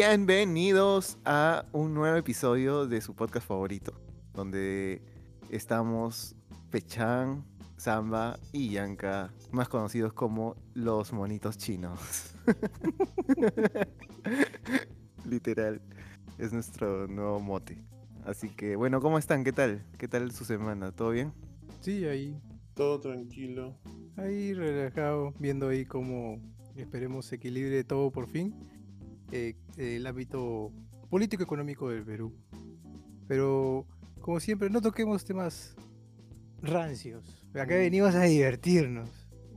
Bienvenidos 0.00 1.18
a 1.24 1.64
un 1.72 1.92
nuevo 1.92 2.16
episodio 2.16 2.86
de 2.86 3.00
su 3.00 3.16
podcast 3.16 3.48
favorito, 3.48 4.00
donde 4.32 5.02
estamos 5.50 6.36
Pechan, 6.70 7.44
Samba 7.76 8.38
y 8.52 8.70
Yanka, 8.70 9.34
más 9.50 9.68
conocidos 9.68 10.12
como 10.12 10.54
los 10.72 11.12
monitos 11.12 11.58
chinos. 11.58 12.32
Literal, 15.28 15.82
es 16.38 16.52
nuestro 16.52 17.08
nuevo 17.08 17.40
mote. 17.40 17.76
Así 18.24 18.50
que, 18.50 18.76
bueno, 18.76 19.00
¿cómo 19.00 19.18
están? 19.18 19.42
¿Qué 19.42 19.52
tal? 19.52 19.84
¿Qué 19.98 20.06
tal 20.06 20.30
su 20.30 20.44
semana? 20.44 20.92
¿Todo 20.92 21.10
bien? 21.10 21.32
Sí, 21.80 22.04
ahí, 22.04 22.40
Todo 22.74 23.00
tranquilo. 23.00 23.76
ahí 24.16 24.54
relajado, 24.54 25.34
viendo 25.40 25.66
ahí 25.66 25.84
cómo 25.84 26.40
esperemos 26.76 27.26
se 27.26 27.34
equilibre 27.34 27.82
todo 27.82 28.12
por 28.12 28.28
fin 28.28 28.77
eh, 29.32 29.54
el 29.76 30.06
ámbito 30.06 30.72
político-económico 31.10 31.88
del 31.90 32.04
Perú. 32.04 32.34
Pero, 33.26 33.86
como 34.20 34.40
siempre, 34.40 34.70
no 34.70 34.80
toquemos 34.80 35.24
temas 35.24 35.76
rancios. 36.62 37.44
Acá 37.54 37.74
Mm. 37.74 37.78
venimos 37.78 38.14
a 38.14 38.22
divertirnos. 38.24 39.10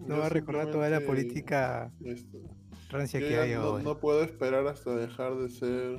No 0.07 0.17
va 0.17 0.25
a 0.25 0.29
recordar 0.29 0.71
toda 0.71 0.89
la 0.89 0.99
política 1.01 1.91
esto, 2.03 2.39
rancia 2.89 3.19
yo 3.19 3.27
que 3.27 3.37
hay 3.39 3.53
no, 3.53 3.61
ahora. 3.61 3.83
no 3.83 3.99
puedo 3.99 4.23
esperar 4.23 4.65
hasta 4.67 4.95
dejar 4.95 5.35
de 5.35 5.47
ser 5.49 5.97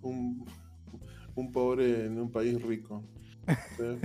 un, 0.00 0.44
un 1.34 1.50
pobre 1.52 2.06
en 2.06 2.20
un 2.20 2.30
país 2.30 2.62
rico. 2.62 3.02
¿sí? 3.76 3.98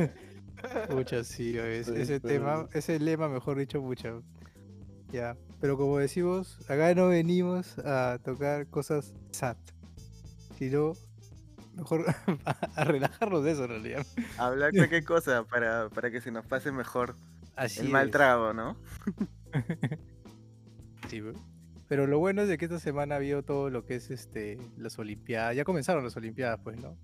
Pucha, 0.89 1.23
sí, 1.23 1.55
es- 1.55 1.85
Sí, 1.85 1.93
ese 1.95 2.19
pero- 2.19 2.33
tema, 2.33 2.69
ese 2.73 2.99
lema, 2.99 3.29
mejor 3.29 3.59
dicho, 3.59 3.79
pucha. 3.79 4.19
Ya, 5.11 5.37
pero 5.59 5.77
como 5.77 5.97
decimos, 5.97 6.59
acá 6.69 6.93
no 6.93 7.09
venimos 7.09 7.77
a 7.79 8.19
tocar 8.23 8.67
cosas 8.67 9.13
sad, 9.31 9.57
sino 10.57 10.93
mejor 11.75 12.05
a, 12.75 12.83
relajarnos 12.83 13.43
de 13.43 13.51
eso 13.51 13.63
en 13.63 13.69
realidad. 13.69 14.05
Hablar 14.37 14.71
cualquier 14.75 15.03
cosa 15.03 15.43
para, 15.43 15.89
para 15.89 16.11
que 16.11 16.21
se 16.21 16.31
nos 16.31 16.45
pase 16.45 16.71
mejor 16.71 17.15
Así 17.55 17.81
el 17.81 17.89
mal 17.89 18.11
trago, 18.11 18.53
¿no? 18.53 18.77
sí. 21.09 21.23
Pero 21.87 22.05
lo 22.05 22.19
bueno 22.19 22.43
es 22.43 22.47
de 22.47 22.57
que 22.57 22.65
esta 22.65 22.79
semana 22.79 23.15
ha 23.15 23.17
habido 23.17 23.43
todo 23.43 23.69
lo 23.69 23.83
que 23.83 23.95
es 23.95 24.11
este 24.11 24.59
las 24.77 24.99
Olimpiadas. 24.99 25.55
Ya 25.55 25.63
comenzaron 25.63 26.03
las 26.03 26.15
Olimpiadas, 26.17 26.59
pues, 26.63 26.77
¿no? 26.77 26.95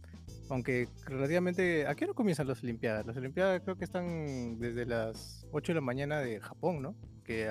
Aunque 0.50 0.90
relativamente. 1.06 1.88
¿A 1.88 1.96
qué 1.96 2.06
hora 2.06 2.14
comienzan 2.14 2.48
las 2.48 2.62
Olimpiadas? 2.62 3.06
Las 3.06 3.18
Olimpiadas 3.18 3.62
creo 3.64 3.78
que 3.78 3.86
están 3.86 4.59
desde 4.59 4.86
las 4.86 5.48
8 5.52 5.72
de 5.72 5.76
la 5.76 5.81
mañana 5.81 6.20
de 6.20 6.40
Japón, 6.40 6.81
¿no? 6.81 6.96
Que 7.24 7.50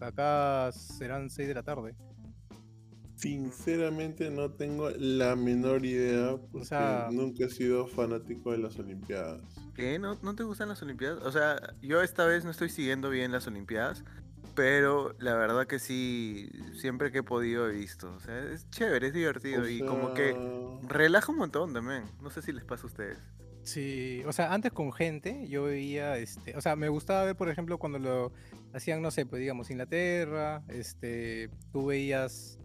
acá 0.00 0.70
serán 0.72 1.30
6 1.30 1.48
de 1.48 1.54
la 1.54 1.62
tarde. 1.62 1.94
Sinceramente 3.16 4.30
no 4.30 4.52
tengo 4.52 4.90
la 4.90 5.34
menor 5.34 5.84
idea 5.84 6.36
porque 6.52 6.66
sea- 6.66 7.08
nunca 7.10 7.46
he 7.46 7.50
sido 7.50 7.86
fanático 7.88 8.52
de 8.52 8.58
las 8.58 8.78
Olimpiadas. 8.78 9.42
¿Qué? 9.74 9.98
¿No, 9.98 10.16
¿No 10.22 10.36
te 10.36 10.44
gustan 10.44 10.68
las 10.68 10.80
Olimpiadas? 10.82 11.24
O 11.24 11.32
sea, 11.32 11.56
yo 11.82 12.00
esta 12.00 12.24
vez 12.26 12.44
no 12.44 12.52
estoy 12.52 12.68
siguiendo 12.68 13.10
bien 13.10 13.32
las 13.32 13.48
Olimpiadas, 13.48 14.04
pero 14.54 15.16
la 15.18 15.34
verdad 15.34 15.66
que 15.66 15.80
sí, 15.80 16.48
siempre 16.74 17.10
que 17.10 17.18
he 17.18 17.22
podido 17.24 17.68
he 17.68 17.72
visto. 17.72 18.12
O 18.14 18.20
sea, 18.20 18.38
es 18.38 18.70
chévere, 18.70 19.08
es 19.08 19.12
divertido 19.12 19.62
O 19.62 19.68
y 19.68 19.80
como 19.80 20.14
que 20.14 20.36
relaja 20.88 21.32
un 21.32 21.38
montón 21.38 21.72
también. 21.72 22.04
No 22.22 22.30
sé 22.30 22.40
si 22.40 22.52
les 22.52 22.64
pasa 22.64 22.84
a 22.84 22.86
ustedes. 22.86 23.18
Sí, 23.64 24.22
o 24.26 24.32
sea, 24.32 24.54
antes 24.54 24.72
con 24.72 24.92
gente 24.92 25.46
yo 25.48 25.64
veía, 25.64 26.16
este, 26.18 26.56
o 26.56 26.60
sea, 26.60 26.74
me 26.76 26.88
gustaba 26.88 27.24
ver, 27.24 27.36
por 27.36 27.48
ejemplo, 27.50 27.78
cuando 27.78 27.98
lo 27.98 28.32
hacían, 28.72 29.02
no 29.02 29.10
sé, 29.10 29.26
pues 29.26 29.40
digamos, 29.40 29.70
Inglaterra, 29.70 30.62
este, 30.68 31.50
tú 31.72 31.86
veías, 31.86 32.58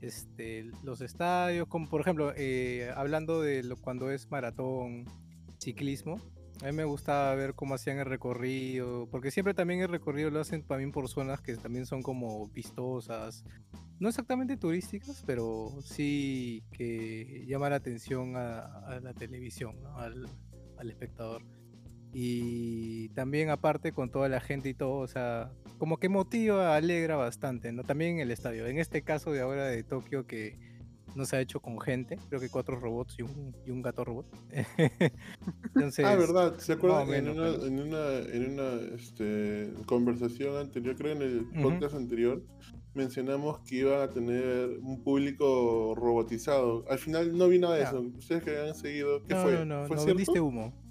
este, 0.00 0.70
los 0.82 1.00
estadios, 1.00 1.68
como 1.68 1.88
por 1.88 2.00
ejemplo, 2.00 2.32
eh, 2.36 2.90
hablando 2.94 3.40
de 3.40 3.62
lo, 3.62 3.76
cuando 3.76 4.10
es 4.10 4.30
maratón, 4.30 5.06
ciclismo, 5.58 6.20
a 6.62 6.66
mí 6.66 6.72
me 6.72 6.84
gustaba 6.84 7.34
ver 7.34 7.54
cómo 7.54 7.74
hacían 7.74 7.98
el 7.98 8.06
recorrido, 8.06 9.08
porque 9.10 9.30
siempre 9.30 9.54
también 9.54 9.80
el 9.80 9.88
recorrido 9.88 10.30
lo 10.30 10.40
hacen 10.40 10.62
también 10.62 10.92
por 10.92 11.08
zonas 11.08 11.40
que 11.40 11.54
también 11.56 11.86
son 11.86 12.02
como 12.02 12.48
vistosas, 12.48 13.44
no 13.98 14.08
exactamente 14.08 14.56
turísticas, 14.56 15.22
pero 15.26 15.70
sí 15.82 16.62
que 16.72 17.44
llama 17.46 17.70
la 17.70 17.76
atención 17.76 18.36
a, 18.36 19.00
la 19.02 19.14
televisión, 19.14 19.76
al, 19.96 20.28
al 20.78 20.90
espectador. 20.90 21.42
Y 22.18 23.10
también 23.10 23.50
aparte 23.50 23.92
con 23.92 24.10
toda 24.10 24.30
la 24.30 24.40
gente 24.40 24.70
y 24.70 24.74
todo, 24.74 25.00
o 25.00 25.06
sea, 25.06 25.52
como 25.76 25.98
que 25.98 26.08
motiva, 26.08 26.74
alegra 26.74 27.14
bastante, 27.16 27.72
¿no? 27.72 27.84
También 27.84 28.14
en 28.14 28.20
el 28.20 28.30
estadio. 28.30 28.66
En 28.66 28.78
este 28.78 29.02
caso 29.02 29.32
de 29.32 29.42
ahora 29.42 29.66
de 29.66 29.82
Tokio 29.82 30.26
que 30.26 30.58
no 31.14 31.26
se 31.26 31.36
ha 31.36 31.40
hecho 31.42 31.60
con 31.60 31.78
gente, 31.78 32.18
creo 32.30 32.40
que 32.40 32.48
cuatro 32.48 32.80
robots 32.80 33.16
y 33.18 33.22
un, 33.22 33.54
y 33.66 33.70
un 33.70 33.82
gato 33.82 34.02
robot. 34.02 34.26
Entonces, 35.74 36.06
Ah, 36.06 36.14
verdad, 36.14 36.58
¿se 36.58 36.72
acuerdan? 36.72 37.12
en, 37.12 37.24
pero- 37.34 37.66
en 37.66 37.80
una, 37.80 38.18
en 38.32 38.50
una 38.52 38.94
este, 38.94 39.74
conversación 39.84 40.56
anterior, 40.56 40.96
creo 40.96 41.12
en 41.12 41.20
el 41.22 41.46
podcast 41.62 41.96
anterior, 41.96 42.42
mencionamos 42.94 43.60
que 43.60 43.76
iban 43.76 44.00
a 44.00 44.08
tener 44.08 44.78
un 44.80 45.02
público 45.02 45.94
robotizado. 45.94 46.86
Al 46.88 46.98
final 46.98 47.36
no 47.36 47.46
vi 47.48 47.58
nada 47.58 47.74
de 47.76 47.82
eso. 47.82 48.00
Ustedes 48.00 48.42
que 48.42 48.58
han 48.58 48.74
seguido, 48.74 49.22
¿qué 49.26 49.34
no, 49.34 49.42
fue? 49.42 49.52
no, 49.52 49.64
no, 49.66 49.86
¿Fue 49.86 49.96
no 49.96 50.02
cierto? 50.02 50.06
vendiste 50.06 50.40
humo. 50.40 50.85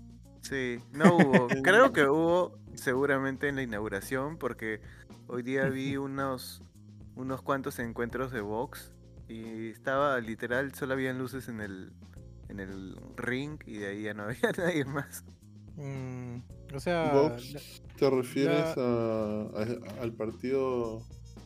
Sí, 0.49 0.79
no 0.91 1.15
hubo. 1.17 1.47
Creo 1.63 1.91
que 1.91 2.07
hubo 2.07 2.57
seguramente 2.75 3.47
en 3.47 3.55
la 3.55 3.63
inauguración 3.63 4.37
porque 4.37 4.79
hoy 5.27 5.41
día 5.43 5.67
vi 5.69 5.97
unos, 5.97 6.61
unos 7.15 7.41
cuantos 7.41 7.79
encuentros 7.79 8.31
de 8.31 8.41
box 8.41 8.91
y 9.27 9.69
estaba 9.69 10.19
literal, 10.19 10.73
solo 10.75 10.93
habían 10.93 11.17
luces 11.17 11.47
en 11.47 11.61
el, 11.61 11.91
en 12.49 12.59
el 12.59 12.95
ring 13.17 13.57
y 13.65 13.77
de 13.79 13.87
ahí 13.87 14.03
ya 14.03 14.13
no 14.13 14.23
había 14.25 14.51
nadie 14.57 14.85
más. 14.85 15.23
Mm, 15.77 16.37
o 16.75 16.79
sea, 16.79 17.11
Vox, 17.11 17.81
¿Te 17.97 18.09
refieres 18.09 18.77
la- 18.77 18.83
a- 18.83 19.97
a- 19.99 20.01
al 20.03 20.13
partido 20.13 21.01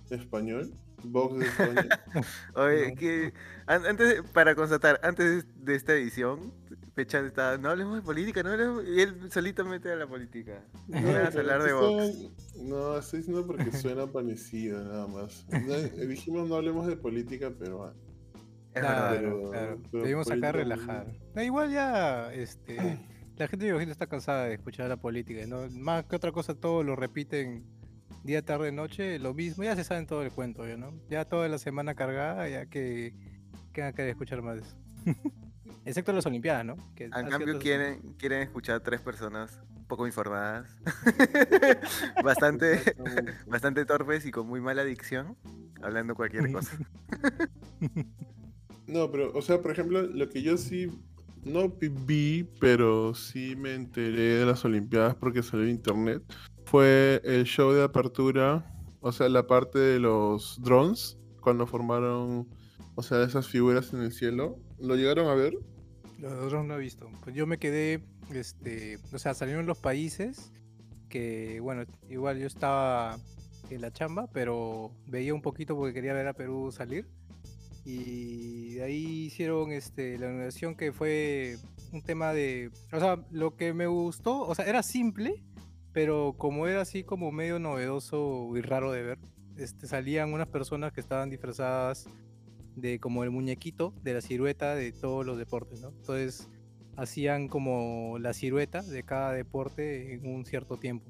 español? 0.09 0.73
Vox 1.03 1.39
de 1.39 1.45
España. 1.45 1.87
Oye, 2.55 2.89
No. 2.89 2.95
que 2.95 3.33
an- 3.65 3.85
antes, 3.85 4.21
para 4.33 4.53
constatar, 4.55 4.99
antes 5.01 5.45
de 5.63 5.75
esta 5.75 5.93
edición, 5.93 6.53
Pechan 6.93 7.25
estaba, 7.25 7.57
no 7.57 7.69
hablemos 7.69 7.95
de 7.95 8.01
política, 8.01 8.43
no 8.43 8.49
hablemos, 8.51 8.83
y 8.87 9.01
él 9.01 9.31
solito 9.31 9.63
mete 9.65 9.91
a 9.91 9.95
la 9.95 10.07
política. 10.07 10.63
No 10.87 11.01
vas 11.13 11.35
a 11.35 11.39
hablar 11.39 11.63
de 11.63 11.73
Vox. 11.73 12.57
No, 12.57 12.97
estoy 12.97 13.19
diciendo 13.19 13.45
porque 13.45 13.71
suena 13.71 14.07
parecido 14.07 14.83
nada 14.83 15.07
más. 15.07 15.45
No, 15.49 15.73
eh, 15.75 16.07
dijimos 16.07 16.47
no 16.49 16.55
hablemos 16.55 16.87
de 16.87 16.97
política, 16.97 17.51
Claro, 18.73 19.15
pero- 19.15 19.51
claro. 19.51 19.81
pero 19.91 20.03
Debimos 20.03 20.31
acá 20.31 20.51
relajar. 20.51 21.07
Da 21.33 21.43
igual 21.43 21.71
ya, 21.71 22.33
este, 22.33 22.99
la 23.37 23.47
gente 23.47 23.65
me 23.65 23.71
imagino 23.71 23.91
está 23.91 24.07
cansada 24.07 24.45
de 24.45 24.53
escuchar 24.55 24.89
la 24.89 24.97
política, 24.97 25.45
¿no? 25.47 25.67
Más 25.71 26.05
que 26.05 26.15
otra 26.15 26.31
cosa, 26.31 26.53
todo 26.53 26.83
lo 26.83 26.95
repiten 26.95 27.65
día, 28.23 28.43
tarde, 28.43 28.71
noche, 28.71 29.17
lo 29.19 29.33
mismo, 29.33 29.63
ya 29.63 29.75
se 29.75 29.83
saben 29.83 30.05
todo 30.05 30.23
el 30.23 30.31
cuento, 30.31 30.67
¿ya 30.67 30.77
no? 30.77 30.93
Ya 31.09 31.25
toda 31.25 31.47
la 31.47 31.57
semana 31.57 31.95
cargada, 31.95 32.47
ya 32.49 32.65
que, 32.67 33.13
que 33.73 33.93
querer 33.93 34.09
escuchar 34.09 34.41
más 34.41 34.55
de 34.57 34.61
eso. 34.61 34.77
Excepto 35.85 36.13
las 36.13 36.25
Olimpiadas, 36.25 36.65
¿no? 36.65 36.75
Que 36.95 37.05
En 37.05 37.29
cambio 37.29 37.59
quieren, 37.59 38.13
quieren 38.17 38.41
escuchar 38.41 38.81
tres 38.81 39.01
personas 39.01 39.59
poco 39.87 40.05
informadas, 40.05 40.77
bastante, 42.23 42.95
bastante 43.47 43.85
torpes 43.85 44.25
y 44.27 44.31
con 44.31 44.47
muy 44.47 44.61
mala 44.61 44.83
dicción, 44.83 45.35
hablando 45.81 46.13
cualquier 46.13 46.51
cosa. 46.51 46.77
No, 48.85 49.09
pero, 49.11 49.31
o 49.33 49.41
sea, 49.41 49.61
por 49.61 49.71
ejemplo, 49.71 50.01
lo 50.03 50.29
que 50.29 50.43
yo 50.43 50.57
sí 50.57 50.91
no 51.43 51.69
vi, 51.69 52.47
pero 52.59 53.13
sí 53.13 53.55
me 53.55 53.73
enteré 53.73 54.35
de 54.35 54.45
las 54.45 54.63
Olimpiadas 54.65 55.15
porque 55.15 55.43
salió 55.43 55.65
en 55.65 55.71
internet, 55.71 56.23
fue 56.65 57.21
el 57.23 57.45
show 57.45 57.71
de 57.71 57.83
apertura, 57.83 58.65
o 59.01 59.11
sea, 59.11 59.29
la 59.29 59.47
parte 59.47 59.79
de 59.79 59.99
los 59.99 60.61
drones, 60.61 61.17
cuando 61.41 61.65
formaron, 61.65 62.47
o 62.95 63.01
sea, 63.01 63.23
esas 63.23 63.47
figuras 63.47 63.93
en 63.93 64.01
el 64.01 64.11
cielo. 64.11 64.59
¿Lo 64.79 64.95
llegaron 64.95 65.27
a 65.27 65.33
ver? 65.33 65.57
Los 66.19 66.33
otros 66.33 66.65
no 66.65 66.75
he 66.75 66.79
visto. 66.79 67.09
Pues 67.23 67.35
yo 67.35 67.47
me 67.47 67.57
quedé, 67.57 68.01
este, 68.33 68.97
o 69.13 69.19
sea, 69.19 69.33
salieron 69.33 69.65
los 69.65 69.77
países 69.77 70.51
que, 71.09 71.59
bueno, 71.59 71.83
igual 72.09 72.39
yo 72.39 72.47
estaba 72.47 73.17
en 73.69 73.81
la 73.81 73.91
chamba, 73.91 74.27
pero 74.31 74.91
veía 75.07 75.33
un 75.33 75.41
poquito 75.41 75.75
porque 75.75 75.93
quería 75.93 76.13
ver 76.13 76.27
a 76.27 76.33
Perú 76.33 76.71
salir. 76.71 77.07
Y 77.85 78.75
de 78.75 78.83
ahí 78.83 79.25
hicieron 79.25 79.71
este, 79.71 80.17
la 80.17 80.27
inauguración 80.27 80.75
que 80.75 80.91
fue 80.91 81.57
un 81.91 82.03
tema 82.03 82.33
de, 82.33 82.71
o 82.91 82.99
sea, 82.99 83.23
lo 83.31 83.55
que 83.55 83.73
me 83.73 83.87
gustó, 83.87 84.41
o 84.41 84.53
sea, 84.53 84.65
era 84.65 84.83
simple, 84.83 85.43
pero 85.91 86.35
como 86.37 86.67
era 86.67 86.81
así 86.81 87.03
como 87.03 87.31
medio 87.31 87.57
novedoso 87.59 88.55
y 88.55 88.61
raro 88.61 88.91
de 88.91 89.03
ver, 89.03 89.19
este, 89.57 89.87
salían 89.87 90.33
unas 90.33 90.47
personas 90.47 90.93
que 90.93 91.01
estaban 91.01 91.29
disfrazadas 91.29 92.07
de 92.75 92.99
como 92.99 93.23
el 93.23 93.31
muñequito 93.31 93.93
de 94.03 94.13
la 94.13 94.21
silueta 94.21 94.75
de 94.75 94.91
todos 94.91 95.25
los 95.25 95.37
deportes, 95.37 95.81
¿no? 95.81 95.89
Entonces 95.89 96.49
hacían 96.95 97.47
como 97.47 98.17
la 98.19 98.33
silueta 98.33 98.81
de 98.81 99.03
cada 99.03 99.33
deporte 99.33 100.13
en 100.13 100.27
un 100.27 100.45
cierto 100.45 100.77
tiempo. 100.77 101.09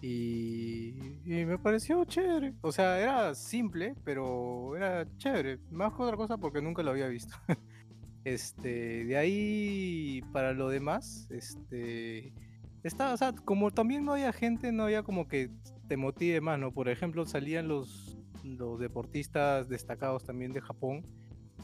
Y, 0.00 0.94
me 1.24 1.58
pareció 1.58 2.04
chévere. 2.04 2.54
O 2.60 2.70
sea, 2.72 3.00
era 3.00 3.34
simple, 3.34 3.94
pero 4.04 4.76
era 4.76 5.06
chévere. 5.16 5.58
Más 5.70 5.92
que 5.92 6.02
otra 6.02 6.16
cosa 6.16 6.36
porque 6.36 6.62
nunca 6.62 6.82
lo 6.82 6.90
había 6.90 7.08
visto. 7.08 7.36
Este, 8.24 9.06
de 9.06 9.16
ahí 9.16 10.22
para 10.32 10.52
lo 10.52 10.68
demás, 10.68 11.28
este, 11.30 12.34
está, 12.82 13.14
o 13.14 13.16
sea, 13.16 13.32
como 13.32 13.70
también 13.70 14.04
no 14.04 14.12
había 14.12 14.34
gente, 14.34 14.70
no 14.70 14.84
había 14.84 15.02
como 15.02 15.28
que 15.28 15.50
te 15.86 15.96
motive 15.96 16.42
más, 16.42 16.58
¿no? 16.58 16.72
Por 16.72 16.90
ejemplo, 16.90 17.24
salían 17.24 17.68
los, 17.68 18.07
los 18.56 18.78
deportistas 18.78 19.68
destacados 19.68 20.24
también 20.24 20.52
de 20.52 20.60
Japón 20.60 21.04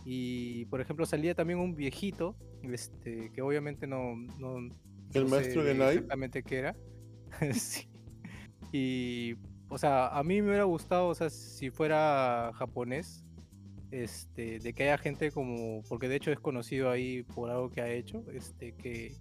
y, 0.04 0.66
por 0.66 0.80
ejemplo, 0.80 1.06
salía 1.06 1.34
también 1.34 1.58
un 1.58 1.74
viejito, 1.74 2.36
este, 2.62 3.30
que 3.32 3.42
obviamente 3.42 3.86
no, 3.86 4.16
no, 4.38 4.58
El 5.14 5.24
no 5.24 5.28
maestro 5.28 5.62
sé 5.62 5.70
exactamente 5.70 6.42
qué 6.42 6.58
era. 6.58 6.76
sí. 7.52 7.88
Y, 8.72 9.34
o 9.68 9.78
sea, 9.78 10.08
a 10.08 10.22
mí 10.22 10.42
me 10.42 10.48
hubiera 10.48 10.64
gustado, 10.64 11.08
o 11.08 11.14
sea, 11.14 11.30
si 11.30 11.70
fuera 11.70 12.50
japonés, 12.54 13.24
este, 13.90 14.58
de 14.58 14.72
que 14.74 14.84
haya 14.84 14.98
gente 14.98 15.30
como, 15.30 15.82
porque 15.88 16.08
de 16.08 16.16
hecho 16.16 16.32
es 16.32 16.40
conocido 16.40 16.90
ahí 16.90 17.22
por 17.22 17.50
algo 17.50 17.70
que 17.70 17.80
ha 17.80 17.88
hecho, 17.88 18.24
este, 18.32 18.74
que 18.74 19.14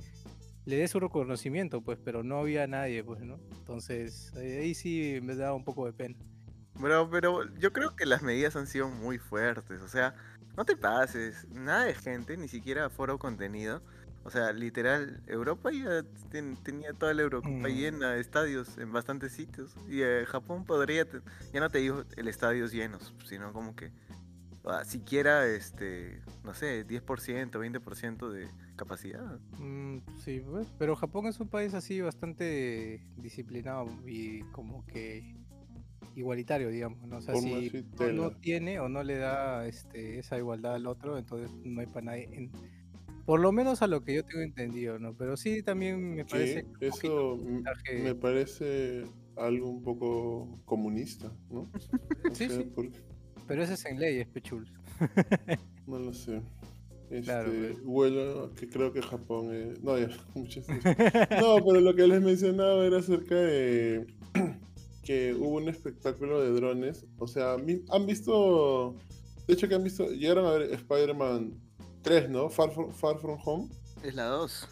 le 0.66 0.78
dé 0.78 0.88
su 0.88 1.00
reconocimiento, 1.00 1.82
pues, 1.82 2.00
pero 2.04 2.24
no 2.24 2.40
había 2.40 2.68
nadie, 2.68 3.04
pues, 3.04 3.22
¿no? 3.22 3.40
Entonces, 3.58 4.34
ahí 4.36 4.52
ahí 4.52 4.74
sí 4.74 5.20
me 5.22 5.36
daba 5.36 5.54
un 5.54 5.64
poco 5.64 5.86
de 5.86 5.94
pena. 5.94 6.16
Bro, 6.80 7.10
pero 7.10 7.44
yo 7.56 7.72
creo 7.72 7.96
que 7.96 8.06
las 8.06 8.22
medidas 8.22 8.56
han 8.56 8.68
sido 8.68 8.90
muy 8.90 9.18
fuertes. 9.20 9.82
O 9.82 9.88
sea, 9.88 10.16
no 10.58 10.66
te 10.66 10.76
pases. 10.76 11.48
Nada 11.50 11.86
de 11.86 11.94
gente, 11.96 12.36
ni 12.38 12.48
siquiera 12.48 12.90
foro 12.90 13.18
contenido. 13.20 13.82
O 14.26 14.32
sea, 14.32 14.54
literal, 14.54 15.22
Europa 15.28 15.70
ya 15.72 16.04
ten- 16.32 16.56
tenía 16.64 16.94
toda 16.94 17.14
la 17.14 17.24
Eurocopa 17.24 17.68
Mm. 17.68 17.76
llena 17.76 18.12
de 18.14 18.22
estadios 18.22 18.78
en 18.78 18.92
bastantes 18.94 19.34
sitios. 19.34 19.76
Y 19.90 20.02
eh, 20.02 20.26
Japón 20.26 20.66
podría, 20.66 21.06
ya 21.54 21.60
no 21.60 21.70
te 21.70 21.80
digo 21.80 22.04
el 22.16 22.28
estadios 22.30 22.72
llenos, 22.72 23.14
sino 23.26 23.52
como 23.52 23.76
que 23.76 23.92
ah, 24.66 24.86
siquiera, 24.86 25.46
este, 25.46 26.22
no 26.46 26.54
sé, 26.54 26.86
10%, 26.88 27.60
20% 27.60 28.30
de 28.32 28.50
capacidad. 28.78 29.38
Mm, 29.60 29.98
sí, 30.24 30.40
pues, 30.40 30.72
pero 30.80 30.96
Japón 30.96 31.26
es 31.26 31.42
un 31.42 31.50
país 31.50 31.74
así 31.74 32.00
bastante 32.00 33.06
disciplinado 33.18 33.88
y 34.08 34.44
como 34.54 34.86
que 34.86 35.36
igualitario, 36.16 36.70
digamos, 36.70 37.02
¿no? 37.08 37.18
O 37.18 37.22
sea, 37.22 37.34
Por 37.34 37.44
si 37.44 37.84
no 38.14 38.32
tiene 38.32 38.80
o 38.80 38.90
no 38.90 39.04
le 39.04 39.18
da 39.18 39.68
este, 39.68 40.20
esa 40.20 40.38
igualdad 40.38 40.76
al 40.76 40.88
otro, 40.88 41.18
entonces 41.18 41.52
no 41.64 41.82
hay 41.82 41.88
para 41.88 42.06
nadie. 42.08 42.30
en- 42.32 42.52
Por 43.26 43.40
lo 43.40 43.52
menos 43.54 43.82
a 43.82 43.88
lo 43.88 44.04
que 44.04 44.16
yo 44.16 44.24
tengo 44.26 44.42
entendido, 44.44 45.00
¿no? 45.00 45.14
Pero 45.16 45.38
sí 45.38 45.64
también 45.64 46.16
me 46.16 46.26
parece 46.26 46.64
poquito 46.64 46.86
eso 46.86 47.38
mensaje- 47.38 48.04
me 48.04 48.16
parece 48.16 49.04
algo 49.38 49.70
un 49.70 49.82
poco 49.84 50.60
comunista, 50.66 51.32
¿no? 51.50 51.70
O 52.32 52.36
Sí, 52.36 52.48
sea, 52.50 52.58
sí. 52.58 52.72
porque- 52.76 53.00
Pero 53.48 53.64
ese 53.64 53.74
es 53.74 53.86
en 53.86 54.00
leyes, 54.00 54.28
Pechul. 54.28 54.68
no 55.88 56.00
lo 56.00 56.14
sé. 56.14 56.42
Este, 57.10 57.24
Claro, 57.26 57.52
pues. 57.52 57.84
vuelo, 57.84 58.54
que 58.56 58.68
creo 58.70 58.92
que 58.92 59.02
Japón 59.02 59.54
es... 59.54 59.82
No, 59.84 59.98
ya, 60.00 60.08
muchas 60.36 60.68
No, 60.68 61.64
pero 61.64 61.80
lo 61.82 61.94
que 61.96 62.08
les 62.08 62.22
mencionaba 62.22 62.86
era 62.86 62.98
acerca 63.00 63.36
de 63.36 64.08
que 65.04 65.34
hubo 65.34 65.58
un 65.58 65.70
espectáculo 65.70 66.42
de 66.42 66.52
drones. 66.52 67.06
O 67.18 67.28
sea, 67.28 67.54
han 67.54 68.06
visto... 68.06 68.96
De 69.48 69.54
hecho 69.54 69.68
que 69.68 69.76
han 69.76 69.84
visto... 69.84 70.08
Llegaron 70.10 70.46
a 70.46 70.52
ver 70.52 70.74
Spider-Man 70.74 71.54
3, 72.02 72.30
¿no? 72.30 72.50
Far 72.50 72.72
From, 72.72 72.92
Far 72.92 73.20
From 73.20 73.38
Home. 73.46 73.70
Es 74.04 74.16
la 74.16 74.26
2. 74.26 74.70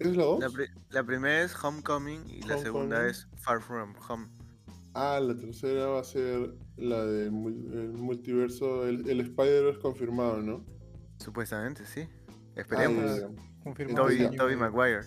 ¿Es 0.00 0.16
la 0.16 0.24
2? 0.24 0.40
La, 0.40 0.50
pri- 0.50 0.70
la 0.90 1.04
primera 1.04 1.42
es 1.42 1.54
Homecoming 1.62 2.22
y 2.28 2.42
la 2.42 2.58
segunda 2.58 3.06
es 3.08 3.28
Far 3.36 3.62
From 3.62 3.94
Home. 4.08 4.28
Ah, 4.94 5.18
la 5.20 5.36
tercera 5.36 5.86
va 5.86 6.00
a 6.00 6.04
ser 6.04 6.54
la 6.76 7.04
del 7.04 7.26
el 7.28 7.92
multiverso. 7.94 8.86
El, 8.86 9.08
el 9.10 9.20
Spider 9.20 9.66
es 9.68 9.78
confirmado, 9.78 10.40
¿no? 10.40 10.64
Supuestamente, 11.18 11.84
sí. 11.86 12.06
Ah, 12.28 12.32
Esperemos. 12.60 13.20
Confirmado 13.62 14.06
Toby. 14.06 14.36
Tobey 14.36 14.56
Maguire. 14.56 15.00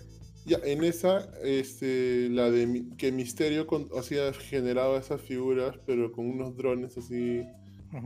Ya, 0.47 0.57
en 0.63 0.83
esa, 0.83 1.29
este, 1.43 2.29
la 2.29 2.49
de 2.49 2.85
que 2.97 3.11
Misterio 3.11 3.67
con, 3.67 3.89
hacía 3.97 4.31
generaba 4.33 4.97
esas 4.97 5.21
figuras, 5.21 5.77
pero 5.85 6.11
con 6.11 6.25
unos 6.29 6.55
drones 6.55 6.97
así 6.97 7.43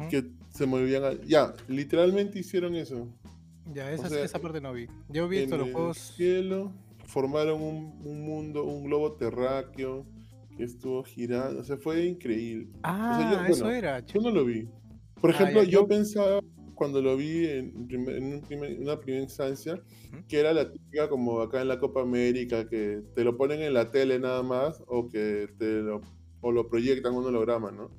que 0.10 0.32
se 0.50 0.66
movían. 0.66 1.22
Ya, 1.28 1.54
literalmente 1.68 2.40
hicieron 2.40 2.76
eso. 2.76 3.08
Ya, 3.74 3.92
esa, 3.92 4.10
sea, 4.10 4.24
esa 4.24 4.40
parte 4.40 4.60
no 4.60 4.74
vi. 4.74 4.88
Yo 5.10 5.28
vi 5.30 5.38
En 5.40 5.50
los 5.52 5.72
juegos. 5.72 5.98
cielo 5.98 6.72
formaron 7.06 7.62
un, 7.62 8.02
un 8.04 8.22
mundo, 8.26 8.64
un 8.66 8.84
globo 8.86 9.14
terráqueo 9.14 10.06
que 10.58 10.64
estuvo 10.64 11.04
girando. 11.04 11.62
O 11.62 11.64
sea, 11.64 11.78
fue 11.78 12.06
increíble. 12.06 12.68
Ah, 12.84 13.46
yo- 13.48 13.54
eso 13.54 13.64
bueno, 13.66 13.78
era. 13.78 14.00
Yo 14.06 14.20
no 14.20 14.32
lo 14.32 14.46
vi. 14.46 14.68
Por 15.22 15.30
Ah, 15.30 15.34
ejemplo, 15.36 15.64
ya, 15.64 15.70
yo 15.70 15.82
yo- 15.82 15.88
pensaba 15.88 16.40
cuando 16.82 17.00
lo 17.00 17.16
vi 17.16 17.46
en, 17.46 17.88
primer- 17.88 18.16
en 18.18 18.82
una 18.82 19.00
primera 19.00 19.22
instancia 19.22 19.80
que 20.28 20.40
era 20.40 20.52
la 20.52 20.72
típica 20.72 21.08
como 21.10 21.40
acá 21.40 21.62
en 21.62 21.68
la 21.68 21.78
Copa 21.78 22.02
América, 22.02 22.68
que 22.68 23.04
te 23.14 23.24
lo 23.24 23.38
ponen 23.38 23.62
en 23.62 23.76
la 23.76 23.92
tele 23.92 24.18
nada 24.18 24.42
más 24.42 24.82
o 24.88 25.08
que 25.08 25.48
te 25.60 25.84
lo, 25.84 26.02
o 26.42 26.52
lo 26.52 26.68
proyectan 26.68 27.14
un 27.14 27.28
holograma, 27.28 27.70
¿no? 27.70 27.84
Ujú. 27.84 27.92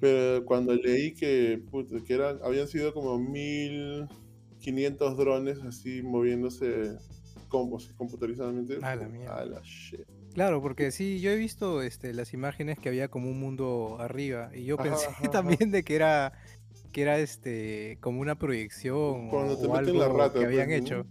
Pero 0.00 0.42
cuando 0.46 0.74
leí 0.74 1.12
que, 1.12 1.62
que 2.06 2.14
eran, 2.14 2.38
habían 2.42 2.66
sido 2.66 2.94
como 2.94 3.18
1500 3.18 5.18
drones 5.18 5.58
así 5.60 6.00
moviéndose 6.02 6.92
como, 7.48 7.76
computarizadamente. 7.98 8.78
A 8.80 8.96
la 8.96 9.06
mierda. 9.06 9.36
a 9.36 9.44
la 9.44 9.60
shit. 9.62 10.00
Claro, 10.32 10.62
porque 10.62 10.92
sí, 10.92 11.20
yo 11.20 11.30
he 11.30 11.36
visto 11.36 11.82
este, 11.82 12.14
las 12.14 12.32
imágenes 12.32 12.78
que 12.78 12.88
había 12.88 13.08
como 13.08 13.28
un 13.28 13.38
mundo 13.38 13.98
arriba 14.00 14.50
y 14.54 14.64
yo 14.64 14.76
Ajá, 14.80 14.84
pensé 14.84 15.06
ajá, 15.08 15.18
ajá. 15.20 15.30
también 15.30 15.70
de 15.70 15.82
que 15.82 15.94
era 15.96 16.32
que 16.92 17.02
era 17.02 17.18
este 17.18 17.98
como 18.00 18.20
una 18.20 18.36
proyección 18.36 19.28
o, 19.28 19.30
Cuando 19.30 19.58
te 19.58 19.66
o 19.66 19.72
meten 19.72 19.96
algo 19.96 19.98
la 19.98 20.08
rata, 20.08 20.34
que 20.34 20.46
pues, 20.46 20.46
habían 20.46 20.68
¿no? 20.68 20.74
hecho. 20.74 21.06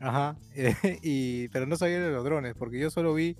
Ajá, 0.00 0.36
y 1.02 1.48
pero 1.48 1.66
no 1.66 1.76
sabía 1.76 2.00
de 2.00 2.10
los 2.10 2.24
drones, 2.24 2.54
porque 2.54 2.78
yo 2.78 2.90
solo 2.90 3.14
vi 3.14 3.36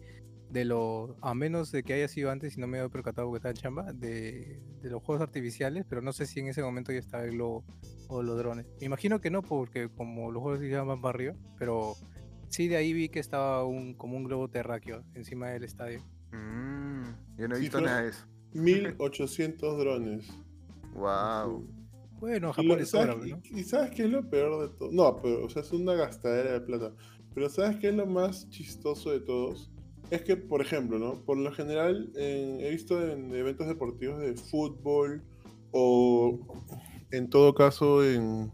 de 0.50 0.64
los, 0.64 1.10
a 1.20 1.34
menos 1.34 1.70
de 1.72 1.82
que 1.82 1.92
haya 1.92 2.08
sido 2.08 2.30
antes 2.30 2.56
y 2.56 2.60
no 2.60 2.66
me 2.66 2.78
había 2.78 2.88
percatado 2.88 3.30
que 3.30 3.36
estaba 3.36 3.50
en 3.50 3.56
chamba, 3.56 3.92
de, 3.92 4.60
de 4.80 4.90
los 4.90 5.02
juegos 5.02 5.22
artificiales, 5.22 5.84
pero 5.88 6.00
no 6.00 6.12
sé 6.12 6.26
si 6.26 6.40
en 6.40 6.48
ese 6.48 6.62
momento 6.62 6.90
ya 6.90 6.98
estaba 6.98 7.24
el 7.24 7.32
globo 7.32 7.64
o 8.08 8.22
los 8.22 8.36
drones. 8.38 8.66
Me 8.80 8.86
imagino 8.86 9.20
que 9.20 9.30
no, 9.30 9.42
porque 9.42 9.88
como 9.88 10.32
los 10.32 10.42
juegos 10.42 10.60
se 10.60 10.68
llaman 10.68 11.00
para 11.00 11.14
arriba, 11.14 11.34
pero 11.58 11.94
sí 12.48 12.68
de 12.68 12.76
ahí 12.76 12.92
vi 12.92 13.08
que 13.08 13.20
estaba 13.20 13.64
un, 13.64 13.94
como 13.94 14.16
un 14.16 14.24
globo 14.24 14.48
terráqueo 14.48 15.04
encima 15.14 15.48
del 15.50 15.64
estadio. 15.64 16.00
Mm, 16.32 17.36
yo 17.36 17.48
no 17.48 17.56
he 17.56 17.60
visto 17.60 17.80
nada 17.80 18.02
de 18.02 18.10
eso. 18.10 18.26
1800 18.52 19.78
drones. 19.78 20.28
Wow. 20.94 21.64
Bueno, 22.20 22.52
Japón 22.52 22.80
es 22.80 22.90
¿sabes, 22.90 23.08
árabe, 23.10 23.22
qué- 23.42 23.52
¿no? 23.52 23.58
y 23.60 23.64
sabes 23.64 23.90
qué 23.92 24.02
es 24.04 24.10
lo 24.10 24.28
peor 24.28 24.68
de 24.68 24.74
todo? 24.76 24.90
No, 24.92 25.16
pero, 25.22 25.44
o 25.44 25.48
sea, 25.48 25.62
es 25.62 25.72
una 25.72 25.94
gastadera 25.94 26.52
de 26.52 26.60
plata. 26.60 26.92
Pero 27.34 27.48
¿sabes 27.48 27.76
qué 27.76 27.88
es 27.90 27.94
lo 27.94 28.06
más 28.06 28.48
chistoso 28.50 29.10
de 29.10 29.20
todos? 29.20 29.70
Es 30.10 30.22
que, 30.22 30.36
por 30.36 30.60
ejemplo, 30.62 30.98
¿no? 30.98 31.14
Por 31.24 31.36
lo 31.38 31.52
general, 31.52 32.10
en- 32.16 32.60
he 32.60 32.70
visto 32.70 33.00
en 33.06 33.32
eventos 33.34 33.66
deportivos 33.68 34.18
de 34.20 34.34
fútbol 34.34 35.22
o, 35.70 36.38
en 37.10 37.28
todo 37.30 37.54
caso, 37.54 38.02
en 38.04 38.50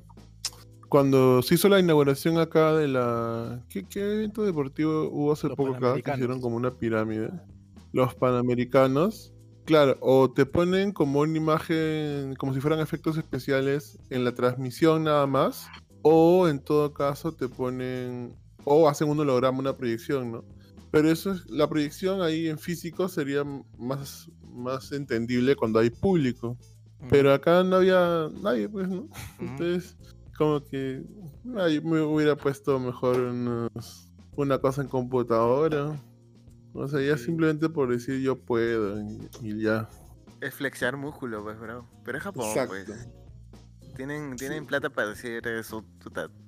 cuando 0.88 1.42
se 1.42 1.54
hizo 1.54 1.68
la 1.68 1.80
inauguración 1.80 2.38
acá 2.38 2.75
de 2.75 2.87
la... 2.88 3.64
¿Qué, 3.68 3.85
qué 3.88 4.00
evento 4.14 4.44
deportivo 4.44 5.09
hubo 5.11 5.33
hace 5.33 5.49
Los 5.49 5.56
poco 5.56 5.75
acá? 5.75 5.94
Que 6.00 6.11
hicieron 6.12 6.40
como 6.40 6.56
una 6.56 6.71
pirámide. 6.73 7.30
Los 7.92 8.14
Panamericanos. 8.14 9.34
Claro, 9.64 9.97
o 10.00 10.30
te 10.30 10.44
ponen 10.44 10.92
como 10.92 11.21
una 11.21 11.37
imagen, 11.38 12.35
como 12.37 12.52
si 12.52 12.61
fueran 12.61 12.80
efectos 12.80 13.16
especiales 13.16 13.99
en 14.11 14.25
la 14.25 14.35
transmisión 14.35 15.04
nada 15.04 15.26
más, 15.26 15.66
o 16.02 16.49
en 16.49 16.61
todo 16.61 16.92
caso 16.92 17.33
te 17.33 17.49
ponen, 17.49 18.37
o 18.64 18.88
hacen 18.88 19.09
un 19.09 19.21
holograma, 19.21 19.59
una 19.59 19.76
proyección, 19.76 20.33
¿no? 20.33 20.44
Pero 20.90 21.11
eso 21.11 21.33
es, 21.33 21.49
la 21.49 21.66
proyección 21.68 22.21
ahí 22.21 22.49
en 22.49 22.59
físico 22.59 23.09
sería 23.09 23.42
más, 23.78 24.30
más 24.42 24.92
entendible 24.92 25.56
cuando 25.56 25.78
hay 25.78 25.90
público. 25.90 26.56
Pero 27.11 27.33
acá 27.33 27.64
no 27.64 27.76
había 27.76 28.28
nadie, 28.42 28.68
pues, 28.68 28.88
¿no? 28.88 29.00
Ujú. 29.02 29.11
Entonces, 29.40 29.97
como 30.37 30.62
que 30.64 31.02
ay, 31.56 31.80
me 31.80 32.00
hubiera 32.02 32.37
puesto 32.37 32.78
mejor 32.78 33.18
unos- 33.18 34.09
una 34.37 34.59
cosa 34.59 34.83
en 34.83 34.88
computadora. 34.88 35.97
O 36.75 36.88
sea, 36.88 37.00
ya 37.00 37.16
Sí. 37.16 37.26
simplemente 37.26 37.69
por 37.69 37.88
decir 37.90 38.21
yo 38.21 38.37
puedo 38.38 39.00
y, 39.00 39.28
y 39.43 39.62
ya. 39.62 39.88
Es 40.40 40.54
flexear 40.54 40.97
músculo, 40.97 41.43
pues, 41.43 41.59
bro. 41.59 41.87
Pero 42.04 42.19
es 42.19 42.25
Japón, 42.25 42.47
Exacto. 42.49 42.75
pues. 42.87 43.09
Tienen, 43.97 44.35
tienen 44.37 44.66
plata 44.66 44.90
para 44.90 45.12
hacer 45.12 45.47
eso 45.47 45.85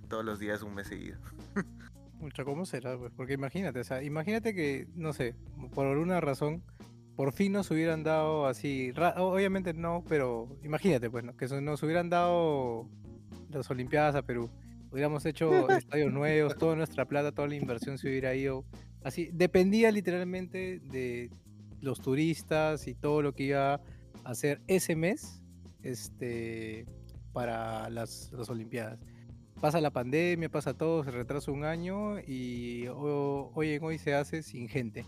todos 0.09 0.25
los 0.25 0.39
días, 0.41 0.63
un 0.63 0.75
mes 0.75 0.89
seguido. 0.89 1.19
Pucha, 2.21 2.45
¿cómo 2.45 2.67
será? 2.67 2.99
Pues? 2.99 3.13
Porque 3.17 3.35
imagínate, 3.35 3.79
o 3.81 3.85
sea, 3.85 4.03
imagínate 4.03 4.55
que, 4.55 4.89
no 4.95 5.13
sé, 5.13 5.35
por 5.75 5.87
alguna 5.87 6.21
razón, 6.21 6.63
por 7.15 7.33
fin 7.33 7.53
nos 7.53 7.71
hubieran 7.71 8.03
dado 8.03 8.47
así, 8.47 8.93
obviamente 9.17 9.75
no, 9.75 10.03
pero 10.09 10.49
imagínate, 10.65 11.09
pues, 11.09 11.25
¿no? 11.25 11.37
que 11.37 11.47
nos 11.61 11.83
hubieran 11.83 12.09
dado 12.11 12.89
las 13.51 13.71
Olimpiadas 13.71 14.15
a 14.17 14.23
Perú, 14.23 14.51
hubiéramos 14.91 15.25
hecho 15.27 15.51
estadios 15.71 16.13
nuevos, 16.13 16.57
toda 16.57 16.75
nuestra 16.75 17.05
plata, 17.05 17.33
toda 17.33 17.49
la 17.49 17.55
inversión 17.55 17.97
se 17.99 18.09
hubiera 18.09 18.35
ido, 18.35 18.65
así, 19.07 19.31
dependía 19.33 19.93
literalmente 19.93 20.81
de 20.81 21.31
los 21.81 22.01
turistas 22.01 22.89
y 22.89 22.95
todo 22.95 23.23
lo 23.23 23.35
que 23.35 23.45
iba 23.45 23.75
a 23.75 23.81
hacer 24.25 24.61
ese 24.67 24.97
mes 24.97 25.43
este, 25.83 26.87
para 27.33 27.89
las, 27.89 28.33
Olimpiadas. 28.49 28.99
Pasa 29.61 29.81
la 29.81 29.91
pandemia, 29.93 30.49
pasa 30.51 30.75
todo, 30.75 31.05
se 31.05 31.13
retrasa 31.13 31.53
un 31.53 31.65
año 31.65 32.19
y 32.19 32.89
ho- 32.89 33.53
hoy 33.55 33.71
en 33.71 33.85
hoy 33.85 33.99
se 33.99 34.13
hace 34.15 34.43
sin 34.43 34.69
gente. 34.69 35.07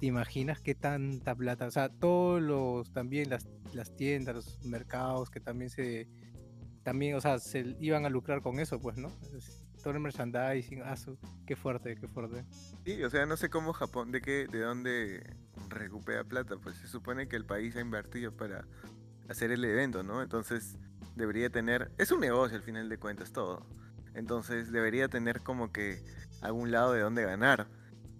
¿Te 0.00 0.06
imaginas 0.06 0.60
qué 0.60 0.74
tanta 0.74 1.34
plata? 1.34 1.66
O 1.66 1.70
sea, 1.70 1.88
todos 1.88 2.42
los, 2.42 2.92
también 2.92 3.30
las, 3.30 3.46
tiendas, 3.96 4.34
los 4.34 4.64
mercados 4.64 5.30
que 5.30 5.40
también 5.40 5.70
se, 5.70 6.08
también, 6.82 7.14
o 7.14 7.20
sea, 7.20 7.38
se 7.38 7.76
iban 7.80 8.04
a 8.04 8.10
lucrar 8.10 8.42
con 8.42 8.58
eso, 8.58 8.80
pues, 8.80 8.96
¿no? 8.96 9.10
Todo 9.82 9.94
el 9.94 10.00
merchandising, 10.00 10.82
ah, 10.82 10.96
su- 10.96 11.18
qué 11.46 11.54
fuerte, 11.56 11.96
qué 11.96 12.08
fuerte. 12.08 12.44
Sí, 12.84 13.02
o 13.04 13.10
sea, 13.10 13.26
no 13.26 13.36
sé 13.36 13.48
cómo 13.48 13.72
Japón, 13.72 14.10
de 14.10 14.20
qué, 14.20 14.46
de 14.50 14.60
dónde 14.60 15.22
recupera 15.68 16.24
plata, 16.24 16.56
pues 16.56 16.76
se 16.76 16.88
supone 16.88 17.28
que 17.28 17.36
el 17.36 17.44
país 17.44 17.76
ha 17.76 17.80
invertido 17.80 18.32
para 18.36 18.64
hacer 19.28 19.50
el 19.52 19.64
evento, 19.64 20.02
¿no? 20.02 20.22
Entonces 20.22 20.76
debería 21.14 21.50
tener, 21.50 21.90
es 21.98 22.10
un 22.12 22.20
negocio 22.20 22.56
al 22.56 22.62
final 22.62 22.88
de 22.88 22.98
cuentas 22.98 23.32
todo. 23.32 23.66
Entonces 24.14 24.72
debería 24.72 25.08
tener 25.08 25.40
como 25.42 25.70
que 25.72 26.02
algún 26.40 26.70
lado 26.70 26.92
de 26.92 27.00
dónde 27.00 27.24
ganar. 27.24 27.68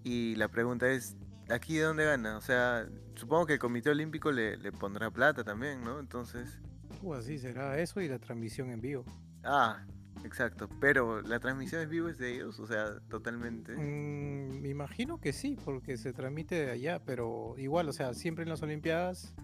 Y 0.05 0.37
la 0.37 0.49
pregunta 0.49 0.89
es, 0.91 1.17
¿aquí 1.51 1.77
de 1.77 1.83
dónde 1.83 2.05
gana? 2.05 2.37
O 2.37 2.41
sea, 2.41 2.87
supongo 3.17 3.47
que 3.47 3.55
el 3.55 3.59
Comité 3.59 3.91
Olímpico 3.91 4.31
le, 4.31 4.57
le 4.59 4.71
pondrá 4.71 5.11
plata 5.11 5.43
también, 5.45 5.83
¿no? 5.83 5.99
Entonces, 5.99 6.61
O 7.03 7.15
así 7.15 7.39
será 7.39 7.79
eso 7.81 8.01
y 8.01 8.09
la 8.09 8.19
transmisión 8.19 8.71
en 8.71 8.81
vivo. 8.81 9.05
ah, 9.45 9.85
exacto. 10.25 10.69
Pero 10.81 11.23
la 11.23 11.39
transmisión 11.41 11.83
en 11.83 11.91
vivo 11.91 12.09
es 12.09 12.19
de 12.19 12.35
ellos, 12.35 12.59
o 12.61 12.67
sea, 12.67 12.99
totalmente. 13.09 13.73
Mm, 13.77 14.61
me 14.61 14.69
imagino 14.69 15.21
que 15.21 15.33
sí, 15.33 15.57
porque 15.65 15.97
se 15.97 16.13
transmite 16.13 16.55
de 16.55 16.71
allá, 16.71 17.03
pero 17.05 17.55
igual, 17.59 17.89
o 17.89 17.93
sea, 17.93 18.15
siempre 18.15 18.43
en 18.45 18.49
las 18.51 18.63
Olimpiadas 18.63 19.35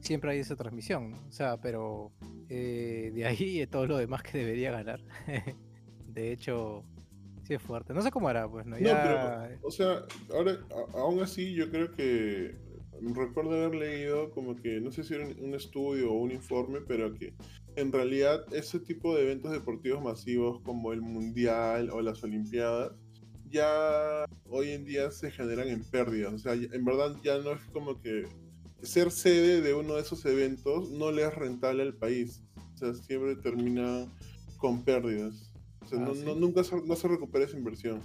siempre 0.00 0.32
hay 0.32 0.40
esa 0.40 0.56
transmisión, 0.56 1.12
¿no? 1.12 1.16
O 1.28 1.32
sea, 1.32 1.60
pero 1.60 2.12
eh, 2.48 3.12
de 3.14 3.24
ahí 3.26 3.58
de 3.58 3.66
todo 3.66 3.86
lo 3.86 3.96
demás 3.96 4.22
que 4.22 4.38
debería 4.38 4.70
ganar. 4.72 5.00
de 6.08 6.32
hecho, 6.32 6.84
sí 7.44 7.54
es 7.54 7.62
fuerte. 7.62 7.94
No 7.94 8.02
sé 8.02 8.10
cómo 8.10 8.28
hará, 8.28 8.48
pues, 8.48 8.66
¿no? 8.66 8.76
No, 8.76 8.82
Ya- 8.82 9.02
pero, 9.48 9.58
o 9.66 9.70
sea, 9.70 10.02
ahora, 10.34 10.58
aún 10.94 11.20
así, 11.22 11.54
yo 11.54 11.70
creo 11.70 11.92
que 11.92 12.56
recuerdo 13.14 13.52
haber 13.52 13.74
leído 13.74 14.30
como 14.30 14.56
que, 14.56 14.80
no 14.80 14.90
sé 14.92 15.02
si 15.04 15.14
era 15.14 15.26
un, 15.26 15.54
estudio 15.54 16.12
o 16.12 16.18
un 16.20 16.30
informe, 16.30 16.80
pero 16.86 17.12
que 17.14 17.34
en 17.76 17.90
realidad 17.92 18.44
ese 18.54 18.78
tipo 18.80 19.14
de 19.16 19.22
eventos 19.22 19.50
deportivos 19.52 20.02
masivos 20.02 20.60
como 20.62 20.92
el 20.92 21.00
Mundial 21.00 21.90
o 21.90 22.00
las 22.02 22.22
Olimpiadas, 22.22 22.92
ya 23.50 24.24
hoy 24.48 24.70
en 24.70 24.84
día 24.84 25.10
se 25.10 25.30
generan 25.30 25.68
en 25.68 25.82
pérdidas. 25.84 26.32
O 26.32 26.38
sea, 26.38 26.54
en 26.54 26.84
verdad 26.84 27.16
ya 27.22 27.38
no 27.38 27.52
es 27.52 27.60
como 27.72 28.00
que 28.00 28.24
ser 28.82 29.10
sede 29.10 29.60
de 29.60 29.74
uno 29.74 29.94
de 29.94 30.00
esos 30.02 30.24
eventos 30.24 30.90
no 30.90 31.10
le 31.12 31.22
es 31.26 31.34
rentable 31.34 31.82
al 31.82 31.94
país. 31.94 32.42
O 32.74 32.76
sea, 32.78 32.94
siempre 32.94 33.36
termina 33.36 34.06
con 34.56 34.82
pérdidas. 34.84 35.52
O 35.82 35.86
sea, 35.86 35.98
Ah, 35.98 36.04
no, 36.06 36.14
¿sí? 36.14 36.22
no- 36.24 36.34
nunca 36.34 36.64
se, 36.64 36.80
no 36.80 36.96
se 36.96 37.08
recupera 37.08 37.44
esa 37.44 37.58
inversión. 37.58 38.00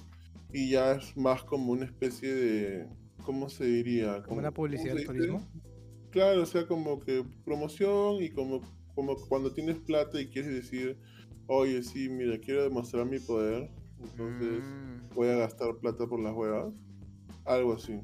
Y 0.52 0.72
ya 0.72 0.94
es 0.94 1.16
más 1.18 1.44
como 1.44 1.72
una 1.72 1.86
especie 1.86 2.34
de, 2.34 2.88
¿cómo 3.28 3.50
se 3.50 3.66
diría? 3.66 4.24
como 4.24 4.40
una 4.40 4.52
¿cómo 4.52 4.68
publicidad 4.68 4.96
del 4.96 5.06
turismo. 5.06 5.46
Claro, 6.12 6.44
o 6.44 6.46
sea, 6.46 6.66
como 6.66 6.98
que 7.02 7.26
promoción 7.44 8.24
y 8.24 8.30
como, 8.30 8.62
como 8.96 9.18
cuando 9.28 9.52
tienes 9.52 9.78
plata 9.80 10.20
y 10.22 10.28
quieres 10.28 10.54
decir, 10.54 10.98
oye, 11.48 11.84
sí, 11.84 12.08
mira, 12.08 12.40
quiero 12.40 12.64
demostrar 12.64 13.06
mi 13.06 13.20
poder, 13.20 13.70
entonces 14.00 14.64
Mm, 14.64 15.14
voy 15.14 15.28
a 15.28 15.36
gastar 15.36 15.76
plata 15.76 16.08
por 16.08 16.22
las 16.22 16.34
huevas. 16.34 16.74
Algo 17.44 17.74
así. 17.74 18.00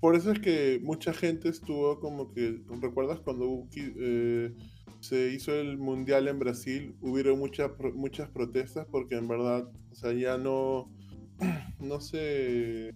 Por 0.00 0.14
eso 0.14 0.32
es 0.32 0.38
que 0.38 0.80
mucha 0.82 1.14
gente 1.14 1.48
estuvo 1.48 1.98
como 1.98 2.30
que, 2.30 2.60
¿recuerdas 2.82 3.20
cuando 3.20 3.66
eh, 3.74 4.52
se 5.00 5.32
hizo 5.32 5.54
el 5.54 5.78
mundial 5.78 6.28
en 6.28 6.38
Brasil? 6.38 6.94
Hubieron 7.00 7.38
muchas 7.38 7.70
muchas 7.94 8.28
protestas 8.28 8.86
porque 8.90 9.16
en 9.16 9.28
verdad, 9.28 9.66
o 9.90 9.94
sea, 9.94 10.12
ya 10.12 10.36
no, 10.36 10.90
no 11.80 12.00
se, 12.02 12.92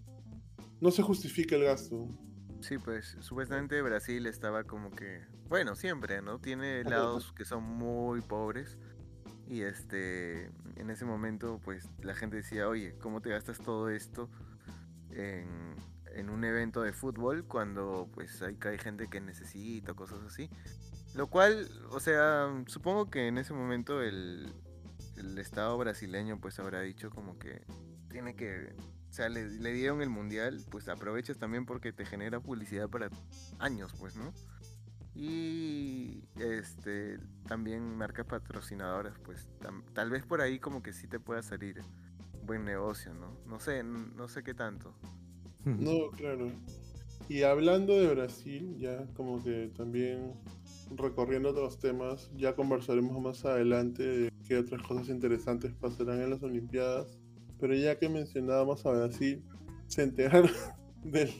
no 0.80 0.90
se 0.90 1.02
justifica 1.02 1.56
el 1.56 1.64
gasto. 1.64 2.08
Sí, 2.60 2.78
pues 2.78 3.16
supuestamente 3.20 3.80
Brasil 3.80 4.26
estaba 4.26 4.64
como 4.64 4.90
que, 4.90 5.22
bueno, 5.48 5.74
siempre, 5.74 6.20
¿no? 6.20 6.38
Tiene 6.38 6.84
lados 6.84 7.32
que 7.32 7.44
son 7.44 7.62
muy 7.62 8.20
pobres 8.20 8.78
y 9.46 9.62
este, 9.62 10.50
en 10.76 10.90
ese 10.90 11.04
momento 11.04 11.60
pues 11.64 11.88
la 12.02 12.14
gente 12.14 12.36
decía, 12.36 12.68
oye, 12.68 12.94
¿cómo 13.00 13.22
te 13.22 13.30
gastas 13.30 13.58
todo 13.58 13.88
esto 13.88 14.30
en, 15.10 15.74
en 16.14 16.28
un 16.28 16.44
evento 16.44 16.82
de 16.82 16.92
fútbol 16.92 17.44
cuando 17.44 18.08
pues 18.12 18.42
hay, 18.42 18.58
hay 18.62 18.78
gente 18.78 19.08
que 19.08 19.20
necesita, 19.20 19.94
cosas 19.94 20.20
así? 20.26 20.50
Lo 21.14 21.28
cual, 21.28 21.68
o 21.90 21.98
sea, 21.98 22.48
supongo 22.66 23.10
que 23.10 23.26
en 23.26 23.38
ese 23.38 23.54
momento 23.54 24.02
el, 24.02 24.52
el 25.16 25.38
Estado 25.38 25.76
brasileño 25.78 26.38
pues 26.40 26.58
habrá 26.60 26.82
dicho 26.82 27.10
como 27.10 27.38
que 27.38 27.62
tiene 28.08 28.36
que 28.36 28.74
o 29.10 29.12
sea, 29.12 29.28
le, 29.28 29.48
le 29.48 29.72
dieron 29.72 30.02
el 30.02 30.08
mundial, 30.08 30.60
pues 30.70 30.88
aprovechas 30.88 31.36
también 31.36 31.66
porque 31.66 31.92
te 31.92 32.06
genera 32.06 32.40
publicidad 32.40 32.88
para 32.88 33.10
años, 33.58 33.92
pues, 33.98 34.16
¿no? 34.16 34.32
Y 35.14 36.22
este 36.38 37.18
también 37.48 37.96
marcas 37.96 38.26
patrocinadoras, 38.26 39.18
pues 39.24 39.48
tam- 39.60 39.82
tal 39.92 40.10
vez 40.10 40.24
por 40.24 40.40
ahí 40.40 40.60
como 40.60 40.82
que 40.82 40.92
sí 40.92 41.08
te 41.08 41.18
pueda 41.18 41.42
salir 41.42 41.82
buen 42.46 42.64
negocio, 42.64 43.12
¿no? 43.12 43.36
No 43.46 43.58
sé, 43.58 43.82
no 43.82 44.28
sé 44.28 44.42
qué 44.44 44.54
tanto. 44.54 44.94
No, 45.64 46.10
claro. 46.16 46.52
Y 47.28 47.42
hablando 47.42 47.94
de 48.00 48.12
Brasil, 48.14 48.76
ya 48.78 49.04
como 49.14 49.42
que 49.42 49.70
también 49.76 50.32
recorriendo 50.96 51.50
otros 51.50 51.78
temas, 51.78 52.30
ya 52.36 52.54
conversaremos 52.54 53.20
más 53.20 53.44
adelante 53.44 54.02
de 54.02 54.32
qué 54.46 54.58
otras 54.58 54.82
cosas 54.82 55.08
interesantes 55.08 55.72
pasarán 55.74 56.22
en 56.22 56.30
las 56.30 56.42
Olimpiadas. 56.42 57.19
Pero 57.60 57.74
ya 57.74 57.98
que 57.98 58.08
mencionábamos 58.08 58.84
a 58.86 58.92
Brasil, 58.92 59.42
se 59.86 60.02
enteraron 60.02 60.50
del, 61.04 61.30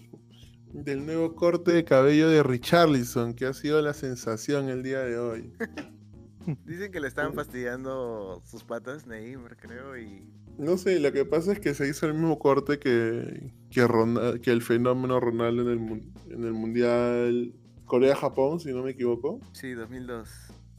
del 0.73 1.05
nuevo 1.07 1.35
corte 1.35 1.73
de 1.73 1.85
cabello 1.85 2.29
de 2.29 2.43
Richarlison, 2.43 3.35
que 3.35 3.47
ha 3.47 3.53
sido 3.55 3.81
la 3.83 3.95
sensación 3.95 4.69
el 4.69 4.83
día 4.83 5.01
de 5.01 5.19
hoy. 5.19 5.53
Dicen 6.65 6.91
que 6.91 7.01
le 7.01 7.07
estaban 7.09 7.35
fastidiando 7.35 8.43
sus 8.47 8.65
patas, 8.65 9.07
Neymar, 9.07 9.57
creo, 9.59 9.97
y 9.99 10.25
No 10.59 10.79
sé, 10.79 10.99
lo 10.99 11.13
que 11.13 11.25
pasa 11.25 11.53
es 11.53 11.61
que 11.61 11.75
se 11.75 11.87
hizo 11.89 12.07
el 12.07 12.15
mismo 12.15 12.39
corte 12.39 12.79
que, 12.79 13.53
que, 13.71 13.87
Rona- 13.87 14.41
que 14.41 14.51
el 14.51 14.63
fenómeno 14.63 15.21
Ronaldo 15.21 15.71
en 15.71 15.79
el, 15.79 16.33
en 16.35 16.45
el 16.45 16.53
Mundial 16.55 17.53
Corea-Japón, 17.85 18.59
si 18.59 18.73
no 18.73 18.83
me 18.83 18.93
equivoco. 18.93 19.39
sí, 19.53 19.73
2002. 19.73 20.29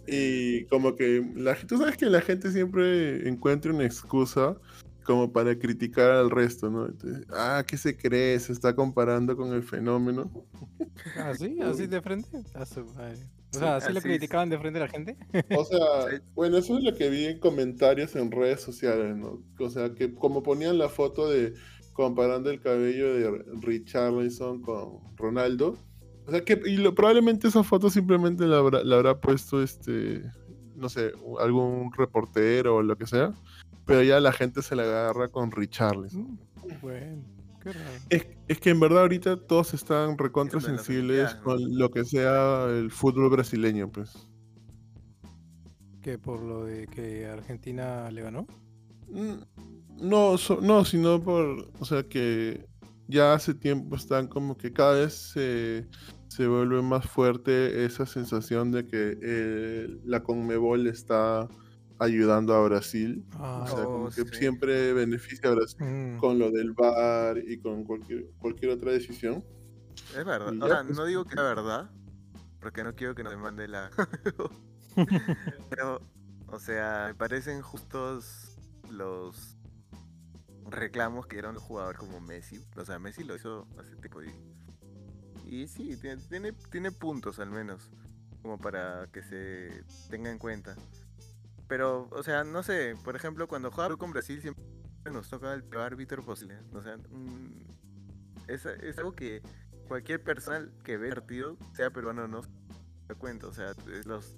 Y 0.08 0.66
como 0.66 0.96
que 0.96 1.24
la, 1.36 1.56
tú 1.56 1.78
sabes 1.78 1.96
que 1.96 2.08
la 2.08 2.22
gente 2.22 2.52
siempre 2.52 3.30
encuentra 3.30 3.72
una 3.72 3.86
excusa 3.86 4.58
como 5.04 5.32
para 5.32 5.58
criticar 5.58 6.12
al 6.12 6.30
resto, 6.30 6.70
¿no? 6.70 6.86
Entonces, 6.88 7.26
ah, 7.32 7.64
¿qué 7.68 7.78
se 7.78 7.98
cree? 7.98 8.40
Se 8.40 8.52
está 8.54 8.76
comparando 8.76 9.36
con 9.36 9.54
el 9.54 9.64
fenómeno. 9.64 10.32
¿Ah, 11.18 11.34
sí? 11.38 11.60
¿Así 11.62 11.88
de 11.88 12.02
frente? 12.02 12.44
A 12.54 12.66
su 12.66 12.86
madre. 12.86 13.18
O 13.54 13.58
sea, 13.58 13.76
¿así 13.78 13.92
lo 13.92 14.00
así 14.00 14.08
es. 14.08 14.14
criticaban 14.18 14.50
de 14.50 14.58
frente 14.60 14.80
a 14.80 14.84
la 14.84 14.88
gente? 14.88 15.18
O 15.58 15.66
sea, 15.66 15.80
Sí. 16.10 16.18
bueno, 16.36 16.58
eso 16.58 16.78
es 16.78 16.84
lo 16.84 16.96
que 16.96 17.10
vi 17.10 17.26
en 17.26 17.40
comentarios 17.40 18.16
en 18.16 18.32
redes 18.32 18.62
sociales, 18.62 19.16
¿no? 19.18 19.44
O 19.60 19.70
sea, 19.70 19.94
que 19.94 20.14
como 20.16 20.42
ponían 20.42 20.78
la 20.78 20.88
foto 20.90 21.30
de 21.30 21.54
comparando 21.94 22.50
el 22.50 22.62
cabello 22.62 23.14
de 23.14 23.44
Richarlison 23.62 24.62
con 24.62 25.00
Ronaldo. 25.18 25.78
O 26.26 26.32
sea, 26.32 26.42
que 26.46 26.62
y 26.66 26.78
lo- 26.78 26.96
probablemente 26.96 27.48
esa 27.50 27.64
foto 27.64 27.90
simplemente 27.90 28.46
la 28.46 28.60
habrá, 28.60 28.84
la 28.84 28.96
habrá 28.96 29.20
puesto 29.20 29.62
este, 29.62 30.24
no 30.76 30.88
sé, 30.88 31.12
algún 31.40 31.92
reportero 31.94 32.78
o 32.78 32.82
lo 32.84 32.98
que 32.98 33.06
sea. 33.08 33.34
Pero 33.92 34.04
ya 34.04 34.20
la 34.20 34.32
gente 34.32 34.62
se 34.62 34.76
la 34.76 34.84
agarra 34.84 35.30
con 35.30 35.52
Richarlison. 35.52 36.22
Mm, 36.22 36.38
Bueno, 36.82 37.24
qué 37.62 37.74
raro. 37.74 37.90
Es, 38.10 38.28
es 38.48 38.60
que 38.60 38.70
en 38.72 38.80
verdad 38.80 39.02
ahorita 39.02 39.38
todos 39.48 39.74
están 39.74 40.18
recontra 40.18 40.60
sensibles 40.60 41.34
con 41.36 41.60
lo 41.78 41.90
que 41.92 42.04
sea 42.06 42.66
el 42.70 42.90
fútbol 42.92 43.30
brasileño, 43.30 43.92
pues. 43.92 44.28
¿Que 46.02 46.18
por 46.18 46.42
lo 46.42 46.66
de 46.66 46.88
que 46.88 47.28
Argentina 47.28 48.10
le 48.12 48.22
ganó? 48.24 48.48
Mm, 49.10 49.44
No, 50.02 50.38
so- 50.38 50.60
no, 50.62 50.84
sino 50.84 51.22
por, 51.22 51.70
o 51.80 51.86
sea 51.86 52.02
que 52.04 52.66
ya 53.08 53.34
hace 53.34 53.54
tiempo 53.54 53.96
están 53.96 54.28
como 54.28 54.58
que 54.58 54.74
cada 54.74 54.94
vez 55.00 55.14
se, 55.14 55.86
se 56.28 56.48
vuelve 56.48 56.82
más 56.82 57.06
fuerte 57.06 57.86
esa 57.86 58.06
sensación 58.08 58.72
de 58.72 58.88
que 58.88 59.18
eh, 59.22 59.88
la 60.06 60.24
Conmebol 60.24 60.88
está 60.88 61.48
ayudando 62.02 62.54
a 62.56 62.64
Brasil. 62.68 63.26
Ah, 63.34 63.62
o 63.64 63.68
sea, 63.68 63.90
como 63.90 64.06
Oh, 64.08 64.10
que 64.10 64.24
sí. 64.26 64.36
siempre 64.36 64.94
beneficia 64.94 65.50
a 65.50 65.56
Brasil 65.56 65.78
mm, 65.80 66.18
con 66.18 66.40
lo 66.40 66.52
del 66.52 66.74
VAR 66.74 67.38
y 67.38 67.60
con 67.60 67.84
cualquier, 67.84 68.26
cualquier 68.40 68.72
otra 68.72 68.92
decisión. 68.92 69.44
Es 70.16 70.26
verdad. 70.26 70.54
O 70.62 70.68
sea, 70.68 70.84
pues. 70.84 70.98
no 70.98 71.06
digo 71.06 71.26
que 71.26 71.36
sea 71.36 71.44
verdad, 71.44 71.92
porque 72.60 72.84
no 72.84 72.96
quiero 72.96 73.16
que 73.16 73.24
nos 73.24 73.38
mande 73.38 73.68
la. 73.68 73.92
Pero, 75.70 76.02
o 76.48 76.60
sea, 76.60 77.06
me 77.10 77.16
parecen 77.16 77.62
justos 77.62 78.58
los 78.90 79.58
reclamos 80.70 81.28
que 81.28 81.38
dieron 81.38 81.56
los 81.56 81.64
jugadores 81.64 82.00
como 82.00 82.20
Messi. 82.22 82.60
O 82.78 82.86
sea, 82.86 83.00
Messi 83.00 83.24
lo 83.24 83.36
hizo 83.36 83.68
hace 83.80 83.96
tiempo 83.98 84.22
y, 84.24 84.34
Y 85.46 85.68
sí, 85.68 85.98
tiene, 85.98 86.22
tiene, 86.30 86.54
tiene 86.72 86.92
puntos 86.92 87.40
al 87.40 87.52
menos, 87.52 87.90
como 88.42 88.58
para 88.58 89.08
que 89.12 89.22
se 89.24 89.84
tenga 90.10 90.32
en 90.32 90.40
cuenta. 90.40 90.76
Pero, 91.72 92.10
o 92.12 92.22
sea, 92.22 92.44
no 92.44 92.64
sé, 92.64 92.98
por 93.02 93.16
ejemplo, 93.16 93.48
cuando 93.48 93.72
jugamos 93.72 93.96
con 93.96 94.12
Brasil 94.12 94.42
siempre 94.42 94.62
nos 95.10 95.30
toca 95.30 95.54
el 95.54 95.64
peor 95.64 95.84
árbitro 95.84 96.22
posible. 96.22 96.58
O 96.74 96.82
sea, 96.82 96.98
mm, 96.98 97.64
es, 98.50 98.66
es 98.66 98.98
algo 98.98 99.14
que 99.14 99.42
cualquier 99.88 100.22
persona 100.22 100.70
que 100.84 100.98
ve 100.98 101.08
el 101.08 101.14
partido, 101.14 101.56
sea 101.72 101.90
peruano 101.90 102.26
o 102.26 102.28
no, 102.28 102.44
se 102.44 102.50
da 103.08 103.16
cuenta. 103.16 103.48
O 103.48 103.54
sea, 103.54 103.74
los 104.04 104.36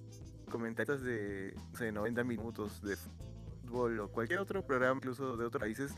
comentarios 0.52 1.02
de, 1.02 1.56
no 1.72 1.76
sé, 1.80 1.92
90 1.92 2.24
minutos 2.24 2.84
de 2.84 2.98
fútbol 2.98 4.00
o 4.02 4.12
cualquier 4.12 4.38
otro 4.38 4.64
programa, 4.64 4.98
incluso 4.98 5.36
de 5.36 5.46
otros 5.46 5.60
países, 5.60 5.92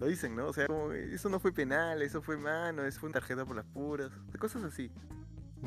lo 0.00 0.06
dicen, 0.06 0.34
¿no? 0.36 0.46
O 0.46 0.54
sea, 0.54 0.68
como, 0.68 0.92
eso 0.92 1.28
no 1.28 1.38
fue 1.38 1.52
penal, 1.52 2.00
eso 2.00 2.22
fue 2.22 2.38
mano, 2.38 2.82
eso 2.86 3.00
fue 3.00 3.10
una 3.10 3.20
tarjeta 3.20 3.44
por 3.44 3.56
las 3.56 3.66
puras, 3.66 4.10
cosas 4.38 4.64
así. 4.64 4.90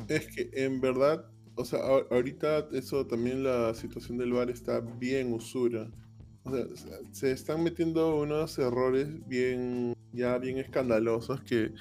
Es 0.08 0.26
que 0.34 0.50
en 0.52 0.80
verdad, 0.80 1.30
o 1.56 1.64
sea, 1.64 1.80
a- 1.80 2.14
ahorita 2.14 2.68
eso 2.72 3.06
también 3.06 3.42
la 3.42 3.74
situación 3.74 4.18
del 4.18 4.32
VAR 4.32 4.50
está 4.50 4.80
bien 4.80 5.32
usura. 5.32 5.90
O 6.44 6.52
sea, 6.54 6.64
se- 7.12 7.32
están 7.32 7.62
metiendo 7.62 8.16
unos 8.20 8.58
errores 8.58 9.08
bien, 9.28 9.92
ya 10.12 10.38
bien 10.38 10.58
escandalosos 10.58 11.40
que, 11.42 11.72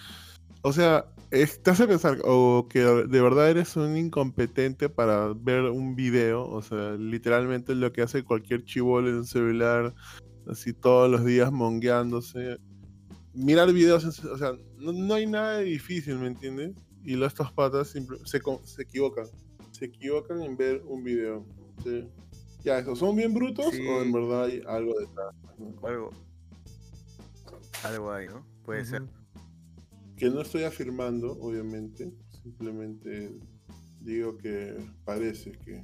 o 0.62 0.74
sea, 0.74 1.06
es- 1.32 1.62
te 1.64 1.72
hace 1.72 1.88
pensar 1.88 2.20
o 2.26 2.68
que 2.70 2.80
de 2.80 3.22
verdad 3.22 3.50
eres 3.50 3.76
un 3.78 3.96
incompetente 3.96 4.90
para 4.90 5.34
ver 5.34 5.62
un 5.64 5.96
video, 5.96 6.46
o 6.46 6.62
sea, 6.62 6.92
literalmente 6.94 7.74
lo 7.76 7.92
que 7.94 8.02
hace 8.02 8.24
cualquier 8.24 8.66
chivolo 8.66 9.10
en 9.10 9.16
un 9.16 9.26
celular, 9.26 9.94
así 10.48 10.74
todos 10.74 11.10
los 11.10 11.24
días 11.24 11.52
mongueándose. 11.52 12.58
Mirar 13.34 13.72
videos, 13.72 14.04
o 14.04 14.38
sea, 14.38 14.54
no, 14.78 15.14
hay 15.14 15.28
nada 15.28 15.60
de 15.60 15.66
difícil, 15.66 16.18
¿me 16.18 16.28
entiendes? 16.28 16.72
Y 17.06 17.16
los 17.16 17.28
estos 17.32 17.52
patas 17.54 17.90
se, 17.90 18.04
se 18.26 18.82
equivocan. 18.82 19.28
Se 19.80 19.86
equivocan 19.86 20.42
en 20.42 20.58
ver 20.58 20.84
un 20.86 21.04
video. 21.04 21.46
Sí. 21.84 22.08
Ya, 22.64 22.80
eso, 22.80 22.96
¿son 22.96 23.16
bien 23.16 23.34
brutos 23.34 23.74
Sí. 23.74 23.88
o 23.88 24.02
en 24.02 24.12
verdad 24.12 24.44
hay 24.46 24.62
algo 24.68 24.94
detrás? 25.00 25.34
algo. 25.82 26.10
Algo 27.84 28.12
hay, 28.12 28.28
¿no? 28.28 28.46
Puede 28.64 28.84
ser. 28.86 29.04
Que 30.18 30.30
no 30.30 30.42
estoy 30.42 30.64
afirmando, 30.64 31.32
obviamente. 31.40 32.14
Simplemente 32.44 33.40
digo 34.02 34.38
que 34.38 34.78
parece 35.06 35.54
que. 35.54 35.84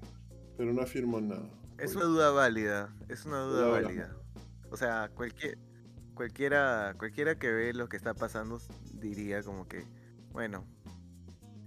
Pero 0.58 0.74
no 0.74 0.82
afirmo 0.82 1.20
nada. 1.22 1.50
Es 1.78 1.96
una 1.96 2.06
duda 2.06 2.32
válida, 2.32 2.94
es 3.10 3.26
una 3.26 3.40
duda 3.42 3.62
Duda 3.62 3.70
válida. 3.70 3.88
válida. 3.88 4.18
O 4.72 4.78
sea, 4.78 5.10
cualquier, 5.14 5.58
cualquiera, 6.14 6.96
cualquiera 6.98 7.38
que 7.38 7.50
ve 7.52 7.74
lo 7.74 7.88
que 7.90 7.98
está 7.98 8.14
pasando 8.14 8.60
diría 8.94 9.44
como 9.44 9.68
que, 9.68 9.84
bueno, 10.32 10.66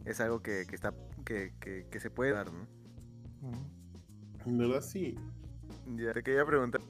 es 0.06 0.20
algo 0.20 0.40
que, 0.40 0.64
que 0.66 0.74
está, 0.74 0.94
que, 1.28 1.52
que, 1.60 1.86
que 1.90 2.00
se 2.00 2.08
puede 2.08 2.32
dar, 2.32 2.50
¿no? 2.50 2.66
En 4.46 4.56
verdad 4.56 4.80
sí. 4.80 5.14
Ya 5.96 6.14
te 6.14 6.22
quería 6.22 6.46
preguntar, 6.46 6.80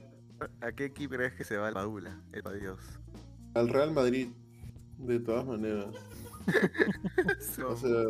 ¿a 0.61 0.71
qué 0.71 0.85
equipo 0.85 1.15
crees 1.15 1.33
que 1.33 1.43
se 1.43 1.57
va 1.57 1.67
el 1.67 1.73
Padula, 1.73 2.21
el 2.31 2.59
Dios? 2.61 2.79
Al 3.53 3.67
Real 3.67 3.91
Madrid, 3.91 4.29
de 4.97 5.19
todas 5.19 5.45
maneras. 5.45 5.87
O 7.67 7.75
sea, 7.75 8.03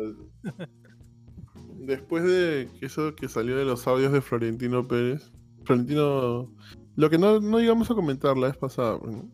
después 1.74 2.24
de 2.24 2.70
eso 2.80 3.14
que 3.14 3.28
salió 3.28 3.54
de 3.58 3.66
los 3.66 3.86
audios 3.86 4.12
de 4.12 4.22
Florentino 4.22 4.88
Pérez, 4.88 5.30
Florentino, 5.64 6.50
lo 6.96 7.10
que 7.10 7.18
no, 7.18 7.38
no 7.40 7.58
llegamos 7.58 7.90
a 7.90 7.94
comentar 7.94 8.38
la 8.38 8.46
vez 8.46 8.56
pasada, 8.56 8.98
pues, 8.98 9.14
¿no? 9.14 9.30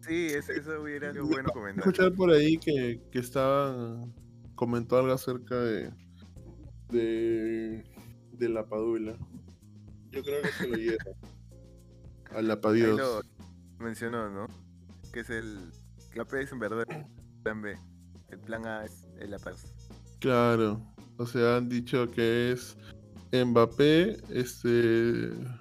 sí, 0.00 0.28
eso, 0.28 0.52
eso 0.52 0.80
hubiera 0.80 1.12
sido 1.12 1.26
bueno 1.26 1.50
comentar. 1.50 1.86
escuchar 1.86 2.14
por 2.14 2.30
ahí 2.30 2.56
que, 2.56 3.02
que 3.10 3.18
estaban 3.18 4.14
comentó 4.54 4.96
algo 4.96 5.12
acerca 5.12 5.60
de 5.60 5.92
de, 6.90 7.84
de 8.32 8.48
la 8.48 8.66
Padula. 8.66 9.16
Yo 10.10 10.22
creo 10.22 10.42
que 10.42 10.48
se 10.52 10.68
lo 10.68 10.76
lleva 10.76 11.04
a 12.30 12.42
la 12.42 12.56
lo 12.56 13.22
mencionó, 13.78 14.30
¿no? 14.30 14.46
Que 15.12 15.20
es 15.20 15.30
el, 15.30 15.58
que 16.10 16.18
la 16.18 16.24
P 16.24 16.42
es 16.42 16.52
en 16.52 16.58
verdad 16.58 16.84
el 16.88 17.06
plan 17.42 17.62
B, 17.62 17.76
el 18.30 18.38
plan 18.40 18.66
A 18.66 18.84
es 18.84 19.06
el 19.18 19.30
La 19.30 19.38
Paz. 19.38 19.72
Claro. 20.20 20.82
O 21.18 21.26
sea, 21.26 21.56
han 21.56 21.68
dicho 21.68 22.10
que 22.10 22.52
es 22.52 22.76
Mbappé, 23.32 24.16
este 24.30 24.58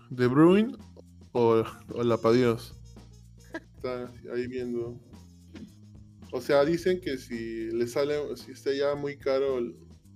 De 0.10 0.28
Bruyne 0.28 0.76
o, 1.34 1.64
o 1.94 2.04
la 2.04 2.18
Padios. 2.18 2.74
Está 3.54 4.12
ahí 4.34 4.48
viendo. 4.48 5.00
O 6.32 6.42
sea, 6.42 6.66
dicen 6.66 7.00
que 7.00 7.18
si 7.18 7.72
le 7.72 7.88
sale, 7.88 8.16
si 8.36 8.52
está 8.52 8.74
ya 8.74 8.96
muy 8.96 9.18
caro 9.18 9.60
el- 9.60 9.76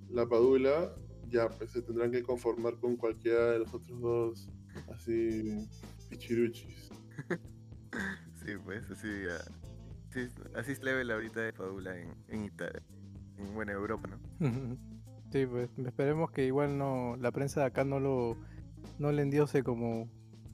la 0.10 0.28
Padula, 0.28 0.94
ya 1.30 1.50
pues 1.50 1.72
se 1.72 1.82
tendrán 1.82 2.12
que 2.12 2.24
conformar 2.24 2.76
con 2.80 2.96
cualquiera 2.96 3.52
de 3.52 3.60
los 3.60 3.74
otros 3.74 4.02
dos, 4.02 4.50
así 4.94 5.68
pichiruchis. 6.10 6.90
Sí, 8.36 8.54
pues 8.64 8.90
así, 8.90 9.08
ah, 9.30 9.52
sí, 10.12 10.22
así 10.56 10.72
es 10.72 10.82
level 10.82 11.12
ahorita 11.12 11.42
de 11.42 11.52
Padula 11.54 12.00
en, 12.00 12.16
en 12.30 12.46
Italia, 12.46 12.82
en 13.38 13.54
buena 13.54 13.74
Europa, 13.74 14.08
¿no? 14.08 14.78
Sí, 15.32 15.46
pues 15.46 15.70
esperemos 15.86 16.32
que 16.32 16.46
igual 16.46 16.78
no 16.78 17.18
la 17.18 17.32
prensa 17.32 17.62
de 17.62 17.66
acá 17.68 17.84
no 17.84 18.00
lo 18.00 18.38
no 18.98 19.12
le 19.12 19.22
endiose 19.22 19.64
como 19.64 20.10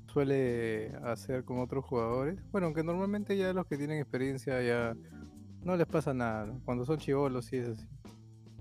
suele 0.07 0.95
hacer 1.03 1.43
con 1.43 1.59
otros 1.59 1.83
jugadores. 1.85 2.39
Bueno, 2.51 2.67
aunque 2.67 2.83
normalmente 2.83 3.37
ya 3.37 3.53
los 3.53 3.65
que 3.67 3.77
tienen 3.77 3.99
experiencia 3.99 4.61
ya 4.61 4.95
no 5.63 5.75
les 5.75 5.87
pasa 5.87 6.13
nada. 6.13 6.45
¿no? 6.45 6.61
Cuando 6.63 6.85
son 6.85 6.97
chivolos 6.97 7.45
sí 7.45 7.57
es 7.57 7.69
así. 7.69 7.85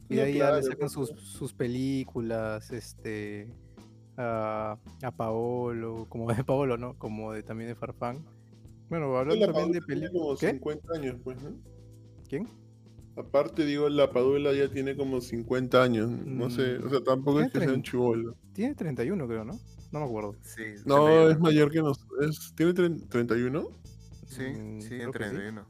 Y 0.08 0.16
de 0.16 0.22
ahí 0.22 0.34
ya 0.38 0.52
le 0.56 0.62
sacan 0.62 0.88
sus, 0.90 1.10
sus 1.10 1.52
películas, 1.52 2.70
este 2.72 3.48
a, 4.16 4.78
a 5.02 5.10
Paolo, 5.10 6.06
como 6.08 6.32
de 6.32 6.44
Paolo, 6.44 6.76
¿no? 6.76 6.96
Como 6.98 7.32
de 7.32 7.42
también 7.42 7.68
de 7.68 7.74
Farfán. 7.74 8.18
Bueno, 8.90 9.16
hablando 9.16 9.46
La 9.46 9.52
también 9.52 9.72
de 9.72 9.80
películas. 9.82 10.12
como 10.22 10.36
¿Qué? 10.36 10.50
50 10.50 10.94
años, 10.94 11.16
pues, 11.24 11.42
¿no? 11.42 11.50
¿Quién? 12.28 12.46
Aparte, 13.16 13.64
digo, 13.64 13.88
la 13.88 14.10
Padula 14.10 14.52
ya 14.52 14.68
tiene 14.68 14.96
como 14.96 15.20
50 15.20 15.82
años. 15.82 16.10
No 16.10 16.50
sé, 16.50 16.78
o 16.78 16.88
sea, 16.90 17.00
tampoco 17.02 17.40
es 17.40 17.50
que 17.52 17.60
sea 17.60 17.72
un 17.72 17.82
chivolo. 17.82 18.36
Tiene 18.52 18.74
31, 18.74 19.26
creo, 19.28 19.44
¿no? 19.44 19.54
No 19.92 20.00
me 20.00 20.06
acuerdo. 20.06 20.34
Sí, 20.42 20.62
No, 20.84 21.04
31. 21.06 21.30
es 21.30 21.38
mayor 21.40 21.70
que 21.70 21.78
nosotros. 21.80 22.52
¿Tiene 22.56 22.72
tre- 22.74 23.08
31? 23.08 23.68
Sí, 24.26 24.42
Mm, 24.42 24.80
sí, 24.80 24.88
creo 24.88 25.02
en 25.06 25.12
que 25.12 25.18
sí. 25.24 25.30
31. 25.30 25.66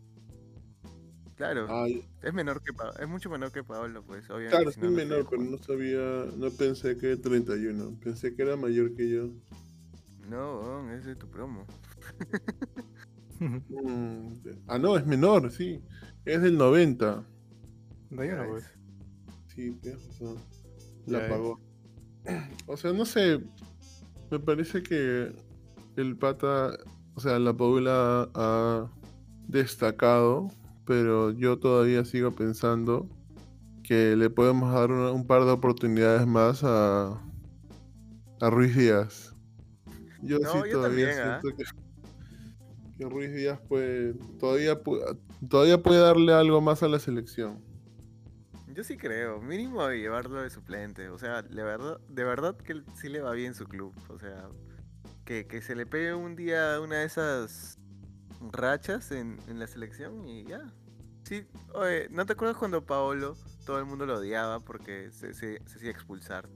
Claro, 1.36 1.66
Ay, 1.68 2.04
es 2.22 2.32
menor 2.32 2.62
que 2.62 2.72
Pa- 2.72 2.94
es 3.00 3.08
mucho 3.08 3.28
menor 3.28 3.50
que 3.50 3.64
Paolo, 3.64 4.02
pues, 4.04 4.28
obviamente. 4.30 4.56
claro, 4.56 4.70
si 4.70 4.80
no 4.80 4.90
menor, 4.90 5.26
pero 5.28 5.42
no 5.42 5.58
sabía, 5.58 6.26
no 6.36 6.50
pensé 6.50 6.96
que 6.96 7.16
31. 7.16 7.98
Pensé 8.02 8.34
que 8.36 8.42
era 8.42 8.56
mayor 8.56 8.94
que 8.94 9.08
yo. 9.10 9.30
No, 10.28 10.90
ese 10.92 11.12
es 11.12 11.18
tu 11.18 11.28
promo. 11.28 11.66
Mm, 13.40 14.32
de- 14.44 14.58
ah, 14.68 14.78
no, 14.78 14.96
es 14.96 15.04
menor, 15.06 15.50
sí. 15.50 15.80
Es 16.24 16.40
del 16.40 16.56
90. 16.56 17.24
31, 18.10 18.44
Ya 18.44 18.48
pues. 18.48 18.64
Sí, 19.48 19.72
tienes 19.82 20.06
razón. 20.06 20.36
La 21.06 21.28
pagó. 21.28 21.60
O 22.66 22.76
sea, 22.76 22.92
no 22.92 23.04
sé. 23.04 23.40
Me 24.30 24.38
parece 24.38 24.82
que 24.82 25.32
el 25.96 26.16
pata, 26.16 26.76
o 27.14 27.20
sea, 27.20 27.38
la 27.38 27.52
Paula 27.52 28.30
ha 28.34 28.90
destacado, 29.48 30.48
pero 30.86 31.30
yo 31.32 31.58
todavía 31.58 32.04
sigo 32.04 32.32
pensando 32.32 33.08
que 33.82 34.16
le 34.16 34.30
podemos 34.30 34.72
dar 34.72 34.90
una- 34.90 35.12
un 35.12 35.26
par 35.26 35.44
de 35.44 35.50
oportunidades 35.50 36.26
más 36.26 36.62
a, 36.64 37.20
a 38.40 38.50
Ruiz 38.50 38.76
Díaz. 38.76 39.34
Yo 40.22 40.38
No, 40.38 40.52
sí 40.52 40.58
yo 40.70 40.70
todavía 40.70 41.08
también, 41.08 41.20
¿ah? 41.20 41.40
siento 41.42 41.56
que, 41.56 41.64
que 42.98 43.04
Ruiz 43.08 43.34
Díaz 43.34 43.60
puede, 43.68 44.14
todavía, 44.38 44.78
todavía 45.48 45.82
puede 45.82 46.00
darle 46.00 46.32
algo 46.32 46.60
más 46.60 46.82
a 46.82 46.88
la 46.88 46.98
selección. 46.98 47.58
Yo 48.74 48.82
sí 48.82 48.96
creo, 48.96 49.40
mínimo 49.40 49.88
llevarlo 49.90 50.42
de 50.42 50.50
suplente. 50.50 51.08
O 51.08 51.18
sea, 51.18 51.42
de 51.42 51.62
verdad, 51.62 52.00
de 52.08 52.24
verdad 52.24 52.56
que 52.56 52.82
sí 53.00 53.08
le 53.08 53.20
va 53.20 53.32
bien 53.32 53.54
su 53.54 53.66
club. 53.66 53.94
O 54.08 54.18
sea, 54.18 54.48
que, 55.24 55.46
que 55.46 55.62
se 55.62 55.74
le 55.76 55.86
pegue 55.86 56.14
un 56.14 56.34
día 56.34 56.80
una 56.80 56.98
de 57.00 57.04
esas 57.06 57.78
rachas 58.52 59.10
en, 59.10 59.38
en 59.48 59.58
la 59.58 59.66
selección 59.66 60.26
y 60.26 60.44
ya. 60.44 60.72
Sí, 61.24 61.46
oye, 61.72 62.08
¿no 62.10 62.26
te 62.26 62.34
acuerdas 62.34 62.56
cuando 62.56 62.84
Paolo 62.84 63.36
todo 63.64 63.78
el 63.78 63.86
mundo 63.86 64.04
lo 64.04 64.18
odiaba 64.18 64.60
porque 64.60 65.10
se, 65.10 65.32
se, 65.32 65.58
se 65.66 65.76
hacía 65.76 65.90
expulsar? 65.90 66.48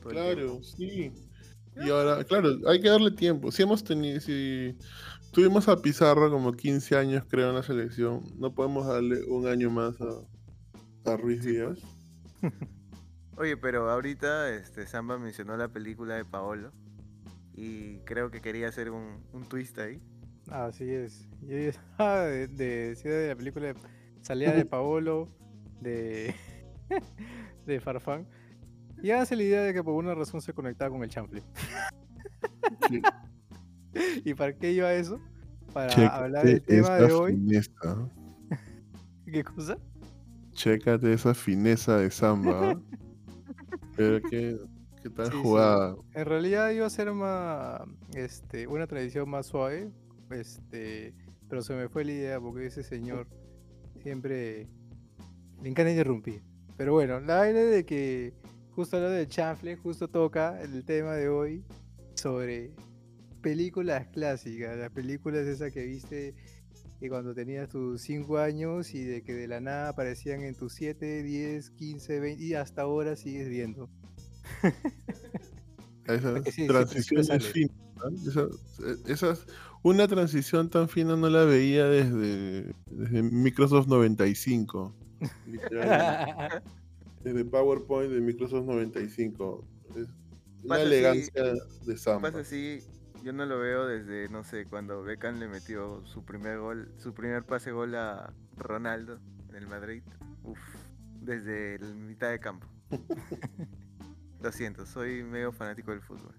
todo 0.00 0.10
Claro, 0.10 0.60
sí. 0.62 1.12
Y 1.76 1.90
ahora, 1.90 2.24
claro, 2.24 2.56
hay 2.66 2.80
que 2.80 2.88
darle 2.88 3.12
tiempo. 3.12 3.52
Si 3.52 3.62
hemos 3.62 3.84
tenido, 3.84 4.20
si 4.20 4.76
tuvimos 5.32 5.68
a 5.68 5.76
Pizarro 5.76 6.30
como 6.30 6.52
15 6.52 6.96
años, 6.96 7.24
creo, 7.28 7.50
en 7.50 7.54
la 7.54 7.62
selección, 7.62 8.22
no 8.36 8.52
podemos 8.52 8.86
darle 8.86 9.22
un 9.24 9.46
año 9.46 9.70
más 9.70 9.94
a, 10.00 11.12
a 11.12 11.16
Ruiz 11.16 11.44
Díaz. 11.44 11.78
Oye, 13.36 13.56
pero 13.56 13.88
ahorita 13.88 14.52
este, 14.52 14.86
Samba 14.88 15.16
mencionó 15.18 15.56
la 15.56 15.68
película 15.68 16.16
de 16.16 16.24
Paolo 16.24 16.72
y 17.54 17.98
creo 18.00 18.32
que 18.32 18.40
quería 18.40 18.68
hacer 18.68 18.90
un, 18.90 19.24
un 19.32 19.44
twist 19.48 19.78
ahí. 19.78 20.02
Así 20.50 20.88
es. 20.90 21.28
Y 21.42 21.54
ella- 21.54 21.80
ah, 21.98 22.20
de, 22.22 22.48
de, 22.48 22.94
de 22.94 23.28
la 23.28 23.36
película 23.36 23.66
de- 23.68 23.74
salía 24.22 24.52
de 24.52 24.64
Paolo, 24.64 25.28
de 25.80 26.34
de 27.66 27.80
Farfán. 27.80 28.26
Y 29.02 29.10
hace 29.10 29.36
la 29.36 29.42
idea 29.44 29.62
de 29.62 29.72
que 29.74 29.82
por 29.84 29.94
una 29.94 30.14
razón 30.14 30.40
se 30.40 30.52
conectaba 30.52 30.90
con 30.90 31.02
el 31.04 31.10
chanfle. 31.10 31.42
Sí. 32.88 33.00
¿Y 34.24 34.34
para 34.34 34.52
qué 34.56 34.72
iba 34.72 34.92
eso? 34.92 35.20
Para 35.72 35.88
Chécate 35.88 36.16
hablar 36.24 36.44
del 36.44 36.62
tema 36.62 36.96
de 36.96 37.12
hoy. 37.12 37.32
fineza. 37.32 38.08
¿Qué 39.26 39.44
cosa? 39.44 39.78
Chécate 40.52 41.12
esa 41.12 41.34
fineza 41.34 41.98
de 41.98 42.10
samba. 42.10 42.72
¿eh? 42.72 42.76
Pero 43.96 44.20
qué, 44.28 44.58
qué 45.02 45.10
tal 45.10 45.26
Sí, 45.26 45.32
sí. 45.32 45.38
jugada. 45.42 45.96
En 46.14 46.24
realidad 46.24 46.70
iba 46.70 46.86
a 46.86 46.90
ser 46.90 47.12
más, 47.12 47.82
este, 48.14 48.66
una 48.66 48.86
tradición 48.86 49.28
más 49.28 49.46
suave, 49.46 49.90
este, 50.30 51.14
pero 51.48 51.62
se 51.62 51.74
me 51.74 51.88
fue 51.88 52.04
la 52.04 52.12
idea 52.12 52.40
porque 52.40 52.66
ese 52.66 52.82
señor 52.82 53.26
siempre 54.02 54.68
le 55.62 55.68
encanta 55.68 55.90
interrumpir. 55.90 56.42
Pero 56.76 56.92
bueno, 56.92 57.20
la 57.20 57.36
vaina 57.38 57.60
de 57.60 57.84
que 57.84 58.34
justo 58.70 58.96
hablando 58.96 59.16
del 59.16 59.28
chanfle, 59.28 59.76
justo 59.76 60.08
toca 60.08 60.60
el 60.62 60.84
tema 60.84 61.14
de 61.14 61.28
hoy 61.28 61.64
sobre 62.14 62.72
películas 63.42 64.06
clásicas, 64.08 64.76
las 64.76 64.90
películas 64.90 65.46
esas 65.46 65.72
que 65.72 65.84
viste 65.84 66.34
que 67.00 67.08
cuando 67.08 67.34
tenías 67.34 67.68
tus 67.68 68.02
5 68.02 68.38
años 68.38 68.92
y 68.94 69.04
de 69.04 69.22
que 69.22 69.32
de 69.32 69.46
la 69.46 69.60
nada 69.60 69.90
aparecían 69.90 70.42
en 70.42 70.54
tus 70.54 70.72
7, 70.74 71.22
10, 71.22 71.70
15, 71.70 72.20
20 72.20 72.42
y 72.42 72.54
hasta 72.54 72.82
ahora 72.82 73.14
sigues 73.16 73.48
viendo. 73.48 73.88
Esas 76.06 76.42
sí, 76.54 76.66
transiciones 76.66 77.46
finas. 77.46 77.76
¿no? 77.96 78.08
Esas, 78.08 78.80
eh, 78.80 78.96
esas- 79.06 79.46
una 79.82 80.06
transición 80.08 80.68
tan 80.70 80.88
fina 80.88 81.16
no 81.16 81.28
la 81.28 81.44
veía 81.44 81.86
desde, 81.86 82.74
desde 82.86 83.22
Microsoft 83.22 83.86
95. 83.88 84.94
literalmente. 85.46 86.62
desde 87.24 87.44
PowerPoint 87.44 88.12
de 88.12 88.20
Microsoft 88.20 88.64
95. 88.66 89.64
Es 89.90 89.96
una 89.96 90.68
Pasa 90.68 90.82
así- 90.82 90.86
elegancia 90.92 91.42
de 91.86 91.96
samba. 91.98 92.28
Pasa 92.30 92.40
así, 92.40 92.80
yo 93.24 93.32
no 93.32 93.46
lo 93.46 93.58
veo 93.58 93.86
desde, 93.86 94.28
no 94.28 94.44
sé, 94.44 94.64
cuando 94.66 95.02
Beckham 95.02 95.38
le 95.38 95.48
metió 95.48 96.04
su 96.06 96.24
primer 96.24 96.58
gol, 96.58 96.92
su 96.98 97.14
primer 97.14 97.44
pase 97.44 97.72
gol 97.72 97.94
a 97.94 98.32
Ronaldo 98.56 99.18
en 99.48 99.56
el 99.56 99.66
Madrid. 99.66 100.02
Uf, 100.44 100.58
desde 101.20 101.78
la 101.78 101.88
mitad 101.94 102.30
de 102.30 102.38
campo. 102.40 102.66
Lo 104.40 104.52
siento, 104.52 104.86
soy 104.86 105.24
medio 105.24 105.50
fanático 105.50 105.90
del 105.90 106.00
fútbol. 106.00 106.32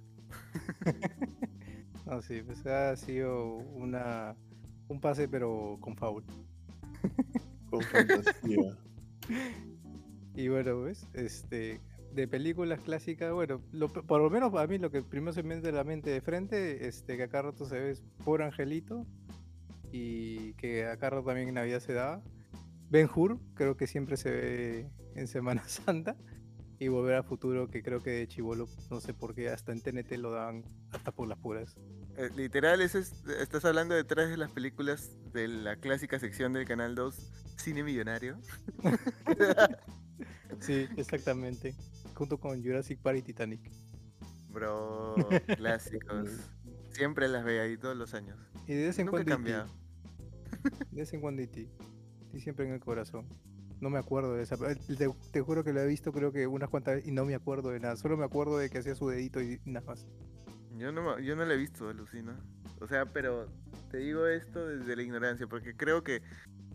No, 2.06 2.22
sí, 2.22 2.42
pues 2.42 2.66
ha 2.66 2.96
sido 2.96 3.56
una, 3.76 4.36
un 4.88 5.00
pase 5.00 5.28
pero 5.28 5.78
con 5.80 5.96
foul. 5.96 6.24
Con 7.70 7.82
fantasía. 7.82 8.78
Y 10.36 10.48
bueno, 10.48 10.80
pues, 10.84 11.06
este, 11.14 11.82
de 12.14 12.28
películas 12.28 12.80
clásicas, 12.80 13.34
bueno, 13.34 13.62
lo- 13.74 13.90
por 13.92 14.22
lo 14.22 14.30
menos 14.30 14.52
para 14.54 14.68
mí 14.68 14.78
lo 14.78 14.90
que 14.90 15.02
primero 15.02 15.34
se 15.34 15.44
me 15.44 15.56
viene 15.56 15.68
a 15.70 15.72
la 15.74 15.84
mente 15.84 16.12
de 16.12 16.22
frente, 16.22 16.88
este, 16.88 17.18
que 17.18 17.24
acá 17.24 17.42
rato 17.42 17.66
se 17.66 17.78
ve 17.78 17.92
es 17.92 18.02
Por 18.24 18.42
Angelito 18.42 19.06
y 19.92 20.54
que 20.54 20.86
acá 20.86 21.10
rato 21.10 21.26
también 21.26 21.50
en 21.50 21.56
Navidad 21.56 21.82
se 21.82 21.92
daba. 21.94 22.22
Ben 22.90 23.10
Hur, 23.14 23.38
creo 23.54 23.76
que 23.76 23.86
siempre 23.86 24.16
se 24.16 24.32
ve 24.32 24.90
en 25.16 25.28
Semana 25.28 25.64
Santa. 25.68 26.16
Y 26.80 26.88
Volver 26.88 27.16
a 27.16 27.24
Futuro, 27.24 27.68
que 27.70 27.84
creo 27.84 28.02
que 28.02 28.12
de 28.12 28.28
Chivolo, 28.28 28.68
no 28.90 29.02
sé 29.02 29.14
por 29.14 29.36
qué, 29.36 29.50
hasta 29.50 29.74
en 29.74 29.82
TNT 29.82 30.14
lo 30.18 30.32
daban 30.32 30.64
hasta 30.92 31.12
por 31.12 31.28
las 31.28 31.38
puras. 31.38 31.76
Eh, 32.16 32.30
literal, 32.38 32.80
es- 32.82 32.96
estás 32.96 33.66
hablando 33.66 33.96
de 33.96 34.04
tres 34.06 34.30
de 34.30 34.38
las 34.38 34.50
películas 34.52 35.12
de 35.34 35.48
la 35.50 35.76
clásica 35.76 36.20
sección 36.20 36.54
del 36.54 36.66
Canal 36.66 36.96
2, 36.96 37.16
Cine 37.58 37.84
Millonario. 37.84 38.38
Sí, 40.60 40.88
exactamente. 40.98 41.74
Junto 42.16 42.38
con 42.38 42.62
Jurassic 42.62 43.00
Park 43.00 43.20
y 43.20 43.22
Titanic. 43.22 43.62
Bro, 44.50 45.16
clásicos. 45.58 46.30
Siempre 46.92 47.30
las 47.30 47.46
veía 47.46 47.62
ahí 47.62 47.78
todos 47.78 47.96
los 47.96 48.14
años. 48.14 48.38
Y 48.68 48.74
de 48.74 48.88
vez 48.88 49.00
en 49.00 49.08
cuando. 49.08 49.38
De 49.38 49.66
vez 50.92 51.14
en 51.14 51.22
cuando 51.22 51.42
E.T. 51.42 51.70
Y 52.34 52.40
siempre 52.42 52.66
en 52.66 52.74
el 52.74 52.80
corazón. 52.82 53.26
No 53.82 53.90
me 53.90 53.98
acuerdo 54.00 54.34
de 54.36 54.44
esa. 54.44 54.56
eh, 54.70 54.76
Te, 54.98 55.10
te 55.32 55.42
juro 55.42 55.64
que 55.64 55.72
lo 55.74 55.80
he 55.82 55.88
visto 55.88 56.12
creo 56.12 56.32
que 56.32 56.48
unas 56.48 56.70
cuantas 56.70 56.96
veces 56.96 57.10
y 57.10 57.14
no 57.14 57.26
me 57.26 57.36
acuerdo 57.36 57.70
de 57.70 57.80
nada. 57.80 57.96
Solo 57.96 58.18
me 58.18 58.26
acuerdo 58.26 58.58
de 58.58 58.70
que 58.70 58.80
hacía 58.80 58.96
su 58.96 59.08
dedito 59.10 59.42
y 59.42 59.60
nada 59.66 59.86
más. 59.86 60.06
Yo 60.78 60.92
no, 60.92 61.20
yo 61.20 61.36
no 61.36 61.46
la 61.46 61.54
he 61.54 61.58
visto, 61.58 61.90
alucina. 61.90 62.40
O 62.82 62.88
sea, 62.88 63.06
pero 63.06 63.48
te 63.92 63.98
digo 63.98 64.26
esto 64.28 64.66
desde 64.68 64.96
la 64.96 65.02
ignorancia, 65.04 65.48
porque 65.48 65.76
creo 65.76 66.04
que 66.04 66.22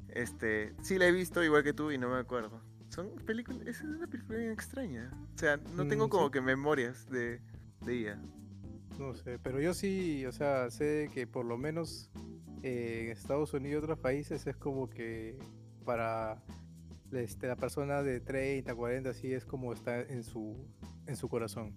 este 0.09 0.75
sí 0.83 0.99
la 0.99 1.07
he 1.07 1.13
visto 1.13 1.43
igual 1.43 1.63
que 1.65 1.73
tú 1.73 1.91
y 1.91 1.99
no 1.99 2.09
me 2.11 2.19
acuerdo. 2.19 2.61
Son 2.91 3.11
películas, 3.27 3.67
es 3.67 3.81
una 3.83 4.07
película 4.07 4.39
bien 4.39 4.53
extraña. 4.53 5.11
O 5.35 5.39
sea, 5.39 5.57
no 5.75 5.87
tengo 5.89 6.07
Mm, 6.07 6.11
como 6.11 6.27
sí. 6.27 6.33
que 6.33 6.41
memorias 6.41 7.09
de, 7.11 7.41
de 7.85 7.93
ella. 7.93 8.21
No 8.99 9.15
sé. 9.15 9.39
Pero 9.41 9.61
yo 9.61 9.75
sí, 9.75 10.25
o 10.27 10.33
sea, 10.33 10.71
sé 10.71 11.11
que 11.13 11.27
por 11.27 11.45
lo 11.45 11.57
menos 11.59 12.11
eh, 12.63 13.03
en 13.07 13.11
Estados 13.11 13.53
Unidos 13.53 13.81
y 13.81 13.85
otros 13.85 13.99
países 13.99 14.47
es 14.47 14.57
como 14.57 14.89
que 14.89 15.37
para 15.85 16.41
este, 17.17 17.47
la 17.47 17.57
persona 17.57 18.03
de 18.03 18.21
30, 18.21 18.75
40, 18.75 19.11
así 19.11 19.33
es 19.33 19.45
como 19.45 19.73
está 19.73 20.01
en 20.01 20.23
su, 20.25 20.57
en 21.07 21.17
su 21.17 21.29
corazón. 21.29 21.73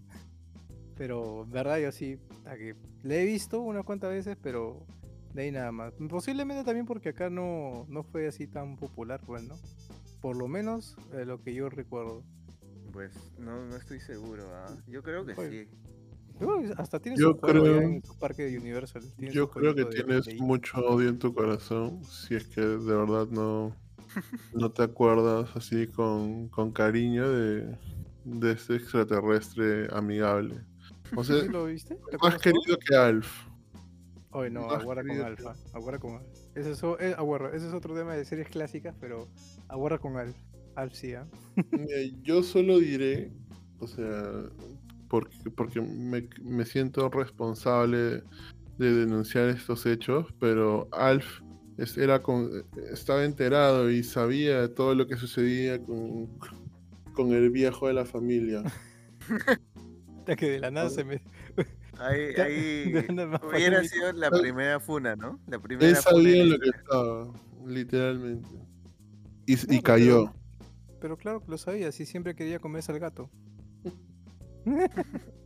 Pero, 0.96 1.46
verdad, 1.46 1.78
yo 1.80 1.92
sí, 1.92 2.20
a 2.46 2.56
que 2.56 2.76
le 3.04 3.22
he 3.22 3.26
visto 3.26 3.62
unas 3.62 3.84
cuantas 3.86 4.10
veces, 4.10 4.36
pero 4.42 4.86
de 5.34 5.44
ahí 5.44 5.52
nada 5.52 5.72
más. 5.72 5.94
Posiblemente 6.10 6.64
también 6.64 6.86
porque 6.86 7.10
acá 7.10 7.30
no, 7.30 7.86
no 7.90 8.04
fue 8.04 8.28
así 8.28 8.48
tan 8.48 8.76
popular, 8.78 9.22
pues, 9.26 9.44
¿no? 9.44 9.56
Por 10.22 10.36
lo 10.36 10.48
menos 10.48 10.98
eh, 11.14 11.26
lo 11.26 11.42
que 11.44 11.54
yo 11.54 11.70
recuerdo. 11.70 12.24
Pues 12.92 13.12
no, 13.38 13.64
no 13.68 13.76
estoy 13.76 14.00
seguro, 14.00 14.44
¿ah? 14.56 14.66
Yo 14.88 15.04
creo 15.04 15.24
que 15.26 15.36
Pues, 15.36 15.50
sí. 15.52 15.68
Yo 16.40 16.60
hasta 16.78 17.00
tiene 17.00 17.18
Yo 17.18 17.32
allá 17.32 17.40
creo- 17.42 17.82
en 17.82 18.04
su 18.04 18.18
parque 18.18 18.44
de 18.44 18.58
Universal. 18.60 19.04
Yo 19.18 19.50
creo 19.50 19.74
que 19.76 19.86
de- 19.86 19.90
tienes 19.92 20.26
de 20.26 20.36
mucho 20.36 20.80
odio 20.86 21.10
en 21.10 21.18
tu 21.20 21.34
corazón, 21.34 22.04
si 22.06 22.36
es 22.36 22.46
que 22.48 22.62
de 22.62 22.78
verdad 22.96 23.28
no, 23.28 23.76
no 24.54 24.72
te 24.72 24.84
acuerdas 24.84 25.50
así 25.56 25.88
con, 25.88 26.48
con 26.50 26.72
cariño 26.72 27.30
de, 27.30 27.78
de 28.26 28.52
este 28.52 28.76
extraterrestre 28.76 29.88
amigable. 29.92 30.62
O 31.16 31.24
sea, 31.24 31.42
¿Sí 31.42 31.48
lo 31.50 31.66
viste? 31.66 31.98
¿Te 32.12 32.18
más 32.18 32.38
querido 32.40 32.78
que 32.86 32.96
Alf. 32.96 33.48
Oye, 34.32 34.50
no, 34.50 34.68
más 34.68 34.82
aguarda 34.82 35.02
con 35.04 35.08
querido 35.10 35.26
que- 35.26 35.30
Alfa. 35.48 35.56
Aguarda 35.74 36.00
con 36.00 36.14
Alfa. 36.16 36.28
Ese 36.56 36.72
es, 36.72 36.84
eh, 37.00 37.16
aguarda, 37.18 37.50
ese 37.56 37.68
es 37.68 37.74
otro 37.74 37.96
tema 37.96 38.14
de 38.16 38.26
series 38.26 38.50
clásicas, 38.50 38.96
pero 39.00 39.28
aguarda 39.68 39.98
con 40.00 40.18
Alf. 40.18 40.36
Alf 40.76 40.94
sí, 40.94 41.14
¿ah? 41.14 41.26
Mira, 41.72 41.98
Yo 42.24 42.44
solo 42.44 42.78
diré, 42.80 43.32
o 43.80 43.88
sea, 43.88 44.44
porque, 45.10 45.50
porque 45.56 45.82
me, 45.82 46.28
me 46.42 46.66
siento 46.66 47.10
responsable 47.10 48.22
de 48.78 48.94
denunciar 48.94 49.48
estos 49.50 49.86
hechos, 49.86 50.28
pero 50.40 50.88
Alf 50.92 51.42
era 51.98 52.22
con, 52.22 52.66
estaba 52.92 53.24
enterado 53.24 53.90
y 53.92 54.04
sabía 54.04 54.74
todo 54.74 54.96
lo 54.96 55.08
que 55.08 55.16
sucedía 55.16 55.82
con, 55.84 56.28
con 57.14 57.34
el 57.34 57.50
viejo 57.50 57.88
de 57.88 57.94
la 57.94 58.06
familia. 58.06 58.64
Ya 60.28 60.36
que 60.36 60.50
de 60.50 60.60
la 60.60 60.72
nada 60.72 60.90
se 60.90 61.06
me. 61.06 61.22
Ahí, 62.00 62.34
hubiera 63.42 63.82
sido 63.86 64.12
la 64.12 64.30
primera 64.30 64.78
funa, 64.78 65.16
¿no? 65.16 65.40
La 65.48 65.58
primera 65.58 65.88
Él 65.88 65.96
sabía 65.96 66.44
en 66.44 66.50
lo 66.50 66.58
la 66.58 66.64
que 66.64 66.70
estaba, 66.78 67.34
literalmente. 67.66 68.50
Y, 69.46 69.82
cayó. 69.82 70.26
Pero, 70.26 71.00
pero 71.00 71.18
claro 71.18 71.40
que 71.40 71.50
lo 71.50 71.58
sabía, 71.58 71.94
si 71.94 72.06
siempre 72.06 72.36
quería 72.36 72.60
comerse 72.60 72.92
al 72.92 73.00
gato. 73.00 73.32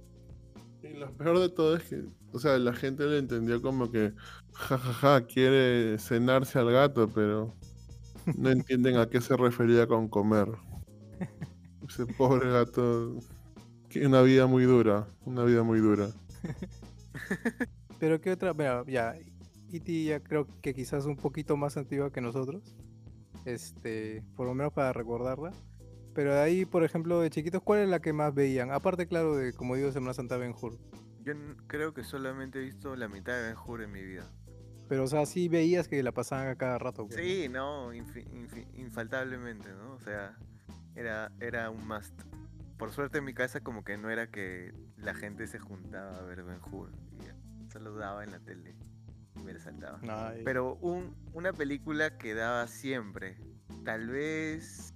Y 0.84 0.98
lo 0.98 1.16
peor 1.16 1.40
de 1.40 1.50
todo 1.50 1.78
es 1.78 1.84
que, 1.84 2.04
o 2.34 2.40
sea, 2.40 2.58
la 2.58 2.74
gente 2.74 3.06
le 3.06 3.18
entendió 3.18 3.62
como 3.62 3.92
que, 3.92 4.14
jajaja, 4.54 5.26
quiere 5.26 5.98
cenarse 6.00 6.60
al 6.60 6.72
gato, 6.72 7.10
pero 7.10 7.54
no 8.38 8.50
entienden 8.52 8.98
a 8.98 9.10
qué 9.10 9.22
se 9.22 9.36
refería 9.36 9.88
con 9.88 10.08
comer. 10.08 10.48
Ese 11.88 12.06
pobre 12.06 12.50
gato, 12.52 13.20
una 13.96 14.22
vida 14.22 14.48
muy 14.48 14.64
dura, 14.64 15.08
una 15.26 15.44
vida 15.44 15.64
muy 15.64 15.80
dura. 15.80 16.10
Pero 18.00 18.20
qué 18.22 18.32
otra, 18.32 18.54
mira, 18.54 18.84
ya, 18.88 19.16
E.T. 19.72 20.04
ya 20.04 20.20
creo 20.22 20.48
que 20.62 20.74
quizás 20.74 21.06
un 21.06 21.16
poquito 21.18 21.56
más 21.58 21.78
antigua 21.78 22.12
que 22.12 22.22
nosotros. 22.22 22.76
Este, 23.46 24.24
por 24.36 24.48
lo 24.48 24.54
menos 24.54 24.74
para 24.74 24.94
recordarla. 24.94 25.52
Pero 26.14 26.34
de 26.34 26.40
ahí, 26.40 26.66
por 26.66 26.84
ejemplo, 26.84 27.20
de 27.22 27.30
chiquitos, 27.30 27.62
¿cuál 27.62 27.82
es 27.82 27.90
la 27.90 28.02
que 28.02 28.12
más 28.12 28.34
veían? 28.34 28.72
Aparte, 28.72 29.08
claro, 29.08 29.36
de 29.36 29.54
como 29.54 29.76
digo, 29.76 29.92
Semana 29.92 30.14
Santa 30.14 30.38
Ben 30.38 30.54
Hur. 30.60 30.78
Yo 31.24 31.34
creo 31.68 31.94
que 31.94 32.04
solamente 32.04 32.60
he 32.60 32.62
visto 32.64 32.96
la 32.96 33.08
mitad 33.08 33.34
de 33.34 33.44
Ben 33.44 33.56
Hur 33.66 33.82
en 33.82 33.92
mi 33.92 34.04
vida. 34.04 34.30
Pero, 34.88 35.04
o 35.04 35.08
sea, 35.08 35.26
sí 35.26 35.48
veías 35.48 35.88
que 35.88 36.02
la 36.04 36.12
pasaban 36.12 36.48
a 36.50 36.56
cada 36.56 36.78
rato. 36.78 37.04
¿no? 37.10 37.16
Sí, 37.16 37.48
no, 37.50 37.94
infi- 37.94 38.28
infi- 38.30 38.68
infaltablemente, 38.76 39.70
¿no? 39.74 39.94
O 39.94 40.00
sea, 40.00 40.38
era, 40.96 41.32
era 41.40 41.70
un 41.70 41.88
must. 41.88 42.14
Por 42.78 42.92
suerte 42.92 43.20
en 43.20 43.26
mi 43.26 43.34
casa 43.34 43.62
como 43.62 43.84
que 43.84 43.98
no 43.98 44.10
era 44.10 44.28
que 44.32 44.74
la 44.98 45.14
gente 45.14 45.48
se 45.48 45.60
juntaba 45.60 46.18
a 46.18 46.22
ver 46.24 46.44
Ben 46.44 46.60
Hur. 46.72 46.92
Solo 47.72 47.94
daba 47.96 48.24
en 48.26 48.32
la 48.32 48.40
tele 48.40 48.76
y 49.38 49.44
me 49.44 49.54
la 49.54 49.60
saltaba. 49.60 50.00
Ay, 50.10 50.42
Pero 50.44 50.76
un, 50.82 51.16
una 51.32 51.54
película 51.54 52.18
que 52.18 52.34
daba 52.34 52.68
siempre, 52.68 53.38
tal 53.86 54.08
vez 54.10 54.94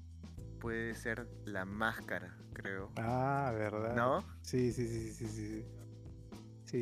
puede 0.59 0.93
ser 0.95 1.29
La 1.45 1.63
Máscara, 1.63 2.35
creo. 2.51 2.91
Ah, 2.97 3.53
¿verdad? 3.55 3.95
¿No? 3.95 4.25
Sí, 4.41 4.73
sí, 4.73 4.87
sí, 4.89 5.13
sí, 5.13 5.27
sí. 5.27 5.65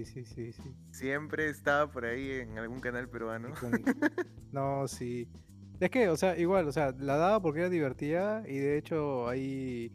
Sí. 0.03 0.05
Sí, 0.05 0.25
sí, 0.25 0.53
sí. 0.53 0.75
Siempre 0.91 1.49
estaba 1.49 1.91
por 1.91 2.05
ahí 2.05 2.31
en 2.31 2.57
algún 2.57 2.79
canal 2.79 3.09
peruano. 3.09 3.53
No, 4.51 4.87
sí. 4.87 5.27
Es 5.79 5.89
que, 5.89 6.09
o 6.09 6.15
sea, 6.15 6.37
igual, 6.37 6.67
o 6.67 6.71
sea, 6.71 6.93
la 6.99 7.17
daba 7.17 7.41
porque 7.41 7.61
era 7.61 7.69
divertida 7.69 8.43
y 8.47 8.57
de 8.59 8.77
hecho 8.77 9.27
ahí 9.27 9.91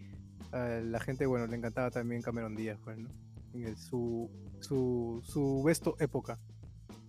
a 0.50 0.80
la 0.82 0.98
gente, 0.98 1.26
bueno, 1.26 1.46
le 1.46 1.56
encantaba 1.56 1.90
también 1.90 2.22
Cameron 2.22 2.56
Díaz, 2.56 2.78
pues, 2.82 2.98
¿no? 2.98 3.08
En 3.54 3.64
el- 3.64 3.76
su, 3.76 4.28
su, 4.60 5.20
su 5.24 5.62
besto 5.62 5.94
época. 6.00 6.40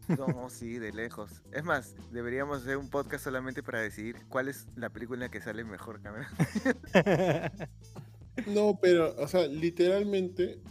No, 0.07 0.49
sí, 0.49 0.79
de 0.79 0.91
lejos. 0.91 1.43
Es 1.51 1.63
más, 1.63 1.95
deberíamos 2.11 2.61
hacer 2.61 2.77
un 2.77 2.89
podcast 2.89 3.23
solamente 3.23 3.61
para 3.63 3.81
decidir 3.81 4.15
cuál 4.27 4.47
es 4.47 4.67
la 4.75 4.89
película 4.89 5.29
que 5.29 5.41
sale 5.41 5.63
mejor, 5.63 6.01
Cameron. 6.01 6.27
No, 8.47 8.79
pero, 8.81 9.15
o 9.17 9.27
sea, 9.27 9.47
literalmente, 9.47 10.61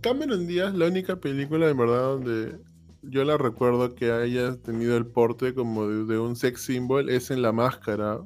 Cameron 0.00 0.46
Díaz, 0.46 0.74
la 0.74 0.86
única 0.86 1.16
película 1.16 1.68
en 1.68 1.76
verdad 1.76 2.02
donde 2.02 2.58
yo 3.02 3.24
la 3.24 3.36
recuerdo 3.36 3.94
que 3.94 4.10
haya 4.10 4.56
tenido 4.56 4.96
el 4.96 5.06
porte 5.06 5.54
como 5.54 5.86
de, 5.86 6.04
de 6.04 6.18
un 6.18 6.36
sex 6.36 6.62
symbol 6.62 7.08
es 7.08 7.30
en 7.30 7.42
La 7.42 7.52
Máscara. 7.52 8.20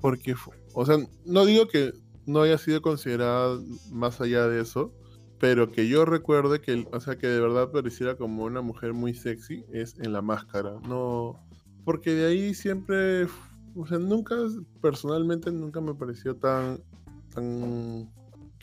Porque, 0.00 0.34
o 0.74 0.84
sea, 0.84 0.98
no 1.24 1.46
digo 1.46 1.68
que 1.68 1.92
no 2.26 2.42
haya 2.42 2.58
sido 2.58 2.82
considerada 2.82 3.58
más 3.90 4.20
allá 4.20 4.46
de 4.48 4.60
eso, 4.60 4.92
pero 5.38 5.70
que 5.70 5.88
yo 5.88 6.04
recuerde 6.04 6.60
que, 6.60 6.86
sea, 7.00 7.18
que 7.18 7.26
de 7.26 7.40
verdad 7.40 7.70
pareciera 7.70 8.16
como 8.16 8.44
una 8.44 8.62
mujer 8.62 8.92
muy 8.92 9.14
sexy 9.14 9.64
es 9.72 9.98
en 9.98 10.12
La 10.12 10.22
Máscara. 10.22 10.74
No, 10.88 11.38
porque 11.84 12.12
de 12.12 12.26
ahí 12.26 12.54
siempre, 12.54 13.26
o 13.74 13.86
sea, 13.86 13.98
nunca, 13.98 14.36
personalmente 14.80 15.52
nunca 15.52 15.80
me 15.80 15.94
pareció 15.94 16.36
tan, 16.36 16.82
tan 17.34 18.10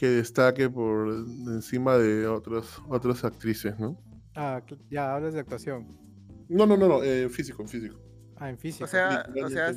que 0.01 0.09
destaque 0.09 0.67
por 0.67 1.09
encima 1.09 1.95
de 1.95 2.25
otros, 2.25 2.81
otras 2.89 3.23
actrices, 3.23 3.79
¿no? 3.79 4.01
ah, 4.33 4.59
ya 4.89 5.13
hablas 5.13 5.35
de 5.35 5.41
actuación. 5.41 5.95
No, 6.49 6.65
no, 6.65 6.75
no, 6.75 6.87
no, 6.87 7.03
eh, 7.03 7.29
físico, 7.29 7.67
físico. 7.67 8.01
Ah, 8.37 8.49
en 8.49 8.57
físico. 8.57 8.85
O 8.85 8.87
sea, 8.87 9.27
o 9.45 9.49
sea, 9.49 9.71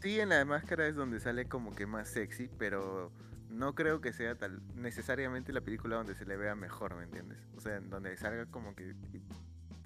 sí 0.00 0.20
en 0.20 0.28
la 0.28 0.44
máscara 0.44 0.86
es 0.86 0.94
donde 0.94 1.18
sale 1.18 1.46
como 1.46 1.74
que 1.74 1.86
más 1.86 2.06
sexy, 2.08 2.48
pero 2.56 3.10
no 3.48 3.74
creo 3.74 4.00
que 4.00 4.12
sea 4.12 4.36
tal 4.36 4.62
necesariamente 4.76 5.52
la 5.52 5.60
película 5.60 5.96
donde 5.96 6.14
se 6.14 6.24
le 6.24 6.36
vea 6.36 6.54
mejor, 6.54 6.94
¿me 6.94 7.02
entiendes? 7.02 7.40
O 7.56 7.60
sea, 7.60 7.74
en 7.74 7.90
donde 7.90 8.16
salga 8.16 8.46
como 8.46 8.76
que 8.76 8.94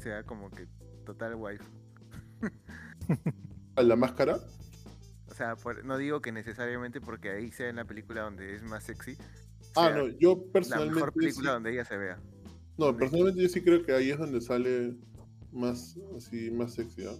sea 0.00 0.22
como 0.24 0.50
que 0.50 0.68
total 1.06 1.34
waifu. 1.34 1.64
¿A 3.74 3.82
la 3.82 3.96
máscara? 3.96 4.36
O 5.30 5.34
sea, 5.34 5.56
por- 5.56 5.82
no 5.82 5.96
digo 5.96 6.20
que 6.20 6.30
necesariamente 6.30 7.00
porque 7.00 7.30
ahí 7.30 7.50
sea 7.52 7.70
en 7.70 7.76
la 7.76 7.86
película 7.86 8.20
donde 8.20 8.54
es 8.54 8.62
más 8.62 8.84
sexy. 8.84 9.16
Ah, 9.78 9.90
no, 9.96 10.08
yo 10.18 10.34
La 10.46 10.52
personalmente. 10.52 10.94
mejor 10.94 11.12
película 11.12 11.48
sí- 11.50 11.52
donde 11.54 11.72
ella 11.72 11.84
se 11.84 11.96
vea. 11.96 12.18
no, 12.76 12.96
personalmente 12.96 13.42
yo 13.42 13.48
sí 13.48 13.62
creo 13.62 13.82
que 13.84 13.92
ahí 13.92 14.10
es 14.10 14.18
donde 14.18 14.40
sale 14.40 14.94
más, 15.52 15.96
así, 16.16 16.50
más 16.50 16.74
sexy, 16.74 17.06
¿ah? 17.06 17.14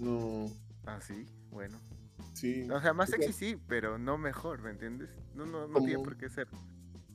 No, 0.00 0.50
Ah, 0.86 1.00
sí, 1.00 1.24
bueno. 1.50 1.78
sí. 2.34 2.68
O 2.70 2.80
sea, 2.80 2.92
más 2.92 3.10
sexy 3.10 3.32
sí, 3.32 3.56
pero 3.68 3.96
no 3.98 4.18
mejor, 4.18 4.60
¿me 4.62 4.70
entiendes? 4.70 5.08
No, 5.34 5.46
no, 5.46 5.66
no 5.66 5.80
tiene 5.80 6.02
por 6.02 6.16
qué 6.16 6.28
ser. 6.28 6.48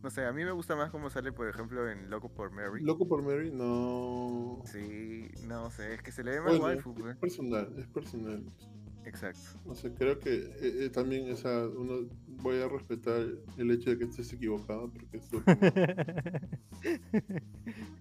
No 0.02 0.10
sé, 0.10 0.26
a 0.26 0.32
mí 0.32 0.46
me 0.46 0.52
gusta 0.52 0.78
más 0.78 0.92
cómo 0.92 1.10
sale, 1.10 1.34
por 1.34 1.50
ejemplo, 1.50 1.90
en 1.90 2.10
Loco 2.10 2.30
por 2.30 2.52
Mary. 2.52 2.82
Loco 2.82 3.06
por 3.06 3.22
Mary, 3.22 3.52
no. 3.52 4.62
Sí, 4.66 5.28
no 5.46 5.70
sé, 5.72 5.94
es 5.96 6.02
que 6.02 6.12
se 6.14 6.24
le 6.24 6.32
ve 6.32 6.38
más 6.40 6.48
Bueno, 6.58 6.64
waifu, 6.66 6.94
pues. 6.96 7.12
es 7.16 7.18
personal, 7.18 7.74
es 7.78 7.88
personal. 7.88 8.44
Exacto. 9.06 9.40
O 9.66 9.74
sea, 9.74 9.92
creo 9.94 10.20
que 10.20 10.34
eh, 10.34 10.86
eh, 10.86 10.90
también, 10.90 11.32
o 11.32 11.36
sea, 11.36 11.66
uno 11.68 12.08
voy 12.42 12.60
a 12.62 12.68
respetar 12.68 13.22
el 13.58 13.72
hecho 13.72 13.90
de 13.92 13.98
que 13.98 14.04
estés 14.06 14.32
equivocado, 14.34 14.92
porque 14.92 15.18
es 15.18 15.30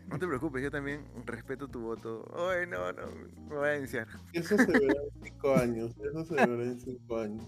No 0.09 0.19
te 0.19 0.27
preocupes, 0.27 0.63
yo 0.63 0.71
también 0.71 1.01
respeto 1.27 1.69
tu 1.69 1.81
voto. 1.81 2.25
Oye, 2.33 2.67
no, 2.67 2.93
no, 2.93 3.03
me 3.49 3.55
voy 3.57 3.69
a 3.69 3.79
iniciar. 3.79 4.07
Eso 4.33 4.57
se 4.57 4.67
verá 4.67 4.95
en 5.03 5.23
cinco 5.23 5.55
años, 5.55 5.95
eso 5.99 6.25
se 6.25 6.35
verá 6.35 6.63
en 6.65 6.81
cinco 6.81 7.19
años. 7.19 7.45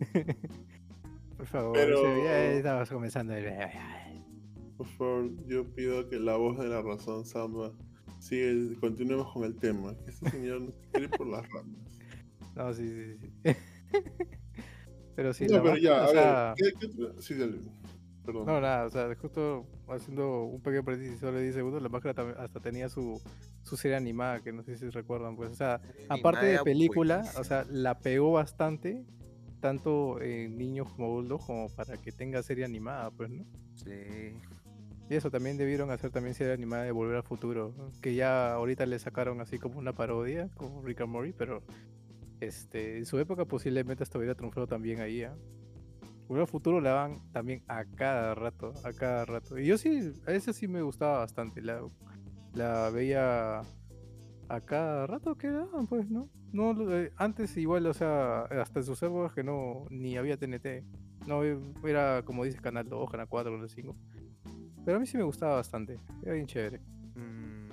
Por 1.36 1.46
favor, 1.46 1.72
Pero- 1.74 2.24
ya 2.24 2.44
estabas 2.52 2.90
comenzando. 2.90 3.32
el- 3.34 3.52
Por 4.76 4.86
favor, 4.86 5.30
yo 5.46 5.64
pido 5.74 6.08
que 6.08 6.18
la 6.18 6.36
voz 6.36 6.58
de 6.58 6.68
la 6.68 6.82
razón, 6.82 7.24
Samba, 7.24 7.72
sigue, 8.18 8.74
continuemos 8.80 9.32
con 9.32 9.44
el 9.44 9.54
tema. 9.56 9.94
Que 10.04 10.10
este 10.10 10.30
señor 10.30 10.60
no 10.62 10.72
se 10.72 10.88
quiere 10.92 11.08
por 11.08 11.26
las 11.28 11.48
ramas. 11.48 11.99
No, 12.54 12.72
sí, 12.72 12.88
sí, 12.88 13.16
sí. 13.18 13.30
pero 15.16 15.32
sí, 15.32 15.46
no, 15.46 15.56
la 15.56 15.62
pero 15.62 15.76
ya, 15.76 16.04
a 16.04 16.04
o 16.04 16.12
sea, 16.12 16.54
ver, 16.58 16.72
¿qué, 16.72 16.88
qué 16.88 17.02
otra? 17.02 17.22
Sí, 17.22 17.34
dale. 17.34 17.58
Perdón. 18.24 18.46
No, 18.46 18.60
nada, 18.60 18.86
o 18.86 18.90
sea, 18.90 19.14
justo 19.14 19.66
haciendo 19.88 20.44
un 20.44 20.60
pequeño 20.60 20.84
paréntesis, 20.84 21.18
solo 21.18 21.38
de 21.38 21.42
10 21.44 21.54
segundos, 21.54 21.82
la 21.82 21.88
máscara 21.88 22.14
también 22.14 22.38
hasta 22.38 22.60
tenía 22.60 22.88
su, 22.88 23.20
su 23.62 23.76
serie 23.76 23.96
animada, 23.96 24.40
que 24.40 24.52
no 24.52 24.62
sé 24.62 24.76
si 24.76 24.88
recuerdan, 24.90 25.36
pues, 25.36 25.50
o 25.50 25.54
sea, 25.54 25.80
aparte 26.08 26.44
de 26.44 26.58
Animada 26.58 26.64
película, 26.64 27.24
o 27.38 27.44
sea, 27.44 27.64
la 27.70 27.98
pegó 27.98 28.32
bastante, 28.32 29.04
tanto 29.60 30.20
en 30.20 30.58
niños 30.58 30.88
como 30.90 31.06
adultos, 31.06 31.44
como 31.46 31.68
para 31.70 31.96
que 31.96 32.12
tenga 32.12 32.42
serie 32.42 32.64
animada, 32.64 33.10
pues, 33.10 33.30
¿no? 33.30 33.44
Sí. 33.74 34.34
Y 35.10 35.14
eso 35.16 35.30
también 35.30 35.56
debieron 35.56 35.90
hacer 35.90 36.12
también 36.12 36.34
serie 36.34 36.52
animada 36.52 36.84
de 36.84 36.92
Volver 36.92 37.16
al 37.16 37.22
Futuro, 37.24 37.74
que 38.00 38.14
ya 38.14 38.52
ahorita 38.52 38.86
le 38.86 38.96
sacaron 38.98 39.40
así 39.40 39.58
como 39.58 39.78
una 39.78 39.92
parodia, 39.92 40.48
como 40.54 40.82
Rick 40.82 41.00
and 41.00 41.10
Morty, 41.10 41.32
pero 41.32 41.64
este, 42.40 42.98
en 42.98 43.06
su 43.06 43.18
época 43.18 43.44
posiblemente 43.44 44.02
hasta 44.02 44.18
hubiera 44.18 44.34
triunfado 44.34 44.66
también 44.66 45.00
ahí, 45.00 45.22
¿ah? 45.22 45.36
Al 46.28 46.46
Futuro 46.46 46.80
la 46.80 46.90
daban 46.90 47.32
también 47.32 47.64
a 47.66 47.84
cada 47.84 48.36
rato, 48.36 48.72
a 48.84 48.92
cada 48.92 49.24
rato. 49.24 49.58
Y 49.58 49.66
yo 49.66 49.76
sí, 49.76 50.12
a 50.26 50.32
esa 50.32 50.52
sí 50.52 50.68
me 50.68 50.80
gustaba 50.80 51.18
bastante, 51.18 51.60
la, 51.60 52.90
veía 52.90 53.62
a 54.48 54.60
cada 54.64 55.08
rato 55.08 55.36
que 55.36 55.48
daban, 55.50 55.88
pues, 55.88 56.08
¿no? 56.08 56.28
eh, 56.92 57.12
antes 57.16 57.56
igual, 57.56 57.86
o 57.86 57.94
sea, 57.94 58.42
hasta 58.42 58.78
en 58.78 58.86
sus 58.86 59.02
épocas 59.02 59.32
que 59.32 59.42
no, 59.42 59.86
ni 59.90 60.16
había 60.16 60.36
TNT, 60.36 60.84
no, 61.26 61.44
eh, 61.44 61.58
era 61.84 62.22
como 62.24 62.44
dices, 62.44 62.60
Canal 62.60 62.88
2, 62.88 63.10
Canal 63.10 63.26
4, 63.28 63.52
Canal 63.52 63.68
5. 63.68 63.96
Pero 64.84 64.96
a 64.96 65.00
mí 65.00 65.06
sí 65.06 65.16
me 65.16 65.24
gustaba 65.24 65.56
bastante. 65.56 65.98
Era 66.22 66.34
bien 66.34 66.46
chévere. 66.46 66.80
Mm, 67.14 67.68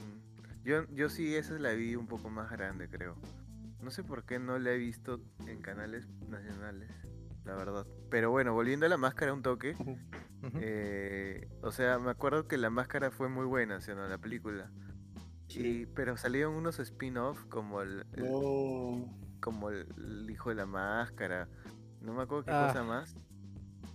yo, 0.63 0.87
yo 0.93 1.09
sí, 1.09 1.35
esa 1.35 1.57
la 1.59 1.73
vi 1.73 1.95
un 1.95 2.07
poco 2.07 2.29
más 2.29 2.51
grande, 2.51 2.89
creo. 2.89 3.15
No 3.87 3.91
sé 3.91 4.03
por 4.03 4.25
qué 4.25 4.37
no 4.37 4.59
la 4.59 4.71
he 4.73 4.77
visto 4.77 5.21
en 5.47 5.61
canales 5.61 6.09
nacionales, 6.27 6.91
la 7.45 7.55
verdad. 7.55 7.87
Pero 8.09 8.31
bueno, 8.31 8.51
volviendo 8.53 8.85
a 8.85 8.89
la 8.89 8.97
máscara 8.97 9.31
un 9.33 9.41
toque. 9.41 9.77
Eh, 10.59 11.47
o 11.61 11.71
sea, 11.71 11.97
me 11.97 12.11
acuerdo 12.11 12.49
que 12.49 12.57
la 12.57 12.69
máscara 12.69 13.11
fue 13.11 13.29
muy 13.29 13.45
buena, 13.45 13.79
¿sí 13.79 13.91
o 13.91 13.95
no? 13.95 14.05
La 14.09 14.17
película. 14.17 14.69
Y, 15.47 15.85
pero 15.85 16.17
salieron 16.17 16.55
unos 16.55 16.79
spin-off 16.79 17.45
como 17.45 17.81
el, 17.81 18.05
el- 18.11 18.29
No. 18.29 19.09
como 19.39 19.69
el, 19.69 19.87
el 19.97 20.29
hijo 20.29 20.49
de 20.49 20.55
la 20.55 20.65
máscara. 20.65 21.47
No 22.01 22.13
me 22.13 22.23
acuerdo 22.23 22.43
qué 22.43 22.51
Ah. 22.51 22.67
cosa 22.67 22.83
más. 22.83 23.15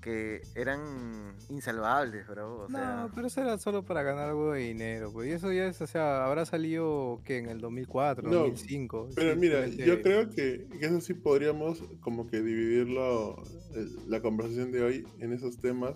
Que 0.02 0.42
eran 0.56 1.36
insalvables, 1.48 2.26
bro. 2.26 2.64
O 2.64 2.68
sea, 2.68 3.02
no, 3.02 3.14
pero 3.14 3.28
eso 3.28 3.40
era 3.40 3.56
solo 3.56 3.84
para 3.84 4.02
ganar 4.02 4.30
algo 4.30 4.52
de 4.52 4.62
dinero. 4.62 5.12
Pues. 5.12 5.28
Y 5.28 5.30
eso 5.30 5.52
ya 5.52 5.66
es, 5.66 5.80
o 5.80 5.86
sea, 5.86 6.26
habrá 6.26 6.44
salido 6.44 7.20
que 7.24 7.38
en 7.38 7.48
el 7.48 7.60
2004, 7.60 8.28
No, 8.28 8.40
2005. 8.40 9.10
Pero 9.14 9.36
mira, 9.36 9.66
yo 9.68 10.02
creo 10.02 10.28
que, 10.28 10.66
que 10.78 10.86
eso 10.86 11.00
sí 11.00 11.14
podríamos 11.14 11.82
como 12.00 12.26
que 12.26 12.42
dividirlo, 12.42 13.42
eh, 13.76 13.86
la 14.08 14.20
conversación 14.20 14.72
de 14.72 14.82
hoy 14.82 15.06
en 15.20 15.32
esos 15.32 15.58
temas. 15.60 15.94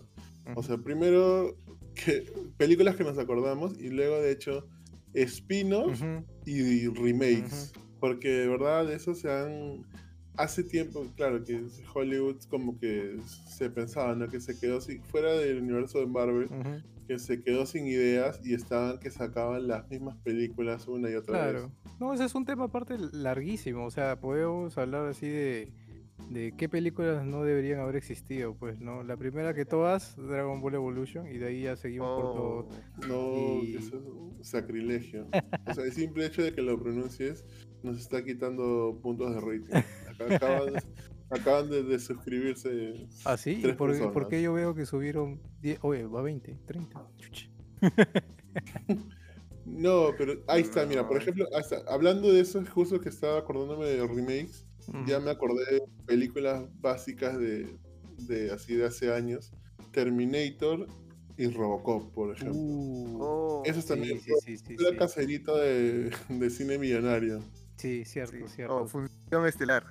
O 0.54 0.62
sea, 0.62 0.78
primero, 0.78 1.56
que, 1.96 2.32
películas 2.56 2.94
que 2.94 3.02
nos 3.02 3.18
acordamos 3.18 3.76
y 3.78 3.90
luego, 3.90 4.20
de 4.20 4.30
hecho, 4.30 4.68
spin-offs 5.14 6.00
Ujú. 6.00 6.24
y 6.44 6.86
remakes. 6.88 7.72
Porque 7.98 8.28
de 8.28 8.46
verdad, 8.46 8.92
eso 8.92 9.14
se 9.14 9.30
han. 9.32 9.84
Hace 10.36 10.62
tiempo, 10.64 11.06
claro, 11.16 11.42
que 11.44 11.60
Hollywood 11.94 12.36
como 12.50 12.78
que 12.78 13.16
se 13.48 13.70
pensaba, 13.70 14.14
¿no? 14.14 14.28
Que 14.28 14.40
se 14.40 14.58
quedó 14.58 14.80
sin, 14.80 15.02
fuera 15.04 15.32
del 15.32 15.62
universo 15.62 15.98
de 16.00 16.06
Marvel, 16.06 16.48
que 17.08 17.18
se 17.18 17.42
quedó 17.42 17.64
sin 17.66 17.86
ideas 17.86 18.40
y 18.44 18.52
estaban 18.54 18.98
que 18.98 19.10
sacaban 19.10 19.66
las 19.66 19.88
mismas 19.88 20.16
películas 20.18 20.86
una 20.88 21.10
y 21.10 21.14
otra 21.14 21.40
vez. 21.46 21.50
Claro. 21.52 21.72
No, 22.00 22.12
ese 22.12 22.24
es 22.24 22.34
un 22.34 22.44
tema 22.44 22.64
aparte 22.64 22.96
larguísimo. 23.12 23.86
O 23.86 23.90
sea, 23.90 24.20
podemos 24.20 24.76
hablar 24.76 25.06
así 25.06 25.26
de, 25.28 25.72
de 26.30 26.52
qué 26.58 26.68
películas 26.68 27.24
no 27.24 27.42
deberían 27.44 27.80
haber 27.80 27.96
existido. 27.96 28.54
Pues, 28.56 28.78
¿no? 28.80 29.02
La 29.04 29.16
primera 29.16 29.54
que 29.54 29.64
todas, 29.64 30.16
Dragon 30.16 30.60
Ball 30.60 30.74
Evolution, 30.74 31.26
y 31.28 31.38
de 31.38 31.46
ahí 31.46 31.62
ya 31.62 31.76
seguimos 31.76 32.20
por 32.20 32.32
todo. 32.34 32.68
oh, 32.68 33.06
No, 33.06 33.62
Y- 33.62 33.72
que 33.72 33.78
eso 33.78 33.96
es 33.96 34.04
un 34.04 34.44
sacrilegio. 34.44 35.28
O 35.66 35.72
sea, 35.74 35.84
el 35.84 35.92
simple 35.92 36.26
hecho 36.26 36.42
de 36.42 36.52
que 36.54 36.60
lo 36.60 36.78
pronuncies 36.82 37.44
nos 37.82 37.98
está 38.00 38.24
quitando 38.24 38.98
puntos 39.02 39.32
de 39.34 39.40
rating. 39.40 39.72
Acaban, 40.20 40.72
de- 40.72 40.82
acaban 41.30 41.70
de, 41.70 41.82
de 41.82 41.98
suscribirse. 41.98 43.06
¿Ah, 43.24 43.36
sí? 43.36 43.60
¿Y 43.64 43.72
por, 43.72 44.12
por 44.12 44.28
qué 44.28 44.42
yo 44.42 44.52
veo 44.52 44.74
que 44.74 44.86
subieron 44.86 45.40
10? 45.60 45.78
Oye, 45.82 46.04
va 46.06 46.22
20, 46.22 46.56
30. 46.66 47.06
chuch. 47.18 47.48
No, 49.64 50.10
pero 50.16 50.34
ahí 50.46 50.62
está, 50.62 50.86
mira, 50.86 51.06
por 51.08 51.16
ejemplo, 51.20 51.46
hablando 51.88 52.32
de 52.32 52.40
eso, 52.40 52.62
justo 52.72 53.00
que 53.00 53.08
estaba 53.08 53.38
acordándome 53.38 53.86
de 53.86 54.06
remakes, 54.06 54.64
ya 55.06 55.18
me 55.18 55.30
acordé 55.32 55.64
de 55.66 55.82
películas 56.06 56.64
básicas 56.80 57.36
de, 57.36 57.76
de 58.18 58.52
así 58.52 58.76
de 58.76 58.86
hace 58.86 59.12
años, 59.12 59.52
Terminator 59.90 60.86
y 61.36 61.48
Robocop, 61.48 62.12
por 62.14 62.32
ejemplo. 62.34 62.54
Uh, 62.56 62.96
Oh, 63.18 63.62
Eso 63.64 63.82
también 63.82 64.20
sí, 64.20 64.56
sí. 64.56 64.76
caserito 64.96 65.56
de, 65.56 66.12
de 66.28 66.50
cine 66.50 66.78
millonario. 66.78 67.40
Sí, 67.76 68.04
cierto, 68.04 68.46
cierto. 68.48 68.76
Oh, 68.76 68.86
función 68.86 69.46
estelar. 69.46 69.84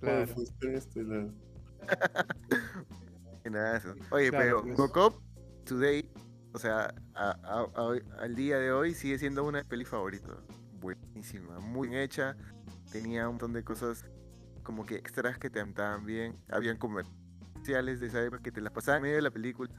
Claro. 0.00 0.34
Qué 3.42 3.50
nadazo. 3.50 3.94
Oye, 4.10 4.30
Claro, 4.30 4.44
pero 4.44 4.62
pues. 4.62 4.78
Robocop 4.78 5.22
Today, 5.64 6.10
o 6.52 6.58
sea, 6.58 6.94
a- 7.14 7.30
a- 7.42 7.68
a 7.74 8.22
al 8.22 8.34
día 8.34 8.58
de 8.58 8.72
hoy 8.72 8.94
sigue 8.94 9.18
siendo 9.18 9.44
una 9.44 9.62
peli 9.64 9.84
favorita. 9.84 10.36
Buenísima, 10.80 11.58
muy 11.60 11.88
bien 11.88 12.00
hecha. 12.02 12.36
Tenía 12.92 13.26
un 13.28 13.34
montón 13.34 13.52
de 13.52 13.62
cosas 13.64 14.04
como 14.62 14.86
que 14.86 14.96
extras 14.96 15.38
que 15.38 15.50
te 15.50 15.60
entraban 15.60 16.04
bien. 16.04 16.38
Habían 16.48 16.76
comerciales 16.78 18.00
de 18.00 18.06
esa 18.06 18.22
época 18.22 18.42
que 18.42 18.52
te 18.52 18.60
las 18.60 18.72
pasaban 18.72 18.98
en 18.98 19.02
medio 19.02 19.16
de 19.16 19.22
la 19.22 19.30
película 19.30 19.70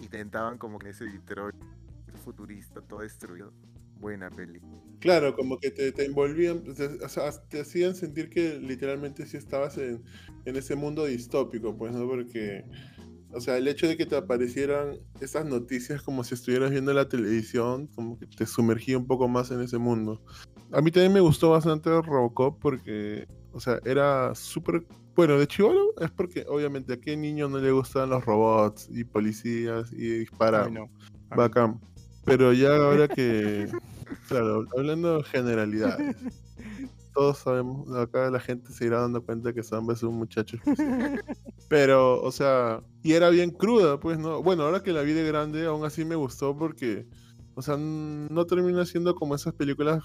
y 0.00 0.08
te 0.08 0.20
como 0.58 0.78
que 0.78 0.90
ese 0.90 1.04
Detroit 1.04 1.56
futurista, 2.24 2.80
todo 2.82 3.00
destruido. 3.00 3.52
Buena 4.00 4.30
peli. 4.30 4.60
Claro, 4.98 5.34
como 5.34 5.58
que 5.58 5.70
te, 5.70 5.92
te 5.92 6.04
envolvían, 6.04 6.62
te- 6.62 7.04
o 7.04 7.08
sea, 7.08 7.30
te 7.48 7.60
hacían 7.60 7.94
sentir 7.94 8.28
que 8.28 8.58
literalmente 8.58 9.26
sí 9.26 9.36
estabas 9.36 9.78
en, 9.78 10.02
en 10.44 10.56
ese 10.56 10.74
mundo 10.76 11.06
distópico, 11.06 11.76
pues, 11.76 11.92
¿no? 11.92 12.06
Porque, 12.06 12.64
o 13.32 13.40
sea, 13.40 13.56
el 13.56 13.66
hecho 13.68 13.86
de 13.88 13.96
que 13.96 14.04
te 14.04 14.16
aparecieran 14.16 14.98
esas 15.20 15.46
noticias 15.46 16.02
como 16.02 16.22
si 16.22 16.34
estuvieras 16.34 16.70
viendo 16.70 16.92
la 16.92 17.08
televisión, 17.08 17.86
como 17.94 18.18
que 18.18 18.26
te 18.26 18.44
sumergía 18.46 18.98
un 18.98 19.06
poco 19.06 19.26
más 19.26 19.50
en 19.50 19.62
ese 19.62 19.78
mundo. 19.78 20.22
A 20.72 20.82
mí 20.82 20.90
también 20.90 21.14
me 21.14 21.20
gustó 21.20 21.50
bastante 21.50 21.90
Robocop 22.02 22.60
porque, 22.60 23.26
o 23.52 23.60
sea, 23.60 23.80
era 23.84 24.34
súper... 24.34 24.84
Bueno, 25.16 25.38
de 25.38 25.46
chivolo 25.46 25.94
es 25.98 26.10
porque 26.10 26.44
obviamente 26.48 26.92
a 26.94 26.96
qué 27.00 27.16
niño 27.16 27.48
no 27.48 27.58
le 27.58 27.72
gustan 27.72 28.10
los 28.10 28.24
robots 28.24 28.88
y 28.90 29.04
policías 29.04 29.92
y 29.92 30.20
disparar. 30.20 30.66
A 30.66 30.68
mí 30.68 30.74
no. 30.74 30.88
Bacán. 31.34 31.80
Pero 32.24 32.52
ya 32.52 32.76
ahora 32.76 33.08
que, 33.08 33.68
claro, 34.28 34.66
hablando 34.76 35.18
de 35.18 35.24
generalidades, 35.24 36.16
todos 37.14 37.38
sabemos, 37.38 37.94
acá 37.96 38.30
la 38.30 38.40
gente 38.40 38.72
se 38.72 38.86
irá 38.86 39.00
dando 39.00 39.22
cuenta 39.22 39.52
que 39.52 39.62
Samba 39.62 39.94
es 39.94 40.02
un 40.02 40.16
muchacho 40.16 40.56
especial. 40.56 41.24
Pero, 41.68 42.20
o 42.22 42.30
sea, 42.30 42.82
y 43.02 43.12
era 43.12 43.30
bien 43.30 43.50
cruda, 43.50 43.98
pues, 43.98 44.18
¿no? 44.18 44.42
Bueno, 44.42 44.64
ahora 44.64 44.82
que 44.82 44.92
la 44.92 45.02
vi 45.02 45.12
de 45.12 45.26
grande, 45.26 45.66
aún 45.66 45.84
así 45.84 46.04
me 46.04 46.14
gustó 46.14 46.56
porque, 46.56 47.06
o 47.54 47.62
sea, 47.62 47.76
no 47.78 48.46
termina 48.46 48.84
siendo 48.84 49.14
como 49.14 49.34
esas 49.34 49.54
películas 49.54 50.02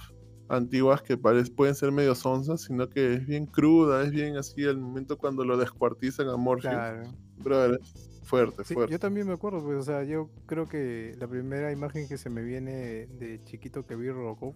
antiguas 0.48 1.02
que 1.02 1.18
pueden 1.18 1.76
ser 1.76 1.92
medio 1.92 2.16
sonzas, 2.16 2.62
sino 2.62 2.90
que 2.90 3.16
es 3.16 3.26
bien 3.26 3.46
cruda, 3.46 4.04
es 4.04 4.12
bien 4.12 4.38
así 4.38 4.64
el 4.64 4.78
momento 4.78 5.18
cuando 5.18 5.44
lo 5.44 5.58
descuartizan 5.58 6.30
a 6.30 6.38
Morpheus. 6.38 6.74
Claro. 6.74 7.04
Brother, 7.38 7.80
fuerte, 8.26 8.64
Sí, 8.64 8.74
fuerte. 8.74 8.94
yo 8.94 9.00
también 9.00 9.28
me 9.28 9.34
acuerdo, 9.34 9.64
pues, 9.64 9.78
o 9.78 9.84
sea, 9.84 10.04
yo 10.04 10.30
creo 10.48 10.68
que 10.68 11.16
la 11.20 11.28
primera 11.28 11.72
imagen 11.72 12.08
que 12.08 12.18
se 12.18 12.30
me 12.30 12.44
viene 12.44 13.08
de 13.08 13.42
chiquito 13.44 13.86
que 13.86 13.96
vi 13.96 14.10
Robocop, 14.10 14.56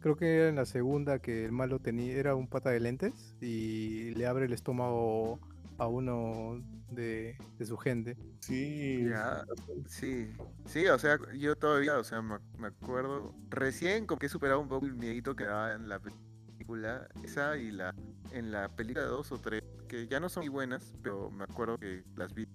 creo 0.00 0.16
que 0.16 0.36
era 0.38 0.48
en 0.48 0.56
la 0.56 0.66
segunda 0.66 1.18
que 1.20 1.44
el 1.44 1.52
malo 1.52 1.80
tenía, 1.80 2.14
era 2.16 2.34
un 2.34 2.48
pata 2.48 2.70
de 2.70 2.80
lentes 2.80 3.36
y 3.40 4.10
le 4.14 4.26
abre 4.26 4.46
el 4.46 4.52
estómago 4.52 5.40
a 5.78 5.86
uno 5.86 6.60
de, 6.90 7.36
de 7.58 7.66
su 7.66 7.76
gente. 7.76 8.16
Sí. 8.40 9.04
Ya, 9.08 9.44
sí, 9.86 10.32
sí, 10.66 10.86
o 10.86 10.98
sea, 10.98 11.18
yo 11.36 11.56
todavía, 11.56 11.98
o 11.98 12.04
sea, 12.04 12.22
me, 12.22 12.38
me 12.58 12.68
acuerdo, 12.68 13.34
recién 13.50 14.06
como 14.06 14.18
que 14.18 14.26
he 14.26 14.28
superado 14.28 14.60
un 14.60 14.68
poco 14.68 14.86
el 14.86 14.94
miedito 14.94 15.36
que 15.36 15.44
daba 15.44 15.74
en 15.74 15.88
la 15.88 16.00
película, 16.00 17.08
esa 17.22 17.56
y 17.56 17.70
la, 17.70 17.94
en 18.32 18.50
la 18.50 18.68
película 18.74 19.04
2 19.06 19.32
o 19.32 19.38
3, 19.38 19.62
que 19.88 20.06
ya 20.08 20.20
no 20.20 20.28
son 20.28 20.42
muy 20.42 20.48
buenas, 20.48 20.92
pero 21.02 21.30
me 21.30 21.44
acuerdo 21.44 21.78
que 21.78 22.04
las 22.16 22.34
vi 22.34 22.46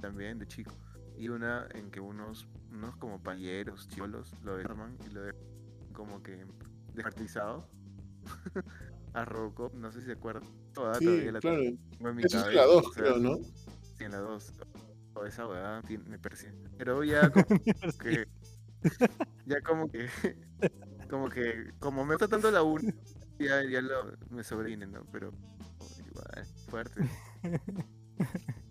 también 0.00 0.38
de 0.38 0.46
chico, 0.46 0.74
y 1.16 1.28
una 1.28 1.66
en 1.74 1.90
que 1.90 2.00
unos, 2.00 2.46
unos 2.70 2.96
como 2.96 3.22
payeros, 3.22 3.88
chivolos, 3.88 4.32
lo 4.42 4.56
desarman 4.56 4.96
y 5.06 5.12
lo 5.12 5.22
dejan 5.22 5.40
como 5.92 6.22
que 6.22 6.44
descartizado 6.94 7.68
a 9.14 9.24
Robocop, 9.24 9.74
no 9.74 9.90
sé 9.90 10.00
si 10.00 10.06
se 10.06 10.12
acuerdan, 10.12 10.44
toda, 10.72 10.94
Sí, 10.98 11.04
todavía 11.04 11.32
la 11.32 11.40
claro. 11.40 11.62
tengo 11.90 12.08
en 12.10 12.16
mi 12.16 12.22
Eso 12.24 12.48
es 12.48 12.54
la 12.54 12.64
2, 12.64 12.86
o 12.86 12.92
sea, 12.92 13.02
creo, 13.02 13.18
¿no? 13.18 13.36
Sí, 13.96 14.04
en 14.04 14.12
la 14.12 14.18
2. 14.18 14.52
O 15.14 15.24
esa 15.24 15.44
tien- 15.82 16.04
me 16.06 16.18
persigue. 16.18 16.52
Pero 16.76 17.02
ya 17.02 17.28
como 17.32 17.46
que. 17.98 18.28
Ya 19.46 19.60
como 19.62 19.90
que. 19.90 20.08
Como 21.10 21.28
que. 21.28 21.72
Como 21.80 22.04
me 22.04 22.14
gusta 22.14 22.28
tanto 22.28 22.50
la 22.52 22.62
1, 22.62 22.92
ya, 23.40 23.64
ya 23.64 23.80
lo, 23.80 24.12
me 24.30 24.44
sobrevine, 24.44 24.86
¿no? 24.86 25.04
Pero. 25.10 25.32
Igual, 26.06 26.46
fuerte. 26.68 27.00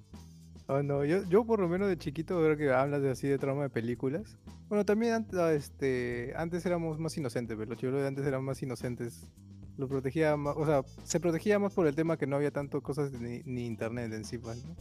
Oh, 0.69 0.84
no, 0.84 1.06
yo, 1.06 1.23
yo 1.30 1.45
por 1.45 1.62
lo 1.62 1.69
menos 1.69 1.88
de 1.88 1.97
chiquito, 1.97 2.36
ahora 2.36 2.58
que 2.58 2.69
hablas 2.71 3.01
de 3.01 3.10
así 3.10 3.25
de 3.25 3.38
trauma 3.38 3.63
de 3.63 3.69
películas. 3.69 4.38
Bueno, 4.67 4.84
también 4.84 5.13
antes, 5.13 5.39
este, 5.39 6.34
antes 6.36 6.65
éramos 6.65 6.99
más 6.99 7.15
inocentes, 7.17 7.56
pero 7.58 7.69
los 7.69 7.80
chicos 7.80 7.95
de 7.95 8.08
antes 8.08 8.25
eran 8.25 8.43
más 8.43 8.62
inocentes. 8.62 9.32
Lo 9.77 9.88
protegía 9.88 10.36
más, 10.36 10.58
o 10.58 10.65
sea, 10.65 10.84
se 11.03 11.21
protegía 11.21 11.58
más 11.58 11.73
por 11.73 11.88
el 11.88 11.95
tema 11.95 12.17
que 12.17 12.27
no 12.27 12.36
había 12.36 12.51
tanto 12.51 12.82
cosas 12.82 13.13
ni, 13.13 13.43
ni 13.45 13.65
internet 13.65 14.12
en 14.12 14.25
sí, 14.25 14.38
pues, 14.38 14.65
¿no? 14.65 14.75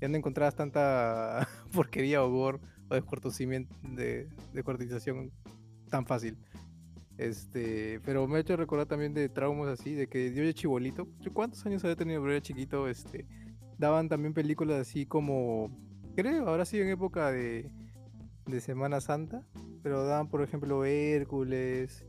Ya 0.00 0.08
no 0.08 0.16
encontrabas 0.16 0.56
tanta 0.56 1.48
porquería 1.72 2.22
o 2.22 2.30
gore 2.30 2.58
o 2.90 2.94
de 2.94 4.28
descuartización 4.52 5.30
tan 5.88 6.04
fácil. 6.04 6.36
Este, 7.16 8.00
pero 8.04 8.26
me 8.26 8.38
ha 8.38 8.40
hecho 8.40 8.56
recordar 8.56 8.86
también 8.86 9.14
de 9.14 9.28
traumas 9.28 9.68
así, 9.68 9.94
de 9.94 10.06
que 10.06 10.34
yo 10.34 10.42
de 10.42 10.54
chibolito, 10.54 11.06
¿yo 11.20 11.32
¿cuántos 11.32 11.64
años 11.64 11.84
había 11.84 11.96
tenido? 11.96 12.22
Pero 12.22 12.40
chiquito, 12.40 12.88
este, 12.88 13.26
daban 13.80 14.10
también 14.10 14.34
películas 14.34 14.78
así 14.78 15.06
como, 15.06 15.70
creo, 16.14 16.46
ahora 16.46 16.66
sí 16.66 16.78
en 16.78 16.90
época 16.90 17.32
de, 17.32 17.72
de 18.46 18.60
Semana 18.60 19.00
Santa, 19.00 19.42
pero 19.82 20.04
daban 20.04 20.28
por 20.28 20.42
ejemplo 20.42 20.84
Hércules, 20.84 22.06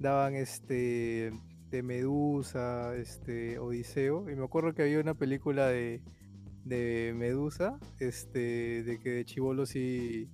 daban 0.00 0.34
este 0.34 1.32
de 1.70 1.82
Medusa, 1.82 2.94
este 2.96 3.58
Odiseo, 3.60 4.28
y 4.28 4.34
me 4.34 4.44
acuerdo 4.44 4.74
que 4.74 4.82
había 4.82 4.98
una 4.98 5.14
película 5.14 5.68
de, 5.68 6.02
de 6.64 7.14
Medusa, 7.16 7.78
este, 8.00 8.82
de 8.82 8.98
que 8.98 9.10
de 9.10 9.24
chivolo 9.24 9.64
sí, 9.64 10.28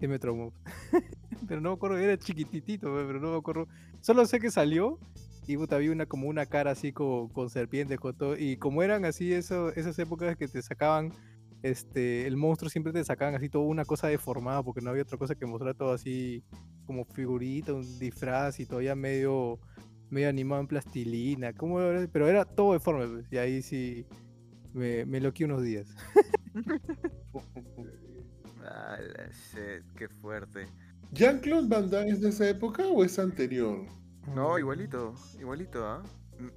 sí 0.00 0.08
me 0.08 0.18
traumó. 0.18 0.52
pero 1.48 1.60
no 1.60 1.70
me 1.70 1.76
acuerdo, 1.76 1.98
era 1.98 2.18
chiquititito, 2.18 2.92
pe, 2.92 3.04
pero 3.06 3.20
no 3.20 3.30
me 3.30 3.38
acuerdo. 3.38 3.68
Solo 4.00 4.26
sé 4.26 4.40
que 4.40 4.50
salió 4.50 4.98
y 5.46 5.56
puta, 5.56 5.76
había 5.76 5.92
una 5.92 6.06
como 6.06 6.28
una 6.28 6.46
cara 6.46 6.70
así 6.70 6.92
como, 6.92 7.32
con 7.32 7.50
serpientes, 7.50 7.98
con 7.98 8.16
todo. 8.16 8.36
Y 8.38 8.56
como 8.56 8.82
eran 8.82 9.04
así 9.04 9.32
eso, 9.32 9.70
esas 9.74 9.98
épocas 9.98 10.36
que 10.36 10.48
te 10.48 10.62
sacaban, 10.62 11.12
este, 11.62 12.26
el 12.26 12.36
monstruo 12.36 12.70
siempre 12.70 12.92
te 12.92 13.04
sacaban 13.04 13.34
así 13.34 13.48
toda 13.48 13.64
una 13.64 13.84
cosa 13.84 14.08
deformada, 14.08 14.62
porque 14.62 14.80
no 14.80 14.90
había 14.90 15.02
otra 15.02 15.18
cosa 15.18 15.34
que 15.34 15.46
mostrar 15.46 15.74
todo 15.74 15.92
así 15.92 16.44
como 16.86 17.04
figurita, 17.04 17.72
un 17.72 17.98
disfraz 17.98 18.60
y 18.60 18.66
todavía 18.66 18.94
medio, 18.94 19.58
medio 20.10 20.28
animado 20.28 20.60
en 20.60 20.68
plastilina. 20.68 21.52
¿cómo 21.52 21.80
era? 21.80 22.06
Pero 22.12 22.28
era 22.28 22.44
todo 22.44 22.74
deforme, 22.74 23.08
pues, 23.08 23.32
y 23.32 23.38
ahí 23.38 23.62
sí 23.62 24.06
me, 24.72 25.04
me 25.06 25.20
loqué 25.20 25.44
unos 25.44 25.62
días. 25.62 25.88
Ah, 28.64 28.96
la 28.96 29.26
shit, 29.26 29.84
qué 29.96 30.08
fuerte. 30.08 30.66
¿Jean-Claude 31.12 31.68
Van 31.68 31.90
Damme 31.90 32.12
es 32.12 32.20
de 32.20 32.28
esa 32.28 32.48
época 32.48 32.86
o 32.86 33.04
es 33.04 33.18
anterior? 33.18 33.84
No, 34.34 34.58
igualito, 34.58 35.14
igualito, 35.38 35.86
¿ah? 35.86 36.02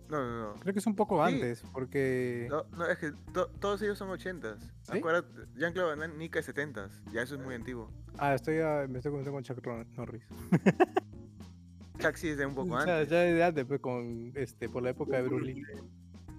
No, 0.10 0.24
no, 0.26 0.40
no. 0.54 0.60
Creo 0.60 0.74
que 0.74 0.80
es 0.80 0.88
un 0.88 0.96
poco 0.96 1.26
Sí. 1.28 1.34
antes, 1.34 1.64
porque... 1.74 2.48
No, 2.50 2.64
no, 2.76 2.86
es 2.88 2.98
que 2.98 3.12
to- 3.34 3.50
todos 3.60 3.82
ellos 3.82 3.98
son 3.98 4.10
ochentas. 4.10 4.60
¿Sí? 4.84 4.98
Acuérdate, 4.98 5.30
Jean-Claude 5.56 5.90
Van 5.92 6.00
Damme, 6.00 6.18
Nika 6.18 6.40
es 6.40 6.46
setentas. 6.46 6.92
Ya 7.12 7.22
eso 7.22 7.36
es 7.36 7.42
muy 7.42 7.54
antiguo. 7.56 7.92
Ah, 8.18 8.34
estoy 8.34 8.60
a- 8.60 8.88
me 8.88 8.98
estoy 9.00 9.12
confundiendo 9.12 9.32
con 9.32 9.44
Chuck 9.44 9.66
Norris. 9.98 10.24
Chuck 12.00 12.16
sí 12.16 12.30
es 12.30 12.38
de 12.38 12.46
un 12.46 12.56
poco 12.56 12.76
O 12.76 12.82
sea, 12.82 12.96
antes. 13.00 13.10
ya 13.10 13.20
de 13.20 13.44
antes, 13.44 13.66
pues, 13.66 13.80
con, 13.80 14.32
este, 14.36 14.70
por 14.70 14.84
la 14.84 14.90
época 14.92 15.18
de 15.18 15.24
Bruce 15.24 15.46
Lee. 15.46 15.64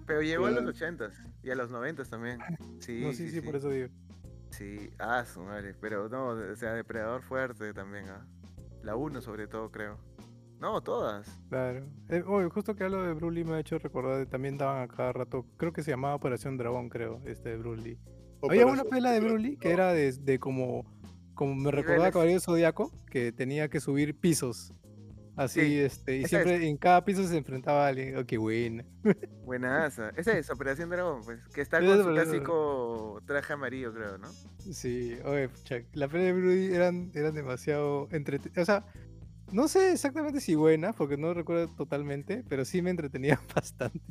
Pero 0.05 0.21
llegó 0.21 0.45
a 0.45 0.49
los 0.51 0.59
Claro. 0.59 0.69
ochentas 0.71 1.13
y 1.43 1.49
a 1.49 1.55
los 1.55 1.69
noventas 1.69 2.09
también. 2.09 2.39
Sí, 2.81 3.01
no, 3.03 3.11
sí, 3.13 3.29
sí, 3.29 3.41
por 3.41 3.55
eso 3.55 3.69
digo. 3.69 3.89
Sí, 4.51 4.91
ah, 4.99 5.25
su 5.25 5.41
madre. 5.41 5.75
Pero 5.79 6.07
no, 6.09 6.27
o 6.29 6.55
sea, 6.55 6.73
Depredador 6.73 7.21
fuerte 7.21 7.73
también, 7.73 8.07
¿ah? 8.09 8.25
La 8.83 8.95
1 8.95 9.21
sobre 9.21 9.47
todo, 9.47 9.71
creo. 9.71 9.97
No, 10.59 10.81
todas. 10.81 11.27
Claro. 11.49 11.85
Eh, 12.09 12.23
oye, 12.25 12.49
justo 12.49 12.75
que 12.75 12.83
hablo 12.83 13.03
de 13.15 13.31
Lee 13.31 13.43
me 13.43 13.55
ha 13.55 13.59
hecho 13.59 13.77
recordar, 13.77 14.17
de- 14.17 14.25
también 14.25 14.57
daban 14.57 14.81
a 14.81 14.87
cada 14.87 15.13
rato, 15.13 15.45
creo 15.57 15.71
que 15.71 15.83
se 15.83 15.91
llamaba 15.91 16.15
Operación 16.15 16.57
Dragón, 16.57 16.89
creo, 16.89 17.21
este 17.25 17.57
de 17.57 17.75
Lee. 17.77 17.99
Había 18.41 18.65
una 18.65 18.83
pela 18.83 19.11
de 19.11 19.21
Lee 19.37 19.57
que 19.57 19.71
era 19.71 19.93
de, 19.93 20.11
de 20.13 20.39
como, 20.39 20.83
como 21.35 21.55
me 21.55 21.71
recordaba. 21.71 22.11
Caballero 22.11 22.39
Zodíaco, 22.39 22.91
que 23.09 23.31
tenía 23.31 23.69
que 23.69 23.79
subir 23.79 24.15
pisos. 24.19 24.73
Así, 25.35 25.61
Sí, 25.61 25.77
este, 25.79 26.17
y 26.17 26.23
esa 26.23 26.25
es. 26.25 26.29
siempre 26.47 26.67
en 26.67 26.77
cada 26.77 27.05
piso 27.05 27.23
se 27.23 27.37
enfrentaba 27.37 27.85
a 27.85 27.89
alguien. 27.89 28.17
Oh, 28.17 28.25
qué 28.25 28.39
buena. 28.39 28.83
Buenaza. 29.45 30.09
Esa 30.17 30.35
es 30.35 30.49
Operación 30.49 30.89
Dragón, 30.89 31.21
pues. 31.23 31.39
Que 31.49 31.61
está 31.61 31.79
con 31.79 31.89
es 31.89 32.03
su 32.03 32.09
clásico 32.09 33.21
traje 33.27 33.53
amarillo, 33.53 33.93
creo, 33.93 34.17
¿no? 34.17 34.27
Sí, 34.71 35.15
oye, 35.25 35.47
pucha, 35.49 35.77
la 35.93 36.07
peli 36.07 36.25
de 36.25 36.33
Lee 36.33 36.75
eran, 36.75 37.11
eran 37.13 37.35
demasiado 37.35 38.07
entretenidas. 38.11 38.63
O 38.63 38.65
sea, 38.65 38.85
no 39.51 39.67
sé 39.67 39.91
exactamente 39.93 40.41
si 40.41 40.55
buenas, 40.55 40.95
porque 40.95 41.17
no 41.17 41.33
recuerdo 41.33 41.67
totalmente, 41.75 42.43
pero 42.49 42.65
sí 42.65 42.81
me 42.81 42.89
entretenían 42.91 43.39
bastante. 43.55 44.01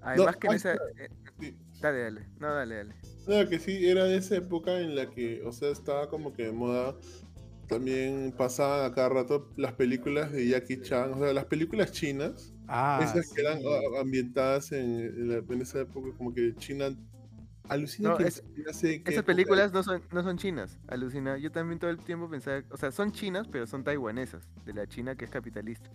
Además 0.00 0.36
que 0.36 0.46
en 0.46 0.52
esa. 0.54 0.72
eh, 0.74 1.08
Sí. 1.40 1.56
Dale, 1.80 2.00
dale. 2.00 2.26
No, 2.40 2.52
dale, 2.54 2.74
dale. 2.76 2.94
No, 3.26 3.48
que 3.48 3.58
sí, 3.58 3.86
era 3.88 4.04
de 4.04 4.16
esa 4.16 4.36
época 4.36 4.80
en 4.80 4.96
la 4.96 5.08
que, 5.10 5.42
o 5.44 5.52
sea, 5.52 5.70
estaba 5.70 6.08
como 6.08 6.32
que 6.32 6.44
de 6.44 6.52
moda. 6.52 6.96
También 7.68 8.32
pasaban 8.36 8.90
a 8.90 8.94
cada 8.94 9.10
rato 9.10 9.52
las 9.56 9.74
películas 9.74 10.32
de 10.32 10.48
Jackie 10.48 10.80
Chan, 10.80 11.12
o 11.12 11.18
sea, 11.18 11.32
las 11.34 11.44
películas 11.44 11.92
chinas, 11.92 12.54
Ah, 12.66 13.00
esas 13.02 13.30
que 13.32 13.42
eran 13.42 13.60
ambientadas 14.00 14.72
en, 14.72 15.00
en 15.00 15.28
la- 15.28 15.36
en 15.54 15.60
esa 15.60 15.80
época, 15.80 16.16
como 16.16 16.32
que 16.34 16.54
China. 16.56 16.88
Alucina 17.68 18.10
No, 18.10 18.16
que 18.16 18.24
es- 18.24 18.42
qué 18.54 19.12
Esas 19.12 19.24
películas 19.24 19.72
no 19.72 19.82
son, 19.82 20.02
no 20.12 20.22
son 20.22 20.36
chinas, 20.38 20.78
alucina. 20.88 21.36
Yo 21.38 21.50
también 21.50 21.78
todo 21.78 21.90
el 21.90 21.98
tiempo 21.98 22.28
pensaba, 22.28 22.62
o 22.70 22.76
sea, 22.76 22.90
son 22.90 23.12
chinas, 23.12 23.46
pero 23.48 23.66
son 23.66 23.84
taiwanesas, 23.84 24.46
de 24.64 24.72
la 24.74 24.86
China 24.86 25.14
que 25.14 25.24
es 25.24 25.30
capitalista. 25.30 25.88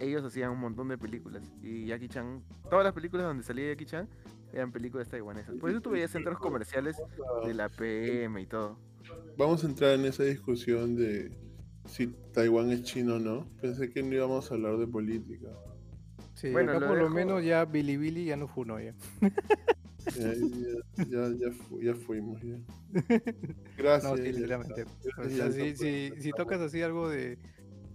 Ellos 0.00 0.24
hacían 0.24 0.50
un 0.50 0.60
montón 0.60 0.88
de 0.88 0.96
películas. 0.98 1.42
Y 1.62 1.86
Jackie 1.86 2.08
Chan, 2.08 2.42
todas 2.70 2.84
las 2.84 2.92
películas 2.94 3.26
donde 3.26 3.42
salía 3.42 3.68
Jackie 3.70 3.86
Chan 3.86 4.08
eran 4.52 4.70
películas 4.72 5.08
taiwanesas. 5.08 5.54
Por 5.56 5.70
eso 5.70 5.80
tú 5.80 5.90
veías 5.90 6.10
centros 6.10 6.38
comerciales 6.38 6.96
de 7.44 7.54
la 7.54 7.68
PM 7.68 8.40
y 8.40 8.46
todo. 8.46 8.78
Vamos 9.36 9.64
a 9.64 9.66
entrar 9.66 9.92
en 9.94 10.04
esa 10.04 10.22
discusión 10.24 10.94
de 10.96 11.36
si 11.86 12.08
Taiwán 12.32 12.70
es 12.70 12.82
chino 12.82 13.16
o 13.16 13.18
no. 13.18 13.46
Pensé 13.60 13.90
que 13.90 14.02
no 14.02 14.14
íbamos 14.14 14.50
a 14.50 14.54
hablar 14.54 14.76
de 14.78 14.86
política. 14.86 15.48
Sí, 16.34 16.50
Bueno, 16.52 16.70
acá 16.72 16.80
lo 16.80 16.86
por 16.88 16.98
lo 16.98 17.08
menos 17.10 17.42
ya 17.44 17.64
Billy 17.64 17.96
Billy 17.96 18.24
ya 18.26 18.36
no 18.36 18.46
funó 18.46 18.78
ya. 18.80 18.94
Ya, 20.16 21.04
ya, 21.04 21.28
ya, 21.38 21.50
fu- 21.52 21.80
ya 21.80 21.94
fuimos. 21.94 22.40
Ya. 22.42 22.56
Gracias. 23.76 24.10
No, 24.10 24.16
sí, 24.16 24.32
literalmente. 24.32 24.82
O 24.84 24.86
Gracias, 25.22 25.54
sea, 25.54 25.74
si, 25.74 25.76
si, 25.76 26.20
si 26.20 26.30
tocas 26.32 26.60
así 26.60 26.80
algo 26.82 27.08
de, 27.08 27.38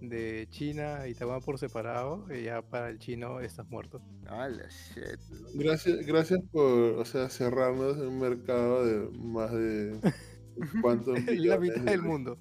de 0.02 0.48
China 0.50 1.08
y 1.08 1.14
Taiwán 1.14 1.42
por 1.42 1.58
separado, 1.58 2.26
eh, 2.30 2.44
ya 2.44 2.62
para 2.62 2.90
el 2.90 3.00
chino 3.00 3.40
estás 3.40 3.68
muerto. 3.70 4.02
Ah, 4.28 4.48
la 4.50 4.68
shit. 4.68 5.20
Gracias, 5.56 6.06
gracias 6.06 6.42
por 6.52 6.72
o 7.00 7.06
sea, 7.06 7.30
cerrarnos 7.30 7.98
en 7.98 8.08
un 8.08 8.20
mercado 8.20 8.86
de 8.86 9.18
más 9.20 9.52
de 9.52 9.98
cuántos 10.82 11.20
La 11.36 11.58
mitad 11.58 11.76
de- 11.82 11.92
del 11.92 12.02
mundo. 12.02 12.38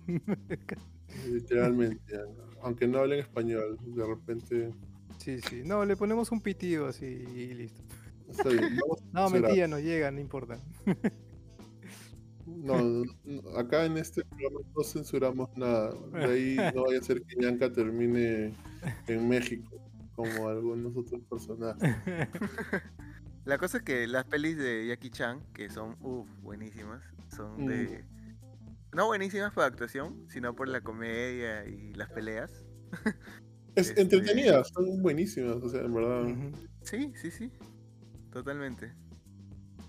Literalmente, 1.30 2.00
ya. 2.12 2.20
aunque 2.62 2.86
no 2.86 2.98
hablen 2.98 3.20
español, 3.20 3.78
de 3.84 4.06
repente 4.06 4.70
Sí, 5.18 5.38
sí. 5.48 5.62
No, 5.64 5.84
le 5.84 5.96
ponemos 5.96 6.32
un 6.32 6.40
pitido 6.40 6.88
así 6.88 7.04
y 7.06 7.54
listo. 7.54 7.80
Está 8.33 8.49
bien. 8.49 8.76
No, 9.12 9.30
mentira, 9.30 9.68
no 9.68 9.78
llega, 9.78 10.11
no 10.11 10.20
importa. 10.20 10.59
No, 12.47 13.03
acá 13.57 13.85
en 13.85 13.97
este 13.97 14.24
programa 14.24 14.61
no 14.76 14.83
censuramos 14.85 15.49
nada. 15.57 15.95
De 16.12 16.24
ahí 16.24 16.57
no 16.74 16.85
vaya 16.85 16.99
a 16.99 17.03
ser 17.03 17.22
que 17.22 17.37
Yanka 17.41 17.72
termine 17.72 18.53
en 19.07 19.28
México, 19.28 19.80
como 20.14 20.49
algunos 20.49 20.97
otros 20.97 21.20
personajes. 21.30 21.83
La 23.45 23.59
cosa 23.59 23.78
es 23.78 23.83
que 23.83 24.07
las 24.07 24.24
pelis 24.24 24.57
de 24.57 24.87
Jackie 24.87 25.11
Chan, 25.11 25.41
que 25.53 25.68
son, 25.68 25.97
uff, 26.01 26.28
buenísimas, 26.43 27.03
son 27.35 27.64
Mm. 27.64 27.66
de... 27.66 28.05
No 28.95 29.07
buenísimas 29.07 29.53
por 29.53 29.64
actuación, 29.64 30.26
sino 30.28 30.55
por 30.55 30.68
la 30.68 30.80
comedia 30.83 31.64
y 31.66 31.93
las 31.95 32.11
peleas. 32.11 32.64
Es 33.74 33.89
Este- 33.91 34.03
entretenidas, 34.03 34.68
son 34.68 35.01
buenísimas, 35.03 35.57
o 35.57 35.68
sea, 35.68 35.80
en 35.80 35.95
verdad. 35.95 36.26
Sí, 36.83 37.12
sí, 37.16 37.30
sí. 37.30 37.51
Totalmente. 38.33 38.93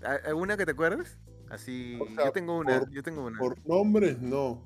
¿A- 0.04 0.28
¿Alguna 0.28 0.56
que 0.56 0.64
te 0.66 0.72
acuerdes? 0.72 1.18
Así. 1.50 1.98
O 2.00 2.06
sea, 2.14 2.26
yo 2.26 2.32
tengo 2.32 2.58
una, 2.58 2.80
por- 2.80 2.90
yo 2.90 3.02
tengo 3.02 3.24
una. 3.26 3.38
Por 3.38 3.66
nombres 3.66 4.20
no, 4.20 4.62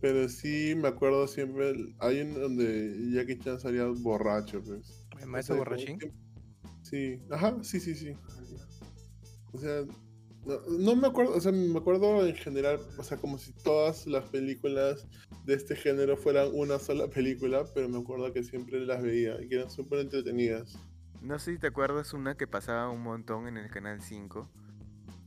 pero 0.00 0.28
sí 0.28 0.74
me 0.76 0.88
acuerdo 0.88 1.26
siempre, 1.26 1.74
hay 1.98 2.20
un 2.20 2.34
donde 2.34 3.10
Jackie 3.12 3.38
Chan 3.38 3.60
salía 3.60 3.84
borracho, 3.86 4.62
pues. 4.62 5.06
El 5.18 5.24
O 5.24 5.26
maestro 5.28 5.54
sea, 5.56 5.58
borrachín. 5.64 5.98
Sí, 6.82 7.20
ajá, 7.30 7.56
sí, 7.62 7.80
sí, 7.80 7.94
sí. 7.94 8.12
O 9.52 9.58
sea, 9.58 9.84
no, 10.44 10.60
no 10.78 10.94
me 10.96 11.08
acuerdo, 11.08 11.34
o 11.34 11.40
sea, 11.40 11.50
me 11.50 11.78
acuerdo 11.78 12.24
en 12.26 12.34
general, 12.36 12.78
o 12.96 13.02
sea, 13.02 13.16
como 13.16 13.38
si 13.38 13.52
todas 13.52 14.06
las 14.06 14.28
películas 14.30 15.06
de 15.44 15.54
este 15.54 15.74
género 15.74 16.16
fueran 16.16 16.50
una 16.52 16.78
sola 16.78 17.08
película, 17.08 17.64
pero 17.74 17.88
me 17.88 17.98
acuerdo 17.98 18.32
que 18.32 18.44
siempre 18.44 18.84
las 18.86 19.02
veía 19.02 19.40
y 19.42 19.48
que 19.48 19.56
eran 19.56 19.70
súper 19.70 20.00
entretenidas. 20.00 20.78
No 21.22 21.38
sé 21.38 21.52
si 21.52 21.58
te 21.58 21.68
acuerdas 21.68 22.12
una 22.12 22.36
que 22.36 22.46
pasaba 22.46 22.88
un 22.90 23.02
montón 23.02 23.48
en 23.48 23.56
el 23.56 23.70
canal 23.70 24.00
5. 24.00 24.48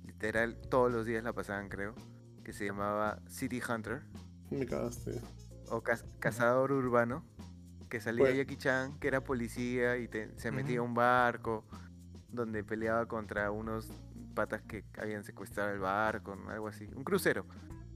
Literal, 0.06 0.58
todos 0.70 0.92
los 0.92 1.06
días 1.06 1.24
la 1.24 1.34
pasaban, 1.34 1.70
creo. 1.70 1.94
Que 2.44 2.54
se 2.54 2.66
llamaba 2.66 3.20
City 3.28 3.62
Hunter. 3.68 4.02
Me 4.50 4.66
cagaste. 4.66 5.20
O 5.70 5.82
Caz- 5.84 6.06
Cazador 6.20 6.72
Urbano. 6.72 7.24
Que 7.90 8.00
salía 8.00 8.22
Bueno. 8.22 8.38
Jackie 8.38 8.58
Chan, 8.58 9.00
que 9.00 9.08
era 9.08 9.24
policía 9.24 9.98
y 9.98 10.08
te- 10.08 10.32
se 10.38 10.52
metía 10.52 10.80
a 10.80 10.84
un 10.84 10.94
barco. 10.94 11.66
Donde 12.32 12.64
peleaba 12.64 13.08
contra 13.08 13.50
unos 13.52 13.90
patas 14.36 14.62
que 14.62 14.86
habían 15.02 15.24
secuestrado 15.24 15.72
el 15.72 15.80
barco, 15.80 16.38
algo 16.48 16.68
así. 16.68 16.88
Un 16.96 17.04
crucero. 17.04 17.46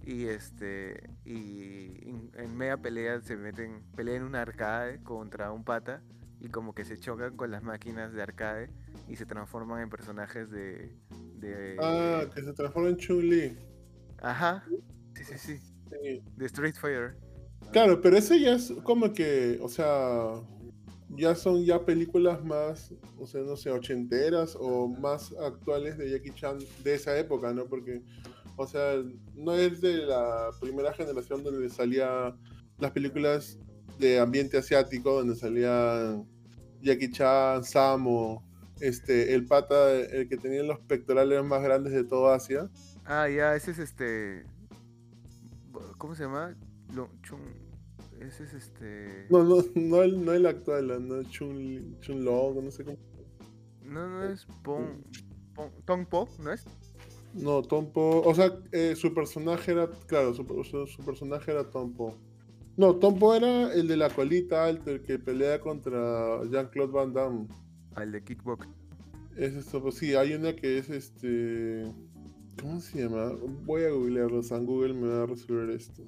Y 0.05 0.25
este. 0.25 1.09
Y 1.23 2.09
en, 2.09 2.31
en 2.33 2.57
media 2.57 2.77
pelea 2.77 3.21
se 3.21 3.37
meten. 3.37 3.83
Pelean 3.95 4.17
en 4.17 4.23
un 4.23 4.35
arcade 4.35 5.01
contra 5.03 5.51
un 5.51 5.63
pata. 5.63 6.01
Y 6.43 6.49
como 6.49 6.75
que 6.75 6.85
se 6.85 6.99
chocan 6.99 7.35
con 7.35 7.49
las 7.49 7.63
máquinas 7.63 8.13
de 8.13 8.21
arcade. 8.21 8.69
Y 9.07 9.15
se 9.15 9.25
transforman 9.25 9.81
en 9.81 9.89
personajes 9.89 10.51
de. 10.51 10.95
de 11.37 11.77
Ah, 11.81 12.25
que 12.35 12.43
se 12.43 12.53
transforma 12.53 12.89
en 12.89 12.97
Chun-Li. 12.97 13.57
Ajá. 14.21 14.63
Sí, 15.15 15.23
sí, 15.23 15.37
sí. 15.37 15.57
Sí. 15.57 16.23
De 16.35 16.45
Street 16.45 16.75
Fighter. 16.75 17.15
Claro, 17.71 18.01
pero 18.01 18.17
ese 18.17 18.39
ya 18.39 18.53
es 18.53 18.73
como 18.83 19.13
que, 19.13 19.57
o 19.61 19.69
sea, 19.69 20.33
ya 21.09 21.35
son 21.35 21.63
ya 21.63 21.85
películas 21.85 22.43
más, 22.43 22.93
o 23.19 23.25
sea, 23.25 23.41
no 23.41 23.55
sé, 23.55 23.69
ochenteras 23.71 24.57
o 24.59 24.87
más 24.87 25.33
actuales 25.39 25.97
de 25.97 26.11
Jackie 26.11 26.33
Chan 26.33 26.59
de 26.83 26.95
esa 26.95 27.17
época, 27.17 27.53
¿no? 27.53 27.65
Porque, 27.65 28.01
o 28.57 28.67
sea, 28.67 29.01
no 29.35 29.53
es 29.53 29.81
de 29.81 30.05
la 30.05 30.49
primera 30.59 30.93
generación 30.93 31.43
donde 31.43 31.69
salía 31.69 32.35
las 32.79 32.91
películas 32.91 33.57
de 33.99 34.19
ambiente 34.19 34.57
asiático, 34.57 35.13
donde 35.13 35.35
salían 35.35 36.27
Jackie 36.83 37.09
Chan, 37.11 37.63
Samo, 37.63 38.43
este, 38.79 39.33
el 39.33 39.45
pata, 39.45 39.91
el 39.93 40.27
que 40.27 40.37
tenía 40.37 40.61
los 40.63 40.79
pectorales 40.79 41.43
más 41.43 41.63
grandes 41.63 41.93
de 41.93 42.03
toda 42.03 42.35
Asia. 42.35 42.69
Ah, 43.05 43.27
ya, 43.29 43.55
ese 43.55 43.71
es 43.71 43.79
este. 43.79 44.45
¿Cómo 45.97 46.15
se 46.15 46.23
llama? 46.23 46.55
Lo- 46.93 47.09
Chun- 47.23 47.63
Ese 48.19 48.43
es 48.43 48.53
este. 48.53 49.25
No, 49.29 49.43
no, 49.43 49.57
no 49.75 50.01
el, 50.03 50.23
no 50.23 50.33
el 50.33 50.45
actual, 50.45 51.07
no 51.07 51.23
Chun, 51.23 51.97
Chun 52.01 52.23
Long, 52.23 52.63
no 52.63 52.71
sé 52.71 52.83
cómo. 52.83 52.97
No, 53.83 54.07
no 54.09 54.23
es 54.25 54.45
Pong. 54.63 55.01
Pong- 55.55 55.71
Tong 55.85 56.05
Po, 56.05 56.27
¿no 56.39 56.51
es? 56.51 56.65
No, 57.33 57.61
Tompo. 57.63 58.21
O 58.25 58.35
sea, 58.35 58.51
eh, 58.71 58.95
su 58.95 59.13
personaje 59.13 59.71
era. 59.71 59.89
Claro, 60.07 60.33
su, 60.33 60.43
su- 60.63 60.85
su 60.87 61.03
personaje 61.03 61.51
era 61.51 61.63
Tompo. 61.69 62.15
No, 62.75 62.95
Tompo 62.95 63.35
era 63.35 63.71
el 63.73 63.87
de 63.87 63.97
la 63.97 64.09
colita 64.09 64.65
alta, 64.65 64.91
el 64.91 65.03
que 65.03 65.19
pelea 65.19 65.59
contra 65.59 66.43
Jean-Claude 66.49 66.91
Van 66.91 67.13
Damme. 67.13 67.47
Al 67.95 68.11
de 68.11 68.23
Kickbox. 68.23 68.67
Es 69.35 69.53
esto, 69.53 69.81
pues 69.81 69.95
sí, 69.95 70.15
hay 70.15 70.33
una 70.33 70.55
que 70.55 70.77
es 70.79 70.89
este. 70.89 71.91
¿Cómo 72.59 72.79
se 72.79 73.03
llama? 73.03 73.31
Voy 73.65 73.83
a 73.83 73.89
googlearlo, 73.89 74.41
San 74.43 74.65
Google 74.65 74.93
me 74.93 75.07
va 75.07 75.23
a 75.23 75.25
resolver 75.25 75.69
esto. 75.71 76.03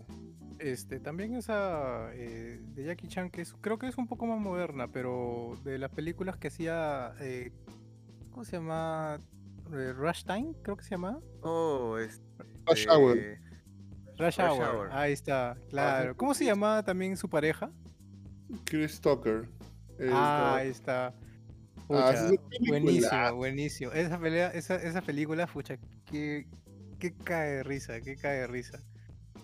Este, 0.60 1.00
también 1.00 1.36
esa 1.36 2.14
eh, 2.14 2.60
de 2.76 2.86
Jackie 2.86 3.08
Chan, 3.08 3.30
que 3.30 3.42
es, 3.42 3.54
creo 3.62 3.78
que 3.78 3.88
es 3.88 3.98
un 3.98 4.08
poco 4.08 4.26
más 4.26 4.40
moderna, 4.40 4.88
pero 4.88 5.58
de 5.64 5.78
las 5.78 5.92
películas 5.92 6.38
que 6.38 6.48
hacía, 6.48 7.14
eh, 7.20 7.52
¿cómo 8.32 8.44
se 8.44 8.54
llama? 8.54 9.20
Eh, 9.74 9.94
Rush 9.94 10.24
Time, 10.24 10.54
creo 10.62 10.78
que 10.78 10.84
se 10.84 10.92
llama. 10.92 11.20
Oh, 11.42 11.98
es. 11.98 12.22
Rush 12.68 12.88
Hour. 12.88 13.18
Rush, 14.18 14.38
Rush 14.38 14.40
Hour. 14.40 14.64
Hour. 14.76 14.90
Ahí 14.92 15.14
está, 15.14 15.58
claro. 15.70 16.16
¿Cómo 16.16 16.34
se 16.34 16.46
llamaba 16.46 16.84
también 16.84 17.18
su 17.18 17.30
pareja? 17.30 17.72
Chris 18.64 19.00
Tucker. 19.02 19.48
Eh, 20.00 20.10
Ah, 20.12 20.56
ahí 20.58 20.70
está. 20.70 21.08
Ah, 21.08 21.14
Pucha, 21.88 22.14
es 22.30 22.40
buenísimo, 22.68 23.36
buenísimo. 23.36 23.92
Esa, 23.92 24.20
pelea, 24.20 24.48
esa, 24.50 24.76
esa 24.76 25.02
película, 25.02 25.46
pucha, 25.48 25.78
qué, 26.10 26.48
qué 27.00 27.14
cae 27.14 27.52
de 27.58 27.64
risa, 27.64 28.02
qué 28.02 28.16
cae 28.16 28.40
de 28.40 28.48
risa. 28.48 28.80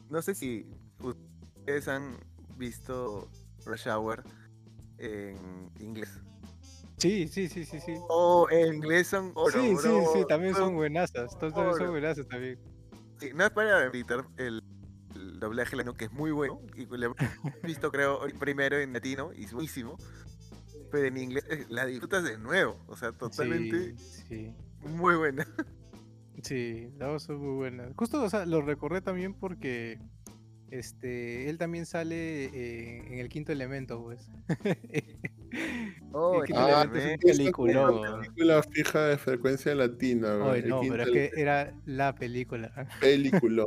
No 0.10 0.22
sé 0.22 0.34
si 0.36 0.66
ustedes 1.00 1.88
han 1.88 2.18
visto 2.58 3.30
Rush 3.66 3.88
Hour 3.88 4.24
en 4.98 5.70
inglés. 5.80 6.20
Sí, 6.98 7.28
sí, 7.28 7.48
sí, 7.48 7.66
sí, 7.66 7.80
sí. 7.80 7.94
Oh, 8.10 8.48
en 8.52 8.76
inglés 8.76 9.08
son 9.08 9.32
oro, 9.36 9.52
sí, 9.60 9.70
sí, 9.70 9.88
bro. 9.88 10.14
sí, 10.14 10.26
también 10.28 10.54
son 10.56 10.76
buenasas. 10.76 11.38
todas 11.40 11.54
También 11.54 11.74
son 11.74 11.82
oro. 11.84 11.92
buenasas 11.92 12.28
también. 12.28 12.60
No 13.36 13.46
es 13.46 13.52
para 13.52 13.86
evitar 13.86 14.26
el, 14.38 14.64
el 15.16 15.40
doblaje 15.40 15.76
latino, 15.76 15.94
que 15.94 16.06
es 16.06 16.12
muy 16.12 16.32
bueno. 16.32 16.62
Y 16.76 16.86
lo 16.86 17.12
he 17.12 17.16
visto, 17.68 17.92
creo, 17.92 18.20
primero 18.40 18.78
en 18.78 18.94
latino 18.94 19.32
y 19.34 19.46
es 19.46 19.54
buenísimo. 19.54 19.98
Pero 20.92 21.06
en 21.08 21.18
inglés 21.18 21.46
eh, 21.50 21.66
la 21.70 21.86
disfrutas 21.86 22.24
de 22.24 22.38
nuevo. 22.38 22.78
O 22.88 22.98
sea, 22.98 23.12
totalmente 23.14 23.96
Sí, 23.98 24.26
sí. 24.28 24.56
muy 24.82 25.16
buena. 25.16 25.46
Sí, 26.44 26.90
dos 26.98 27.22
son 27.24 27.38
muy 27.38 27.56
buenas. 27.56 27.94
Justo, 27.96 28.24
o 28.24 28.28
sea, 28.30 28.48
lo 28.48 28.64
recordé 28.64 29.02
también 29.02 29.36
porque 29.36 30.00
este 30.72 31.50
él 31.52 31.60
también 31.60 31.86
sale 31.86 32.46
eh, 32.46 33.14
en 33.14 33.20
el 33.20 33.30
quinto 33.30 33.52
elemento, 33.52 34.02
pues. 34.02 34.28
Oh, 36.14 36.44
Ah, 36.56 36.84
es 36.84 36.90
un 37.24 37.30
esa 37.30 37.42
es 37.44 37.54
una 37.58 37.90
weón. 37.92 38.22
película 38.22 38.64
fija 38.64 39.06
de 39.08 39.18
frecuencia 39.18 39.76
latina, 39.76 40.54
el 40.56 40.68
no, 40.70 40.82
pero 40.82 41.04
es 41.04 41.10
que 41.10 41.32
era 41.36 41.74
la 41.86 42.14
película. 42.16 42.72
película. 43.02 43.66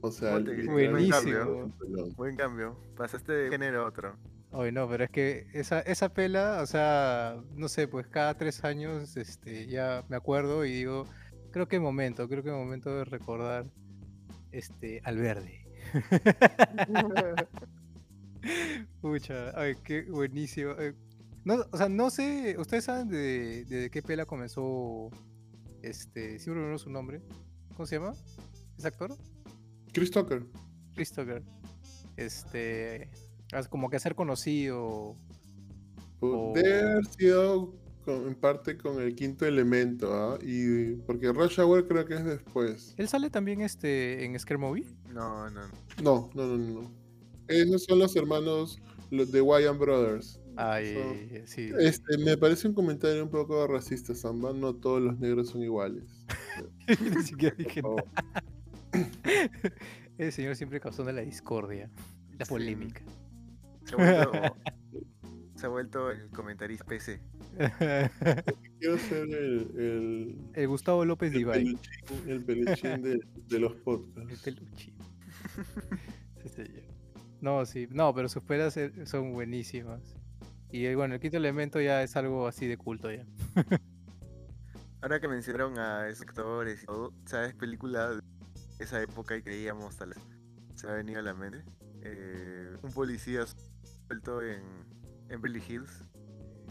O 0.00 0.10
sea, 0.12 0.42
que- 0.44 0.64
Buenísimo. 0.64 1.72
película. 1.78 2.14
Buen 2.16 2.36
cambio. 2.36 2.78
Pasaste 2.96 3.32
de 3.32 3.50
género 3.50 3.82
a 3.84 3.88
otro. 3.88 4.16
Oye, 4.52 4.70
no, 4.70 4.88
pero 4.88 5.04
es 5.04 5.10
que 5.10 5.46
esa, 5.52 5.80
esa 5.80 6.10
pela, 6.14 6.60
o 6.62 6.66
sea, 6.66 7.36
no 7.56 7.68
sé, 7.68 7.88
pues 7.88 8.06
cada 8.06 8.34
tres 8.36 8.62
años 8.64 9.16
este, 9.16 9.66
ya 9.66 10.04
me 10.08 10.14
acuerdo 10.16 10.64
y 10.64 10.72
digo, 10.72 11.06
creo 11.50 11.66
que 11.66 11.80
momento, 11.80 12.28
creo 12.28 12.44
que 12.44 12.50
momento 12.52 12.94
de 12.96 13.04
recordar 13.04 13.66
este, 14.52 15.00
al 15.04 15.18
verde. 15.18 15.66
Pucha, 19.00 19.58
ay, 19.58 19.74
qué 19.82 20.02
buenísimo. 20.02 20.72
eh, 20.78 20.94
No, 21.44 21.56
o 21.70 21.76
sea, 21.76 21.88
no 21.88 22.10
sé, 22.10 22.56
¿ustedes 22.58 22.84
saben 22.84 23.08
de, 23.08 23.64
de 23.66 23.90
qué 23.90 24.02
pela 24.02 24.24
comenzó 24.26 25.10
este, 25.82 26.38
siempre 26.38 26.64
me 26.64 26.78
su 26.78 26.88
nombre? 26.90 27.20
¿Cómo 27.76 27.86
se 27.86 27.96
llama? 27.96 28.14
¿Es 28.78 28.84
actor? 28.84 29.14
Chris 29.92 30.10
Tucker. 30.10 30.44
Christopher. 30.94 31.42
Este, 32.16 33.10
as- 33.52 33.68
como 33.68 33.90
que 33.90 33.96
a 33.96 34.00
ser 34.00 34.14
conocido. 34.14 35.16
Pu- 36.20 36.50
O- 36.50 36.52
Debe 36.54 36.80
haber 36.92 37.06
sido 37.06 37.74
con- 38.04 38.26
en 38.28 38.34
parte 38.34 38.78
con 38.78 39.00
el 39.02 39.14
quinto 39.14 39.44
elemento, 39.44 40.12
¿ah? 40.14 40.38
Y 40.42 40.94
porque 41.06 41.32
Rush 41.32 41.60
Hour 41.60 41.86
creo 41.88 42.04
que 42.06 42.14
es 42.14 42.24
después. 42.24 42.94
Él 42.96 43.08
sale 43.08 43.28
también 43.30 43.60
este 43.60 44.24
en 44.24 44.38
Scare 44.38 44.58
Movie. 44.58 44.86
No, 45.12 45.50
no. 45.50 45.60
no. 45.68 45.72
No, 46.02 46.30
no, 46.34 46.56
no, 46.56 46.80
no. 46.82 46.90
Esos 47.48 47.84
son 47.84 47.98
los 47.98 48.14
hermanos 48.16 48.78
los 49.10 49.30
de 49.32 49.40
Wyan 49.40 49.78
Brothers. 49.78 50.40
Ay, 50.56 51.42
sí. 51.46 51.70
Este, 51.78 52.18
me 52.18 52.36
parece 52.36 52.68
un 52.68 52.74
comentario 52.74 53.22
un 53.24 53.30
poco 53.30 53.66
racista, 53.66 54.14
Samba. 54.14 54.52
No 54.52 54.74
todos 54.74 55.02
los 55.02 55.18
negros 55.18 55.48
son 55.50 55.62
iguales. 55.62 56.24
Ni 57.16 57.22
siquiera 57.22 57.54
dije 57.56 57.82
nada. 57.82 58.04
El 60.18 60.32
señor 60.32 60.54
siempre 60.56 60.80
causando 60.80 61.10
la 61.12 61.22
discordia, 61.22 61.90
la 62.38 62.44
Sí. 62.44 62.50
polémica. 62.50 63.02
Se 63.84 63.94
ha 63.94 63.98
vuelto, 63.98 64.32
se 65.56 65.66
ha 65.66 65.68
vuelto 65.68 66.10
el 66.10 66.28
comentarista 66.30 66.84
PC. 66.84 67.20
quiero 68.80 68.98
ser 68.98 69.22
el, 69.28 69.70
el, 69.76 70.38
El 70.54 70.68
Gustavo 70.68 71.04
López 71.04 71.32
el 71.32 71.38
Divine. 71.38 71.54
peluchín, 71.78 72.30
el 72.30 72.44
peluchín 72.44 73.02
de, 73.02 73.20
de 73.48 73.58
los 73.58 73.72
El 73.72 73.78
podcasts. 73.82 74.42
Sí, 76.42 76.48
señor. 76.48 76.82
No, 77.40 77.66
sí. 77.66 77.86
No, 77.90 78.14
pero 78.14 78.28
sus 78.28 78.42
pelas 78.42 78.76
eh, 78.76 78.92
son 79.06 79.32
buenísimas. 79.32 80.16
Y 80.76 80.92
bueno, 80.96 81.14
el 81.14 81.20
quinto 81.20 81.36
elemento 81.36 81.80
ya 81.80 82.02
es 82.02 82.16
algo 82.16 82.48
así 82.48 82.66
de 82.66 82.76
culto 82.76 83.08
ya. 83.12 83.24
Ahora 85.00 85.20
que 85.20 85.28
mencionaron 85.28 85.78
a 85.78 86.08
esos 86.08 86.26
actores 86.26 86.82
y 86.82 86.86
todo, 86.86 87.12
¿sabes? 87.26 87.54
Película 87.54 88.10
de 88.10 88.20
esa 88.80 89.00
época 89.00 89.36
y 89.36 89.42
creíamos 89.42 89.96
tal 89.96 90.08
vez 90.08 90.18
se 90.74 90.88
ha 90.88 90.94
venido 90.94 91.20
a 91.20 91.22
la 91.22 91.32
mente. 91.32 91.62
Eh, 92.02 92.76
un 92.82 92.90
policía 92.90 93.44
suelto 94.08 94.42
en, 94.42 94.62
en 95.28 95.40
Beverly 95.40 95.62
Hills. 95.64 96.02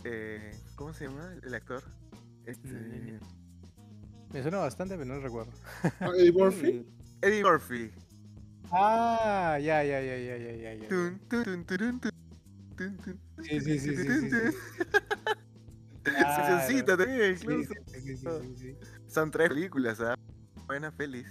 Eh, 0.03 0.51
¿Cómo 0.75 0.93
se 0.93 1.07
llama 1.07 1.35
el 1.41 1.53
actor? 1.53 1.81
Este, 2.45 2.67
Eh, 2.73 3.19
Me 4.33 4.41
suena 4.41 4.57
bastante, 4.57 4.97
pero 4.97 5.05
no 5.15 5.21
recuerdo. 5.21 5.53
Eddie 6.17 6.33
Murphy. 6.33 6.85
Eddie 7.21 7.41
Murphy. 7.41 7.89
Ah, 8.69 9.57
ya, 9.61 9.81
ya, 9.81 10.01
ya, 10.01 10.17
ya, 10.17 10.37
ya, 10.37 10.51
ya, 10.55 10.73
ya. 10.73 10.87
Tun, 10.89 11.21
tun, 11.29 11.63
tun, 11.65 12.01
Sí, 13.41 13.59
sí, 13.61 13.79
sí, 13.79 13.95
Claro. 16.03 16.85
también, 16.85 17.37
incluso. 17.39 17.73
Son 19.07 19.31
tres 19.31 19.49
películas, 19.49 19.99
¿ah? 20.01 20.15
Buenas 20.65 20.93
pelis. 20.93 21.25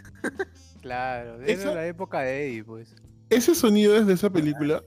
Claro, 0.80 1.40
Esa- 1.42 1.74
la 1.74 1.86
época 1.86 2.20
de 2.20 2.48
Eddie, 2.48 2.64
pues. 2.64 2.94
Ese 3.30 3.54
sonido 3.54 3.96
es 3.96 4.06
de 4.06 4.14
esa 4.14 4.30
película. 4.30 4.82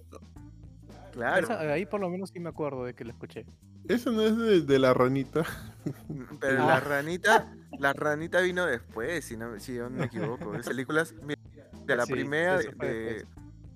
Claro. 1.11 1.43
Esa- 1.45 1.59
ahí 1.71 1.85
por 1.85 1.99
lo 2.01 2.09
menos 2.09 2.29
sí 2.31 2.39
me 2.39 2.49
acuerdo 2.49 2.85
de 2.85 2.93
que 2.93 3.05
la 3.05 3.11
escuché. 3.11 3.45
Ese 3.87 4.11
no 4.11 4.21
es 4.23 4.35
de, 4.37 4.61
de 4.61 4.79
la 4.79 4.93
ranita. 4.93 5.43
Pero 6.41 6.63
Ah. 6.63 6.67
la 6.67 6.79
ranita, 6.79 7.53
la 7.79 7.93
ranita 7.93 8.41
vino 8.41 8.65
después, 8.65 9.23
si 9.25 9.37
no, 9.37 9.59
si 9.59 9.75
yo 9.75 9.89
no 9.89 9.97
me 9.99 10.05
equivoco. 10.05 10.53
Esas 10.55 10.67
películas, 10.67 11.13
mira, 11.23 11.39
la 11.95 12.05
Sí, 12.05 12.11
primera 12.11 12.57
de, 12.57 12.63
eso 12.63 12.71
de-. 12.79 13.25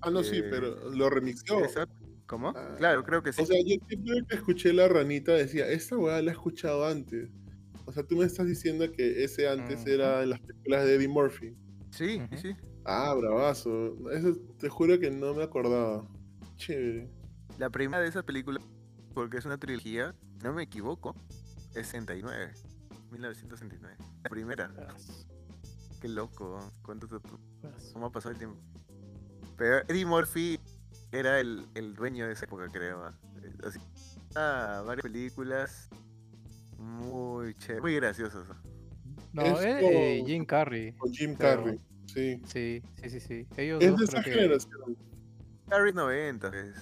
Ah, 0.02 0.10
no, 0.10 0.22
sí, 0.22 0.42
pero 0.50 0.90
lo 0.90 1.08
remixó. 1.10 1.58
de 1.60 1.66
esa- 1.66 1.86
¿Cómo? 2.30 2.52
Ah. 2.54 2.76
Claro, 2.78 3.02
creo 3.02 3.24
que 3.24 3.32
sí. 3.32 3.42
O 3.42 3.44
sea, 3.44 3.58
yo 3.58 3.74
siempre 3.88 4.22
que 4.28 4.36
escuché 4.36 4.72
la 4.72 4.86
ranita 4.86 5.32
decía, 5.32 5.66
esta 5.66 5.96
weá 5.98 6.22
la 6.22 6.30
he 6.30 6.34
escuchado 6.34 6.86
antes. 6.86 7.28
O 7.86 7.92
sea, 7.92 8.04
tú 8.04 8.14
me 8.18 8.24
estás 8.24 8.46
diciendo 8.46 8.88
que 8.92 9.24
ese 9.24 9.48
antes 9.48 9.84
era 9.84 10.22
en 10.22 10.30
las 10.30 10.38
películas 10.38 10.84
de 10.84 10.94
Eddie 10.94 11.08
Murphy. 11.08 11.56
sí, 11.90 12.20
sí. 12.40 12.54
Ah, 12.84 13.12
bravazo. 13.14 13.96
Eso 14.12 14.36
te 14.60 14.68
juro 14.68 15.00
que 15.00 15.10
no 15.10 15.34
me 15.34 15.42
acordaba. 15.42 16.06
Chévere. 16.54 17.10
La 17.58 17.68
primera 17.68 18.00
de 18.00 18.08
esas 18.08 18.22
películas, 18.22 18.62
porque 19.12 19.38
es 19.38 19.44
una 19.44 19.58
trilogía, 19.58 20.14
no 20.44 20.52
me 20.52 20.62
equivoco, 20.62 21.16
es 21.74 21.88
69. 21.88 22.52
1969. 23.10 23.96
La 24.22 24.30
primera. 24.30 24.70
Qué 26.00 26.06
loco. 26.08 26.60
¿Cuánto 26.82 27.08
te- 27.08 27.28
¿Cómo 27.92 28.06
ha 28.06 28.12
pasado 28.12 28.30
el 28.30 28.38
tiempo? 28.38 28.56
Pero 29.56 29.80
Eddie 29.88 30.06
Murphy 30.06 30.60
era 31.12 31.40
el, 31.40 31.66
el 31.74 31.94
dueño 31.94 32.26
de 32.26 32.32
esa 32.32 32.44
época, 32.46 32.66
creo. 32.72 33.02
ah. 33.04 33.18
Eh, 33.42 33.52
Así, 33.66 33.78
ah, 34.36 34.82
varias 34.86 35.02
películas 35.02 35.88
muy 36.78 37.54
chéveres, 37.54 37.82
muy 37.82 37.94
graciosas. 37.96 38.44
ah. 38.50 38.60
No, 39.32 39.42
Es 39.42 39.64
eh, 39.64 40.18
eh, 40.18 40.24
Jim 40.26 40.44
Carrey. 40.44 40.92
Con 40.94 41.12
Jim 41.12 41.36
Pero- 41.38 41.62
Carrey. 41.64 41.80
Sí. 42.06 42.40
Sí, 42.44 42.82
sí, 43.00 43.10
sí, 43.10 43.20
sí. 43.20 43.46
Ellos 43.56 43.80
Es 43.82 43.90
dos 43.92 44.00
de 44.00 44.04
esa 44.06 44.22
que... 44.22 44.30
generación. 44.32 44.96
Harry 45.70 45.92
90, 45.92 46.48
es. 46.48 46.74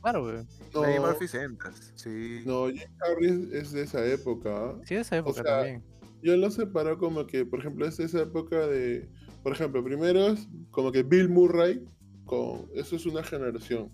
Claro, 0.00 0.22
güey. 0.22 0.46
No, 0.72 1.00
Murphy 1.04 1.26
60, 1.26 1.72
sí. 1.96 2.42
no, 2.46 2.68
Jim 2.68 2.88
Carrey 2.98 3.48
es, 3.52 3.72
de 3.72 3.82
esa 3.82 4.06
época. 4.06 4.50
¿ah? 4.56 4.74
Sí, 4.84 4.94
de 4.94 5.00
esa 5.00 5.16
época 5.16 5.42
sea, 5.42 5.56
también. 5.56 5.82
Yo 6.22 6.36
lo 6.36 6.48
separo 6.52 6.96
como 6.98 7.26
que, 7.26 7.44
por 7.44 7.58
ejemplo, 7.58 7.86
es 7.86 7.98
esa 7.98 8.20
época 8.22 8.66
de. 8.68 9.08
Por 9.42 9.52
ejemplo, 9.52 9.82
primero 9.82 10.28
es 10.28 10.46
como 10.70 10.92
que 10.92 11.02
Bill 11.02 11.28
Murray, 11.28 11.84
con. 12.26 12.68
Eso 12.74 12.96
es 12.96 13.06
una 13.06 13.22
generación. 13.22 13.90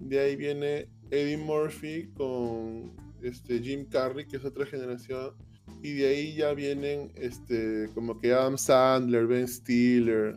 De 0.00 0.18
ahí 0.18 0.34
viene 0.36 0.88
Eddie 1.10 1.36
Murphy 1.36 2.08
con 2.16 2.96
este 3.22 3.60
Jim 3.60 3.84
Carrey, 3.88 4.26
que 4.26 4.38
es 4.38 4.44
otra 4.44 4.64
generación. 4.64 5.34
Y 5.82 5.92
de 5.92 6.06
ahí 6.08 6.34
ya 6.36 6.54
vienen 6.54 7.12
este 7.16 7.88
como 7.94 8.18
que 8.18 8.32
Adam 8.32 8.56
Sandler, 8.56 9.26
Ben 9.26 9.46
Stiller, 9.46 10.36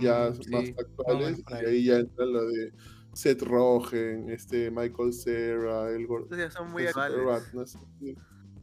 ya 0.00 0.30
Mm, 0.30 0.36
más 0.36 0.38
sí, 0.38 0.50
más 0.50 0.68
actuales. 0.78 1.42
por 1.42 1.52
Y 1.52 1.54
ahí. 1.56 1.66
ahí 1.66 1.84
ya 1.84 1.98
entra 1.98 2.24
lo 2.26 2.46
de 2.48 2.72
Seth 3.14 3.42
Rogen, 3.42 4.28
este 4.30 4.70
Michael 4.70 5.12
Cera, 5.12 5.90
el 5.90 6.06
gordo. 6.06 6.24
Entonces 6.24 6.52
ya 6.52 6.58
son 6.58 6.70
muy 6.72 6.86
actuales. 6.86 7.54
¿no? 7.54 7.64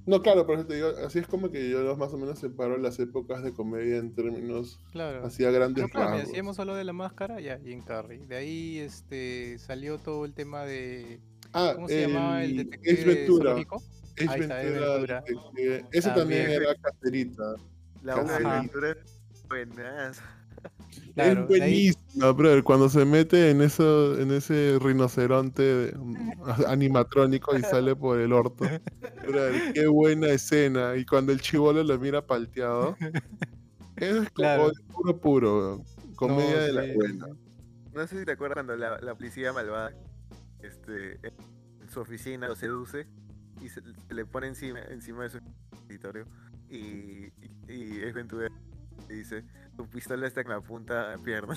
No, 0.06 0.22
claro, 0.22 0.46
por 0.46 0.56
eso 0.60 0.68
te 0.68 0.76
digo, 0.76 0.90
así 1.06 1.20
es 1.20 1.28
como 1.28 1.50
que 1.50 1.70
yo 1.70 1.96
más 1.98 2.14
o 2.14 2.18
menos 2.18 2.38
separo 2.40 2.78
las 2.78 3.00
épocas 3.00 3.44
de 3.44 3.54
comedia 3.54 3.98
en 3.98 4.14
términos 4.14 4.80
Claro. 4.92 5.26
así 5.26 5.44
a 5.46 5.50
grandes 5.52 5.84
Pero 5.84 5.90
claro, 5.90 6.06
mira, 6.12 6.18
rasgos. 6.20 6.34
si 6.34 6.40
hemos 6.40 6.60
hablado 6.60 6.78
de 6.78 6.84
la 6.84 6.94
máscara, 6.94 7.40
ya, 7.42 7.60
Jim 7.60 7.82
Carrey. 7.82 8.26
De 8.26 8.36
ahí 8.36 8.78
este, 8.80 9.58
salió 9.58 9.98
todo 9.98 10.26
el 10.26 10.34
tema 10.34 10.64
de. 10.66 11.20
Ah, 11.54 11.72
¿Cómo 11.76 11.88
se 11.88 12.02
llamaba 12.08 12.44
el 12.44 12.52
el 12.52 12.58
detective 12.58 12.94
Ace 12.94 13.04
Ventura. 13.06 13.56
está, 13.60 13.76
Ace 14.34 14.38
Ventura, 14.40 14.62
Ventura. 14.62 15.22
detective. 15.28 15.86
Ese 15.92 16.10
también, 16.10 16.44
También. 16.44 16.62
era 16.62 16.76
caterita. 16.76 17.44
La 18.04 18.16
hoja 18.18 18.40
de 18.40 18.46
Ajá. 18.46 18.58
aventura, 18.60 18.98
buenas. 19.48 20.22
Claro, 21.16 21.42
es 21.44 21.48
de 21.50 21.56
buenísima, 22.16 22.32
brother. 22.32 22.64
Cuando 22.64 22.90
se 22.90 23.06
mete 23.06 23.52
en 23.52 23.62
eso, 23.62 24.20
en 24.20 24.32
ese 24.32 24.78
rinoceronte 24.82 25.94
mm, 25.98 26.32
animatrónico 26.68 27.58
y 27.58 27.64
sale 27.64 27.96
por 27.96 28.20
el 28.20 28.34
orto. 28.34 28.72
Brother, 29.28 29.64
qué 29.74 29.88
buena 29.88 30.28
escena. 30.30 30.96
Y 30.96 31.06
cuando 31.06 31.32
el 31.32 31.42
chivolo 31.42 31.84
lo 31.84 32.00
mira 32.00 32.26
palteado. 32.26 32.96
Es 33.98 34.30
como 34.32 34.34
Claro. 34.34 34.72
puro 34.94 35.20
puro. 35.20 35.84
Comedia 36.16 36.58
No, 36.58 36.62
de 36.62 36.74
la 36.74 36.84
sí, 36.84 36.92
buena. 36.94 37.28
No 37.94 38.08
sé 38.08 38.20
si 38.20 38.26
te 38.26 38.32
acuerdas 38.34 38.56
cuando 38.56 38.76
la, 38.78 39.00
la 39.02 39.16
policía 39.16 39.54
malvada 39.54 39.92
este, 40.62 41.20
en 41.82 41.90
su 41.90 42.02
oficina 42.02 42.48
lo 42.48 42.56
seduce 42.56 43.08
y 43.62 43.70
se, 43.70 43.82
se 44.08 44.14
le 44.14 44.26
pone 44.26 44.48
encima, 44.48 44.80
encima 44.90 45.24
de 45.24 45.30
su 45.32 45.40
escritorio 45.74 46.28
y, 46.70 47.28
y, 47.28 47.52
y 47.68 48.04
es 48.04 48.14
Ventura 48.14 48.50
y 49.10 49.14
dice, 49.14 49.46
tu 49.78 49.88
pistola 49.90 50.28
está 50.28 50.42
en 50.42 50.50
la 50.50 50.62
punta 50.62 51.10
de 51.12 51.20
pierna. 51.20 51.56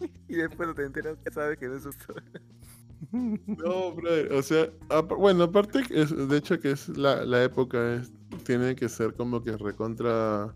y 0.28 0.36
después 0.36 0.74
te 0.74 0.84
enteras 0.84 1.18
que 1.24 1.30
sabe 1.32 1.56
que 1.56 1.68
no 1.68 1.76
es 1.76 1.82
su 1.84 1.90
No, 3.46 3.92
brother, 3.94 4.32
o 4.32 4.42
sea, 4.42 4.68
bueno, 5.18 5.44
aparte, 5.44 5.80
es, 5.90 6.10
de 6.28 6.36
hecho 6.36 6.58
que 6.58 6.70
es 6.72 6.88
la, 6.96 7.24
la 7.24 7.44
época, 7.44 7.96
es- 7.96 8.12
tiene 8.44 8.74
que 8.74 8.88
ser 8.88 9.14
como 9.14 9.42
que 9.42 9.56
recontra 9.56 10.54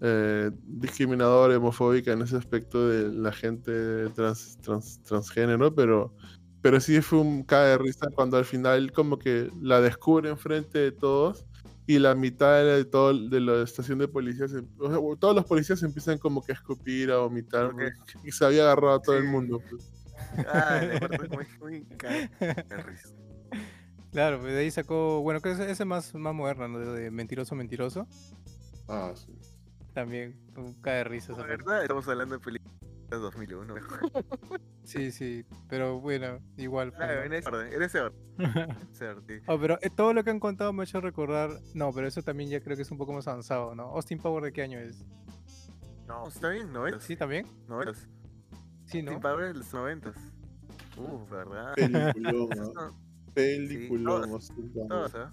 eh, 0.00 0.50
discriminadora, 0.64 1.56
homofóbica 1.58 2.12
en 2.12 2.22
ese 2.22 2.36
aspecto 2.36 2.88
de 2.88 3.12
la 3.12 3.32
gente 3.32 4.08
trans, 4.10 4.58
trans- 4.62 5.02
transgénero, 5.04 5.74
pero 5.74 6.14
Pero 6.62 6.80
sí 6.80 7.00
fue 7.02 7.20
un 7.20 7.44
cae 7.44 7.70
de 7.70 7.78
risa 7.78 8.08
cuando 8.14 8.36
al 8.38 8.44
final 8.46 8.92
como 8.92 9.18
que 9.18 9.50
la 9.62 9.80
descubre 9.82 10.30
enfrente 10.30 10.78
de 10.80 10.92
todos 10.92 11.46
y 11.90 11.98
la 11.98 12.14
mitad 12.14 12.64
de 12.64 12.84
todo 12.84 13.12
de 13.12 13.40
la 13.40 13.64
estación 13.64 13.98
de 13.98 14.06
policías, 14.06 14.52
em- 14.52 14.68
o 14.78 14.88
sea, 14.88 15.18
todos 15.18 15.34
los 15.34 15.44
policías 15.44 15.82
empiezan 15.82 16.18
como 16.18 16.40
que 16.40 16.52
a 16.52 16.54
escupir, 16.54 17.10
a 17.10 17.18
vomitar, 17.18 17.72
y 18.24 18.30
se 18.30 18.44
había 18.44 18.62
agarrado 18.62 18.94
a 18.94 19.02
todo 19.02 19.16
el 19.16 19.24
mundo. 19.24 19.60
pues. 19.70 19.92
Ah, 20.46 20.80
muy, 21.34 21.46
muy 21.60 21.84
cae 21.96 22.30
de 22.38 22.76
risa. 22.76 23.08
Claro, 24.12 24.38
pues 24.38 24.52
de 24.52 24.60
ahí 24.60 24.70
sacó, 24.70 25.20
bueno, 25.22 25.40
que 25.40 25.50
ese, 25.50 25.68
ese 25.68 25.84
más, 25.84 26.14
más 26.14 26.32
moderno, 26.32 26.68
¿no? 26.68 26.78
De 26.78 27.10
Mentiroso, 27.10 27.56
Mentiroso. 27.56 28.06
Ah, 28.86 29.12
sí. 29.16 29.32
También, 29.92 30.38
un 30.56 30.74
cae 30.74 30.98
de 30.98 31.04
risa 31.04 31.34
parte. 31.34 31.50
verdad, 31.50 31.82
estamos 31.82 32.06
hablando 32.06 32.36
de 32.36 32.40
películas 32.40 32.79
de 33.10 33.16
2001. 33.18 33.74
Sí, 34.84 35.12
sí, 35.12 35.44
pero 35.68 36.00
bueno, 36.00 36.40
igual. 36.56 36.90
pues, 36.92 36.98
Claro, 37.06 37.20
¿no? 37.20 37.26
en 37.26 37.32
ese 37.34 37.48
orden, 37.48 37.72
en 37.72 37.82
ese 37.82 38.00
orden. 38.00 38.18
en 38.38 38.88
ese 38.92 39.06
orden, 39.08 39.24
sí. 39.40 39.44
Oh, 39.46 39.58
pero 39.60 39.78
eh, 39.82 39.90
todo 39.94 40.12
lo 40.14 40.24
que 40.24 40.30
han 40.30 40.40
contado 40.40 40.72
me 40.72 40.82
ha 40.82 40.84
hecho 40.84 41.00
recordar. 41.00 41.50
No, 41.74 41.92
pero 41.92 42.08
eso 42.08 42.22
también 42.22 42.50
ya 42.50 42.60
creo 42.60 42.76
que 42.76 42.82
es 42.82 42.90
un 42.90 42.98
poco 42.98 43.12
más 43.12 43.28
avanzado, 43.28 43.74
¿no? 43.76 43.84
Austin 43.94 44.18
Power 44.18 44.42
de 44.42 44.52
qué 44.52 44.62
año 44.62 44.80
es? 44.80 45.04
No, 46.08 46.26
está 46.26 46.48
bien, 46.48 46.72
noventas. 46.72 47.04
¿Sí 47.04 47.14
también? 47.14 47.46
Noventas. 47.68 48.08
Sí, 48.86 49.00
¿no? 49.02 49.12
Sin 49.12 49.20
Power 49.20 49.52
de 49.52 49.54
los 49.54 49.72
noventas. 49.72 50.16
Uh, 50.96 51.24
¿verdad? 51.30 51.74
Peliculón, 51.76 52.48
Peliculón. 53.34 54.22
todos- 54.22 54.30
Austin 54.32 54.72
Powers. 54.72 54.88
todos, 54.88 55.14
¿ah? 55.14 55.32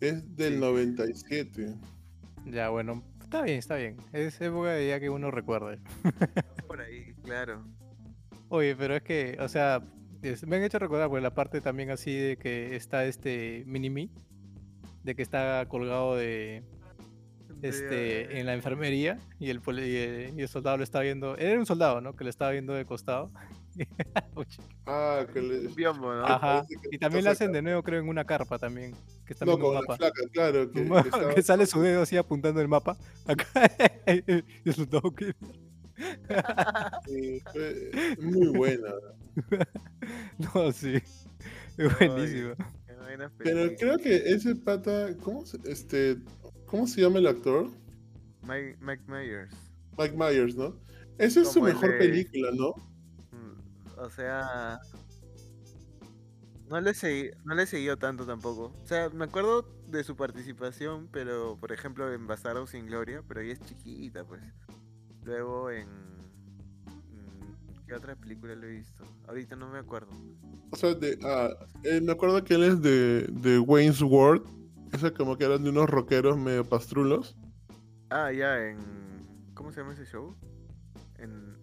Es 0.00 0.36
del 0.36 0.54
Sí. 0.54 0.60
97. 0.60 1.74
Ya, 2.46 2.68
bueno, 2.68 3.02
está 3.24 3.42
bien, 3.42 3.58
está 3.58 3.76
bien. 3.76 3.96
Es 4.12 4.40
época 4.40 4.70
de 4.70 4.88
ya 4.88 5.00
que 5.00 5.10
uno 5.10 5.30
recuerde. 5.30 5.78
Por 6.66 6.80
ahí, 6.80 7.14
claro. 7.22 7.64
Oye, 8.48 8.76
pero 8.76 8.94
es 8.96 9.02
que, 9.02 9.36
o 9.40 9.48
sea, 9.48 9.82
es- 10.22 10.46
me 10.46 10.56
han 10.56 10.62
hecho 10.62 10.78
recordar, 10.78 11.08
pues 11.08 11.22
la 11.22 11.34
parte 11.34 11.60
también 11.60 11.90
así 11.90 12.14
de 12.16 12.36
que 12.36 12.76
está 12.76 13.04
este 13.04 13.64
mini-me, 13.66 14.10
de 15.02 15.14
que 15.14 15.22
está 15.22 15.66
colgado 15.68 16.16
de, 16.16 16.62
este, 17.62 18.38
en 18.38 18.46
la 18.46 18.54
enfermería 18.54 19.18
y 19.38 19.50
el, 19.50 19.60
y 19.66 19.96
el, 19.96 20.34
y 20.38 20.42
el 20.42 20.48
soldado 20.48 20.76
lo 20.78 20.84
está 20.84 21.00
viendo. 21.00 21.36
Era 21.36 21.58
un 21.58 21.66
soldado, 21.66 22.00
¿no? 22.00 22.14
Que 22.14 22.24
lo 22.24 22.30
estaba 22.30 22.50
viendo 22.52 22.74
de 22.74 22.84
costado. 22.84 23.30
Ah, 24.86 25.26
que 25.32 25.40
le... 25.40 25.66
Un 25.68 25.74
biombo, 25.74 26.12
¿no? 26.14 26.26
Ajá. 26.26 26.64
Y 26.92 26.98
también 26.98 27.24
lo 27.24 27.30
hacen 27.30 27.52
de 27.52 27.62
nuevo, 27.62 27.82
creo, 27.82 28.00
en 28.00 28.08
una 28.08 28.24
carpa 28.24 28.58
también. 28.58 28.92
Que 29.24 29.32
está 29.32 29.44
No, 29.46 29.52
viendo 29.52 29.68
un 29.70 29.74
con 29.74 29.74
la 29.74 29.80
mapa. 29.80 29.96
flaca, 29.96 30.22
claro. 30.32 30.70
Que, 30.70 30.78
Un 30.80 30.84
que 30.84 30.90
mapa 30.90 31.08
estaba- 31.08 31.34
que 31.34 31.42
sale 31.42 31.66
su 31.66 31.80
dedo 31.80 32.02
así 32.02 32.16
apuntando 32.18 32.60
el 32.60 32.68
mapa. 32.68 32.96
Acá. 33.26 33.46
y 34.06 34.68
el 34.68 34.74
soldado 34.74 35.10
que. 35.12 35.34
Sí, 37.06 37.40
fue 37.52 38.16
muy 38.20 38.48
buena. 38.48 38.88
No, 40.38 40.70
sí. 40.72 40.94
Es 41.76 41.98
buenísimo. 41.98 42.54
Pero 43.38 43.74
creo 43.76 43.98
que 43.98 44.16
ese 44.16 44.54
pata, 44.56 45.16
¿cómo 45.22 45.46
se, 45.46 45.58
este, 45.64 46.16
¿cómo 46.66 46.86
se 46.86 47.00
llama 47.00 47.18
el 47.20 47.26
actor? 47.26 47.68
Mike, 48.42 48.76
Mike 48.80 49.04
Myers. 49.06 49.54
Mike 49.96 50.16
Myers, 50.16 50.56
¿no? 50.56 50.76
Esa 51.18 51.40
es 51.42 51.52
su 51.52 51.62
mejor 51.62 51.92
de- 51.92 51.98
película, 51.98 52.50
¿no? 52.52 52.74
O 53.98 54.10
sea. 54.10 54.80
No 56.68 56.80
le, 56.80 56.94
seguí, 56.94 57.30
no 57.44 57.54
le 57.54 57.66
siguió 57.66 57.98
tanto 57.98 58.24
tampoco. 58.24 58.72
O 58.82 58.86
sea, 58.86 59.10
me 59.10 59.26
acuerdo 59.26 59.68
de 59.88 60.02
su 60.02 60.16
participación, 60.16 61.08
pero 61.12 61.58
por 61.60 61.72
ejemplo 61.72 62.10
en 62.12 62.26
Bastardo 62.26 62.66
sin 62.66 62.86
Gloria, 62.86 63.22
pero 63.28 63.40
ella 63.40 63.52
es 63.52 63.60
chiquita, 63.60 64.24
pues. 64.24 64.42
Luego 65.24 65.70
en. 65.70 65.88
¿Qué 67.86 67.94
otra 67.94 68.16
película 68.16 68.54
lo 68.54 68.66
he 68.66 68.70
visto? 68.70 69.04
Ahorita 69.28 69.56
no 69.56 69.68
me 69.68 69.78
acuerdo. 69.78 70.08
O 70.70 70.76
sea, 70.76 70.94
de, 70.94 71.18
ah, 71.22 71.50
eh, 71.82 72.00
me 72.00 72.12
acuerdo 72.12 72.42
que 72.42 72.54
él 72.54 72.64
es 72.64 72.80
de, 72.80 73.26
de 73.30 73.58
Wayne's 73.58 74.00
World. 74.00 74.42
Esa 74.92 75.12
como 75.12 75.36
que 75.36 75.44
eran 75.44 75.62
de 75.64 75.70
unos 75.70 75.90
rockeros 75.90 76.38
medio 76.38 76.64
pastrulos. 76.64 77.36
Ah, 78.10 78.32
ya, 78.32 78.58
en. 78.58 78.78
¿Cómo 79.54 79.70
se 79.70 79.80
llama 79.80 79.92
ese 79.92 80.06
show? 80.06 80.34
En. 81.18 81.58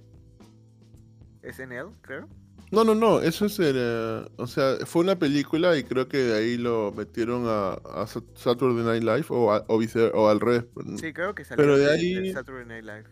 SNL, 1.44 1.90
creo. 2.02 2.28
No, 2.72 2.86
no, 2.86 2.96
no, 2.96 3.20
eso 3.20 3.46
es, 3.48 3.60
eh, 3.62 4.26
o 4.38 4.48
sea, 4.48 4.78
fue 4.86 5.02
una 5.04 5.20
película 5.20 5.78
y 5.78 5.84
creo 5.84 6.08
que 6.08 6.18
de 6.20 6.38
ahí 6.38 6.58
lo 6.58 6.94
metieron 6.96 7.44
a, 7.46 7.74
a 7.74 8.08
Sat- 8.08 8.24
Saturday 8.36 8.86
Night 8.86 9.04
Live 9.04 9.26
o, 9.30 9.52
a- 9.52 9.66
o, 9.68 9.78
vice- 9.78 10.12
o 10.14 10.30
al 10.30 10.40
revés. 10.40 10.66
Sí, 10.98 11.12
creo 11.12 11.36
que 11.36 11.44
salió 11.44 11.58
Pero 11.64 11.78
de 11.78 11.92
ahí- 11.92 12.32
Saturday 12.32 12.66
Night 12.66 12.86
Live. 12.86 13.04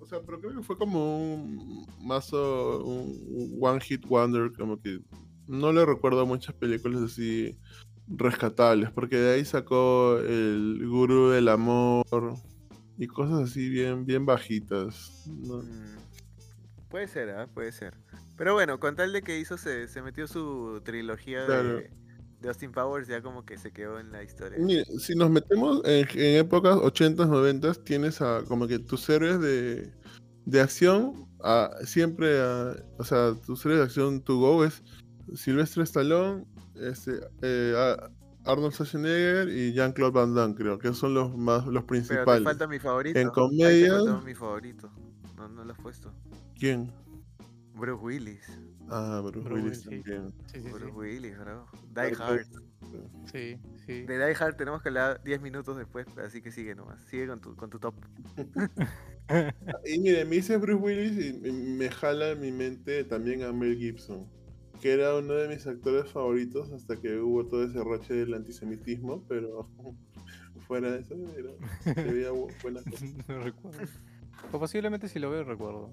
O 0.00 0.06
sea, 0.06 0.20
pero 0.20 0.38
creo 0.40 0.54
que 0.56 0.62
fue 0.62 0.76
como 0.76 1.34
un 1.34 1.86
mazo, 2.02 2.84
un 2.84 3.16
un 3.30 3.58
one 3.60 3.80
hit 3.80 4.04
wonder, 4.06 4.52
como 4.52 4.78
que 4.80 4.98
no 5.46 5.72
le 5.72 5.86
recuerdo 5.86 6.26
muchas 6.26 6.54
películas 6.56 7.00
así 7.02 7.56
rescatables, 8.08 8.90
porque 8.90 9.16
de 9.16 9.34
ahí 9.34 9.44
sacó 9.44 10.18
el 10.18 10.86
gurú 10.88 11.30
del 11.30 11.48
amor 11.48 12.04
y 12.98 13.06
cosas 13.06 13.48
así 13.50 13.68
bien, 13.70 14.04
bien 14.04 14.26
bajitas. 14.26 15.24
¿no? 15.26 15.58
Mm, 15.62 15.99
Puede 16.90 17.08
ser, 17.08 17.30
¿ah? 17.30 17.46
Puede 17.52 17.72
ser. 17.72 17.94
Pero 18.36 18.54
bueno, 18.54 18.80
con 18.80 18.96
tal 18.96 19.12
de 19.12 19.22
que 19.22 19.38
hizo, 19.38 19.56
se, 19.56 19.86
se 19.88 20.02
metió 20.02 20.26
su 20.26 20.80
trilogía 20.84 21.46
Claro. 21.46 21.76
de, 21.76 21.90
de 22.40 22.48
Austin 22.48 22.72
Powers, 22.72 23.06
ya 23.08 23.22
como 23.22 23.44
que 23.44 23.56
se 23.58 23.70
quedó 23.72 24.00
en 24.00 24.10
la 24.12 24.22
historia. 24.22 24.58
Mire, 24.58 24.84
si 24.98 25.14
nos 25.14 25.30
metemos 25.30 25.82
en, 25.84 26.06
en 26.18 26.36
épocas 26.40 26.76
80s, 26.76 27.16
90s, 27.28 27.84
tienes 27.84 28.20
a 28.20 28.42
como 28.48 28.66
que 28.66 28.78
tus 28.78 29.08
héroes 29.08 29.40
de, 29.40 29.92
de 30.46 30.60
acción, 30.60 31.28
a, 31.42 31.70
siempre, 31.84 32.40
a- 32.40 32.74
o 32.98 33.04
sea, 33.04 33.34
tus 33.46 33.64
héroes 33.64 33.78
de 33.80 33.84
acción 33.84 34.22
to 34.22 34.38
go 34.38 34.64
es 34.64 34.82
Sylvester 35.34 35.82
Stallone, 35.84 36.44
este, 36.76 37.20
eh, 37.42 37.74
a- 37.76 38.10
Arnold 38.50 38.72
Schwarzenegger 38.72 39.50
y 39.50 39.74
Jean-Claude 39.74 40.12
Van 40.12 40.34
Damme, 40.34 40.54
creo 40.54 40.78
que 40.78 40.92
son 40.94 41.12
los 41.12 41.36
más 41.36 41.66
los 41.66 41.66
Pero 41.66 41.80
te 41.82 41.86
principales. 41.88 42.42
falta 42.42 42.66
mi 42.66 42.78
favorito. 42.78 43.18
En 43.18 43.26
Ahí 43.26 43.30
te 43.32 43.34
comedia- 43.34 43.92
faltó 43.98 44.22
mi 44.22 44.34
favorito. 44.34 44.90
No, 45.36 45.48
no 45.48 45.62
lo 45.64 45.72
has 45.72 45.78
puesto. 45.78 46.10
¿Quién? 46.60 46.92
Bruce 47.74 48.00
Willis. 48.04 48.60
Ah, 48.90 49.20
Bruce 49.24 49.40
Bruce 49.40 49.62
Willis 49.62 49.78
sí. 49.80 49.84
también. 50.02 50.32
Sí, 50.52 50.60
sí, 50.60 50.68
Bruce 50.68 50.84
sí. 50.86 50.90
Willis, 50.92 51.38
bro. 51.38 51.66
Die 51.94 52.14
Hard. 52.18 52.46
Sí, 53.32 53.56
sí. 53.86 54.02
De 54.02 54.18
Die 54.18 54.34
Hard 54.38 54.56
tenemos 54.56 54.82
que 54.82 54.88
hablar 54.90 55.22
10 55.24 55.40
minutos 55.40 55.76
después, 55.76 56.06
así 56.18 56.42
que 56.42 56.50
sigue 56.52 56.74
nomás. 56.74 57.00
Sigue 57.06 57.26
con 57.28 57.40
tu, 57.40 57.56
con 57.56 57.70
tu 57.70 57.78
top. 57.78 57.94
Y 59.86 60.00
mire, 60.00 60.24
me 60.24 60.36
dice 60.36 60.56
Bruce 60.56 60.82
Willis 60.82 61.24
y 61.46 61.52
me- 61.52 61.88
jala 61.88 62.30
en 62.30 62.40
mi 62.40 62.50
mente 62.50 63.04
también 63.04 63.44
a 63.44 63.52
Mel 63.52 63.76
Gibson, 63.76 64.26
que 64.80 64.92
era 64.92 65.14
uno 65.16 65.34
de 65.34 65.46
mis 65.46 65.64
actores 65.68 66.10
favoritos 66.10 66.72
hasta 66.72 66.96
que 66.96 67.16
hubo 67.16 67.46
todo 67.46 67.62
ese 67.64 67.78
roche 67.84 68.12
del 68.12 68.34
antisemitismo, 68.34 69.22
pero 69.28 69.68
fuera 70.66 70.90
de 70.90 70.98
eso, 71.02 71.14
era, 71.38 71.94
se 71.94 72.02
veía 72.12 72.32
bu- 72.32 72.52
buenas 72.60 72.82
cosas. 72.90 73.08
no 73.28 73.38
recuerdo. 73.38 73.78
O 74.50 74.58
posiblemente 74.58 75.06
si 75.06 75.20
lo 75.20 75.30
veo, 75.30 75.44
recuerdo. 75.44 75.92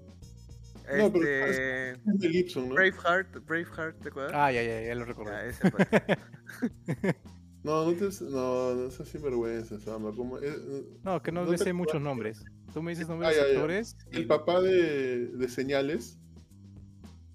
No, 0.96 1.12
pero 1.12 1.24
Este. 1.24 1.90
Es 1.92 2.04
Mel 2.04 2.30
Gibson, 2.32 2.68
¿no? 2.68 2.74
Braveheart, 2.74 3.44
Braveheart, 3.46 3.98
¿te 4.00 4.08
acuerdas? 4.08 4.32
Ah, 4.34 4.50
ya, 4.52 4.62
ya, 4.62 4.80
ya 4.82 4.94
lo 4.94 5.04
recuerdo. 5.04 5.32
Ya, 5.32 5.44
ese 5.44 5.70
fue. 5.70 5.86
No, 7.64 7.84
no, 7.84 7.92
te, 7.92 8.08
no, 8.30 8.74
no 8.74 8.90
seas 8.90 9.08
sinvergüenza, 9.08 9.78
Sama. 9.80 10.12
como- 10.14 10.38
eh, 10.38 10.54
No, 11.02 11.20
que 11.20 11.32
no, 11.32 11.44
¿No 11.44 11.50
me 11.50 11.58
sé 11.58 11.72
muchos 11.72 12.00
nombres. 12.00 12.44
Tú 12.72 12.80
me 12.80 12.92
dices 12.92 13.08
nombres 13.08 13.30
Ah, 13.30 13.32
de 13.32 13.36
ya, 13.38 13.42
ya. 13.48 13.54
actores. 13.58 13.96
el 14.12 14.22
y- 14.22 14.26
papá 14.26 14.60
de, 14.62 15.26
de 15.26 15.48
Señales, 15.48 16.18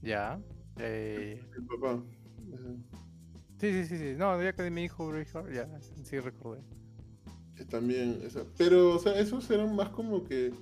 Ya. 0.01 0.39
eh, 0.79 1.43
el 1.55 1.65
papá. 1.65 2.01
Sí, 3.59 3.71
sí, 3.73 3.85
sí, 3.85 3.97
sí. 3.97 4.13
No, 4.17 4.41
ya 4.41 4.53
que 4.53 4.69
me 4.71 4.81
dijo 4.81 5.07
Braveheart, 5.07 5.51
ya, 5.53 5.67
sí 6.03 6.19
recordé. 6.19 6.61
también, 7.69 8.19
esa- 8.23 8.45
pero, 8.57 8.95
o 8.95 8.99
sea, 8.99 9.19
esos 9.19 9.49
eran 9.51 9.75
más 9.75 9.89
como 9.89 10.23
que 10.23 10.53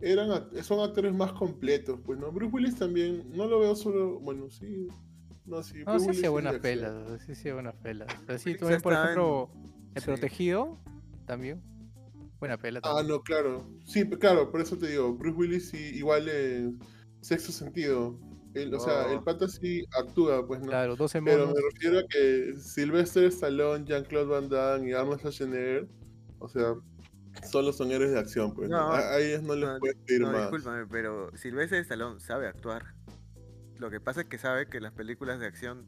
eran 0.00 0.30
act- 0.30 0.62
son 0.62 0.80
actores 0.80 1.12
más 1.14 1.32
completos, 1.32 1.98
pues, 2.04 2.18
¿no? 2.18 2.30
Bruce 2.32 2.52
Willis 2.54 2.76
también, 2.76 3.24
no 3.34 3.46
lo 3.46 3.60
veo 3.60 3.74
solo, 3.74 4.18
bueno, 4.20 4.48
sí, 4.50 4.86
no, 5.46 5.62
sí, 5.62 5.82
No, 5.86 5.98
sí 5.98 6.10
hacía 6.10 6.30
buenas 6.30 6.54
pelas, 6.60 6.94
sí 7.24 7.32
hacía 7.32 7.54
buenas 7.54 7.74
pelas. 7.76 8.08
Pero 8.26 8.38
sí, 8.38 8.50
Willis 8.50 8.60
también, 8.60 8.80
por 8.82 8.92
en- 8.92 8.98
ejemplo, 9.00 9.50
El 9.94 10.02
sí. 10.02 10.06
Protegido, 10.06 10.78
también. 11.26 11.62
Buena 12.38 12.56
pela 12.56 12.78
Ah, 12.84 12.88
también. 12.96 13.08
no, 13.08 13.20
claro, 13.22 13.68
sí, 13.84 14.08
claro, 14.08 14.50
por 14.52 14.60
eso 14.60 14.78
te 14.78 14.88
digo, 14.88 15.12
Bruce 15.14 15.36
Willis 15.36 15.68
sí, 15.70 15.78
igual 15.94 16.28
en 16.28 16.78
sexto 17.20 17.50
sentido, 17.50 18.16
el, 18.54 18.72
o 18.74 18.78
sea, 18.80 19.12
el 19.12 19.20
pata 19.24 19.48
sí 19.48 19.84
actúa, 19.98 20.46
pues, 20.46 20.60
¿no? 20.60 20.68
Claro, 20.68 20.94
12 20.96 21.20
Pero 21.22 21.48
me 21.48 21.60
refiero 21.72 21.98
a 21.98 22.02
que 22.08 22.54
Sylvester 22.56 23.24
Stallone, 23.24 23.84
Jean-Claude 23.84 24.26
Van 24.26 24.48
Damme 24.48 24.88
y 24.88 24.92
Arnold 24.92 25.18
Schwarzenegger, 25.18 25.88
o 26.38 26.48
sea, 26.48 26.74
solo 27.50 27.72
son 27.72 27.90
héroes 27.90 28.10
de 28.12 28.18
acción, 28.18 28.54
pues. 28.54 28.68
¿no? 28.68 28.76
No, 28.78 28.92
A, 28.92 28.98
a 28.98 29.18
ellos 29.20 29.42
no 29.42 29.54
les 29.54 29.68
no, 29.68 29.78
puedes 29.78 29.96
pedir 30.06 30.20
No, 30.22 30.32
más. 30.32 30.40
discúlpame, 30.42 30.86
pero 30.86 31.30
Sylvester 31.36 31.80
Stallone 31.80 32.20
sabe 32.20 32.46
actuar. 32.48 32.94
Lo 33.78 33.90
que 33.90 34.00
pasa 34.00 34.22
es 34.22 34.26
que 34.28 34.38
sabe 34.38 34.68
que 34.68 34.80
las 34.80 34.92
películas 34.92 35.38
de 35.40 35.46
acción 35.46 35.86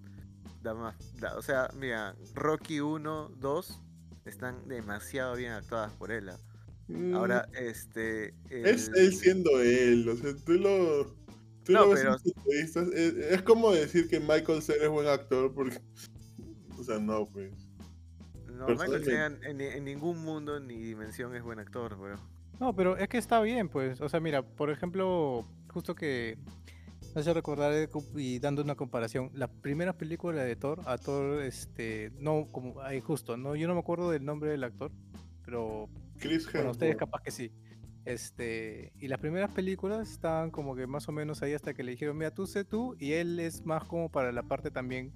da 0.62 0.74
más. 0.74 0.96
da- 1.20 1.36
o 1.36 1.42
sea, 1.42 1.68
mira, 1.76 2.14
Rocky 2.34 2.80
1, 2.80 3.30
2 3.38 3.80
están 4.26 4.68
demasiado 4.68 5.34
bien 5.36 5.53
actuadas 5.53 5.92
por 5.92 6.12
él. 6.12 6.28
¿ah? 6.28 6.38
Mm, 6.88 7.14
Ahora, 7.14 7.48
este. 7.55 8.34
es 8.51 8.90
él 8.94 9.14
siendo 9.14 9.61
él, 9.61 10.09
o 10.09 10.16
sea, 10.16 10.34
tú 10.44 10.53
lo. 10.53 11.18
Tú 11.64 11.72
No, 11.72 11.80
lo 11.86 11.90
ves 11.90 12.01
en 12.01 12.07
pero- 12.07 12.18
entrevistas, 12.24 12.88
es, 12.94 13.14
es 13.14 13.42
como 13.42 13.72
decir 13.72 14.09
que 14.09 14.18
Michael 14.18 14.62
Cera 14.62 14.84
es 14.84 14.90
buen 14.90 15.07
actor 15.07 15.53
porque... 15.55 15.78
O 16.78 16.82
sea, 16.82 16.98
no, 16.98 17.28
pues. 17.28 17.53
No, 18.61 18.69
Michael. 18.69 19.05
Cera 19.05 19.27
en, 19.27 19.61
en 19.61 19.85
ningún 19.85 20.23
mundo 20.23 20.61
ni 20.61 20.77
dimensión 20.77 21.35
es 21.35 21.43
buen 21.43 21.59
actor, 21.59 21.97
bro. 21.97 22.17
No, 22.61 22.77
pero 22.77 22.99
es 22.99 23.09
que 23.09 23.17
está 23.17 23.41
bien, 23.41 23.71
pues. 23.71 24.01
O 24.03 24.09
sea, 24.09 24.21
mira, 24.21 24.43
por 24.43 24.71
ejemplo, 24.71 25.47
justo 25.69 25.95
que 25.95 26.37
me 27.15 27.23
hace 27.23 27.33
recordar 27.33 27.73
eh, 27.73 27.89
y 28.17 28.39
dando 28.39 28.63
una 28.63 28.75
comparación, 28.75 29.31
la 29.35 29.49
primera 29.49 29.95
película 29.95 30.45
de 30.45 30.57
Thor, 30.57 30.81
a 30.85 30.99
Thor, 30.99 31.43
este, 31.43 32.13
no, 32.19 32.49
como 32.53 32.81
ahí 32.83 33.01
justo, 33.01 33.37
no, 33.37 33.57
yo 33.57 33.67
no 33.67 33.75
me 33.75 33.81
acuerdo 33.81 34.11
del 34.11 34.25
nombre 34.25 34.51
del 34.51 34.63
actor, 34.63 34.93
pero 35.45 35.89
Chris 36.19 36.45
bueno, 36.53 36.71
ustedes 36.73 36.93
Hemsworth. 36.93 36.99
capaz 36.99 37.23
que 37.23 37.31
sí. 37.31 37.53
Este, 38.05 38.93
y 38.99 39.09
las 39.09 39.19
primeras 39.19 39.51
películas 39.51 40.11
estaban 40.11 40.51
como 40.51 40.75
que 40.77 40.87
más 40.87 41.09
o 41.09 41.13
menos 41.13 41.43
ahí 41.43 41.53
hasta 41.55 41.75
que 41.75 41.83
le 41.83 41.93
dijeron, 41.93 42.17
mira, 42.17 42.33
tú 42.33 42.47
sé 42.47 42.65
tú, 42.65 42.95
y 42.99 43.13
él 43.13 43.41
es 43.41 43.65
más 43.65 43.85
como 43.85 44.11
para 44.11 44.33
la 44.33 44.43
parte 44.43 44.71
también 44.71 45.13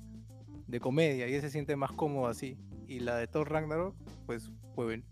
de 0.67 0.81
comedia, 0.81 1.29
y 1.29 1.41
se 1.41 1.51
siente 1.51 1.77
más 1.77 1.93
cómodo 1.93 2.27
así. 2.27 2.57
Y 2.87 3.01
la 3.01 3.17
de 3.17 3.27
Thor 3.27 3.51
Ragnarok, 3.51 3.95
pues 4.27 4.51
fue 4.75 5.03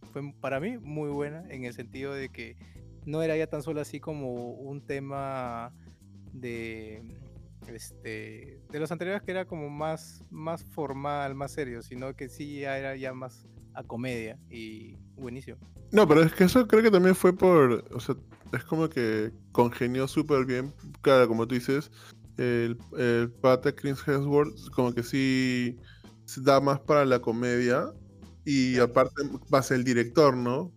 para 0.41 0.61
mí 0.61 0.79
muy 0.79 1.11
buena, 1.11 1.45
en 1.49 1.65
el 1.65 1.73
sentido 1.73 2.13
de 2.15 2.29
que 2.29 2.57
no 3.05 3.23
era 3.23 3.37
ya 3.37 3.47
tan 3.47 3.63
solo 3.63 3.81
así 3.81 4.01
como 4.01 4.53
un 4.53 4.85
tema 4.87 5.73
de 6.33 7.03
este 7.69 8.61
de 8.71 8.81
los 8.81 8.91
anteriores 8.91 9.23
que 9.23 9.31
era 9.31 9.45
como 9.45 9.71
más 9.71 10.25
más 10.31 10.65
formal, 10.65 11.35
más 11.35 11.53
serio, 11.53 11.83
sino 11.83 12.15
que 12.15 12.29
sí 12.29 12.61
ya 12.61 12.79
era 12.79 12.97
ya 12.97 13.13
más 13.13 13.47
a 13.75 13.83
comedia 13.83 14.39
y 14.51 14.97
buenísimo. 15.17 15.59
No, 15.93 16.09
pero 16.09 16.23
es 16.23 16.33
que 16.33 16.45
eso 16.45 16.67
creo 16.67 16.83
que 16.83 16.91
también 16.91 17.15
fue 17.15 17.37
por. 17.37 17.85
O 17.93 18.01
sea, 18.01 18.17
es 18.53 18.65
como 18.65 18.89
que 18.89 19.31
congenió 19.53 20.09
súper 20.09 20.47
bien. 20.47 20.73
Claro, 21.03 21.29
como 21.29 21.47
tú 21.47 21.55
dices, 21.55 21.91
el, 22.39 22.79
el 22.99 23.31
pata 23.31 23.75
Chris 23.75 23.99
Hemsworth, 24.07 24.71
como 24.71 24.95
que 24.95 25.03
sí 25.03 25.79
se 26.25 26.41
da 26.41 26.61
más 26.61 26.81
para 26.81 27.05
la 27.05 27.21
comedia. 27.21 27.93
Y 28.45 28.79
aparte, 28.79 29.23
más 29.51 29.71
el 29.71 29.85
director, 29.85 30.37
¿no? 30.37 30.73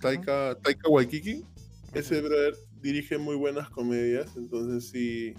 Taika, 0.00 0.56
Taika 0.62 0.88
Waikiki. 0.88 1.44
Ese 1.92 2.20
brother 2.20 2.54
dirige 2.80 3.18
muy 3.18 3.36
buenas 3.36 3.68
comedias. 3.70 4.36
Entonces, 4.36 4.88
sí. 4.88 5.34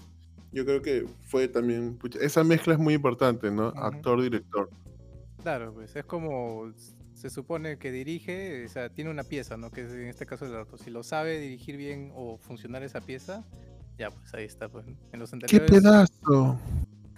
Yo 0.52 0.64
creo 0.64 0.82
que 0.82 1.06
fue 1.26 1.48
también. 1.48 1.98
esa 2.20 2.42
mezcla 2.44 2.74
es 2.74 2.80
muy 2.80 2.94
importante, 2.94 3.50
¿no? 3.50 3.68
Actor-director. 3.68 4.68
Claro, 5.42 5.72
pues 5.72 5.94
es 5.96 6.04
como 6.04 6.72
se 7.14 7.30
supone 7.30 7.78
que 7.78 7.92
dirige, 7.92 8.64
o 8.64 8.68
sea, 8.68 8.88
tiene 8.88 9.10
una 9.10 9.24
pieza, 9.24 9.56
¿no? 9.56 9.70
Que 9.70 9.82
es 9.82 9.92
en 9.92 10.08
este 10.08 10.26
caso 10.26 10.46
el 10.46 10.54
auto. 10.54 10.76
Si 10.78 10.90
lo 10.90 11.02
sabe 11.02 11.38
dirigir 11.38 11.76
bien 11.76 12.12
o 12.14 12.38
funcionar 12.38 12.82
esa 12.82 13.00
pieza, 13.00 13.44
ya 14.00 14.10
pues 14.10 14.32
ahí 14.32 14.44
está, 14.44 14.68
pues. 14.68 14.86
En 15.12 15.20
los 15.20 15.30
¡Qué 15.46 15.60
pedazo! 15.60 16.58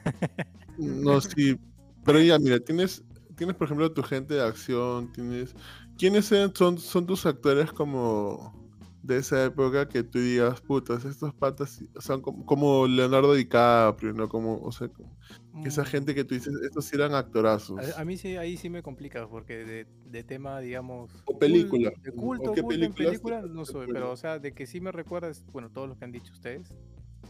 No, 0.78 1.20
sí. 1.20 1.60
Pero 2.02 2.18
ya, 2.18 2.38
mira, 2.38 2.58
tienes, 2.58 3.04
tienes 3.36 3.54
por 3.54 3.66
ejemplo 3.66 3.92
tu 3.92 4.02
gente 4.02 4.34
de 4.34 4.42
acción, 4.42 5.12
tienes... 5.12 5.54
¿Quiénes 5.98 6.32
son, 6.54 6.78
son 6.78 7.06
tus 7.06 7.26
actores 7.26 7.70
como 7.70 8.61
de 9.02 9.18
esa 9.18 9.44
época 9.44 9.88
que 9.88 10.02
tú 10.04 10.18
digas, 10.20 10.60
putas, 10.62 11.04
estos 11.04 11.34
patas 11.34 11.78
son 11.96 12.22
como, 12.22 12.44
como 12.46 12.86
Leonardo 12.86 13.34
DiCaprio, 13.34 14.12
¿no? 14.12 14.28
Como, 14.28 14.60
o 14.62 14.72
sea, 14.72 14.88
como 14.88 15.16
que 15.62 15.68
esa 15.68 15.84
Mm, 15.84 15.90
gente 15.90 16.14
que 16.14 16.24
tú 16.24 16.34
dices, 16.34 16.52
estos 16.64 16.86
sí 16.86 16.96
eran 16.96 17.14
actorazos. 17.14 17.96
A, 17.96 18.00
a 18.00 18.04
mí 18.04 18.16
sí, 18.16 18.36
ahí 18.36 18.56
sí 18.56 18.70
me 18.70 18.82
complica, 18.82 19.28
porque 19.28 19.64
de, 19.64 19.86
de 20.04 20.22
tema, 20.24 20.60
digamos... 20.60 21.10
O 21.26 21.32
cul- 21.32 21.38
película, 21.38 21.90
De 22.02 22.10
¿o 22.12 22.16
culto, 22.16 22.52
qué 22.52 22.62
culto 22.62 22.84
en 22.84 22.92
película, 22.94 23.42
no 23.42 23.64
soy, 23.64 23.88
pero 23.92 24.10
o 24.12 24.16
sea, 24.16 24.38
de 24.38 24.52
que 24.52 24.66
sí 24.66 24.80
me 24.80 24.92
recuerdas, 24.92 25.44
bueno, 25.52 25.70
todos 25.70 25.88
los 25.88 25.98
que 25.98 26.04
han 26.04 26.12
dicho 26.12 26.32
ustedes, 26.32 26.68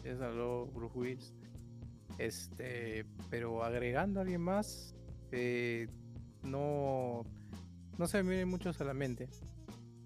es 0.05 0.21
habló 0.21 0.67
Bruce 0.67 0.99
Willis, 0.99 1.35
este, 2.19 3.05
pero 3.31 3.65
agregando 3.65 4.21
a 4.21 4.23
alguien 4.23 4.41
más, 4.41 4.95
eh, 5.31 5.89
no, 6.43 7.23
no 7.99 8.07
se 8.07 8.23
me 8.23 8.31
vienen 8.31 8.49
muchos 8.49 8.81
a 8.81 8.85
la 8.85 8.95
mente. 8.95 9.29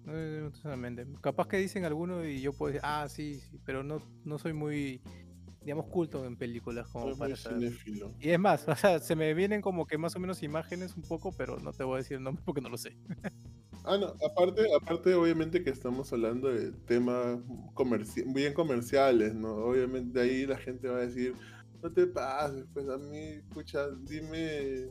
No 0.07 0.13
me 0.13 0.21
vienen 0.23 0.43
muchos 0.45 0.65
a 0.65 0.69
la 0.69 0.77
mente. 0.77 1.05
Capaz 1.19 1.49
que 1.49 1.57
dicen 1.57 1.83
alguno 1.83 2.25
y 2.25 2.39
yo 2.39 2.53
puedo 2.53 2.71
decir, 2.71 2.81
ah, 2.85 3.07
sí, 3.09 3.41
sí, 3.41 3.59
pero 3.65 3.83
no, 3.83 4.01
no 4.23 4.39
soy 4.39 4.53
muy, 4.53 5.01
digamos, 5.61 5.87
culto 5.87 6.23
en 6.23 6.37
películas 6.37 6.87
como 6.87 7.09
Soy 7.09 7.15
para 7.19 7.35
saber. 7.35 7.73
Y 8.21 8.29
es 8.29 8.39
más, 8.39 8.65
o 8.69 8.75
sea, 8.75 8.99
se 8.99 9.17
me 9.17 9.33
vienen 9.33 9.61
como 9.61 9.85
que 9.85 9.97
más 9.97 10.15
o 10.15 10.19
menos 10.19 10.41
imágenes 10.43 10.95
un 10.95 11.03
poco, 11.03 11.33
pero 11.37 11.59
no 11.59 11.73
te 11.73 11.83
voy 11.83 11.95
a 11.95 11.97
decir 11.97 12.15
el 12.17 12.23
nombre 12.23 12.41
porque 12.45 12.61
no 12.61 12.69
lo 12.69 12.77
sé. 12.77 12.95
Ah, 13.83 13.97
no, 13.97 14.07
aparte, 14.25 14.65
aparte 14.73 15.13
obviamente 15.13 15.61
que 15.61 15.71
estamos 15.71 16.11
hablando 16.13 16.47
de 16.47 16.71
temas 16.87 17.39
comerci- 17.73 18.33
bien 18.33 18.53
comerciales, 18.53 19.33
¿no? 19.35 19.55
Obviamente 19.55 20.21
ahí 20.21 20.45
la 20.45 20.57
gente 20.57 20.87
va 20.87 20.99
a 20.99 21.05
decir, 21.05 21.33
no 21.83 21.91
te 21.91 22.07
pases, 22.07 22.65
pues 22.73 22.87
a 22.87 22.97
mí, 22.97 23.41
pucha, 23.53 23.89
dime, 24.03 24.87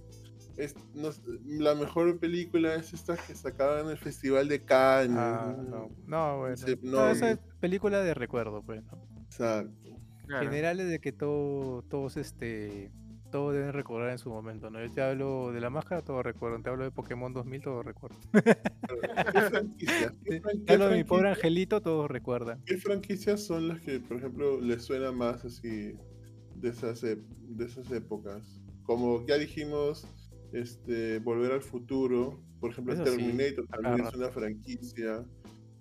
es, 0.57 0.75
no 0.95 1.13
sé, 1.13 1.23
la 1.45 1.75
mejor 1.75 2.19
película 2.19 2.75
es 2.75 2.93
esta 2.93 3.17
que 3.17 3.35
sacaban 3.35 3.87
en 3.87 3.91
el 3.91 3.99
Festival 3.99 4.49
de 4.49 4.65
Cannes. 4.65 5.17
Ah, 5.17 5.55
no, 5.57 5.91
no, 6.07 6.39
bueno. 6.39 6.57
No, 6.83 6.91
no, 6.91 7.11
esa 7.11 7.31
es 7.31 7.39
película 7.61 8.01
de 8.01 8.15
recuerdo, 8.15 8.63
pues, 8.63 8.83
¿no? 8.85 9.07
Exacto. 9.25 9.91
Claro. 10.27 10.45
Generales 10.45 10.89
de 10.89 10.99
que 10.99 11.13
todo, 11.13 11.83
todos, 11.83 12.17
este, 12.17 12.91
todos 13.31 13.55
deben 13.55 13.73
recordar 13.73 14.11
en 14.11 14.19
su 14.19 14.31
momento, 14.31 14.71
¿no? 14.71 14.83
Yo 14.83 14.91
te 14.91 15.03
hablo 15.03 15.53
de 15.53 15.61
la 15.61 15.71
máscara, 15.71 16.03
todos 16.03 16.25
recuerdan. 16.25 16.63
Te 16.63 16.71
hablo 16.71 16.85
de 16.85 16.91
Pokémon 16.91 17.33
2000, 17.33 17.63
todos 17.63 17.85
recuerdan. 17.85 18.19
¿Qué 18.33 19.41
franquicias? 19.43 20.13
¿Qué 20.25 20.41
Te 20.41 20.73
hablo 20.73 20.89
de 20.89 20.97
mi 20.97 21.05
pobre 21.05 21.29
angelito, 21.29 21.81
todos 21.81 22.11
recuerdan. 22.11 22.63
¿Qué 22.65 22.77
franquicias 22.77 23.45
son 23.45 23.69
las 23.69 23.81
que, 23.81 24.01
por 24.01 24.17
ejemplo, 24.17 24.61
les 24.61 24.83
suena 24.83 25.13
más 25.13 25.45
así 25.45 25.95
de 26.57 26.69
esas, 26.69 27.03
de 27.03 27.65
esas 27.65 27.91
épocas? 27.93 28.61
Como 28.83 29.25
ya 29.27 29.37
dijimos, 29.37 30.09
este, 30.61 31.19
Volver 31.21 31.53
al 31.53 31.63
Futuro, 31.63 32.41
por 32.61 32.71
ejemplo, 32.71 32.95
Eso 32.95 33.05
sí, 33.05 33.11
Terminator 33.17 33.67
cada 33.69 33.83
también 33.83 34.01
es 34.01 34.07
rato. 34.07 34.19
una 34.19 34.31
franquicia. 34.31 35.25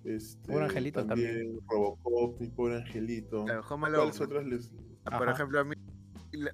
Este, 0.04 0.52
Pobre 0.52 0.66
Angelito 0.66 1.06
también. 1.06 1.60
Robocop, 1.68 2.40
mi 2.40 2.48
pobre 2.50 2.76
angelito. 2.78 3.44
Claro, 3.46 3.64
¿Cuáles 3.68 4.22
otras 4.22 4.46
les.? 4.46 4.72
Ah, 5.06 5.18
Por 5.18 5.28
Ajá. 5.30 5.38
ejemplo, 5.38 5.60
a 5.60 5.64
mí, 5.64 5.76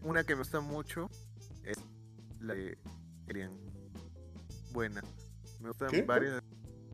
una 0.04 0.24
que 0.24 0.36
me 0.36 0.40
gusta 0.40 0.62
mucho 0.62 1.10
es 1.66 1.78
la 2.40 2.54
de 2.54 2.78
Alien. 3.30 3.52
Buena. 4.72 5.02
Me 5.60 5.68
gustan 5.68 5.90
¿Qué? 5.90 6.02
varias. 6.04 6.42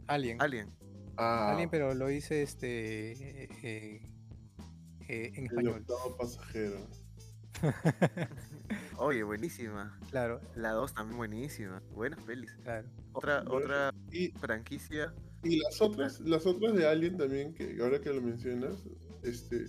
Alien. 0.07 0.41
Alien. 0.41 0.69
Ah, 1.15 1.51
Alien, 1.53 1.69
pero 1.69 1.93
lo 1.93 2.09
hice 2.09 2.41
este 2.41 3.11
eh, 3.11 3.49
eh, 3.63 4.01
en 5.35 5.35
el 5.37 5.45
español. 5.45 5.81
octavo 5.81 6.17
pasajero. 6.17 6.87
Oye, 8.97 9.23
buenísima. 9.23 9.97
Claro, 10.09 10.41
La 10.55 10.71
2 10.71 10.93
también 10.93 11.17
buenísima. 11.17 11.81
Buenas 11.91 12.21
pelis. 12.23 12.51
claro. 12.63 12.87
Otra, 13.13 13.43
Bueno, 13.43 13.65
otra 13.65 13.91
Y, 14.11 14.29
franquicia. 14.39 15.13
y 15.43 15.57
las 15.59 15.81
otras, 15.81 16.19
las 16.21 16.45
otras 16.45 16.73
de 16.75 16.87
Alien 16.87 17.17
también, 17.17 17.53
que 17.53 17.77
ahora 17.81 18.01
que 18.01 18.11
lo 18.13 18.21
mencionas, 18.21 18.83
este, 19.23 19.65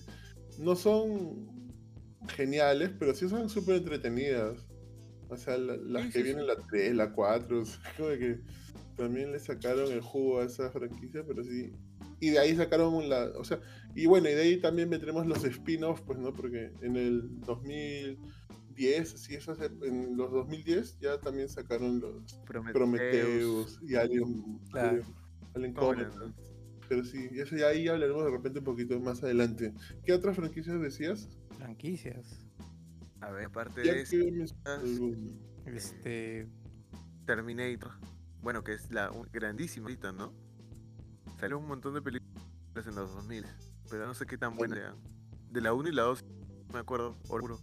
no 0.59 0.76
son 0.76 1.49
geniales, 2.28 2.91
pero 2.99 3.14
sí 3.14 3.28
son 3.28 3.49
súper 3.49 3.76
entretenidas. 3.76 4.66
O 5.28 5.36
sea, 5.36 5.59
la- 5.59 5.76
las 5.76 6.07
Sí, 6.07 6.12
que 6.12 6.22
sí, 6.24 6.24
vienen 6.24 6.47
sí. 6.47 6.47
la 6.47 6.57
3, 6.66 6.95
la 6.95 7.12
4, 7.12 7.61
o 7.62 7.64
sea, 7.66 7.80
como 7.97 8.09
que 8.11 8.41
también 8.97 9.32
le 9.32 9.39
sacaron 9.41 9.93
el 9.93 10.01
jugo 10.01 10.41
a 10.41 10.45
esa 10.45 10.70
franquicia, 10.70 11.24
pero 11.26 11.45
sí. 11.45 11.72
Y 12.21 12.31
de 12.31 12.39
ahí 12.39 12.57
sacaron 12.57 13.09
la. 13.09 13.27
O 13.37 13.45
sea, 13.45 13.61
y 13.95 14.07
bueno, 14.07 14.29
y 14.29 14.33
de 14.35 14.43
ahí 14.43 14.57
también 14.61 14.91
vendremos 14.91 15.27
los 15.27 15.45
spin-offs, 15.45 16.03
pues, 16.03 16.19
¿no? 16.19 16.33
Porque 16.33 16.73
en 16.83 16.97
el 16.97 17.41
2010, 17.43 19.09
sí, 19.11 19.35
esas, 19.35 19.59
ep- 19.61 19.85
en 19.87 20.16
los 20.16 20.31
2010 20.33 20.99
ya 21.01 21.19
también 21.21 21.49
sacaron 21.49 22.01
los 22.01 22.35
Prometheus. 22.45 22.73
Prometheus 22.75 23.81
y 23.83 23.95
Alien, 23.95 24.59
Claro. 24.71 25.03
Alien. 25.55 25.75
Pero 26.89 27.05
sí, 27.05 27.29
eso 27.35 27.55
ya 27.57 27.69
ahí 27.69 27.87
hablaremos 27.87 28.25
de 28.25 28.31
repente 28.31 28.61
un 28.61 28.64
poquito 28.64 28.99
más 28.99 29.23
adelante. 29.23 29.75
¿Qué 30.05 30.12
otras 30.14 30.37
franquicias 30.37 30.81
decías? 30.81 31.29
Franquicias. 31.59 32.47
A 33.21 33.31
ver, 33.31 33.47
aparte 33.47 33.85
Ya 33.85 33.93
de 33.95 34.03
eso. 34.03 34.16
Este. 35.66 36.49
Terminator. 37.27 37.91
Bueno, 38.41 38.64
que 38.64 38.73
es 38.73 38.91
la 38.91 39.11
grandísima 39.33 39.87
ahorita, 39.89 40.12
¿no? 40.12 40.33
Salió 41.39 41.59
un 41.59 41.66
montón 41.68 41.95
de 41.95 42.03
películas 42.03 42.86
en 42.86 42.95
los 42.95 43.14
2000, 43.14 43.45
pero 43.91 44.07
no 44.07 44.14
sé 44.14 44.26
qué 44.26 44.36
tan 44.39 44.57
buenas 44.57 44.78
sean. 44.78 44.97
De 45.51 45.61
la 45.61 45.72
1 45.72 45.89
y 45.89 45.93
la 45.93 46.03
2, 46.03 46.24
me 46.72 46.78
acuerdo, 46.80 47.16
seguro. 47.24 47.59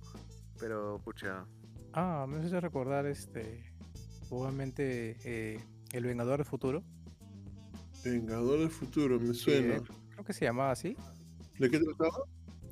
Pero, 0.60 1.00
pucha, 1.04 1.46
Ah, 1.94 2.26
me 2.28 2.38
hace 2.40 2.60
recordar 2.60 3.06
este. 3.06 3.72
Obviamente, 4.30 5.18
eh, 5.24 5.64
El 5.94 6.04
Vengador 6.06 6.38
del 6.40 6.46
Futuro. 6.46 6.84
Vengador 8.04 8.60
del 8.60 8.70
Futuro, 8.70 9.20
me 9.20 9.34
suena. 9.34 9.76
eh, 9.76 9.82
creo 10.12 10.26
que 10.26 10.34
se 10.34 10.46
llamaba 10.46 10.72
así. 10.72 10.96
¿De 11.60 11.70
qué 11.70 11.80
trataba? 11.80 12.24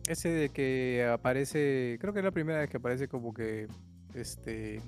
Ese 0.07 0.27
de 0.29 0.49
que 0.49 1.07
aparece. 1.09 1.97
Creo 2.01 2.11
que 2.11 2.19
es 2.19 2.25
la 2.25 2.31
primera 2.31 2.59
vez 2.59 2.69
que 2.69 2.77
aparece 2.77 3.07
como 3.07 3.33
que. 3.33 3.67
Este. 4.13 4.81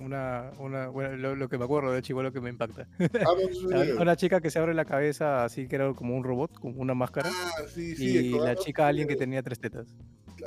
Una. 0.00 0.50
una 0.58 0.88
bueno, 0.88 1.16
lo, 1.16 1.36
lo 1.36 1.48
que 1.48 1.58
me 1.58 1.64
acuerdo 1.64 1.92
de 1.92 2.02
chivo, 2.02 2.22
lo 2.22 2.32
que 2.32 2.40
me 2.40 2.50
impacta. 2.50 2.88
Ah, 2.98 3.34
no. 3.70 4.00
Una 4.02 4.16
chica 4.16 4.40
que 4.40 4.50
se 4.50 4.58
abre 4.58 4.74
la 4.74 4.84
cabeza 4.84 5.44
así 5.44 5.68
que 5.68 5.76
era 5.76 5.92
como 5.94 6.16
un 6.16 6.24
robot, 6.24 6.58
como 6.58 6.80
una 6.80 6.94
máscara. 6.94 7.30
Ah, 7.32 7.62
sí, 7.72 7.94
sí. 7.96 8.18
y 8.18 8.38
la 8.38 8.56
chica 8.56 8.88
alguien 8.88 9.06
que 9.06 9.16
tenía 9.16 9.42
tres 9.42 9.58
tetas. 9.58 9.86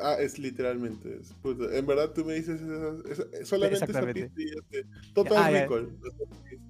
Ah, 0.01 0.15
es 0.19 0.39
literalmente 0.39 1.19
eso. 1.21 1.35
Puta, 1.41 1.75
En 1.77 1.85
verdad 1.85 2.11
tú 2.11 2.25
me 2.25 2.33
dices 2.33 2.59
solamente 3.43 3.85
esa 3.85 4.01
Total 5.13 5.37
Ah, 5.37 5.51
ya. 5.51 5.67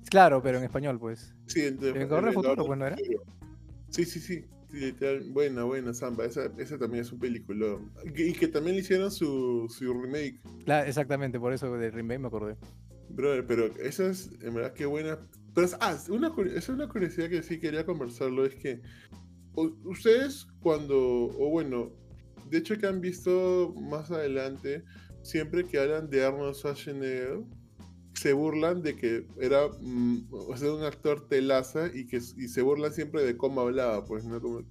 Claro, 0.09 0.41
pero 0.43 0.57
en 0.57 0.65
español, 0.65 0.99
pues. 0.99 1.33
Sí, 1.47 1.61
en 1.61 1.83
¿El 1.83 1.93
Vengador 1.93 2.25
del 2.25 2.33
Futuro, 2.33 2.65
pues, 2.65 2.79
no 2.79 2.85
era? 2.85 2.97
Sí, 3.89 4.05
sí, 4.05 4.19
sí. 4.19 4.45
Sí, 4.73 4.79
literal, 4.79 5.23
buena, 5.29 5.63
buena, 5.63 5.93
Samba. 5.93 6.25
Esa, 6.25 6.51
esa 6.57 6.77
también 6.77 7.03
es 7.03 7.11
un 7.11 7.19
película. 7.19 7.77
Y 8.15 8.33
que 8.33 8.47
también 8.47 8.75
le 8.75 8.81
hicieron 8.81 9.11
su, 9.11 9.67
su 9.69 9.93
remake. 9.93 10.41
Exactamente, 10.85 11.39
por 11.39 11.53
eso 11.53 11.71
del 11.77 11.91
remake 11.91 12.19
me 12.19 12.27
acordé. 12.27 12.57
Brother, 13.09 13.45
pero 13.45 13.67
esa 13.79 14.07
es, 14.07 14.31
en 14.41 14.55
verdad, 14.55 14.73
qué 14.73 14.85
buena. 14.85 15.19
Pero, 15.53 15.67
ah, 15.79 15.97
una, 16.09 16.33
es 16.55 16.67
una 16.69 16.89
curiosidad 16.89 17.29
que 17.29 17.43
sí 17.43 17.59
quería 17.59 17.85
conversarlo. 17.85 18.45
Es 18.45 18.55
que 18.55 18.81
ustedes, 19.83 20.47
cuando, 20.61 20.97
o 20.97 21.49
bueno, 21.49 21.91
de 22.49 22.57
hecho, 22.57 22.77
que 22.77 22.87
han 22.87 23.01
visto 23.01 23.73
más 23.79 24.09
adelante, 24.09 24.83
siempre 25.21 25.63
que 25.63 25.79
hablan 25.79 26.09
de 26.09 26.25
Arnold 26.25 26.55
Schwarzenegger, 26.55 27.43
se 28.13 28.33
burlan 28.33 28.81
de 28.81 28.95
que 28.95 29.25
era 29.39 29.67
mm, 29.81 30.27
o 30.31 30.55
sea, 30.55 30.73
un 30.73 30.83
actor 30.83 31.27
telaza 31.27 31.89
y 31.93 32.05
que 32.05 32.17
y 32.17 32.47
se 32.47 32.61
burlan 32.61 32.93
siempre 32.93 33.23
de 33.23 33.37
cómo 33.37 33.61
hablaba, 33.61 34.05
pues, 34.05 34.25
¿no? 34.25 34.39
Como, 34.41 34.61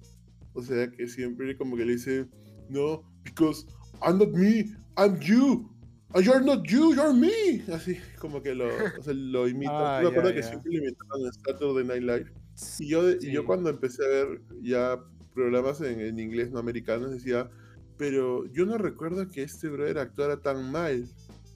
o 0.53 0.61
sea, 0.61 0.89
que 0.91 1.07
siempre 1.07 1.57
como 1.57 1.75
que 1.75 1.85
le 1.85 1.93
dice, 1.93 2.27
no, 2.69 3.03
because 3.23 3.65
I'm 4.01 4.17
not 4.17 4.29
me, 4.29 4.75
I'm 4.97 5.19
you. 5.19 5.69
And 6.15 6.23
you're 6.23 6.45
not 6.45 6.63
you, 6.67 6.93
you're 6.93 7.13
me. 7.13 7.63
Así, 7.73 7.97
como 8.19 8.41
que 8.41 8.53
lo, 8.53 8.67
o 8.67 9.03
sea, 9.03 9.13
lo 9.13 9.47
imitan. 9.47 9.75
Ah, 9.75 9.99
Yo 10.03 10.11
me 10.11 10.17
acuerdo 10.17 10.35
que 10.35 10.43
siempre 10.43 10.71
lo 10.71 10.77
imitaban 10.79 11.21
en 11.25 11.33
Saturday 11.33 11.83
Night 11.85 12.03
Live. 12.03 12.31
Y 12.79 12.87
yo, 12.87 13.11
y 13.11 13.31
yo 13.31 13.45
cuando 13.45 13.71
empecé 13.71 14.05
a 14.05 14.09
ver 14.09 14.41
ya 14.61 14.99
programas 15.33 15.81
en, 15.81 15.99
en 15.99 16.19
inglés 16.19 16.51
no 16.51 16.59
americanos 16.59 17.11
decía, 17.11 17.49
pero 17.97 18.45
yo 18.51 18.65
no 18.65 18.77
recuerdo 18.77 19.27
que 19.27 19.41
este 19.43 19.69
brother 19.69 19.97
actuara 19.97 20.41
tan 20.41 20.71
mal. 20.71 21.07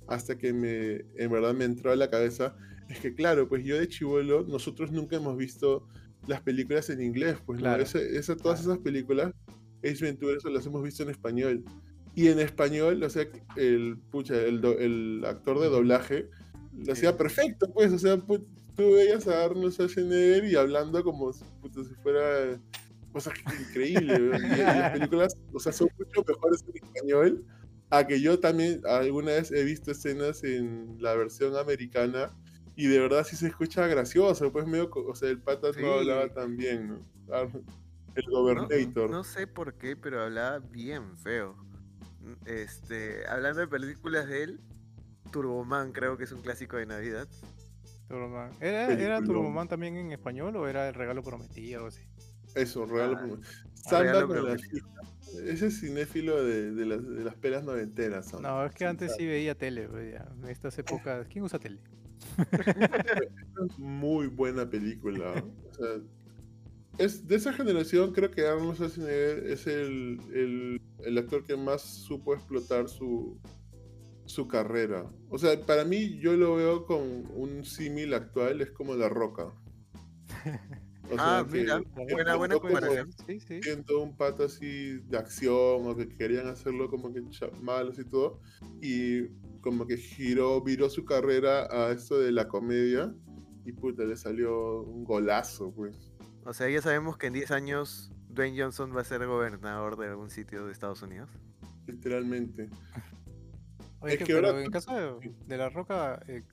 Hasta 0.08 0.38
que 0.38 0.54
me, 0.54 1.06
en 1.22 1.32
verdad 1.32 1.54
me 1.54 1.66
entró 1.66 1.92
a 1.92 1.96
la 1.96 2.10
cabeza, 2.10 2.56
es 2.90 3.00
que 3.00 3.14
claro, 3.14 3.48
pues 3.50 3.64
yo 3.66 3.78
de 3.78 3.88
chivolo, 3.88 4.44
nosotros 4.48 4.92
nunca 4.92 5.18
hemos 5.18 5.36
visto 5.38 5.88
las 6.28 6.42
películas 6.42 6.90
en 6.90 7.02
inglés, 7.02 7.38
pues 7.46 7.58
¿no? 7.60 7.64
Claro. 7.64 7.84
Ese- 7.84 8.18
esa, 8.18 8.36
todas 8.36 8.60
Claro. 8.62 8.74
esas 8.74 8.84
películas, 8.84 9.34
Ace 9.84 10.04
Ventura, 10.06 10.38
las 10.52 10.66
hemos 10.66 10.84
visto 10.84 11.04
en 11.04 11.10
español. 11.10 11.64
Y 12.16 12.28
en 12.30 12.40
español, 12.40 13.04
o 13.04 13.10
sea, 13.10 13.28
el, 13.58 13.98
pucha, 14.12 14.36
el, 14.42 14.60
do- 14.62 14.80
el 14.80 15.24
actor 15.26 15.60
de 15.60 15.68
doblaje 15.70 16.30
lo 16.86 16.94
hacía 16.94 17.16
perfecto, 17.18 17.72
pues, 17.74 17.92
o 17.94 18.00
sea, 18.00 18.18
tú 18.18 18.92
veías 18.94 19.28
a 19.28 19.44
Arnold 19.46 19.72
Schwarzenegger 19.74 20.46
y 20.46 20.56
hablando 20.56 21.04
como 21.04 21.32
si, 21.34 21.44
puta, 21.62 21.84
si 21.84 21.94
fuera 21.96 22.60
cosa 23.12 23.32
increíble, 23.70 24.14
weón. 24.16 24.42
y, 24.44 24.54
y 24.54 24.58
las 24.58 24.92
películas, 24.92 25.38
o 25.54 25.60
sea, 25.60 25.72
son 25.72 25.90
mucho 25.98 26.24
mejores 26.28 26.64
en 26.68 26.84
español, 26.84 27.46
a 27.90 28.06
que 28.06 28.20
yo 28.22 28.40
también 28.40 28.82
alguna 28.86 29.32
vez 29.34 29.52
he 29.52 29.64
visto 29.64 29.92
escenas 29.92 30.44
en 30.44 30.98
la 31.00 31.14
versión 31.16 31.56
americana 31.56 32.32
y 32.76 32.88
de 32.88 33.00
verdad 33.00 33.26
sí 33.26 33.36
se 33.36 33.48
escucha 33.48 33.88
gracioso, 33.88 34.52
pues 34.52 34.68
medio, 34.68 34.90
o 34.94 35.16
sea, 35.16 35.30
el 35.30 35.40
pata 35.42 35.74
Sí. 35.74 35.82
no 35.82 35.94
hablaba 35.94 36.30
tan 36.34 36.58
bien, 36.58 36.88
¿no? 36.90 37.34
Arnold- 37.34 37.64
El 38.16 38.24
Gobernator. 38.30 39.10
no 39.10 39.24
sé 39.24 39.48
por 39.48 39.76
qué, 39.76 39.96
pero 39.96 40.22
hablaba 40.24 40.60
bien 40.60 41.18
feo. 41.18 41.56
Este, 42.46 43.26
hablando 43.28 43.62
de 43.62 43.68
películas 43.68 44.28
de 44.28 44.44
él, 44.44 44.60
Turboman 45.32 45.92
creo 45.92 46.18
que 46.18 46.24
es 46.26 46.32
un 46.32 46.42
clásico 46.42 46.78
de 46.78 46.86
Navidad. 46.86 47.28
Turboman. 48.08 48.52
¿Era, 48.62 48.92
¿Era. 48.94 49.22
Turboman 49.22 49.68
también 49.68 49.96
en 49.98 50.12
español 50.12 50.56
o 50.56 50.68
era 50.68 50.88
el 50.88 50.94
regalo 50.94 51.22
prometido 51.24 51.84
o 51.86 51.88
así? 51.88 52.02
Eso, 52.56 52.86
regalo. 52.86 53.18
Ah, 53.18 53.22
regalo 53.22 53.42
Samba 53.84 54.26
con 54.28 54.46
la. 54.46 54.58
Ese 55.46 55.68
es 55.68 55.80
cinéfilo 55.80 56.44
de, 56.44 56.72
de 56.72 56.86
las, 56.86 57.08
de 57.08 57.24
las 57.24 57.36
pelas 57.36 57.64
noventeras. 57.64 58.28
Samba. 58.28 58.50
No, 58.50 58.66
es 58.66 58.74
que 58.74 58.86
antes 58.86 59.12
sabe. 59.12 59.24
sí 59.24 59.28
veía 59.28 59.56
tele, 59.56 59.88
pues, 59.88 60.14
ya. 60.14 60.28
En 60.42 60.50
estas 60.50 60.78
épocas. 60.80 61.28
¿Quién 61.28 61.44
usa 61.44 61.60
tele? 61.60 61.80
Es 62.38 63.78
muy 63.78 64.28
buena 64.28 64.70
película. 64.70 65.32
o 65.70 65.74
sea, 65.74 66.02
es 66.98 67.28
de 67.28 67.36
esa 67.36 67.54
generación, 67.54 68.12
creo 68.12 68.32
que 68.32 68.48
Arnold 68.48 68.76
Schwarzenegger 68.76 69.48
es 69.48 69.68
el, 69.68 70.20
el, 70.34 70.82
el 71.06 71.18
actor 71.18 71.44
que 71.44 71.56
más 71.56 71.82
supo 71.82 72.34
explotar 72.34 72.90
su, 72.90 73.40
su 74.26 74.48
carrera. 74.48 75.06
O 75.30 75.38
sea, 75.38 75.60
para 75.62 75.86
mí 75.86 76.18
yo 76.20 76.36
lo 76.36 76.56
veo 76.56 76.86
con 76.86 77.02
un 77.36 77.64
símil 77.64 78.14
actual, 78.14 78.62
es 78.62 78.72
como 78.72 78.96
La 78.96 79.10
Roca. 79.10 79.54
O 81.10 81.16
Ah, 81.18 81.46
mira, 81.50 81.80
que 81.80 82.14
buena- 82.14 82.36
buena 82.36 82.60
comparación. 82.60 83.12
Sí, 83.26 83.40
sí. 83.40 83.60
un 83.98 84.16
pato 84.18 84.44
así 84.44 85.00
de 85.00 85.18
acción 85.18 85.88
o 85.88 85.96
que 85.96 86.10
querían 86.10 86.48
hacerlo 86.48 86.90
como 86.90 87.14
que 87.14 87.22
malos 87.62 87.98
y 88.00 88.04
todo 88.04 88.42
y 88.82 89.28
como 89.62 89.88
que 89.88 89.98
giró 89.98 90.62
viró 90.62 90.90
su 90.90 91.06
carrera 91.06 91.68
a 91.72 91.92
esto 91.92 92.20
de 92.20 92.32
la 92.32 92.48
comedia 92.48 93.14
y 93.66 93.72
puta 93.72 94.04
le 94.04 94.18
salió 94.18 94.82
un 94.82 95.04
golazo 95.06 95.72
pues 95.74 96.12
O 96.46 96.54
sea, 96.54 96.70
ya 96.70 96.82
sabemos 96.82 97.18
que 97.18 97.28
en 97.28 97.34
10 97.34 97.52
años 97.52 98.12
Dwayne 98.30 98.62
Johnson 98.62 98.96
va 98.96 99.02
a 99.02 99.04
ser 99.06 99.26
gobernador 99.26 99.98
de 99.98 100.08
algún 100.08 100.30
sitio 100.30 100.66
de 100.66 100.72
Estados 100.74 101.02
Unidos. 101.02 101.30
literalmente 101.86 102.70
Oye, 104.00 104.14
Es 104.14 104.20
que- 104.20 104.26
que 104.26 104.34
pero 104.36 104.48
ahora 104.50 104.62
en 104.64 104.72
caso 104.72 104.94
de, 105.20 105.34
de 105.48 105.58
La 105.58 105.70
Roca, 105.70 106.20
eh, 106.28 106.44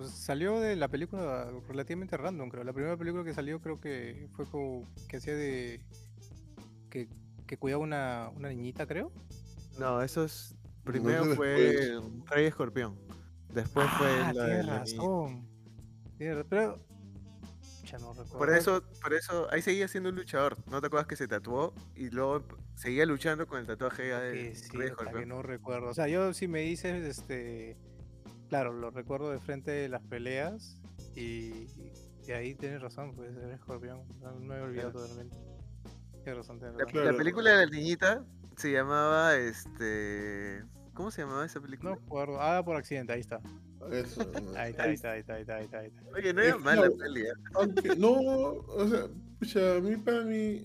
pues, 0.00 0.12
salió 0.12 0.58
de 0.60 0.76
la 0.76 0.88
película 0.88 1.52
relativamente 1.68 2.16
random, 2.16 2.48
creo. 2.48 2.64
La 2.64 2.72
primera 2.72 2.96
película 2.96 3.22
que 3.22 3.34
salió 3.34 3.60
creo 3.60 3.78
que 3.82 4.30
fue 4.32 4.46
como 4.46 4.88
que 5.08 5.18
hacía 5.18 5.34
de... 5.34 5.84
que, 6.88 7.06
que 7.46 7.58
cuidaba 7.58 7.82
una, 7.82 8.30
una 8.34 8.48
niñita, 8.48 8.86
creo. 8.86 9.12
No, 9.78 10.00
eso 10.00 10.24
es. 10.24 10.56
Primero 10.84 11.26
fue 11.34 11.34
fue 11.36 12.00
Rey 12.30 12.46
Escorpión. 12.46 12.98
Después 13.52 13.86
fue 13.98 14.06
ah, 14.06 14.32
la 14.32 14.42
de 14.44 14.48
tienes 14.48 14.66
la 14.66 14.78
razón. 14.78 15.48
Tienes 16.16 16.46
pero... 16.48 16.82
Ya 17.84 17.98
no 17.98 18.14
recuerdo. 18.14 18.38
Por 18.38 18.50
eso, 18.54 18.82
por 19.02 19.12
eso, 19.12 19.48
ahí 19.52 19.60
seguía 19.60 19.86
siendo 19.86 20.08
un 20.08 20.16
luchador. 20.16 20.56
¿No 20.70 20.80
te 20.80 20.86
acuerdas 20.86 21.08
que 21.08 21.16
se 21.16 21.28
tatuó 21.28 21.74
y 21.94 22.08
luego 22.08 22.46
seguía 22.74 23.04
luchando 23.04 23.46
con 23.46 23.58
el 23.58 23.66
tatuaje 23.66 24.04
de 24.04 24.54
sí, 24.54 24.70
Rey 24.70 24.88
hasta 24.88 25.02
que 25.04 25.08
Escorpión? 25.10 25.28
no 25.28 25.42
recuerdo. 25.42 25.88
O 25.88 25.94
sea, 25.94 26.08
yo 26.08 26.32
si 26.32 26.48
me 26.48 26.60
dices, 26.60 27.04
este... 27.04 27.76
Claro, 28.50 28.72
lo 28.74 28.90
recuerdo 28.90 29.30
de 29.30 29.38
frente 29.38 29.70
de 29.70 29.88
las 29.88 30.02
peleas 30.02 30.78
y, 31.16 31.66
y 32.26 32.32
ahí 32.32 32.54
tienes 32.54 32.82
razón, 32.82 33.14
pues 33.14 33.34
el 33.36 33.50
escorpión. 33.52 34.02
No, 34.20 34.32
no 34.32 34.40
me 34.40 34.56
he 34.56 34.60
olvidado 34.60 34.92
totalmente. 34.92 35.34
Tienes 36.24 36.36
razón, 36.36 36.58
tienes 36.58 36.76
La, 36.76 36.84
razón. 36.84 36.96
la 36.98 37.02
Claro. 37.04 37.16
película 37.16 37.50
de 37.52 37.66
la 37.66 37.70
niñita 37.72 38.24
se 38.56 38.72
llamaba 38.72 39.36
este. 39.36 40.64
¿Cómo 40.92 41.10
se 41.10 41.22
llamaba 41.22 41.46
esa 41.46 41.60
película? 41.60 41.90
No 41.92 41.96
recuerdo. 41.96 42.40
Ah, 42.42 42.62
por 42.64 42.76
accidente, 42.76 43.12
ahí 43.14 43.20
está. 43.20 43.40
eso 43.92 44.20
Ahí 44.56 44.70
está, 44.70 44.82
ahí 44.84 44.94
está, 44.94 45.12
ahí 45.12 45.20
está, 45.20 45.34
ahí 45.34 45.42
está, 45.42 45.56
ahí 45.56 45.64
está. 45.64 45.78
ahí 45.80 45.86
está. 45.88 46.02
Oye, 46.16 46.32
no 46.34 46.40
Es 46.42 46.48
era 46.48 46.56
que 46.56 46.62
mala 46.62 46.90
peli. 46.90 47.20
¿eh? 47.22 47.32
aunque 47.54 47.96
no 47.96 48.12
o 48.12 48.88
sea 48.88 49.08
pucha, 49.38 49.76
a 49.76 49.80
mí 49.80 49.96
para 49.96 50.22
mí 50.24 50.62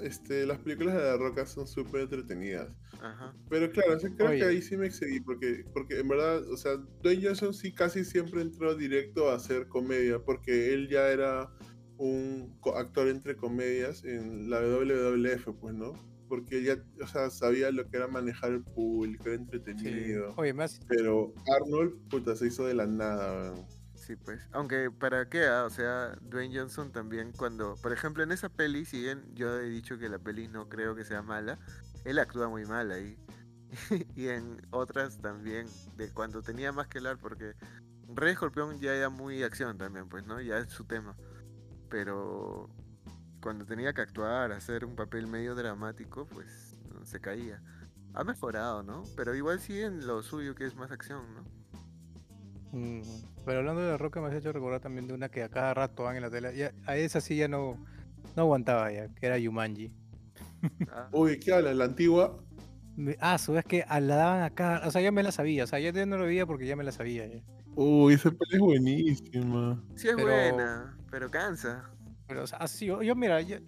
este 0.00 0.46
las 0.46 0.58
películas 0.58 0.94
de 0.94 1.02
la 1.02 1.16
roca 1.16 1.44
son 1.46 1.66
súper 1.66 2.02
entretenidas 2.02 2.68
Ajá. 3.02 3.34
Pero 3.50 3.70
claro, 3.70 3.96
o 3.96 3.98
sea, 3.98 4.10
creo 4.16 4.30
Oye. 4.30 4.38
que 4.38 4.44
ahí 4.46 4.62
sí 4.62 4.76
me 4.76 4.86
excedí, 4.86 5.20
porque, 5.20 5.64
porque 5.74 6.00
en 6.00 6.08
verdad, 6.08 6.42
o 6.50 6.56
sea, 6.56 6.76
Dwayne 7.02 7.26
Johnson 7.26 7.52
sí 7.52 7.70
casi 7.72 8.04
siempre 8.06 8.40
entró 8.40 8.74
directo 8.74 9.30
a 9.30 9.34
hacer 9.34 9.68
comedia, 9.68 10.18
porque 10.18 10.72
él 10.72 10.88
ya 10.88 11.08
era 11.10 11.50
un 11.98 12.56
co- 12.60 12.74
actor 12.76 13.08
entre 13.08 13.36
comedias 13.36 14.02
en 14.04 14.48
la 14.48 14.60
WWF, 14.62 15.52
pues, 15.60 15.74
¿no? 15.74 15.92
Porque 16.28 16.62
ya, 16.62 16.76
o 17.02 17.06
sea, 17.06 17.30
sabía 17.30 17.70
lo 17.70 17.88
que 17.88 17.96
era 17.96 18.08
manejar 18.08 18.52
el 18.52 18.62
público, 18.64 19.24
era 19.26 19.36
Sí. 19.36 19.42
entretenido. 19.42 20.34
Oye, 20.36 20.52
más. 20.52 20.80
Pero 20.88 21.32
Arnold, 21.56 22.08
puta, 22.08 22.34
se 22.36 22.46
hizo 22.48 22.66
de 22.66 22.74
la 22.74 22.86
nada, 22.86 23.52
weón. 23.52 23.66
Sí, 23.94 24.14
pues. 24.16 24.40
Aunque, 24.52 24.90
¿para 24.90 25.28
qué? 25.28 25.44
ah? 25.46 25.64
O 25.64 25.70
sea, 25.70 26.16
Dwayne 26.22 26.56
Johnson 26.56 26.92
también 26.92 27.32
cuando... 27.32 27.74
Por 27.82 27.92
ejemplo, 27.92 28.22
en 28.22 28.30
esa 28.30 28.48
peli, 28.48 28.84
si 28.84 29.00
bien 29.00 29.24
yo 29.34 29.58
he 29.58 29.68
dicho 29.68 29.98
que 29.98 30.08
la 30.08 30.18
peli 30.18 30.48
no 30.48 30.68
creo 30.68 30.94
que 30.94 31.04
sea 31.04 31.22
mala, 31.22 31.58
él 32.04 32.18
actúa 32.18 32.48
muy 32.48 32.64
mal 32.66 32.90
ahí. 32.92 33.18
y 34.14 34.28
en 34.28 34.60
otras 34.70 35.18
también, 35.20 35.66
de 35.96 36.12
cuando 36.12 36.40
tenía 36.42 36.70
más 36.72 36.86
que 36.86 36.98
hablar, 36.98 37.18
porque 37.18 37.54
Rey 38.14 38.32
Escorpión 38.32 38.78
ya 38.80 38.94
era 38.94 39.08
muy 39.08 39.42
acción 39.42 39.76
también, 39.76 40.08
pues, 40.08 40.24
¿no? 40.24 40.40
Ya 40.40 40.58
es 40.58 40.68
su 40.70 40.84
tema. 40.84 41.16
Pero 41.88 42.68
cuando 43.46 43.64
tenía 43.64 43.92
que 43.92 44.00
actuar, 44.00 44.50
hacer 44.50 44.84
un 44.84 44.96
papel 44.96 45.28
medio 45.28 45.54
dramático, 45.54 46.26
pues 46.26 46.76
se 47.04 47.20
caía. 47.20 47.62
Ha 48.12 48.24
mejorado, 48.24 48.82
¿no? 48.82 49.04
Pero 49.16 49.36
igual 49.36 49.60
sigue 49.60 49.84
en 49.84 50.04
lo 50.04 50.20
suyo 50.24 50.56
que 50.56 50.64
es 50.66 50.74
más 50.74 50.90
acción, 50.90 51.22
¿no? 51.32 51.44
mm, 52.72 53.02
pero 53.44 53.60
hablando 53.60 53.82
de 53.82 53.90
la 53.92 53.98
roca, 53.98 54.20
me 54.20 54.26
has 54.26 54.34
hecho 54.34 54.50
recordar 54.52 54.80
también 54.80 55.06
de 55.06 55.14
una 55.14 55.28
que 55.28 55.44
a 55.44 55.48
cada 55.48 55.74
rato 55.74 56.02
van 56.02 56.16
en 56.16 56.22
la 56.22 56.30
tele. 56.30 56.56
Ya, 56.56 56.72
a 56.86 56.96
esa 56.96 57.20
sí 57.20 57.36
ya 57.36 57.46
no, 57.46 57.76
no 58.34 58.42
aguantaba 58.42 58.90
ya, 58.90 59.14
que 59.14 59.26
era 59.26 59.38
Yumanji. 59.38 59.92
Ah, 60.90 61.08
Uy, 61.12 61.38
¿qué 61.38 61.52
habla? 61.54 61.72
¿La 61.72 61.84
antigua? 61.84 62.42
Ah, 63.20 63.38
su 63.38 63.56
es 63.56 63.64
que 63.64 63.84
a- 63.86 64.00
la 64.00 64.16
daban 64.16 64.42
acá. 64.42 64.82
O 64.86 64.90
sea, 64.90 65.00
ya 65.02 65.12
me 65.12 65.22
la 65.22 65.30
sabía. 65.30 65.62
O 65.62 65.66
sea, 65.68 65.78
ya 65.78 65.92
no 66.04 66.16
lo 66.16 66.24
veía 66.24 66.46
porque 66.46 66.66
ya 66.66 66.74
me 66.74 66.82
la 66.82 66.90
sabía. 66.90 67.26
ya. 67.28 67.40
Uy, 67.76 68.14
esa 68.14 68.30
peli 68.32 68.54
es 68.54 68.58
buenísima. 68.58 69.84
sí 69.94 70.08
es 70.08 70.16
pero- 70.16 70.26
buena, 70.26 70.96
pero 71.12 71.30
cansa. 71.30 71.88
Pero, 72.26 72.42
o 72.44 72.46
sea, 72.46 72.58
así, 72.58 72.86
yo, 72.86 73.02
yo, 73.02 73.14
mira, 73.14 73.40
yo- 73.40 73.58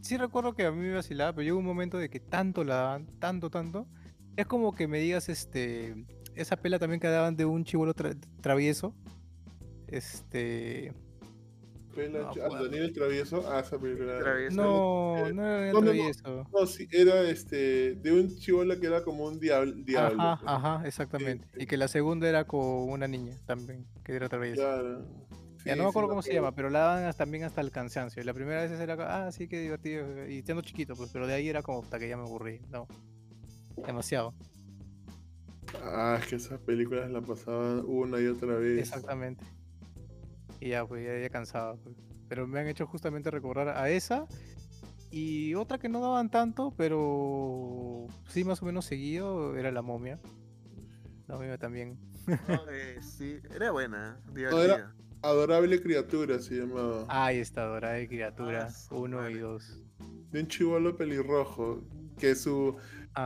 sí 0.00 0.16
recuerdo 0.16 0.54
que 0.54 0.64
a 0.66 0.70
mí 0.72 0.78
me 0.80 0.94
vacilaba, 0.94 1.32
pero 1.32 1.44
llegó 1.44 1.58
un 1.58 1.64
momento 1.64 1.98
de 1.98 2.08
que 2.10 2.20
tanto 2.20 2.62
la 2.64 2.74
daban, 2.76 3.06
tanto, 3.18 3.50
tanto, 3.50 3.86
Es 4.36 4.46
como 4.46 4.74
que 4.74 4.88
me 4.88 4.98
digas, 4.98 5.28
este, 5.28 5.94
esa 6.34 6.56
pela 6.56 6.80
también 6.80 6.98
que 7.00 7.06
daban 7.06 7.36
de 7.36 7.44
un 7.44 7.62
chivolo 7.64 7.94
tra- 7.94 8.18
travieso. 8.40 8.92
Este, 9.86 10.92
Pela- 11.94 12.22
No, 12.22 12.28
ah, 12.30 12.48
pues. 12.48 12.62
Daniel 12.64 12.82
el 12.86 12.92
Travieso. 12.92 13.48
Ah, 13.48 13.60
esa 13.60 13.78
película. 13.78 14.18
Travieso. 14.18 14.56
no, 14.56 15.26
eh, 15.28 15.32
no 15.32 15.46
era 15.46 15.66
no, 15.72 15.72
no, 15.74 15.80
no. 15.80 15.84
travieso. 15.92 16.48
No, 16.52 16.66
sí, 16.66 16.88
era 16.90 17.22
este, 17.30 17.94
de 17.94 18.12
un 18.12 18.34
chivolo 18.36 18.78
que 18.80 18.88
era 18.88 19.04
como 19.04 19.24
un 19.26 19.38
diablo. 19.38 19.72
diablo 19.84 20.20
Ajá, 20.20 20.40
pues. 20.40 20.52
ajá, 20.52 20.82
exactamente. 20.88 21.46
sí. 21.54 21.62
Y 21.62 21.66
que 21.66 21.76
la 21.76 21.86
segunda 21.86 22.28
era 22.28 22.44
con 22.44 22.90
una 22.90 23.06
niña 23.06 23.36
también, 23.46 23.86
que 24.02 24.12
era 24.16 24.28
travieso. 24.28 24.60
Claro. 24.62 25.06
Ya 25.64 25.76
no 25.76 25.82
me 25.84 25.88
sí 25.88 25.90
acuerdo 25.90 26.08
cómo 26.10 26.22
se 26.22 26.34
llama, 26.34 26.52
pero 26.52 26.70
la 26.70 26.78
daban 26.80 27.04
hasta- 27.04 27.24
también 27.24 27.44
hasta 27.44 27.60
el 27.60 27.70
cansancio. 27.70 28.22
Y 28.22 28.24
la 28.26 28.34
primera 28.34 28.62
vez 28.62 28.70
era, 28.72 29.26
ah, 29.26 29.32
sí, 29.32 29.48
qué 29.48 29.60
divertido. 29.60 30.26
Y 30.28 30.42
siendo 30.42 30.62
chiquito, 30.62 30.94
pues, 30.94 31.10
pero 31.12 31.26
de 31.26 31.34
ahí 31.34 31.48
era 31.48 31.62
como 31.62 31.82
hasta 31.82 31.98
que 31.98 32.08
ya 32.08 32.16
me 32.16 32.22
aburrí. 32.24 32.60
No, 32.70 32.86
demasiado. 33.86 34.34
Ah, 35.82 36.18
es 36.20 36.26
que 36.28 36.36
esas 36.36 36.60
películas 36.60 37.10
las 37.10 37.24
pasaban 37.24 37.82
una 37.86 38.20
y 38.20 38.26
otra 38.26 38.54
vez. 38.56 38.78
Exactamente. 38.78 39.44
Y 40.60 40.70
ya, 40.70 40.86
pues, 40.86 41.04
ya, 41.04 41.18
ya 41.18 41.28
cansado. 41.30 41.76
pues. 41.82 41.96
Pero 42.28 42.46
me 42.46 42.60
han 42.60 42.68
hecho 42.68 42.86
justamente 42.86 43.30
recordar 43.30 43.68
a 43.68 43.90
esa. 43.90 44.26
Y 45.10 45.54
otra 45.54 45.78
que 45.78 45.88
no 45.88 46.00
daban 46.00 46.28
tanto, 46.30 46.72
pero 46.76 48.06
sí 48.28 48.42
más 48.44 48.62
o 48.62 48.66
menos 48.66 48.84
seguido, 48.84 49.56
era 49.56 49.70
La 49.70 49.82
Momia. 49.82 50.18
La 51.28 51.36
Momia 51.36 51.56
también. 51.58 51.98
No, 52.48 52.68
eh, 52.70 52.98
sí, 53.02 53.36
era 53.54 53.70
buena, 53.70 54.18
era- 54.34 54.50
divertida. 54.50 54.94
Adorable 55.24 55.80
criatura 55.80 56.38
se 56.38 56.56
llamaba. 56.56 57.06
Ahí 57.08 57.38
está, 57.38 57.64
Dora 57.64 57.92
de 57.92 58.06
Criatura 58.06 58.68
Ah, 58.68 58.94
1 58.94 59.30
y. 59.30 59.38
2. 59.38 59.80
De 60.30 60.40
un 60.40 60.48
chivolo 60.48 60.96
pelirrojo. 60.96 61.82
Que 62.18 62.34
su, 62.34 62.76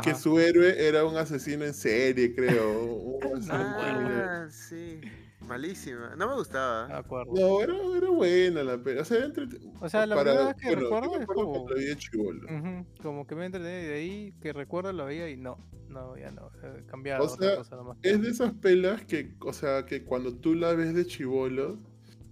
que 0.02 0.14
su 0.14 0.38
héroe 0.38 0.86
era 0.88 1.04
un 1.04 1.16
asesino 1.16 1.64
en 1.64 1.74
serie, 1.74 2.34
creo. 2.34 2.84
un 3.22 3.36
asesino 3.36 3.66
en 3.66 3.82
serie. 3.82 4.22
Ah, 4.22 4.46
sí. 4.50 5.00
Malísima. 5.46 6.14
No 6.16 6.28
me 6.28 6.34
gustaba. 6.34 6.96
acuerdo. 6.96 7.32
No, 7.34 7.60
era, 7.60 7.74
era 7.96 8.10
buena 8.10 8.62
la 8.62 8.78
peli. 8.78 8.98
O 8.98 9.04
sea, 9.04 9.18
era 9.18 9.26
entrete- 9.26 9.72
O 9.80 9.88
sea, 9.88 10.06
la 10.06 10.16
vez 10.22 10.54
que 10.56 10.66
bueno, 10.68 10.82
recuerdo 10.82 11.20
es 11.20 11.26
como, 11.26 11.50
cuando 11.52 11.74
la 11.74 11.80
vi 11.80 12.84
como 13.02 13.26
que 13.26 13.34
me 13.34 13.46
entretení 13.46 13.86
de 13.86 13.94
ahí, 13.94 14.34
que 14.40 14.52
recuerdo 14.52 14.92
lo 14.92 15.06
veía 15.06 15.30
y 15.30 15.36
no, 15.36 15.58
no, 15.88 16.16
ya 16.16 16.30
no, 16.30 16.50
eh, 16.62 16.84
cambiaba 16.86 17.24
O 17.24 17.28
sea, 17.28 17.56
cosa 17.56 17.76
nomás. 17.76 17.98
Es 18.02 18.20
de 18.20 18.30
esas 18.30 18.52
pelas 18.54 19.04
que, 19.04 19.34
o 19.40 19.52
sea, 19.52 19.86
que 19.86 20.04
cuando 20.04 20.34
tú 20.34 20.54
la 20.54 20.74
ves 20.74 20.94
de 20.94 21.06
chivolo, 21.06 21.78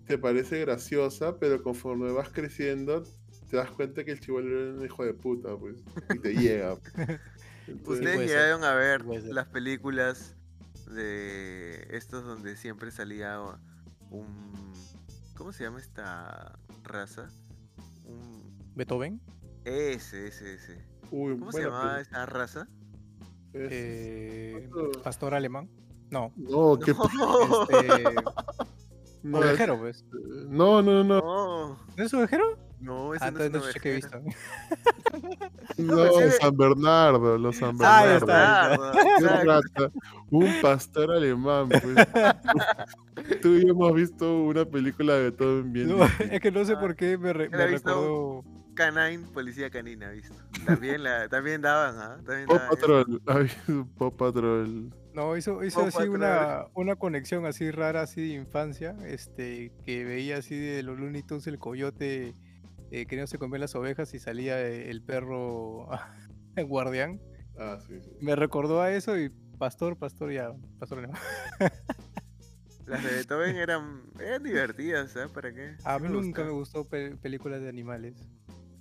te 0.06 0.18
parece 0.18 0.60
graciosa, 0.60 1.38
pero 1.38 1.62
conforme 1.62 2.12
vas 2.12 2.28
creciendo, 2.30 3.02
te 3.48 3.56
das 3.56 3.70
cuenta 3.70 4.04
que 4.04 4.12
el 4.12 4.20
chivolo 4.20 4.48
era 4.48 4.74
un 4.78 4.84
hijo 4.84 5.04
de 5.04 5.14
puta, 5.14 5.56
pues. 5.56 5.82
Y 6.14 6.18
te 6.18 6.34
llega. 6.34 6.76
Entonces, 6.76 7.18
¿Ustedes 7.86 8.16
ser, 8.18 8.26
llegaron 8.28 8.64
a 8.64 8.74
ver 8.74 9.04
las 9.04 9.46
películas 9.48 10.35
de 10.86 11.86
estos 11.90 12.24
donde 12.24 12.56
siempre 12.56 12.90
salía 12.90 13.38
un... 14.10 14.72
¿Cómo 15.36 15.52
se 15.52 15.64
llama 15.64 15.78
esta 15.80 16.58
raza? 16.82 17.28
Un... 18.04 18.56
Beethoven, 18.74 19.20
Ese, 19.64 20.28
ese, 20.28 20.54
ese. 20.54 20.84
uy, 21.10 21.38
¿Cómo 21.38 21.52
se 21.52 21.62
llamaba 21.62 21.92
peli. 21.94 22.02
esa 22.02 22.26
raza? 22.26 22.68
Eh, 23.52 24.68
pastor 25.02 25.34
alemán, 25.34 25.70
no, 26.10 26.32
No, 26.36 26.78
qué 26.78 26.92
No. 26.92 27.62
este, 27.70 28.14
no, 29.22 29.38
es- 29.38 29.44
ovejero 29.44 29.78
pues, 29.78 30.04
no, 30.12 30.82
no, 30.82 31.02
no, 31.04 31.20
No, 31.20 31.78
¿no 31.96 32.04
es 32.04 32.12
ovejero? 32.14 32.58
No, 32.80 33.14
ese 33.14 33.24
Ah, 33.24 33.30
no 33.30 33.40
es 33.40 33.72
sé 33.72 33.80
qué 33.80 33.90
he 33.92 33.94
visto. 33.96 34.20
no, 35.78 36.06
San 36.40 36.56
Bernardo, 36.56 37.38
los 37.38 37.56
San 37.56 37.76
Ah, 37.80 38.04
Bernardo. 38.04 38.92
está. 38.92 39.18
Exacto. 39.18 39.82
rata. 39.84 39.92
Un 40.30 40.52
pastor 40.62 41.12
alemán, 41.12 41.68
pues. 41.68 41.82
Tú 43.42 43.54
y 43.54 43.64
yo 43.64 43.70
hemos 43.72 43.94
visto 43.94 44.42
una 44.42 44.64
película 44.64 45.14
de 45.14 45.22
Beethoven 45.30 45.72
bien. 45.72 45.88
No, 45.96 46.04
es 46.04 46.40
que 46.40 46.50
no 46.50 46.64
sé 46.64 46.74
Ah, 46.74 46.80
por 46.80 46.96
qué 46.96 47.16
me, 47.18 47.32
re- 47.32 47.48
me 47.48 47.66
recordó, 47.66 48.44
Canine, 48.74 49.26
policía 49.32 49.70
canina, 49.70 50.10
¿visto? 50.10 50.34
También, 50.66 51.02
la, 51.02 51.28
también 51.28 51.62
daban, 51.62 51.96
¿ah? 51.98 52.18
Eso. 52.30 52.60
Patrol. 52.70 53.22
Paw 53.98 54.14
Patrol. 54.16 54.92
no, 55.14 55.34
hizo, 55.36 55.64
hizo 55.64 55.80
así 55.80 55.96
Patrol. 55.96 56.10
una, 56.16 56.66
una 56.74 56.96
conexión 56.96 57.46
así 57.46 57.70
rara, 57.70 58.02
así 58.02 58.20
de 58.20 58.34
infancia, 58.34 58.94
este, 59.06 59.72
que 59.86 60.04
veía 60.04 60.36
así 60.38 60.56
de 60.58 60.82
los 60.82 60.98
Looney 60.98 61.22
Tunes 61.22 61.46
el 61.46 61.58
coyote 61.58 62.34
eh, 62.90 63.06
queriéndose 63.06 63.38
comer 63.38 63.60
las 63.60 63.74
ovejas 63.74 64.12
y 64.14 64.18
salía 64.18 64.60
eh, 64.60 64.90
el 64.90 65.02
perro 65.02 65.88
el 66.56 66.64
guardián. 66.66 67.20
Ah, 67.58 67.78
sí, 67.86 68.00
sí. 68.00 68.10
Me 68.20 68.36
recordó 68.36 68.80
a 68.82 68.92
eso 68.92 69.18
y 69.18 69.30
pastor, 69.58 69.96
pastor 69.98 70.32
ya, 70.32 70.52
pastor 70.78 70.98
alemán. 70.98 71.20
Las 72.86 73.02
de 73.02 73.10
Beethoven 73.10 73.56
eran, 73.56 74.02
eran 74.20 74.42
divertidas, 74.44 75.10
¿sabes? 75.10 75.30
¿Para 75.32 75.52
qué? 75.52 75.74
A 75.84 75.98
mí 75.98 76.08
nunca 76.08 76.44
me 76.44 76.50
gustó 76.50 76.84
pe- 76.84 77.16
películas 77.16 77.60
de 77.60 77.68
animales. 77.68 78.14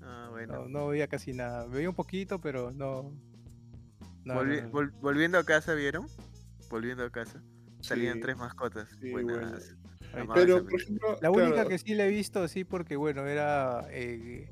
Ah, 0.04 0.28
bueno. 0.30 0.54
No, 0.64 0.68
no 0.70 0.88
veía 0.90 1.08
casi 1.08 1.34
nada. 1.34 1.66
Veía 1.66 1.90
un 1.90 1.96
poquito, 1.96 2.40
pero 2.40 2.72
no. 2.72 3.12
no, 4.24 4.34
Volvi- 4.36 4.62
no, 4.62 4.68
no. 4.68 4.72
vol- 4.72 4.94
volviendo 5.02 5.40
a 5.40 5.44
casa, 5.44 5.74
¿vieron? 5.74 6.06
Volviendo 6.70 7.04
a 7.04 7.10
casa. 7.10 7.42
Salían 7.82 8.16
Sí, 8.16 8.22
tres 8.22 8.38
mascotas. 8.38 8.90
sí, 9.02 9.12
Buenas. 9.12 9.74
bueno. 9.76 9.85
Pero, 10.34 10.66
por 10.66 10.82
ejemplo. 10.82 11.18
La 11.22 11.32
única 11.32 11.52
claro, 11.54 11.70
que 11.70 11.78
sí 11.78 11.94
la 11.94 12.06
he 12.06 12.10
visto 12.10 12.42
así 12.42 12.64
porque, 12.64 12.96
bueno, 12.96 13.26
era 13.26 13.88
eh, 13.92 14.50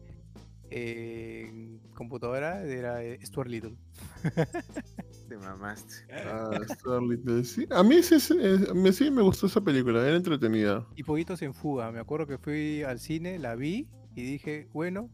eh, 0.70 1.46
en 1.50 1.80
computadora, 1.94 2.64
era 2.64 3.04
eh, 3.04 3.20
Stuart 3.24 3.50
Little. 3.50 3.76
Te 5.30 5.38
mamaste. 5.38 5.94
Ah, 6.12 6.60
Stuart 6.76 7.04
Little, 7.04 7.44
sí. 7.44 7.68
A 7.70 7.84
mí 7.84 8.02
sí, 8.04 8.20
sí, 8.20 8.36
me, 8.74 8.92
sí 8.92 9.12
me 9.12 9.22
gustó 9.22 9.48
esa 9.48 9.62
película, 9.62 10.06
era 10.06 10.16
entretenida. 10.16 10.88
Y 10.96 11.04
Pollitos 11.04 11.42
en 11.42 11.54
Fuga. 11.54 11.92
Me 11.92 12.00
acuerdo 12.00 12.28
que 12.28 12.38
fui 12.38 12.84
al 12.84 13.00
cine, 13.00 13.40
la 13.40 13.56
vi 13.56 13.88
y 14.16 14.24
dije, 14.24 14.68
bueno, 14.74 15.10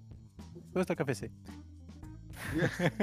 ¿dónde 0.54 0.82
está 0.82 0.94
el 0.94 0.98
café 0.98 1.16
C? 1.16 1.32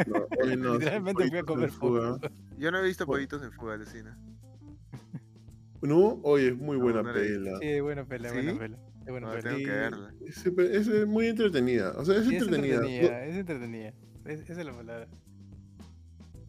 No, 0.06 0.26
hoy 0.42 0.56
no, 0.56 0.74
Literalmente 0.74 1.28
fui 1.28 1.38
a 1.38 1.42
comer 1.42 1.70
Fuga. 1.70 2.18
Yo 2.58 2.70
no 2.70 2.78
he 2.78 2.82
visto 2.82 3.04
pollitos 3.04 3.42
en 3.42 3.52
fuga, 3.52 3.76
Lucina. 3.76 4.18
No, 5.82 6.20
oye, 6.22 6.48
es 6.48 6.56
muy 6.56 6.76
No, 6.78 6.84
buena 6.84 7.02
no 7.02 7.12
pela. 7.12 7.58
Sí, 7.60 7.80
buena 7.80 8.04
pela, 8.06 8.32
buena 8.32 8.52
¿Sí? 8.52 8.58
pela. 8.58 8.78
Es 9.04 9.10
buena 9.10 9.26
No, 9.26 9.32
pela. 9.34 9.42
tengo 9.50 9.58
que 9.58 9.70
verla. 9.70 10.14
Es, 10.26 10.46
es, 10.88 11.06
muy 11.06 11.26
entretenida. 11.26 11.92
O 11.96 12.04
sea, 12.04 12.16
es 12.16 12.26
Sí, 12.26 12.36
entretenida. 12.36 13.24
es 13.24 13.36
entretenida. 13.36 13.92
Es- 14.24 14.40
esa 14.48 14.60
es 14.60 14.66
la 14.66 14.72
palabra. 14.74 15.08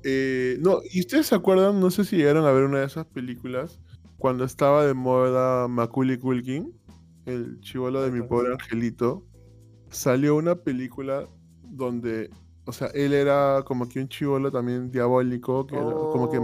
Eh, 0.04 0.58
no, 0.62 0.80
¿y 0.90 1.02
ustedes 1.02 1.28
se 1.28 1.36
acuerdan? 1.36 1.80
No 1.80 1.92
sé 1.92 2.06
si 2.06 2.16
llegaron 2.18 2.46
a 2.46 2.52
ver 2.52 2.64
una 2.64 2.80
de 2.80 2.86
esas 2.86 3.06
películas 3.08 3.80
cuando 4.18 4.44
estaba 4.46 4.86
de 4.86 4.94
moda 4.94 5.68
Macaulay 5.68 6.18
Culkin, 6.18 6.74
el 7.26 7.60
chivolo 7.62 8.02
de 8.02 8.12
mi 8.12 8.22
pobre 8.22 8.54
angelito. 8.54 9.26
Salió 9.90 10.36
una 10.36 10.56
película 10.56 11.28
donde, 11.64 12.30
o 12.66 12.72
sea, 12.72 12.88
él 12.94 13.14
era 13.14 13.64
como 13.66 13.88
que 13.90 14.00
un 14.00 14.08
chivolo 14.08 14.52
también 14.52 14.92
diabólico, 14.92 15.66
que 15.68 15.76
era 15.76 15.94
como 15.94 16.30
que 16.30 16.38
Oh, 16.38 16.42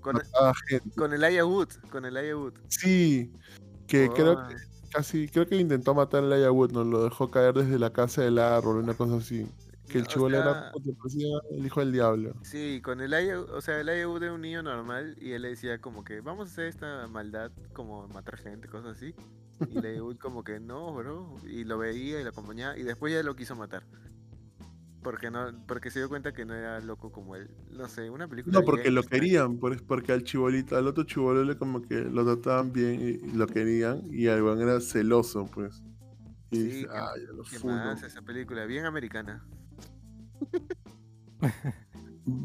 con, 0.00 0.16
mataba 0.16 0.52
gente. 0.68 0.90
con 0.96 1.12
el 1.12 1.24
Aya 1.24 1.44
Wood. 1.44 1.68
Con 1.90 2.04
el 2.04 2.16
Aya 2.16 2.36
Wood. 2.36 2.54
Sí, 2.68 3.32
que 3.86 4.08
creo 4.08 4.32
Oh, 4.32 4.48
que 4.48 4.56
casi, 4.90 5.28
creo 5.28 5.46
que 5.46 5.56
intentó 5.56 5.94
matar 5.94 6.22
a 6.24 6.26
Elijah 6.26 6.50
Wood, 6.50 6.72
no 6.72 6.84
lo 6.84 7.04
dejó 7.04 7.30
caer 7.30 7.54
desde 7.54 7.78
la 7.78 7.92
casa 7.92 8.22
del 8.22 8.38
árbol, 8.38 8.76
una 8.78 8.94
cosa 8.94 9.16
así. 9.16 9.46
Que 9.88 9.98
el 9.98 10.04
o 10.04 10.06
chivolo 10.06 10.40
sea, 10.40 10.72
era 11.08 11.42
el 11.50 11.66
hijo 11.66 11.80
del 11.80 11.92
diablo. 11.92 12.34
Sí, 12.42 12.80
con 12.82 13.00
el 13.00 13.12
Aya, 13.12 13.40
o 13.40 13.60
sea, 13.60 13.80
el 13.80 13.88
Aya 13.88 14.08
Wood 14.08 14.22
era 14.22 14.32
un 14.32 14.40
niño 14.40 14.62
normal 14.62 15.16
y 15.20 15.32
él 15.32 15.42
le 15.42 15.48
decía 15.48 15.80
como 15.80 16.04
que 16.04 16.20
vamos 16.20 16.48
a 16.48 16.52
hacer 16.52 16.66
esta 16.66 17.08
maldad 17.08 17.50
como 17.72 18.06
matar 18.08 18.36
gente, 18.36 18.68
cosas 18.68 18.96
así. 18.96 19.14
Y 19.68 19.78
el 19.78 19.86
Aya 19.86 20.02
Wood 20.02 20.18
como 20.18 20.44
que 20.44 20.60
no, 20.60 20.94
bro, 20.94 21.34
y 21.44 21.64
lo 21.64 21.78
veía 21.78 22.20
y 22.20 22.22
lo 22.22 22.30
acompañaba 22.30 22.78
y 22.78 22.82
después 22.84 23.12
ya 23.12 23.22
lo 23.22 23.34
quiso 23.34 23.56
matar. 23.56 23.84
Porque 25.02 25.30
no, 25.30 25.50
porque 25.66 25.90
se 25.90 26.00
dio 26.00 26.08
cuenta 26.10 26.32
que 26.32 26.44
no 26.44 26.54
era 26.54 26.78
loco 26.80 27.10
como 27.10 27.34
él. 27.34 27.48
No 27.70 27.88
sé, 27.88 28.10
una 28.10 28.28
película. 28.28 28.58
No, 28.58 28.64
porque 28.64 28.90
lo 28.90 29.02
querían, 29.02 29.56
por- 29.58 29.82
porque 29.84 30.12
al 30.12 30.24
chibolito, 30.24 30.76
al 30.76 30.86
otro 30.86 31.04
chivolo 31.04 31.42
le 31.42 31.56
como 31.56 31.80
que 31.80 31.94
lo 32.02 32.24
trataban 32.24 32.72
bien 32.72 33.00
y, 33.00 33.26
y 33.28 33.32
lo 33.32 33.46
querían, 33.46 34.02
y 34.10 34.26
al 34.26 34.60
era 34.60 34.78
celoso, 34.80 35.46
pues. 35.46 35.82
Y 36.50 36.56
Sí, 36.56 36.62
dice, 36.64 36.80
qué- 36.82 36.88
ah, 36.92 37.12
ya 37.16 37.32
lo 37.32 37.42
¿Qué 37.44 37.58
funo". 37.58 37.74
más? 37.76 38.02
Esa 38.02 38.20
película, 38.20 38.66
bien 38.66 38.84
americana. 38.84 39.42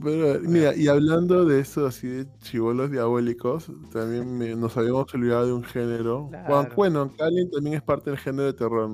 Pero, 0.04 0.40
mira, 0.42 0.76
y 0.76 0.88
hablando 0.88 1.44
de 1.46 1.60
eso 1.60 1.86
así 1.88 2.08
de 2.08 2.28
chivolos 2.40 2.92
diabólicos, 2.92 3.70
también 3.92 4.38
me- 4.38 4.56
nos 4.56 4.78
habíamos 4.78 5.14
olvidado 5.14 5.48
de 5.48 5.54
un 5.54 5.64
género. 5.64 6.24
Bueno, 6.28 6.46
Claro. 6.48 6.76
Bueno, 6.76 7.14
Alien 7.20 7.52
también 7.52 7.76
es 7.76 7.82
parte 7.84 8.10
del 8.12 8.20
género 8.20 8.46
de 8.46 8.54
terror. 8.54 8.92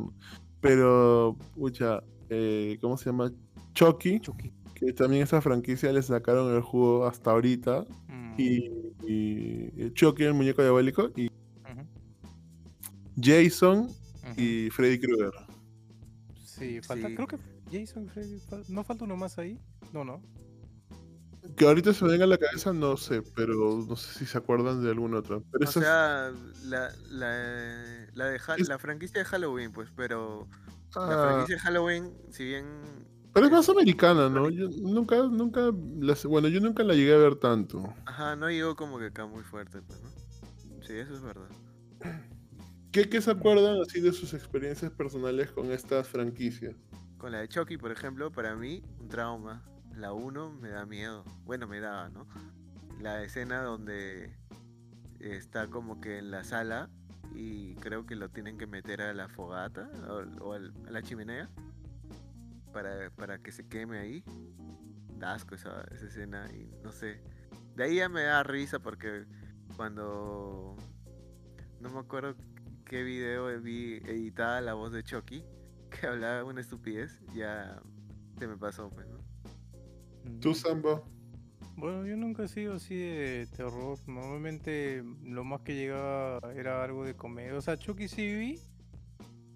Pero, 0.61 1.37
pucha, 1.55 2.01
eh, 2.31 2.77
¿cómo 2.81 2.97
se 2.97 3.05
llama? 3.05 3.31
Chucky, 3.73 4.19
Chucky. 4.21 4.51
que 4.73 4.93
también 4.93 5.21
esa 5.23 5.41
franquicia 5.41 5.91
le 5.91 6.01
sacaron 6.01 6.55
el 6.55 6.61
jugo 6.61 7.05
hasta 7.05 7.31
ahorita. 7.31 7.85
Mm, 8.07 8.33
Y, 8.39 8.71
y 9.05 9.91
Chucky, 9.93 10.23
el 10.23 10.33
muñeco 10.33 10.61
diabólico, 10.61 11.11
y 11.15 11.29
Jason 13.21 13.89
y 14.37 14.69
Freddy 14.71 14.99
Krueger. 14.99 15.31
Sí, 16.43 16.81
falta, 16.81 17.07
Sí. 17.09 17.15
creo 17.15 17.27
que 17.27 17.37
Jason 17.71 18.07
Freddy, 18.07 18.39
fal- 18.39 18.65
¿no 18.69 18.83
falta 18.83 19.03
uno 19.05 19.17
más 19.17 19.37
ahí? 19.37 19.59
No, 19.93 20.03
no. 20.05 20.21
Que 21.57 21.65
ahorita 21.65 21.93
se 21.93 22.05
me 22.05 22.11
venga 22.11 22.25
a 22.25 22.27
la 22.27 22.37
cabeza, 22.37 22.71
no 22.71 22.95
sé, 22.97 23.21
pero 23.35 23.83
no 23.87 23.95
sé 23.95 24.19
si 24.19 24.25
se 24.25 24.37
acuerdan 24.37 24.83
de 24.83 24.89
alguna 24.91 25.19
otra. 25.19 25.39
Pero 25.51 25.67
O 25.67 25.71
sea, 25.71 26.31
la, 26.65 26.89
la, 27.09 28.09
la, 28.13 28.25
de 28.27 28.37
Es- 28.57 28.67
la 28.69 28.77
franquicia 28.79 29.19
de 29.19 29.25
Halloween, 29.25 29.71
pues, 29.71 29.89
pero 29.95 30.47
la 30.95 31.13
ah, 31.13 31.21
franquicia 31.27 31.55
de 31.55 31.61
Halloween, 31.61 32.13
si 32.31 32.45
bien 32.45 32.65
pero 33.33 33.45
es 33.45 33.51
más 33.51 33.69
americana, 33.69 34.29
¿no? 34.29 34.49
Yo 34.49 34.67
nunca, 34.81 35.15
nunca, 35.23 35.71
las- 36.01 36.25
bueno, 36.25 36.49
yo 36.49 36.59
nunca 36.59 36.83
la 36.83 36.93
llegué 36.93 37.13
a 37.13 37.17
ver 37.17 37.35
tanto. 37.35 37.93
Ajá, 38.05 38.35
no 38.35 38.49
llegó 38.49 38.75
como 38.75 38.99
que 38.99 39.05
acá 39.05 39.25
muy 39.25 39.43
fuerte, 39.43 39.81
pues, 39.81 40.01
¿no? 40.01 40.09
Sí, 40.81 40.93
eso 40.97 41.15
es 41.15 41.21
verdad. 41.21 41.47
¿Qué, 42.91 43.07
qué 43.07 43.21
se 43.21 43.31
acuerdan 43.31 43.79
así 43.79 44.01
de 44.01 44.11
sus 44.11 44.33
experiencias 44.33 44.91
personales 44.91 45.49
con 45.51 45.71
estas 45.71 46.09
franquicias? 46.09 46.75
Con 47.17 47.31
la 47.31 47.39
de 47.39 47.47
Chucky, 47.47 47.77
por 47.77 47.91
ejemplo, 47.91 48.31
para 48.31 48.55
mí, 48.55 48.83
un 48.99 49.07
trauma. 49.07 49.63
La 49.95 50.11
1 50.11 50.51
me 50.59 50.69
da 50.69 50.85
miedo. 50.85 51.23
Bueno, 51.45 51.67
me 51.67 51.79
daba, 51.79 52.09
¿no? 52.09 52.27
La 52.99 53.23
escena 53.23 53.61
donde 53.61 54.35
está 55.19 55.67
como 55.67 56.01
que 56.01 56.17
en 56.17 56.31
la 56.31 56.43
sala 56.43 56.89
y 57.33 57.75
creo 57.75 58.05
que 58.05 58.15
lo 58.15 58.29
tienen 58.29 58.57
que 58.57 58.67
meter 58.67 59.01
a 59.01 59.13
la 59.13 59.27
fogata 59.27 59.89
o, 60.41 60.53
al- 60.53 60.73
a 60.87 60.91
la 60.91 61.01
chimenea 61.01 61.49
para, 62.73 63.09
para 63.11 63.39
que 63.39 63.51
se 63.51 63.67
queme 63.67 63.99
ahí. 63.99 64.23
Da 65.17 65.33
asco 65.33 65.55
esa, 65.55 65.83
esa 65.91 66.05
escena 66.07 66.49
y 66.53 66.71
no 66.83 66.91
sé. 66.91 67.21
De 67.75 67.83
ahí 67.83 67.95
ya 67.97 68.09
me 68.09 68.23
da 68.23 68.43
risa 68.43 68.79
porque 68.79 69.25
cuando... 69.75 70.75
No 71.79 71.89
me 71.89 71.99
acuerdo 71.99 72.35
qué 72.85 73.03
video 73.03 73.47
vi 73.61 73.95
editada 74.05 74.61
la 74.61 74.73
voz 74.73 74.91
de 74.91 75.03
Chucky 75.03 75.43
que 75.89 76.07
hablaba 76.07 76.43
una 76.43 76.61
estupidez, 76.61 77.19
ya 77.33 77.81
se 78.37 78.47
me 78.47 78.57
pasó, 78.57 78.89
pues, 78.89 79.07
¿no? 79.07 79.19
¿Tú, 80.39 80.53
Samba? 80.53 81.01
Bueno, 81.81 82.05
yo 82.05 82.15
nunca 82.15 82.43
he 82.43 82.47
sido 82.47 82.75
así 82.75 82.95
de 82.95 83.47
terror. 83.57 83.97
Normalmente 84.05 85.03
lo 85.23 85.43
más 85.43 85.61
que 85.61 85.73
llegaba 85.73 86.39
era 86.55 86.83
algo 86.83 87.03
de 87.03 87.15
comedia. 87.15 87.57
O 87.57 87.61
sea, 87.61 87.75
Chucky 87.75 88.07
sí 88.07 88.35
vi, 88.35 88.59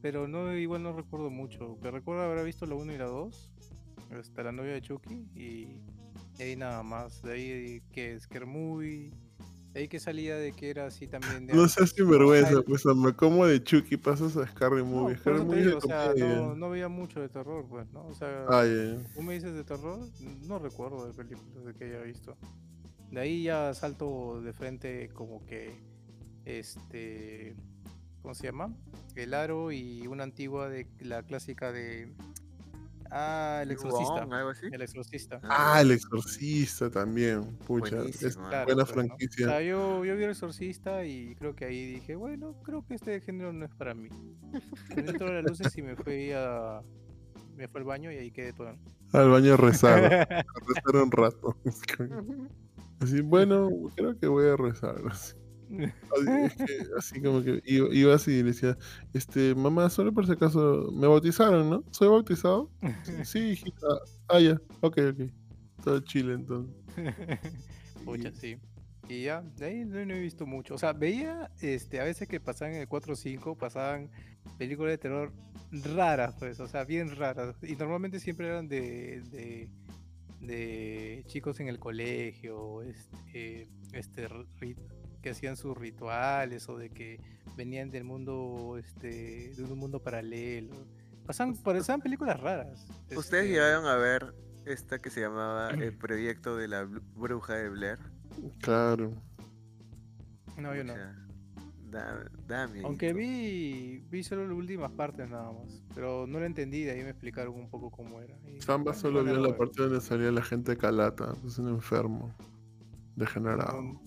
pero 0.02 0.28
no 0.28 0.58
igual 0.58 0.82
no 0.82 0.92
recuerdo 0.92 1.30
mucho. 1.30 1.78
Que 1.84 1.92
recuerdo 1.92 2.24
haber 2.24 2.44
visto 2.44 2.66
la 2.66 2.74
1 2.74 2.94
y 2.94 2.98
la 2.98 3.06
2, 3.06 3.52
hasta 4.20 4.42
la 4.42 4.52
novia 4.52 4.74
de 4.74 4.82
Chucky, 4.82 5.28
y 5.36 5.76
ahí 6.42 6.56
nada 6.56 6.82
más. 6.82 7.22
De 7.22 7.34
ahí 7.34 7.82
que 7.92 8.20
Scare 8.20 8.48
Movie, 8.48 9.12
ahí 9.76 9.88
que 9.88 10.00
salía 10.00 10.36
de 10.36 10.54
que 10.54 10.70
era 10.70 10.88
así 10.88 11.08
también 11.08 11.46
de 11.48 11.54
No 11.54 11.68
seas 11.68 11.92
sinvergüenza, 11.92 12.62
pues, 12.62 12.82
Samba. 12.82 13.14
¿Cómo 13.14 13.46
de 13.46 13.64
Chucky 13.64 13.98
pasas 13.98 14.36
a 14.38 14.48
Scary 14.48 14.78
No, 14.78 14.86
Movie? 14.86 15.18
Scary 15.18 15.40
te 15.40 15.46
Movie 15.46 15.64
digo, 15.66 15.78
o 15.78 15.82
sea, 15.82 16.14
no, 16.18 16.56
no 16.56 16.70
veía 16.70 16.88
mucho 16.88 17.20
de 17.20 17.30
terror, 17.30 17.66
pues, 17.70 17.86
¿no? 17.92 18.08
O 18.08 18.14
sea, 18.14 18.46
Ah. 18.50 18.64
Tú 19.14 19.22
me 19.22 19.34
dices 19.34 19.54
de 19.54 19.64
terror, 19.64 20.00
no 20.48 20.60
recuerdo 20.60 21.06
de 21.06 21.14
películas 21.14 21.66
de 21.66 21.74
que 21.74 21.86
haya 21.86 22.02
visto. 22.02 22.38
De 23.12 23.20
ahí 23.20 23.44
ya 23.44 23.74
salto 23.74 24.42
de 24.42 24.52
frente 24.54 25.10
como 25.14 25.46
que 25.46 25.78
este 26.46 27.56
¿cómo 28.22 28.34
se 28.34 28.48
llama? 28.48 28.74
El 29.16 29.34
aro 29.36 29.72
y 29.72 30.08
una 30.08 30.24
antigua 30.24 30.68
de 30.68 30.88
la 31.00 31.22
clásica 31.22 31.72
de 31.72 32.12
ah, 33.12 33.60
el 33.64 33.72
exorcista. 33.72 34.26
Wong, 34.26 34.34
algo 34.34 34.50
así. 34.50 34.68
El 34.72 34.82
exorcista. 34.82 35.40
Ah, 35.44 35.82
El 35.82 35.92
Exorcista 35.92 36.90
también. 36.90 37.58
Pucha, 37.66 38.04
es 38.04 38.38
Claro, 38.38 38.66
buena 38.66 38.76
¿no? 38.76 38.84
O 38.84 38.86
franquicia. 38.86 39.48
sea, 39.48 39.62
yo, 39.62 40.04
yo 40.06 40.16
vi 40.16 40.24
el 40.24 40.32
exorcista 40.32 41.06
y 41.06 41.36
creo 41.36 41.56
que 41.56 41.66
ahí 41.66 41.86
dije, 41.86 42.16
bueno, 42.16 42.56
creo 42.64 42.86
que 42.86 42.96
este 42.96 43.22
género 43.22 43.54
no 43.54 43.66
es 43.66 43.74
para 43.76 43.94
mí. 43.94 44.10
Prendí 44.94 45.14
todas 45.14 45.34
las 45.34 45.44
luces 45.44 45.78
y 45.78 45.82
me 45.82 45.96
fui 45.96 46.32
a 46.32 46.82
me 47.56 47.68
fue 47.68 47.82
al 47.82 47.86
baño 47.86 48.12
y 48.12 48.18
ahí 48.18 48.32
quedé 48.32 48.54
todo. 48.54 48.76
Al 49.14 49.30
baño 49.30 49.54
a 49.54 49.58
rezar. 49.58 50.14
a 50.14 50.26
rezar 50.68 50.96
un 51.04 51.12
rato. 51.12 51.58
Así, 53.00 53.22
bueno, 53.22 53.70
creo 53.96 54.18
que 54.18 54.28
voy 54.28 54.48
a 54.48 54.56
rezar. 54.56 54.96
Así, 55.10 55.34
Así, 56.98 57.22
como 57.22 57.42
que 57.42 57.62
iba, 57.66 58.16
así 58.16 58.32
y 58.32 58.38
le 58.38 58.44
decía, 58.44 58.78
este, 59.14 59.56
mamá, 59.56 59.90
solo 59.90 60.14
por 60.14 60.26
si 60.26 60.34
acaso, 60.34 60.92
me 60.94 61.08
bautizaron, 61.08 61.70
¿no? 61.70 61.84
¿Soy 61.92 62.08
bautizado? 62.08 62.70
Sí, 63.24 63.40
hijita. 63.52 63.88
Ah, 64.28 64.40
ya, 64.40 64.60
ok, 64.82 64.98
ok. 65.12 65.32
Todo 65.84 66.00
chile 66.02 66.34
entonces. 66.34 66.76
Pucha, 68.06 68.32
sí. 68.32 68.58
Y 69.08 69.24
ya, 69.24 69.42
de 69.42 69.66
ahí 69.66 69.86
no, 69.86 70.04
no 70.06 70.16
he 70.16 70.20
visto 70.20 70.46
mucho. 70.46 70.76
O 70.76 70.78
sea, 70.78 70.94
veía 70.94 71.52
este, 71.62 72.00
a 72.00 72.04
veces 72.04 72.28
que 72.28 72.40
pasaban 72.40 72.76
en 72.76 72.82
el 72.82 72.88
4 72.88 73.14
o 73.14 73.16
5, 73.16 73.58
pasaban 73.58 74.10
películas 74.58 74.94
de 74.94 74.98
terror 74.98 75.32
raras, 75.72 76.36
pues, 76.40 76.60
o 76.60 76.68
sea, 76.68 76.86
bien 76.86 77.16
raras. 77.16 77.56
Y 77.64 77.76
normalmente 77.76 78.20
siempre 78.20 78.48
eran 78.48 78.68
de, 78.68 79.22
de, 79.32 79.70
de 80.42 81.24
chicos 81.28 81.60
en 81.60 81.68
el 81.68 81.80
colegio, 81.80 82.82
este, 82.82 83.68
este 83.94 84.28
que 85.26 85.32
hacían 85.32 85.58
sus 85.58 85.76
rituales 85.76 86.70
o 86.70 86.78
de 86.78 86.92
que 86.92 87.20
venían 87.58 87.90
del 87.90 88.04
mundo, 88.04 88.78
este, 88.78 89.56
de 89.56 89.64
un 89.64 89.80
mundo 89.80 90.00
paralelo. 90.00 90.76
Pasaban, 91.26 91.56
pasaban 91.56 92.00
películas 92.00 92.40
raras. 92.40 92.86
¿Ustedes 93.06 93.46
este, 93.46 93.48
llegaron 93.48 93.88
a 93.88 93.96
ver 93.96 94.36
esta 94.68 95.00
que 95.02 95.10
se 95.10 95.22
llamaba 95.22 95.72
El 95.72 95.98
proyecto 95.98 96.56
de 96.58 96.68
la 96.68 96.86
Bru- 96.86 97.02
bruja 97.16 97.56
de 97.56 97.70
Blair? 97.70 97.98
Claro. 98.62 99.14
No, 100.60 100.76
yo 100.76 100.84
no. 100.84 100.94
Da, 101.90 102.30
da 102.48 102.70
Aunque 102.84 103.12
vi, 103.14 104.04
vi 104.12 104.24
solo 104.24 104.46
las 104.48 104.56
últimas 104.56 104.92
partes 104.92 105.28
nada 105.28 105.52
más, 105.52 105.82
pero 105.96 106.28
no 106.28 106.40
lo 106.40 106.46
entendí, 106.46 106.84
de 106.84 106.92
ahí 106.92 107.02
me 107.04 107.10
explicaron 107.10 107.56
un 107.56 107.68
poco 107.70 107.90
cómo 107.90 108.22
era. 108.22 108.38
y 108.48 108.62
Samba 108.62 108.92
bueno, 108.92 109.00
solo 109.00 109.24
vio 109.24 109.40
la 109.40 109.58
parte 109.58 109.82
donde 109.82 110.02
salía 110.02 110.32
la 110.32 110.44
gente 110.44 110.78
calata, 110.78 111.34
es 111.48 111.58
un 111.58 111.70
enfermo, 111.70 112.32
degenerado. 113.16 113.82
No, 113.82 114.05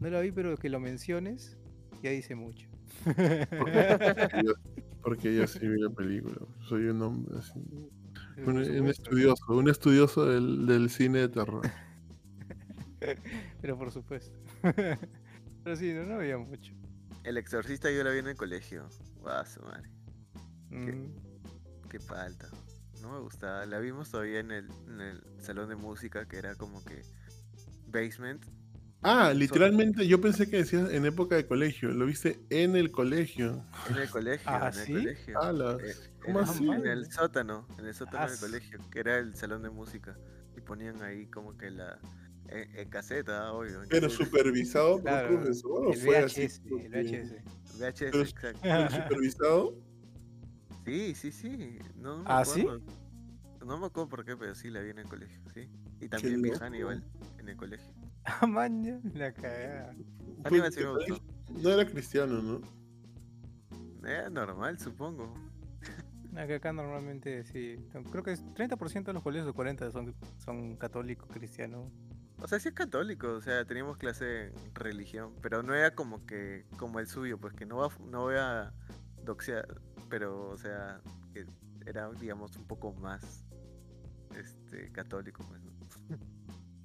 no 0.00 0.10
la 0.10 0.20
vi, 0.20 0.32
pero 0.32 0.56
que 0.56 0.68
lo 0.68 0.80
menciones 0.80 1.58
ya 2.02 2.10
dice 2.10 2.34
mucho. 2.34 2.68
Porque 3.04 4.42
yo, 4.44 4.52
porque 5.02 5.34
yo 5.34 5.46
sí 5.46 5.66
vi 5.66 5.80
la 5.80 5.90
película, 5.90 6.36
soy 6.68 6.86
un 6.86 7.02
hombre 7.02 7.38
así. 7.38 7.60
Un, 8.46 8.88
estudioso, 8.88 9.44
un 9.48 9.70
estudioso 9.70 10.26
del, 10.26 10.66
del 10.66 10.90
cine 10.90 11.20
de 11.20 11.28
terror. 11.28 11.62
Pero 13.60 13.78
por 13.78 13.90
supuesto. 13.90 14.38
pero 14.62 15.76
sí, 15.76 15.92
no, 15.92 16.04
no 16.04 16.18
veía 16.18 16.38
mucho. 16.38 16.72
El 17.22 17.36
exorcista 17.36 17.90
yo 17.90 18.02
la 18.02 18.10
vi 18.10 18.18
en 18.18 18.28
el 18.28 18.36
colegio. 18.36 18.88
Guau, 19.20 19.44
su 19.46 19.60
madre. 19.62 19.90
Mm, 20.70 21.88
Qué 21.88 22.00
falta. 22.00 22.48
No 23.02 23.12
me 23.12 23.20
gustaba. 23.20 23.66
La 23.66 23.78
vimos 23.78 24.10
todavía 24.10 24.40
en 24.40 24.50
el, 24.50 24.70
en 24.88 25.00
el 25.00 25.22
salón 25.38 25.68
de 25.68 25.76
música 25.76 26.26
que 26.26 26.38
era 26.38 26.54
como 26.54 26.84
que 26.84 27.02
basement. 27.88 28.44
Ah, 29.06 29.32
literalmente 29.34 30.06
yo 30.08 30.20
pensé 30.20 30.48
que 30.48 30.56
decías 30.56 30.90
en 30.90 31.04
época 31.04 31.36
de 31.36 31.46
colegio, 31.46 31.90
lo 31.90 32.06
viste 32.06 32.40
en 32.50 32.74
el 32.74 32.90
colegio. 32.90 33.62
En 33.90 33.96
el 33.98 34.08
colegio. 34.08 34.50
Ah, 34.50 34.70
en 34.72 34.78
el 34.80 34.86
¿sí? 34.86 34.92
colegio. 34.94 35.78
Eh, 35.80 35.94
¿cómo 36.24 36.40
en, 36.40 36.44
así? 36.48 36.68
en 36.68 36.86
el 36.86 37.12
sótano, 37.12 37.66
en 37.78 37.86
el 37.86 37.94
sótano 37.94 38.18
Ah, 38.24 38.30
del 38.30 38.38
colegio, 38.38 38.78
que 38.90 39.00
era 39.00 39.18
el 39.18 39.34
salón 39.36 39.62
de 39.62 39.68
música. 39.70 40.16
Y 40.56 40.60
ponían 40.60 41.02
ahí 41.02 41.26
como 41.26 41.56
que 41.56 41.70
la. 41.70 41.98
En, 42.48 42.76
en 42.78 42.88
caseta, 42.90 43.52
obvio. 43.52 43.82
Pero 43.88 44.08
supervisado 44.10 44.94
por 44.94 45.02
Claro, 45.02 45.28
un 45.30 45.36
profesor 45.42 45.86
o 45.86 45.92
el 45.92 45.98
fue 45.98 46.18
así. 46.18 46.46
VHS, 46.46 46.60
el 46.64 46.88
VHS. 46.90 47.78
VHS, 47.78 48.10
Pero- 48.10 48.20
exacto. 48.22 48.60
pero 48.62 48.90
supervisado? 48.90 49.74
Sí, 50.84 51.14
sí, 51.14 51.32
sí. 51.32 51.78
No, 51.96 52.18
no 52.18 52.22
me 52.24 52.24
¿Ah, 52.28 52.44
sí? 52.44 52.60
acuerdo. 52.60 52.82
No 53.66 53.78
me 53.78 53.86
acuerdo 53.86 54.08
por 54.10 54.24
qué, 54.24 54.36
pero 54.36 54.54
sí 54.54 54.68
la 54.70 54.80
vi 54.80 54.90
en 54.90 54.98
el 54.98 55.08
colegio, 55.08 55.40
sí. 55.54 55.68
Y 56.00 56.08
también 56.08 56.42
vi. 56.42 56.50
Hannibal 56.50 57.02
en 57.38 57.48
el 57.48 57.56
colegio. 57.56 57.92
Ah, 58.40 58.46
maña, 58.46 59.00
la 59.12 59.32
cagada. 59.32 59.94
Sí 60.48 60.54
me 60.54 60.68
gustó. 60.70 61.22
No 61.50 61.70
era 61.70 61.84
cristiano, 61.84 62.40
¿no? 62.40 62.60
Era 64.08 64.30
normal, 64.30 64.78
supongo. 64.78 65.34
Acá, 66.34 66.56
acá 66.56 66.72
normalmente 66.72 67.44
sí. 67.44 67.76
Creo 68.10 68.24
que 68.24 68.32
es 68.32 68.44
30% 68.54 69.04
de 69.04 69.12
los 69.12 69.22
colegios 69.22 69.48
o 69.48 69.54
40% 69.54 69.92
son, 69.92 70.14
son 70.38 70.76
católicos, 70.76 71.28
cristianos. 71.32 71.92
O 72.40 72.48
sea, 72.48 72.58
sí 72.58 72.68
es 72.68 72.74
católico, 72.74 73.28
o 73.28 73.40
sea, 73.40 73.64
teníamos 73.64 73.96
clase 73.96 74.46
en 74.48 74.74
religión, 74.74 75.34
pero 75.40 75.62
no 75.62 75.74
era 75.74 75.94
como 75.94 76.26
que 76.26 76.66
como 76.76 76.98
el 76.98 77.06
suyo, 77.06 77.38
pues 77.38 77.54
que 77.54 77.64
no 77.64 77.76
va, 77.76 77.88
no 78.10 78.22
voy 78.22 78.34
a 78.36 78.72
doxear, 79.22 79.80
pero 80.10 80.48
o 80.48 80.56
sea, 80.56 81.00
que 81.32 81.46
era 81.86 82.10
digamos 82.10 82.56
un 82.56 82.66
poco 82.66 82.92
más 82.94 83.44
este 84.36 84.90
católico, 84.90 85.44
pues. 85.48 85.62
¿no? 85.62 85.73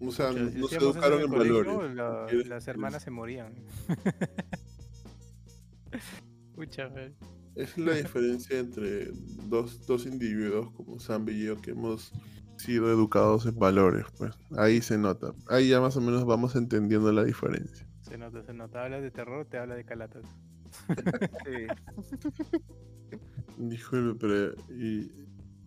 O 0.01 0.11
sea, 0.11 0.31
no, 0.31 0.49
no 0.49 0.67
se 0.67 0.77
educaron 0.77 1.21
en 1.21 1.27
colegio, 1.27 1.63
valores. 1.65 1.95
la- 1.95 2.25
¿Quieres- 2.27 2.47
las 2.47 2.63
quieres? 2.63 2.67
hermanas 2.67 3.03
se 3.03 3.11
morían. 3.11 3.53
Es 7.55 7.77
la 7.77 7.93
diferencia 7.93 8.59
entre 8.59 9.09
dos, 9.47 9.85
dos 9.85 10.05
individuos 10.05 10.71
como 10.71 10.99
Sam 10.99 11.27
y 11.29 11.43
yo 11.45 11.61
que 11.61 11.71
hemos 11.71 12.11
sido 12.57 12.89
educados 12.91 13.45
en 13.45 13.57
valores, 13.57 14.05
pues. 14.17 14.33
Ahí 14.57 14.81
se 14.81 14.97
nota. 14.97 15.33
Ahí 15.47 15.69
ya 15.69 15.79
más 15.81 15.95
o 15.97 16.01
menos 16.01 16.25
vamos 16.25 16.55
entendiendo 16.55 17.11
la 17.11 17.23
diferencia. 17.23 17.87
Se 18.01 18.17
nota, 18.17 18.43
se 18.43 18.53
nota. 18.53 18.83
Habla 18.83 19.01
de 19.01 19.11
terror, 19.11 19.45
te 19.45 19.57
habla 19.57 19.75
de 19.75 19.85
calatas. 19.85 20.23
Sí. 21.45 21.67
Disculpe, 23.57 24.19
pero 24.19 24.53
y 24.69 25.11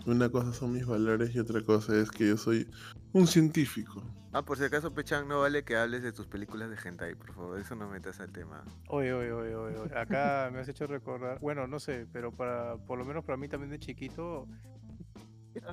una 0.06 0.28
cosa 0.30 0.52
son 0.52 0.72
mis 0.72 0.86
valores 0.86 1.34
y 1.34 1.38
otra 1.40 1.60
cosa 1.62 1.98
es 2.00 2.10
que 2.10 2.28
yo 2.28 2.36
soy 2.36 2.68
un 3.12 3.26
científico. 3.26 4.02
Ah, 4.34 4.42
por 4.42 4.56
si 4.56 4.64
acaso, 4.64 4.94
Pechan, 4.94 5.28
no 5.28 5.40
vale 5.40 5.62
que 5.62 5.76
hables 5.76 6.02
de 6.02 6.10
tus 6.10 6.26
películas 6.26 6.70
de 6.70 6.76
hentai, 6.82 7.14
por 7.14 7.34
favor. 7.34 7.60
Eso 7.60 7.74
no 7.74 7.88
metas 7.88 8.18
al 8.18 8.32
tema. 8.32 8.64
Oye, 8.88 9.12
oye, 9.12 9.30
oye, 9.30 9.54
oye, 9.54 9.76
oye. 9.76 9.98
Acá 9.98 10.48
me 10.50 10.60
has 10.60 10.68
hecho 10.68 10.86
recordar. 10.86 11.38
Bueno, 11.40 11.66
no 11.66 11.78
sé, 11.78 12.06
pero 12.12 12.32
para, 12.32 12.78
por 12.78 12.98
lo 12.98 13.04
menos 13.04 13.24
para 13.24 13.36
mí 13.36 13.46
también 13.48 13.70
de 13.70 13.78
chiquito. 13.78 14.48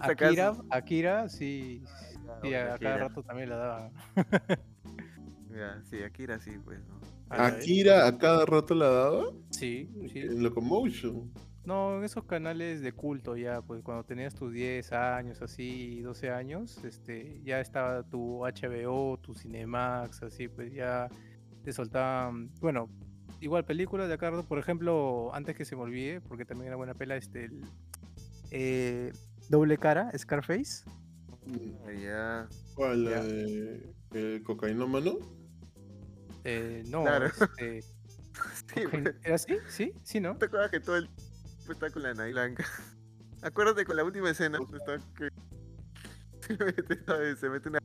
Akira, 0.01 0.57
Akira, 0.69 1.29
sí. 1.29 1.83
Sí, 2.41 2.53
a 2.53 2.77
cada 2.77 2.97
rato 2.97 3.23
también 3.23 3.49
la 3.49 3.55
daba. 3.55 3.91
Ya, 5.49 5.81
sí, 5.89 6.03
Akira 6.03 6.37
sí, 6.39 6.51
pues. 6.63 6.79
¿no? 6.87 6.99
¿Akira 7.29 8.07
a 8.07 8.17
cada 8.17 8.45
rato 8.45 8.75
la 8.75 8.89
daba? 8.89 9.25
Sí, 9.51 9.89
sí. 10.11 10.19
En 10.19 10.43
Locomotion. 10.43 11.31
No, 11.65 11.97
en 11.97 12.03
esos 12.03 12.23
canales 12.23 12.81
de 12.81 12.93
culto 12.93 13.35
ya, 13.35 13.61
pues 13.61 13.83
cuando 13.83 14.03
tenías 14.03 14.33
tus 14.33 14.51
10 14.53 14.91
años, 14.93 15.41
así, 15.41 16.01
12 16.01 16.31
años, 16.31 16.83
este, 16.83 17.41
ya 17.43 17.59
estaba 17.59 18.03
tu 18.03 18.45
HBO, 18.45 19.17
tu 19.17 19.35
Cinemax, 19.35 20.23
así, 20.23 20.47
pues 20.47 20.73
ya 20.73 21.09
te 21.63 21.73
soltaban, 21.73 22.49
bueno, 22.59 22.89
igual 23.41 23.65
películas 23.65 24.07
de 24.07 24.15
acá, 24.15 24.31
por 24.43 24.57
ejemplo, 24.57 25.29
antes 25.33 25.55
que 25.55 25.65
se 25.65 25.75
me 25.75 25.83
olvide, 25.83 26.21
porque 26.21 26.45
también 26.45 26.67
era 26.67 26.75
buena 26.77 26.93
pela, 26.93 27.17
este, 27.17 27.45
el, 27.45 27.61
eh, 28.51 29.11
Doble 29.49 29.77
Cara, 29.77 30.11
Scarface. 30.17 30.85
Mm, 31.45 32.01
ya. 32.01 32.47
¿Cuál? 32.75 33.05
¿La 33.05 33.23
de 33.23 33.93
el 34.13 34.43
cocainómano? 34.43 35.17
Eh, 36.43 36.83
no, 36.87 37.05
este... 37.25 37.83
Sí, 38.73 38.83
pues. 38.89 39.15
¿Era 39.23 39.35
así? 39.35 39.57
¿Sí? 39.67 39.93
¿Sí, 40.03 40.19
no? 40.21 40.37
¿Te 40.37 40.45
acuerdas 40.45 40.71
que 40.71 40.79
todo 40.79 40.95
el 40.95 41.09
con 41.77 42.03
la 42.03 42.13
nariz 42.13 42.33
blanca? 42.33 42.65
Acuérdate 43.41 43.85
con 43.85 43.95
la 43.95 44.03
última 44.03 44.29
escena, 44.31 44.59
está 44.73 44.97
que 45.15 45.29
se 46.57 46.63
mete, 46.65 47.03
¿sabes? 47.05 47.39
se 47.39 47.49
mete 47.49 47.69
una 47.69 47.79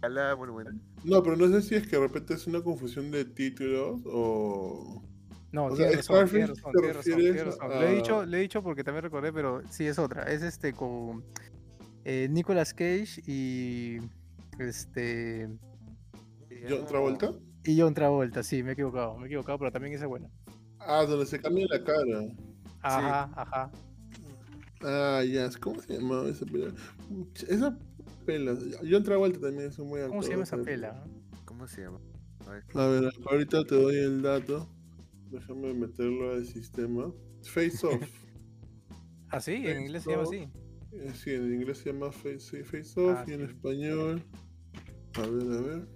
calada 0.00 0.34
monumental. 0.36 0.80
No, 1.04 1.22
pero 1.22 1.36
no 1.36 1.48
sé 1.48 1.62
si 1.62 1.74
es 1.74 1.86
que 1.86 1.96
de 1.96 2.02
repente 2.02 2.34
es 2.34 2.46
una 2.46 2.62
confusión 2.62 3.10
de 3.10 3.24
títulos 3.24 4.00
o... 4.06 5.02
No, 5.52 5.66
O 5.66 5.74
tiene 5.74 5.90
sea, 6.02 6.18
razón, 6.22 6.28
tiene 6.28 6.46
razón, 6.48 6.72
tiene 6.72 6.92
razón, 6.92 7.16
tiene 7.16 7.44
razón. 7.44 7.72
a- 7.72 7.80
Le 7.80 7.92
he 7.92 7.94
dicho, 7.96 8.24
le 8.26 8.38
he 8.38 8.40
dicho 8.40 8.62
porque 8.62 8.84
también 8.84 9.04
recordé, 9.04 9.32
pero 9.32 9.62
sí 9.70 9.86
es 9.86 9.98
otra. 9.98 10.24
Es 10.24 10.42
este 10.42 10.72
con 10.72 11.24
eh, 12.04 12.26
Nicolas 12.30 12.74
Cage 12.74 13.22
y 13.26 13.98
este 14.58 15.48
¿John 16.68 16.86
Travolta? 16.86 17.30
y 17.64 17.80
John 17.80 17.94
Travolta, 17.94 18.42
sí, 18.42 18.62
me 18.62 18.70
he 18.70 18.72
equivocado, 18.72 19.16
me 19.18 19.24
he 19.24 19.26
equivocado, 19.26 19.58
pero 19.58 19.72
también 19.72 19.94
esa 19.94 20.04
es 20.04 20.08
buena. 20.08 20.28
Ah, 20.80 21.04
donde 21.04 21.26
se 21.26 21.40
cambia 21.40 21.66
la 21.70 21.82
cara. 21.82 22.22
Ajá, 22.86 23.30
ajá. 23.36 23.70
Ah, 24.82 25.22
ya, 25.24 25.50
¿cómo 25.60 25.80
se 25.80 25.94
llamaba 25.94 26.28
esa 26.28 26.46
pela? 26.46 26.72
Esa 27.48 27.78
pela. 28.24 28.56
John 28.88 29.02
Travolta 29.02 29.40
también 29.40 29.68
es 29.68 29.78
un 29.78 29.88
muy 29.88 30.00
¿Cómo 30.06 30.22
se 30.22 30.30
llama 30.30 30.44
esa 30.44 30.58
pela? 30.62 31.04
¿Cómo 31.44 31.66
se 31.66 31.82
llama? 31.82 32.00
A 32.46 32.50
ver. 32.50 32.64
A 32.74 32.86
ver, 32.86 33.12
ahorita 33.30 33.64
te 33.64 33.74
doy 33.74 33.96
el 33.96 34.22
dato. 34.22 34.68
Déjame 35.30 35.74
meterlo 35.74 36.32
al 36.32 36.46
sistema. 36.46 37.12
Face 37.42 37.86
Off. 37.86 38.02
Ah, 39.28 39.40
sí, 39.40 39.54
en 39.54 39.80
inglés 39.80 40.04
se 40.04 40.12
llama 40.12 40.22
así. 40.22 40.48
Eh, 40.92 41.12
sí, 41.12 41.32
en 41.32 41.52
inglés 41.52 41.78
se 41.78 41.92
llama 41.92 42.12
Face, 42.12 42.38
sí, 42.38 42.62
face 42.62 42.98
Off 43.00 43.18
Ah, 43.18 43.24
y 43.26 43.32
en 43.32 43.40
sí. 43.40 43.46
español. 43.46 44.22
A 45.14 45.22
ver, 45.22 45.52
a 45.52 45.60
ver. 45.62 45.88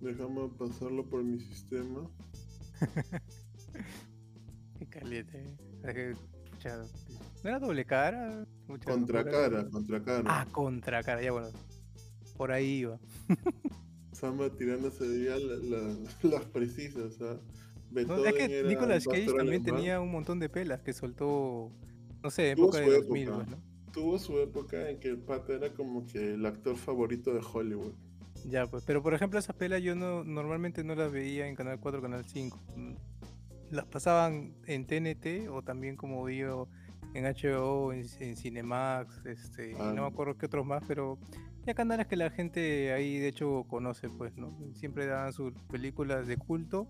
Déjame 0.00 0.48
pasarlo 0.56 1.04
por 1.04 1.24
mi 1.24 1.40
sistema. 1.40 2.08
Qué 4.78 4.86
caliente. 4.86 5.56
Es 5.88 5.94
que, 5.94 6.14
pucha, 6.50 6.76
¿No 7.42 7.50
era 7.50 7.58
doble 7.58 7.84
cara? 7.84 8.46
Pucha, 8.66 8.90
Contra 8.90 9.24
cara, 9.24 9.68
contra 9.70 10.02
cara. 10.02 10.22
Ah, 10.26 10.46
contra 10.52 11.02
cara, 11.02 11.22
ya 11.22 11.32
bueno. 11.32 11.48
Por 12.36 12.52
ahí 12.52 12.80
iba. 12.80 12.98
Samba 14.12 14.50
tirándose 14.50 15.04
ya 15.24 15.36
la- 15.38 15.56
la- 15.78 15.94
las 16.22 16.44
precisas. 16.46 17.16
¿ah? 17.20 17.36
No, 17.90 18.24
es 18.24 18.34
que 18.34 18.58
era 18.58 18.68
Nicolas 18.68 19.04
Cage 19.06 19.26
también 19.26 19.62
alemán. 19.62 19.64
tenía 19.64 20.00
un 20.00 20.10
montón 20.10 20.38
de 20.40 20.48
pelas 20.48 20.82
que 20.82 20.92
soltó, 20.92 21.70
no 22.22 22.30
sé, 22.30 22.50
época 22.50 22.78
de 22.80 22.90
2000, 23.00 23.22
época. 23.28 23.36
pues, 23.44 23.48
¿no? 23.50 23.92
Tuvo 23.92 24.18
su 24.18 24.38
época 24.40 24.90
en 24.90 25.00
que 25.00 25.08
el 25.08 25.18
pata 25.18 25.54
era 25.54 25.72
como 25.72 26.06
que 26.06 26.34
el 26.34 26.44
actor 26.44 26.76
favorito 26.76 27.32
de 27.32 27.40
Hollywood. 27.40 27.92
Ya, 28.44 28.66
pues, 28.66 28.84
pero 28.86 29.02
por 29.02 29.14
ejemplo 29.14 29.38
esas 29.38 29.56
pelas 29.56 29.82
yo 29.82 29.94
no 29.96 30.22
normalmente 30.22 30.84
no 30.84 30.94
las 30.94 31.10
veía 31.10 31.48
en 31.48 31.56
Canal 31.56 31.80
4, 31.80 32.02
Canal 32.02 32.24
5. 32.26 32.58
Las 33.70 33.86
pasaban 33.86 34.54
en 34.66 34.86
TNT 34.86 35.48
o 35.50 35.62
también 35.62 35.96
como 35.96 36.26
digo 36.26 36.68
en 37.14 37.24
HBO, 37.24 37.92
en, 37.92 38.04
en 38.20 38.36
Cinemax, 38.36 39.24
este, 39.26 39.74
Ah. 39.78 39.92
no 39.94 40.02
me 40.02 40.08
acuerdo 40.08 40.36
qué 40.36 40.46
otros 40.46 40.64
más, 40.66 40.82
pero 40.86 41.18
ya 41.66 41.74
canales 41.74 42.06
que 42.06 42.16
la 42.16 42.30
gente 42.30 42.92
ahí 42.92 43.18
de 43.18 43.28
hecho 43.28 43.64
conoce, 43.68 44.08
pues, 44.10 44.36
¿no? 44.36 44.56
Siempre 44.74 45.06
daban 45.06 45.32
sus 45.32 45.52
películas 45.70 46.26
de 46.26 46.36
culto 46.36 46.86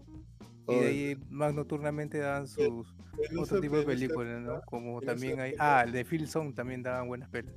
y 0.68 0.74
de 0.74 0.86
ahí 0.86 1.16
más 1.30 1.54
nocturnamente 1.54 2.18
daban 2.18 2.46
sus 2.46 2.94
otro 3.38 3.60
tipo 3.60 3.76
de 3.78 3.84
películas, 3.84 4.40
¿no? 4.42 4.60
Como 4.62 5.00
también 5.00 5.40
hay, 5.40 5.54
ah, 5.58 5.82
el 5.84 5.92
de 5.92 6.04
Phil 6.04 6.28
Song 6.28 6.54
también 6.54 6.82
daban 6.82 7.08
buenas 7.08 7.28
pelas. 7.30 7.54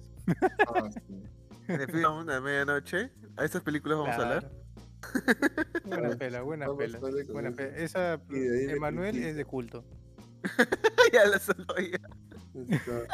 ah, 0.73 0.89
sí. 0.91 0.99
En 1.67 1.79
el 1.81 1.87
film 1.91 2.25
de 2.25 2.41
medianoche, 2.41 3.11
a 3.37 3.45
estas 3.45 3.61
películas 3.61 3.97
vamos 3.99 4.15
a 4.15 4.21
hablar. 4.21 4.51
Buena 5.85 6.09
Ah, 6.13 6.17
pela, 6.17 6.41
buena 6.41 6.67
vamos 6.67 6.83
pela. 6.83 6.99
Buena 7.31 7.51
pela. 7.51 7.77
Esa, 7.77 8.19
Y 8.29 8.35
ahí 8.35 8.67
me 8.67 8.73
Emanuel 8.73 9.23
es 9.23 9.35
de 9.35 9.45
culto. 9.45 9.83
ya 11.13 11.25
la 11.25 11.39
solo 11.39 11.65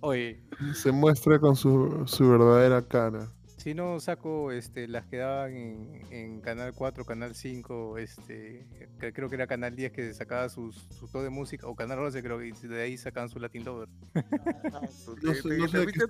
Oye, 0.00 0.42
Se 0.74 0.92
muestra 0.92 1.38
con 1.38 1.56
su, 1.56 2.04
su 2.06 2.28
verdadera 2.30 2.82
cara. 2.86 3.28
si 3.58 3.74
no 3.74 4.00
saco 4.00 4.50
este, 4.52 4.88
las 4.88 5.06
que 5.06 5.18
daban 5.18 5.54
en, 5.54 6.02
en 6.10 6.40
Canal 6.40 6.72
4, 6.74 7.04
Canal 7.04 7.34
5, 7.34 7.98
este, 7.98 8.66
que 8.98 9.12
creo 9.12 9.28
que 9.28 9.34
era 9.36 9.46
Canal 9.46 9.76
10 9.76 9.92
que 9.92 10.14
sacaba 10.14 10.48
sus, 10.48 10.86
su 10.90 11.06
todo 11.08 11.22
de 11.22 11.30
música, 11.30 11.66
o 11.66 11.76
Canal 11.76 11.98
11 11.98 12.22
creo 12.22 12.38
que 12.38 12.52
de 12.68 12.82
ahí 12.82 12.96
sacaban 12.96 13.28
su 13.28 13.38
Latin 13.38 13.64
Lover. 13.64 13.88
No 15.22 15.34
sé- 15.34 15.58
no 15.58 15.68
sé 15.68 15.78
de 15.78 15.86
qué 15.92 16.06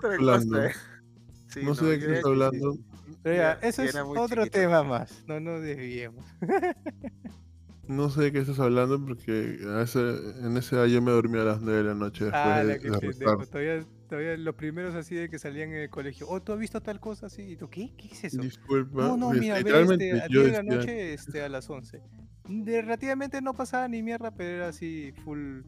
Sí, 1.53 1.61
no 1.65 1.75
sé 1.75 1.85
de 1.87 1.99
qué 1.99 2.07
estás 2.07 2.25
hablando. 2.27 2.77
Pero 3.23 3.37
ya, 3.37 3.59
Ya, 3.61 3.69
eso 3.69 3.83
es 3.83 3.95
otro 3.97 4.45
chiquito. 4.45 4.51
tema 4.61 4.83
más, 4.83 5.25
no 5.27 5.41
nos 5.41 5.61
desviemos. 5.63 6.25
No 7.89 8.09
sé 8.09 8.21
de 8.23 8.31
qué 8.33 8.39
estás 8.39 8.61
hablando 8.61 9.05
porque 9.05 9.59
a 9.67 9.83
ese, 9.83 9.99
en 10.45 10.57
esa 10.57 10.77
edad 10.77 10.87
yo 10.87 11.03
me 11.03 11.11
dormía 11.11 11.43
a 11.43 11.45
las 11.45 11.61
9 11.61 11.79
de 11.79 11.85
la 11.89 11.95
noche 11.97 12.27
después 12.27 12.45
Ah, 12.47 12.59
de, 12.61 12.65
la 12.65 12.79
que 12.79 12.89
de 12.89 13.01
rezar. 13.01 13.47
Todavía, 13.49 13.85
todavía 14.09 14.37
los 14.37 14.55
primeros 14.55 14.95
así 14.95 15.17
de 15.17 15.29
que 15.29 15.41
salían 15.41 15.71
en 15.71 15.81
el 15.81 15.91
colegio. 15.91 16.29
Oh, 16.29 16.41
¿tú 16.41 16.53
has 16.53 16.61
visto 16.61 16.81
tal 16.81 17.01
cosa 17.01 17.27
así? 17.27 17.43
¿Y 17.43 17.57
tú 17.57 17.69
qué? 17.69 17.93
¿Qué 17.97 18.07
es 18.13 18.23
eso? 18.23 18.41
Disculpa. 18.41 19.03
No, 19.03 19.17
no, 19.17 19.29
pues, 19.31 19.41
mira, 19.41 19.55
ve 19.55 19.61
literalmente 19.65 20.09
este, 20.11 20.23
a 20.23 20.29
yo 20.29 20.41
10 20.43 20.53
de 20.53 20.63
la 20.63 20.77
noche 20.77 21.13
este, 21.15 21.43
a 21.43 21.49
las 21.49 21.69
11. 21.69 22.01
De, 22.49 22.83
relativamente 22.83 23.43
no 23.43 23.55
pasaba 23.55 23.89
ni 23.89 24.05
mierda, 24.05 24.31
pero 24.33 24.51
era 24.51 24.69
así 24.69 25.13
full, 25.25 25.63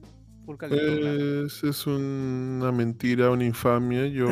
full 0.46 0.56
calentona. 0.58 1.44
Es, 1.46 1.64
es 1.64 1.86
una 1.88 2.70
mentira, 2.70 3.30
una 3.30 3.44
infamia. 3.44 4.06
Yo, 4.06 4.28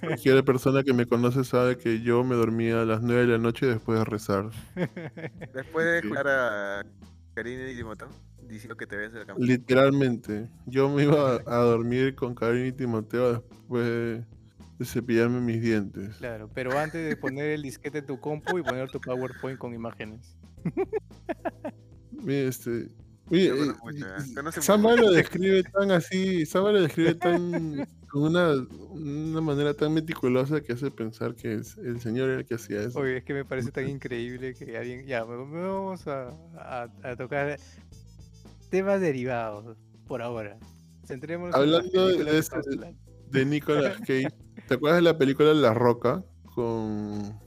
cualquier 0.00 0.44
persona 0.44 0.82
que 0.82 0.92
me 0.92 1.06
conoce 1.06 1.44
sabe 1.44 1.76
que 1.76 2.00
yo 2.00 2.24
me 2.24 2.34
dormía 2.34 2.82
a 2.82 2.84
las 2.84 3.02
9 3.02 3.22
de 3.22 3.26
la 3.26 3.38
noche 3.38 3.66
después 3.66 3.98
de 3.98 4.04
rezar. 4.04 4.50
Después 5.54 5.86
de 5.86 6.08
jugar 6.08 6.28
a 6.28 6.86
Karina 7.34 7.70
y 7.70 7.76
Timoteo, 7.76 8.08
diciendo 8.48 8.76
que 8.76 8.86
te 8.86 8.96
ves 8.96 9.12
en 9.12 9.20
la 9.20 9.26
cama. 9.26 9.38
Literalmente. 9.40 10.48
Yo 10.66 10.88
me 10.88 11.04
iba 11.04 11.40
a, 11.46 11.56
dormir 11.58 12.14
con 12.14 12.34
Karin 12.34 12.66
y 12.66 12.72
Timoteo 12.72 13.32
después 13.32 13.84
de, 13.84 14.24
de 14.78 14.84
cepillarme 14.84 15.40
mis 15.40 15.60
dientes. 15.60 16.16
Claro, 16.16 16.50
pero 16.54 16.76
antes 16.78 17.08
de 17.08 17.16
poner 17.16 17.50
el 17.50 17.62
disquete 17.62 17.98
en 17.98 18.06
tu 18.06 18.20
compu 18.20 18.58
y 18.58 18.62
poner 18.62 18.90
tu 18.90 19.00
PowerPoint 19.00 19.58
con 19.58 19.74
imágenes. 19.74 20.36
Mira, 22.10 22.48
este. 22.48 22.88
Oye, 23.30 23.48
eh, 23.48 23.72
¿eh? 24.56 24.60
Samba 24.60 24.96
lo 24.96 25.10
describe 25.10 25.62
tan 25.64 25.90
así, 25.90 26.46
Samba 26.46 26.72
lo 26.72 26.82
describe 26.82 27.14
tan 27.14 27.86
con 28.10 28.22
una, 28.22 28.52
una 28.90 29.40
manera 29.40 29.74
tan 29.74 29.92
meticulosa 29.92 30.62
que 30.62 30.72
hace 30.72 30.90
pensar 30.90 31.34
que 31.36 31.54
es- 31.54 31.76
el 31.78 32.00
señor 32.00 32.30
era 32.30 32.38
el 32.40 32.46
que 32.46 32.54
hacía 32.54 32.80
eso. 32.82 32.98
Oye, 33.00 33.18
es 33.18 33.24
que 33.24 33.34
me 33.34 33.44
parece 33.44 33.70
tan 33.70 33.88
increíble 33.88 34.54
que 34.54 34.76
alguien. 34.78 35.04
Ya, 35.06 35.24
vamos 35.24 36.06
a, 36.06 36.28
a- 36.56 36.88
a 37.02 37.16
tocar 37.16 37.58
temas 38.70 39.00
derivados 39.00 39.76
por 40.06 40.22
ahora. 40.22 40.58
Centrémonos 41.06 41.54
en 41.54 41.60
Hablando 41.60 42.08
de 42.08 42.14
eso, 42.38 42.38
estamos 42.38 42.66
hablando. 42.66 42.98
De 43.30 43.44
Nicolas 43.44 43.96
Cage. 43.98 44.28
¿Te 44.66 44.74
acuerdas 44.74 44.98
de 44.98 45.02
la 45.02 45.18
película 45.18 45.52
La 45.54 45.74
Roca? 45.74 46.24
Con 46.54 47.38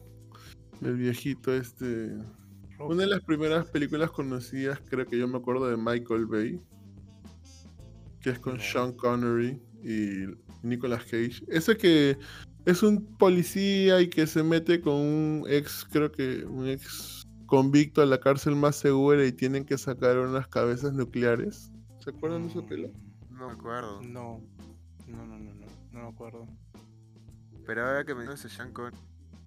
el 0.84 0.96
viejito 0.96 1.54
este. 1.54 2.18
Una 2.88 3.04
de 3.04 3.10
las 3.10 3.22
primeras 3.22 3.66
películas 3.68 4.12
conocidas, 4.12 4.80
creo 4.90 5.06
que 5.06 5.18
yo 5.18 5.28
me 5.28 5.38
acuerdo 5.38 5.70
de 5.70 5.78
Michael 5.78 6.26
Bay. 6.26 6.62
Que 8.22 8.32
es 8.32 8.40
con. 8.40 8.60
Sean 8.60 8.94
Connery 8.94 9.60
y 9.84 10.26
Nicolas 10.64 11.04
Cage. 11.06 11.44
Ese 11.48 11.76
que 11.78 12.18
es 12.66 12.84
un 12.84 13.06
policía 13.18 14.02
y 14.02 14.10
que 14.10 14.28
se 14.28 14.44
mete 14.44 14.82
con 14.82 14.94
un 14.94 15.44
ex, 15.48 15.86
creo 15.90 16.12
que 16.12 16.46
un 16.46 16.68
ex 16.68 17.26
convicto 17.48 18.02
a 18.02 18.06
la 18.06 18.20
cárcel 18.20 18.56
más 18.56 18.76
segura 18.76 19.26
y 19.26 19.32
tienen 19.32 19.66
que 19.66 19.78
sacar 19.78 20.18
unas 20.20 20.48
cabezas 20.48 20.94
nucleares. 20.94 21.72
¿Se 22.00 22.12
acuerdan 22.12 22.44
de 22.44 22.50
esa 22.50 22.66
pela? 22.66 22.90
No 23.30 23.48
me 23.48 23.54
acuerdo. 23.54 24.02
No, 24.04 24.42
no, 25.08 25.26
no, 25.26 25.38
no, 25.38 25.54
no, 25.54 25.66
no 25.92 26.00
me 26.00 26.08
acuerdo. 26.08 26.48
Pero 27.66 27.86
ahora 27.86 28.06
que 28.06 28.16
me 28.16 28.28
dices 28.28 28.52
Sean 28.54 28.72
Connery, 28.72 28.98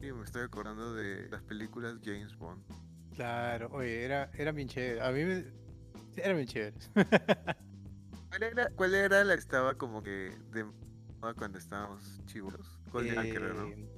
me 0.01 0.25
estoy 0.25 0.43
acordando 0.43 0.95
de 0.95 1.29
las 1.31 1.43
películas 1.43 1.97
James 2.05 2.37
Bond. 2.37 2.63
Claro, 3.15 3.69
oye, 3.73 4.05
era, 4.05 4.31
era 4.37 4.53
bien 4.53 4.69
chévere. 4.69 5.01
A 5.01 5.11
mí 5.13 5.25
me... 5.25 5.45
Era 6.17 6.33
bien 6.35 6.47
chévere. 6.47 6.75
¿Cuál 8.29 8.43
era, 8.43 8.69
¿Cuál 8.75 8.95
era 8.95 9.25
la 9.25 9.35
que 9.35 9.41
estaba 9.41 9.75
como 9.75 10.03
que 10.03 10.33
de 10.53 10.65
moda 11.21 11.35
cuando 11.35 11.59
estábamos 11.59 12.21
chivos? 12.27 12.81
GoldenEye, 12.91 13.35
creo, 13.35 13.55
¿no? 13.55 13.67
Eh, 13.69 13.89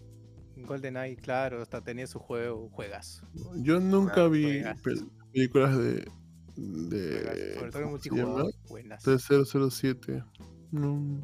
GoldenEye, 0.59 1.16
claro, 1.16 1.62
hasta 1.62 1.82
tenía 1.82 2.06
su 2.06 2.18
juego, 2.18 2.68
juegas. 2.70 3.22
Yo 3.56 3.80
nunca 3.80 4.24
Ah, 4.24 4.28
vi 4.28 4.60
pel- 4.82 5.10
películas 5.32 5.76
de. 5.78 6.06
De. 6.56 7.55
sobre 7.59 7.70
todo 7.70 7.86
multijugador, 7.88 8.52
buenas. 8.68 9.02
De 9.05 9.18
007. 9.18 10.22
No. 10.70 11.22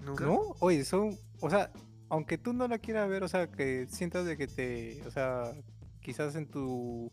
¿Nunca? 0.00 0.24
¿No? 0.24 0.38
Oye, 0.60 0.84
son, 0.84 1.16
o 1.40 1.50
sea, 1.50 1.72
aunque 2.08 2.38
tú 2.38 2.52
no 2.52 2.66
la 2.68 2.78
quieras 2.78 3.08
ver, 3.08 3.22
o 3.24 3.28
sea, 3.28 3.48
que 3.50 3.86
sientas 3.88 4.24
de 4.26 4.36
que 4.36 4.46
te, 4.46 5.02
o 5.06 5.10
sea, 5.10 5.52
quizás 6.06 6.36
en 6.36 6.46
tu 6.46 7.10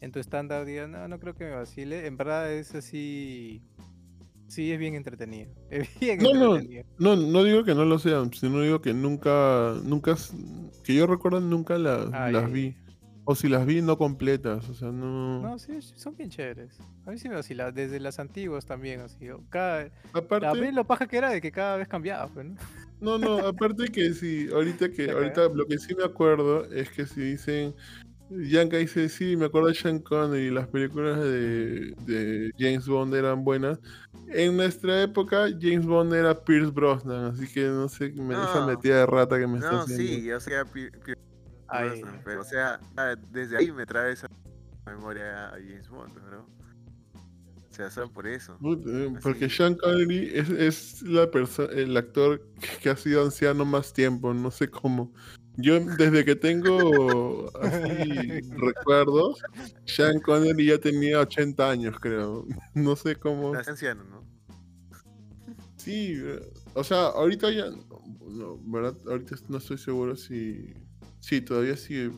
en 0.00 0.10
tu 0.12 0.18
estándar 0.18 0.64
digas, 0.66 0.88
no, 0.88 1.06
no 1.08 1.18
creo 1.20 1.34
que 1.34 1.44
me 1.44 1.52
vacile, 1.52 2.06
en 2.06 2.16
verdad 2.16 2.52
es 2.52 2.74
así, 2.74 3.62
sí 4.48 4.72
es 4.72 4.78
bien 4.78 4.94
entretenido, 4.94 5.50
es 5.70 5.88
bien 6.00 6.20
No, 6.20 6.34
no. 6.34 6.54
entretenido. 6.56 6.84
No, 6.98 7.16
no 7.16 7.44
digo 7.44 7.64
que 7.64 7.74
no 7.74 7.84
lo 7.84 7.98
sean, 7.98 8.32
sino 8.32 8.60
digo 8.60 8.80
que 8.82 8.92
nunca, 8.92 9.74
nunca, 9.84 10.16
que 10.84 10.94
yo 10.94 11.06
recuerdo 11.06 11.40
nunca 11.40 11.78
la- 11.78 12.10
Ah, 12.12 12.30
las 12.30 12.52
vi. 12.52 12.76
O 13.24 13.34
si 13.34 13.48
las 13.48 13.64
vi, 13.64 13.80
no 13.80 13.96
completas, 13.96 14.68
o 14.68 14.74
sea, 14.74 14.90
no... 14.92 15.40
No, 15.40 15.58
sí, 15.58 15.80
son 15.80 16.14
bien 16.14 16.28
chéveres. 16.28 16.78
A 17.06 17.10
mí 17.10 17.18
sí 17.18 17.28
me 17.28 17.36
vacila, 17.36 17.72
desde 17.72 17.98
las 17.98 18.18
antiguas 18.18 18.66
también, 18.66 19.00
así. 19.00 19.28
Cada, 19.48 19.84
la 19.84 19.90
Aparte, 20.12 20.72
lo 20.72 20.84
paja 20.84 21.06
que 21.06 21.16
era 21.16 21.30
de 21.30 21.40
que 21.40 21.50
cada 21.50 21.78
vez 21.78 21.88
cambiaba, 21.88 22.28
pues, 22.28 22.44
¿no? 22.46 22.54
no, 23.00 23.18
no, 23.18 23.38
aparte 23.46 23.86
que 23.86 24.12
si, 24.14 24.48
ahorita 24.52 24.90
que, 24.90 25.10
ahorita 25.10 25.48
lo 25.48 25.66
que 25.66 25.78
sí 25.78 25.94
me 25.94 26.04
acuerdo 26.04 26.64
es 26.70 26.90
que 26.90 27.06
si 27.06 27.20
dicen, 27.20 27.74
Yanka 28.30 28.78
dice, 28.78 29.08
sí, 29.08 29.36
me 29.36 29.46
acuerdo 29.46 29.68
de 29.68 29.74
Sean 29.74 29.98
Connery, 29.98 30.50
las 30.50 30.66
películas 30.68 31.20
de, 31.20 31.94
de 32.06 32.50
James 32.58 32.86
Bond 32.86 33.14
eran 33.14 33.44
buenas. 33.44 33.78
En 34.28 34.56
nuestra 34.56 35.02
época, 35.02 35.46
James 35.60 35.86
Bond 35.86 36.12
era 36.14 36.34
Pierce 36.44 36.70
Brosnan, 36.70 37.26
así 37.26 37.46
que 37.46 37.64
no 37.66 37.88
sé, 37.88 38.10
me, 38.12 38.34
esa 38.34 38.60
No. 38.60 38.66
metida 38.66 38.98
de 39.00 39.06
rata 39.06 39.38
que 39.38 39.46
me 39.46 39.58
está 39.58 39.72
No, 39.72 39.80
haciendo. 39.82 40.02
sí, 40.02 40.24
yo 40.24 40.40
sé 40.40 40.50
que 40.50 40.54
era 40.54 40.64
Pi- 40.64 40.90
Pi- 40.90 41.12
Ay, 41.68 41.88
Brosnan, 42.00 42.20
pero 42.24 42.40
o 42.40 42.44
sea, 42.44 42.80
ah, 42.96 43.14
desde 43.30 43.56
ahí 43.58 43.70
me 43.70 43.86
trae 43.86 44.12
esa 44.12 44.26
memoria 44.86 45.48
a 45.48 45.52
James 45.52 45.88
Bond, 45.88 46.14
bro. 46.26 46.46
O 47.70 47.76
sea, 47.76 47.90
solo 47.90 48.08
por 48.10 48.26
eso. 48.26 48.56
Porque 49.20 49.46
Así. 49.46 49.56
Sean 49.56 49.74
Connery 49.74 50.30
es, 50.32 50.48
es 50.48 51.02
la 51.02 51.28
el 51.72 51.96
actor 51.96 52.40
que 52.80 52.88
ha 52.88 52.96
sido 52.96 53.24
anciano 53.24 53.64
más 53.64 53.92
tiempo, 53.92 54.32
no 54.32 54.50
sé 54.50 54.68
cómo. 54.68 55.12
Yo 55.56 55.78
desde 55.80 56.24
que 56.24 56.34
tengo 56.34 57.48
así 57.60 58.40
recuerdos, 58.56 59.40
Sean 59.84 60.18
Connery 60.20 60.66
ya 60.66 60.78
tenía 60.78 61.20
80 61.20 61.70
años, 61.70 61.96
creo. 62.00 62.44
No 62.74 62.96
sé 62.96 63.16
cómo. 63.16 63.52
Nace 63.52 63.70
anciano, 63.70 64.02
¿no? 64.04 64.24
Sí, 65.76 66.14
eh, 66.16 66.40
o 66.74 66.82
sea, 66.82 67.06
ahorita 67.08 67.50
ya, 67.52 67.66
no, 68.26 68.58
¿verdad? 68.64 68.96
Ahorita 69.06 69.36
no 69.48 69.58
estoy 69.58 69.78
seguro 69.78 70.16
si, 70.16 70.72
sí, 71.20 71.40
todavía 71.40 71.76
sigue, 71.76 72.10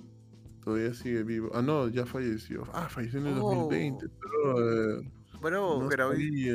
todavía 0.65 0.95
sigue 0.95 1.23
vivo. 1.25 1.51
Ah, 1.53 1.63
no, 1.63 1.89
ya 1.89 2.07
falleció. 2.07 2.63
Ah, 2.73 2.89
falleció 2.89 3.19
en 3.21 3.27
el 3.27 3.39
Oh. 3.39 3.51
2020, 3.69 4.07
pero 4.21 4.99
eh, 5.01 5.11
Bro, 5.43 5.83
no 5.83 5.89
pero 5.89 6.09
hoy. 6.09 6.49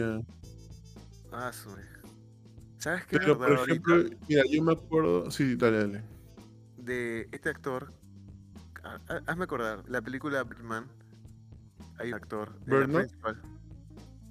Ah, 1.32 1.52
su- 1.54 1.70
¿Sabes 2.78 3.06
qué? 3.06 3.20
Pero, 3.20 3.38
por 3.38 3.52
ejemplo, 3.52 3.94
ahorita? 3.96 4.18
mira, 4.28 4.44
yo 4.50 4.64
me 4.64 4.72
acuerdo. 4.72 5.30
Sí, 5.30 5.56
dale, 5.56 5.78
dale. 5.80 6.04
De 6.84 7.28
este 7.32 7.50
actor. 7.50 7.94
ha- 8.84 9.00
ha- 9.10 9.22
Hazme 9.28 9.44
acordar, 9.44 9.84
la 9.88 10.02
película 10.02 10.44
Birdman. 10.44 10.86
Hay 12.00 12.10
un 12.10 12.16
actor. 12.16 12.54
¿Birdman? 12.66 13.04
principal. 13.08 13.42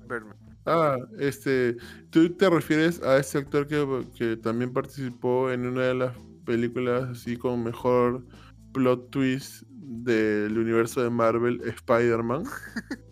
Birdman. 0.08 0.36
Ah, 0.66 0.96
este. 1.18 1.76
¿Tú 2.10 2.28
te 2.36 2.50
refieres 2.50 3.00
a 3.02 3.16
este 3.18 3.38
actor 3.38 3.66
que, 3.66 4.04
que 4.16 4.36
también 4.36 4.72
participó 4.72 5.50
en 5.50 5.66
una 5.66 5.82
de 5.82 5.94
las 5.94 6.16
películas 6.44 7.08
así 7.10 7.36
con 7.36 7.62
mejor 7.64 8.24
plot 8.72 9.10
twist 9.10 9.62
del 9.68 10.58
universo 10.58 11.02
de 11.02 11.10
Marvel, 11.10 11.60
Spider-Man? 11.62 12.44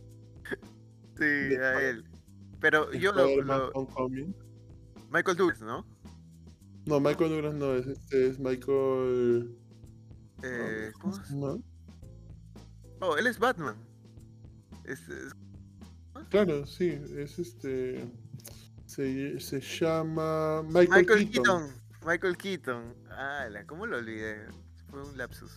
Sí, 1.16 1.24
De 1.24 1.66
a 1.66 1.80
él. 1.90 2.04
Pero 2.60 2.92
yo 2.92 3.12
lo. 3.12 3.26
Michael 5.10 5.36
Douglas, 5.36 5.60
¿no? 5.62 5.84
No, 6.88 7.00
Michael 7.00 7.28
Douglas 7.30 7.54
no 7.54 7.74
es, 7.74 7.86
este 7.86 8.28
es 8.28 8.38
Michael. 8.38 9.54
Eh, 10.42 10.90
¿Cómo 10.98 11.12
¿cómo 11.12 11.24
se 11.26 11.34
llama? 11.34 11.58
Oh, 13.00 13.16
él 13.18 13.26
es 13.26 13.38
Batman. 13.38 13.76
Es, 14.84 15.06
es- 15.08 15.34
Claro, 16.30 16.64
sí, 16.64 16.98
es 17.16 17.38
este. 17.38 18.10
Se, 18.86 19.38
se 19.38 19.60
llama 19.60 20.62
Michael, 20.62 20.88
Michael 20.88 21.30
Keaton. 21.30 21.30
Keaton. 21.30 21.70
Michael 22.06 22.36
Keaton. 22.38 22.94
Ah, 23.10 23.46
la- 23.50 23.66
¿cómo 23.66 23.84
lo 23.84 23.98
olvidé? 23.98 24.46
Fue 24.90 25.02
un 25.04 25.14
lapsus. 25.18 25.52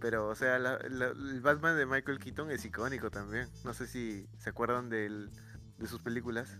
Pero, 0.00 0.28
o 0.28 0.34
sea, 0.34 0.58
la- 0.58 0.78
la- 0.88 1.08
el 1.10 1.40
Batman 1.42 1.76
de 1.76 1.84
Michael 1.84 2.18
Keaton 2.18 2.50
es 2.50 2.64
icónico 2.64 3.10
también. 3.10 3.48
No 3.64 3.74
sé 3.74 3.86
si 3.86 4.26
se 4.38 4.48
acuerdan 4.48 4.88
del- 4.88 5.30
de 5.76 5.86
sus 5.86 6.00
películas. 6.00 6.58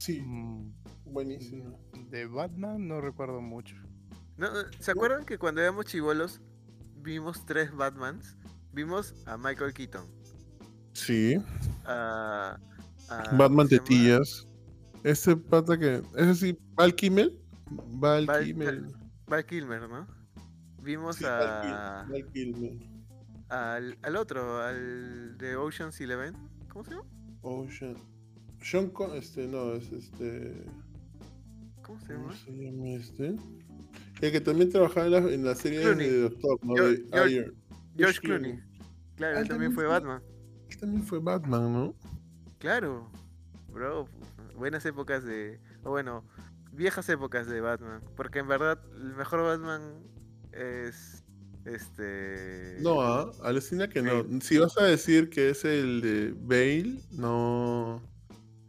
Sí, 0.00 0.22
Mm, 0.22 0.72
buenísimo. 1.04 1.78
De 2.10 2.24
Batman 2.26 2.88
no 2.88 3.00
recuerdo 3.02 3.40
mucho. 3.42 3.76
¿No? 4.38 4.48
¿Se 4.78 4.90
acuerdan 4.92 5.24
que 5.26 5.36
cuando 5.38 5.60
éramos 5.60 5.84
chivolos 5.84 6.40
vimos 6.96 7.44
tres 7.44 7.70
Batmans? 7.74 8.36
Vimos 8.72 9.14
a 9.26 9.36
Michael 9.36 9.74
Keaton, 9.74 10.06
Sí, 10.94 11.36
a... 11.84 12.58
a- 13.10 13.36
Batman. 13.36 13.68
Tetillas. 13.68 14.46
Ese 15.04 15.36
pata 15.36 15.78
que. 15.78 16.02
Ese 16.16 16.34
sí, 16.34 16.58
Val 16.74 16.94
Kimmel. 16.94 17.38
Val 17.92 18.26
Val- 18.26 18.44
Kimmel. 18.44 18.86
Val 19.26 19.44
Kilmer, 19.46 19.88
¿no? 19.88 20.06
Vimos 20.82 21.16
Sí, 21.16 21.24
a, 21.26 22.06
Val 22.08 22.26
Kilmer. 22.32 22.72
al, 23.50 23.98
al 24.02 24.16
otro, 24.16 24.62
al 24.62 25.36
de 25.38 25.56
Ocean's 25.56 26.00
Eleven. 26.00 26.34
¿Cómo 26.72 26.84
se 26.84 26.90
llama? 26.92 27.04
Ocean. 27.42 27.96
Sean 28.62 28.90
Con. 28.90 29.14
Este, 29.16 29.46
no, 29.46 29.74
es 29.74 29.90
este. 29.92 30.64
¿Cómo 31.82 31.98
se 32.00 32.14
¿Cómo 32.14 32.28
llama? 32.28 32.36
se 32.36 32.50
llama 32.52 32.88
este? 32.90 33.34
El 34.20 34.32
que 34.32 34.40
también 34.40 34.70
trabajaba 34.70 35.06
en 35.06 35.12
la, 35.12 35.18
en 35.34 35.44
la 35.44 35.54
serie 35.54 35.80
Clooney. 35.80 36.08
de 36.08 36.20
Doctor, 36.22 36.58
¿no? 36.62 36.74
George- 36.74 36.96
de 37.02 37.08
George- 37.10 37.34
Iron. 37.34 37.54
George 37.96 38.20
Clooney. 38.20 38.52
Clooney. 38.52 38.70
Claro, 39.16 39.38
Ah, 39.38 39.40
él 39.40 39.48
también 39.48 39.72
fue- 39.72 39.86
Batman. 39.86 40.22
Él 40.70 40.76
también 40.78 41.02
fue 41.04 41.18
Batman, 41.20 41.72
¿no? 41.72 41.94
Claro, 42.58 43.10
bro. 43.72 44.06
Buenas 44.56 44.84
épocas 44.84 45.24
de. 45.24 45.58
O 45.82 45.90
bueno, 45.90 46.24
viejas 46.72 47.08
épocas 47.08 47.46
de 47.46 47.60
Batman. 47.60 48.02
Porque 48.14 48.38
en 48.40 48.48
verdad, 48.48 48.78
el 48.96 49.14
mejor 49.14 49.42
Batman 49.42 49.80
es. 50.52 51.24
Este. 51.64 52.76
No, 52.80 53.00
ah, 53.02 53.30
alucina 53.42 53.88
que 53.88 54.00
no. 54.02 54.24
Si 54.40 54.58
vas 54.58 54.76
a 54.78 54.84
decir 54.84 55.28
que 55.30 55.50
es 55.50 55.64
el 55.64 56.00
de 56.00 56.34
Bale, 56.36 57.00
no. 57.12 58.02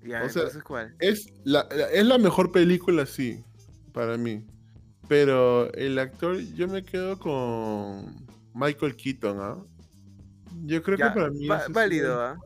Ya, 0.03 0.23
o 0.23 0.30
sea, 0.30 0.41
entonces, 0.44 0.64
¿cuál? 0.64 0.95
Es 0.99 1.28
la, 1.44 1.61
es 1.91 2.06
la 2.06 2.18
mejor 2.18 2.52
película, 2.52 3.06
sí, 3.06 3.44
para 3.94 4.18
mí. 4.18 4.45
Pero 5.07 5.72
el 5.73 5.99
actor, 5.99 6.40
yo 6.56 6.68
me 6.68 6.84
quedo 6.84 7.19
con 7.19 8.26
Michael 8.53 8.95
Keaton, 8.95 9.38
¿ah? 9.40 9.57
Yo 10.65 10.82
creo 10.84 10.98
Ya, 10.98 11.14
que 11.14 11.19
para 11.19 11.30
mí 11.32 11.48
sí 11.65 11.72
válido, 11.73 12.22
¿ah? 12.22 12.40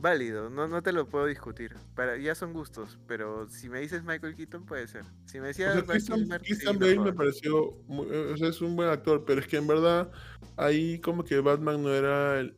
Válido, 0.00 0.48
no, 0.48 0.68
no 0.68 0.80
te 0.80 0.92
lo 0.92 1.08
puedo 1.08 1.26
discutir. 1.26 1.74
Para, 1.96 2.16
ya 2.18 2.34
son 2.36 2.52
gustos, 2.52 3.00
pero 3.08 3.48
si 3.48 3.68
me 3.68 3.80
dices 3.80 4.04
Michael 4.04 4.36
Keaton, 4.36 4.64
puede 4.64 4.86
ser. 4.86 5.04
Si 5.26 5.40
me 5.40 5.44
O 5.44 5.46
decías 5.48 5.72
sea, 5.72 5.82
Val 5.82 5.86
Christian, 5.88 6.28
Christian 6.38 6.78
Bale 6.78 7.00
me 7.00 7.12
pareció, 7.12 7.72
muy- 7.88 8.06
o 8.08 8.36
sea, 8.36 8.48
es 8.48 8.60
un 8.60 8.76
buen 8.76 8.88
actor, 8.88 9.24
pero 9.26 9.40
es 9.40 9.48
que 9.48 9.56
en 9.56 9.66
verdad 9.66 10.10
ahí 10.56 11.00
como 11.00 11.24
que 11.24 11.40
Batman 11.40 11.82
no 11.82 11.92
era 11.92 12.38
el, 12.38 12.54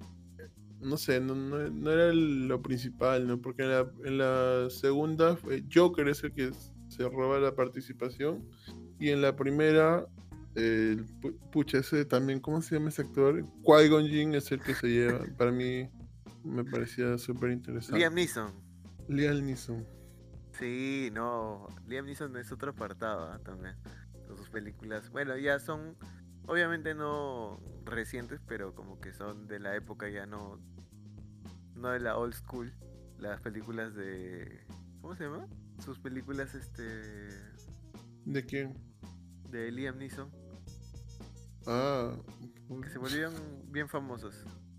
no 0.81 0.97
sé, 0.97 1.21
no, 1.21 1.35
no- 1.35 1.69
no 1.71 1.91
era 1.91 2.13
lo 2.13 2.61
principal, 2.63 3.27
¿no? 3.27 3.41
Porque 3.41 3.63
en 3.63 3.71
la, 3.71 3.91
en 4.05 4.19
la 4.19 4.71
segunda 4.71 5.37
fue 5.37 5.65
Joker 5.73 6.09
es 6.09 6.23
el 6.25 6.33
que 6.33 6.51
se 6.89 7.09
roba 7.09 7.39
la 7.39 7.55
participación 7.55 8.45
y 8.99 9.11
en 9.11 9.23
la 9.23 9.37
primera, 9.37 10.07
el 10.55 11.07
pu- 11.21 11.39
pucha, 11.51 11.79
ese 11.79 12.05
también, 12.05 12.41
¿cómo 12.41 12.61
se 12.63 12.75
llama 12.77 12.89
ese 12.89 13.03
actor? 13.03 13.45
Qui-Gon 13.63 14.09
Jinn 14.09 14.35
es 14.35 14.51
el 14.53 14.61
que 14.61 14.75
se 14.75 14.89
lleva, 14.89 15.25
para 15.39 15.53
mí 15.53 15.89
me 16.45 16.65
parecía 16.65 17.17
súper 17.19 17.51
interesante. 17.51 17.99
Liam 17.99 18.15
Neeson. 18.15 18.53
Liam 19.09 19.45
Neeson. 19.45 19.87
Sí, 20.59 21.11
no. 21.13 21.67
Liam 21.87 22.07
Neeson 22.07 22.37
es 22.37 22.51
otro 22.53 22.71
apartado 22.73 23.31
¿ah? 23.33 23.39
también. 23.45 23.75
Con 24.27 24.37
sus 24.37 24.49
películas. 24.51 25.11
Bueno, 25.11 25.37
ya 25.37 25.59
son. 25.59 25.97
Obviamente 26.47 26.95
no 26.95 27.61
recientes, 27.85 28.41
pero 28.47 28.75
como 28.75 29.01
que 29.01 29.13
son 29.13 29.47
de 29.47 29.61
la 29.61 29.77
época 29.77 30.09
ya 30.09 30.27
no. 30.27 30.61
No 31.75 31.91
de 31.91 32.01
la 32.01 32.17
old 32.17 32.35
school. 32.35 32.73
Las 33.19 33.41
películas 33.41 33.95
de. 33.95 34.65
¿Cómo 35.01 35.15
se 35.17 35.25
llama? 35.25 35.47
Sus 35.85 35.99
películas 35.99 36.55
este. 36.55 37.29
¿De 38.25 38.45
quién? 38.45 38.91
de 39.51 39.71
Liam 39.71 39.99
Neeson. 39.99 40.31
Ah. 41.67 42.17
Que 42.83 42.89
se 42.89 42.99
volvieron 42.99 43.35
bien 43.71 43.89
famosos. 43.89 44.35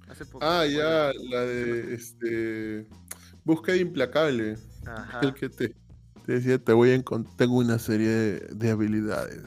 Hace 0.08 0.26
poco. 0.26 0.46
Ah, 0.46 0.66
ya, 0.66 1.12
la 1.30 1.42
de 1.42 1.94
este. 1.94 2.88
Búsqueda 3.44 3.76
implacable. 3.78 4.58
Ajá. 4.86 5.20
El 5.22 5.34
que 5.34 5.50
te, 5.50 5.76
te 6.32 6.36
decía, 6.38 6.60
te 6.64 6.72
voy 6.72 6.92
a 6.92 7.04
tengo 7.36 7.58
una 7.58 7.78
serie 7.78 8.08
de, 8.08 8.40
de 8.56 8.72
habilidades 8.72 9.42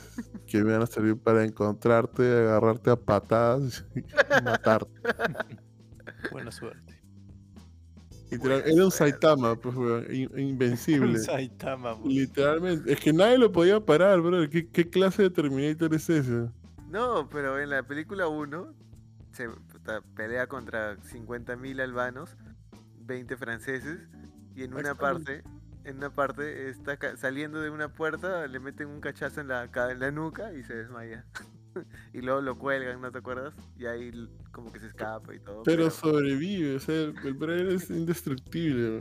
que 0.47 0.62
me 0.62 0.73
van 0.73 0.82
a 0.82 0.86
servir 0.86 1.16
para 1.16 1.43
encontrarte, 1.43 2.23
agarrarte 2.23 2.90
a 2.90 2.97
patadas 2.97 3.86
y 3.97 4.02
matarte. 4.44 4.90
Buena 6.31 6.51
suerte. 6.52 7.02
Literal, 8.31 8.61
Buena 8.61 8.74
era 8.74 8.85
un 8.85 8.90
suerte. 8.90 9.12
Saitama, 9.12 9.56
pues, 9.56 9.74
in- 10.11 10.39
invencible. 10.39 11.19
Saitama, 11.20 11.98
po. 11.98 12.06
Literalmente. 12.06 12.93
Es 12.93 13.01
que 13.01 13.15
nadie 13.15 13.39
lo 13.39 13.51
podía 13.51 13.81
parar, 13.81 14.20
bro. 14.20 14.47
¿Qué, 14.51 14.69
qué 14.69 14.90
clase 14.90 15.23
de 15.23 15.31
Terminator 15.31 15.94
es 15.94 16.11
ese? 16.11 16.51
No, 16.90 17.27
pero 17.31 17.59
en 17.59 17.70
la 17.70 17.82
película 17.82 18.28
1 18.28 18.74
se 19.32 19.48
pelea 20.15 20.48
contra 20.48 20.98
50.000 20.98 21.81
albanos, 21.81 22.36
20 23.01 23.36
franceses, 23.39 24.01
y 24.55 24.65
en 24.65 24.74
una 24.74 24.94
parte, 24.94 25.43
en 25.85 25.98
una 25.98 26.11
parte 26.11 26.69
está 26.70 26.97
ca- 26.97 27.16
saliendo 27.16 27.61
de 27.61 27.70
una 27.70 27.93
puerta, 27.93 28.47
le 28.47 28.59
meten 28.61 28.89
un 28.89 29.01
cachazo 29.01 29.40
en 29.40 29.48
la, 29.48 29.70
en 29.90 30.01
la 30.01 30.11
nuca 30.11 30.52
y 30.52 30.62
se 30.65 30.74
desmaya. 30.74 31.24
y 32.12 32.20
luego 32.20 32.40
lo 32.40 32.59
cuelgan, 32.59 33.01
¿no 33.01 33.11
te 33.12 33.19
acuerdas? 33.19 33.55
Y 33.78 33.86
ahí 33.86 34.28
como 34.51 34.73
que 34.73 34.81
se 34.81 34.86
escapa 34.86 35.35
y 35.35 35.40
todo. 35.40 35.62
Pero 35.65 35.90
sobrevive, 35.90 36.77
o 36.77 36.81
sea, 36.81 36.94
el, 37.02 37.35
brother 37.35 37.69
es 37.69 37.90
indestructible. 37.90 39.01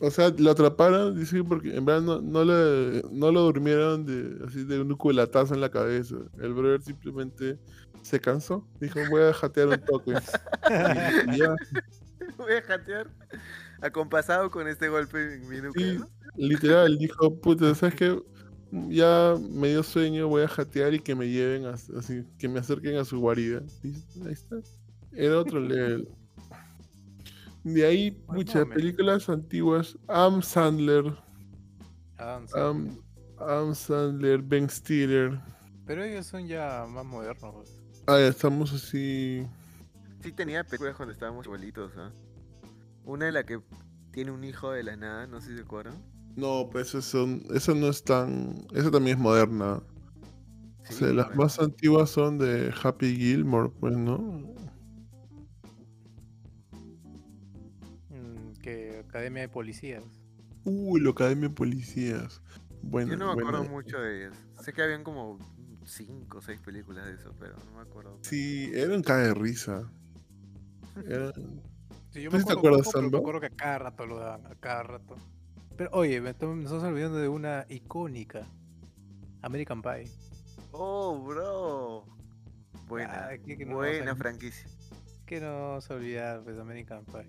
O 0.00 0.10
sea, 0.10 0.32
lo 0.38 0.52
atraparon, 0.52 1.18
dice, 1.18 1.42
porque 1.42 1.76
en 1.76 1.84
verdad 1.84 2.02
no, 2.02 2.20
no, 2.22 2.44
le, 2.44 3.02
no 3.10 3.32
lo 3.32 3.42
durmieron 3.42 4.06
de, 4.06 4.46
así 4.46 4.64
de 4.64 4.80
un 4.80 4.96
culatazo 4.96 5.54
en 5.54 5.60
la 5.60 5.70
cabeza. 5.70 6.16
El 6.38 6.54
brother 6.54 6.80
simplemente 6.80 7.58
se 8.02 8.20
cansó, 8.20 8.66
dijo, 8.80 9.00
voy 9.10 9.22
a 9.22 9.32
jatear 9.32 9.68
un 9.68 9.80
toque. 9.80 10.12
Y 11.32 11.38
ya, 11.38 11.54
Voy 12.36 12.52
a 12.54 12.62
jatear 12.62 13.10
acompasado 13.84 14.50
con 14.50 14.66
este 14.68 14.88
golpe 14.88 15.34
en 15.34 15.48
mi 15.48 15.60
nuca. 15.60 15.78
Sí. 15.80 15.98
literal, 16.36 16.98
dijo, 16.98 17.34
puta, 17.40 17.74
¿sabes 17.74 17.94
qué? 17.94 18.22
Ya 18.88 19.36
me 19.50 19.68
dio 19.68 19.82
sueño, 19.82 20.26
voy 20.28 20.42
a 20.42 20.48
jatear 20.48 20.94
y 20.94 20.98
que 21.00 21.14
me 21.14 21.28
lleven, 21.28 21.66
a- 21.66 21.74
así, 21.98 22.24
que 22.38 22.48
me 22.48 22.58
acerquen 22.58 22.96
a 22.96 23.04
su 23.04 23.20
guarida. 23.20 23.62
Y 23.82 23.94
ahí 24.26 24.32
está. 24.32 24.56
Era 25.12 25.38
otro 25.38 25.60
level. 25.60 26.08
De 27.62 27.86
ahí, 27.86 28.22
muchas 28.28 28.66
películas 28.66 29.28
antiguas. 29.28 29.96
Am 30.08 30.42
Sandler, 30.42 31.16
Adam 32.18 32.46
Sandler. 32.48 32.92
Am, 33.38 33.48
Am 33.68 33.74
Sandler, 33.74 34.42
Ben 34.42 34.68
Stiller. 34.68 35.40
Pero 35.86 36.02
ellos 36.04 36.26
son 36.26 36.46
ya 36.46 36.84
más 36.88 37.04
modernos. 37.06 37.70
Ah, 38.06 38.18
ya 38.18 38.28
estamos 38.28 38.72
así. 38.72 39.46
Sí 40.22 40.32
tenía 40.32 40.64
películas 40.64 40.96
cuando 40.96 41.12
estábamos 41.12 41.46
bolitos, 41.46 41.92
¿ah? 41.96 42.12
Una 43.04 43.28
en 43.28 43.34
la 43.34 43.44
que 43.46 43.60
tiene 44.10 44.30
un 44.32 44.44
hijo 44.44 44.70
de 44.72 44.82
la 44.82 44.96
nada, 44.96 45.26
no 45.26 45.40
sé 45.40 45.50
si 45.50 45.56
se 45.56 45.62
acuerdan. 45.62 45.94
No, 46.36 46.68
pues 46.70 46.88
eso, 46.88 47.02
son, 47.02 47.42
eso 47.54 47.74
no 47.74 47.88
es 47.88 48.02
tan. 48.04 48.66
Eso 48.72 48.90
también 48.90 49.16
es 49.18 49.22
moderna. 49.22 49.82
O 50.88 50.92
Sí, 50.92 50.94
sea, 50.94 51.08
las 51.12 51.26
bueno. 51.26 51.36
más 51.36 51.58
antiguas 51.58 52.10
son 52.10 52.38
de 52.38 52.72
Happy 52.82 53.16
Gilmore, 53.16 53.70
pues, 53.80 53.96
¿no? 53.96 54.18
Mm, 58.10 58.52
que 58.62 59.04
Academia 59.06 59.42
de 59.42 59.48
Policías. 59.48 60.04
Uy, 60.64 61.00
la 61.00 61.10
Academia 61.10 61.48
de 61.48 61.54
Policías. 61.54 62.42
Bueno, 62.82 63.12
Yo 63.12 63.16
no 63.16 63.26
me 63.26 63.32
acuerdo 63.32 63.62
bueno. 63.62 63.70
mucho 63.70 63.98
de 63.98 64.26
ellas. 64.26 64.36
Sé 64.60 64.72
que 64.72 64.82
habían 64.82 65.04
como 65.04 65.38
cinco 65.84 66.38
o 66.38 66.42
seis 66.42 66.60
películas 66.60 67.06
de 67.06 67.14
eso, 67.14 67.34
pero 67.38 67.54
no 67.64 67.72
me 67.76 67.82
acuerdo. 67.82 68.18
Sí, 68.22 68.70
era 68.74 68.94
un 68.96 69.02
cae 69.02 69.28
de 69.28 69.34
risa. 69.34 69.88
Era- 71.06 71.32
Sí, 72.14 72.22
yo 72.22 72.30
¿Tú 72.30 72.36
me 72.36 72.42
sí 72.42 72.46
te 72.46 72.52
acuerdo 72.52 72.78
acuerdas, 72.78 72.92
poco, 72.92 73.10
me 73.10 73.18
acuerdo 73.18 73.40
que 73.40 73.46
a 73.46 73.50
cada 73.50 73.78
rato 73.80 74.06
lo 74.06 74.18
daban, 74.20 74.46
a 74.46 74.54
cada 74.54 74.84
rato. 74.84 75.16
Pero 75.76 75.90
oye, 75.92 76.20
me, 76.20 76.30
estás 76.30 76.44
olvidando 76.44 77.18
de 77.18 77.26
una 77.28 77.66
icónica. 77.68 78.46
American 79.42 79.82
Pie. 79.82 80.04
Oh, 80.70 81.18
bro. 81.18 82.04
Buena. 82.86 83.30
Ah, 83.30 83.38
¿qué- 83.44 83.56
qué 83.58 83.66
no 83.66 83.78
vamos 83.78 83.86
a 83.86 83.96
buena 83.96 84.14
franquicia. 84.14 84.68
Que 85.26 85.40
no 85.40 85.70
vamos 85.70 85.90
a 85.90 85.94
olvidar, 85.94 86.44
pues, 86.44 86.56
American 86.56 87.04
Pie. 87.04 87.26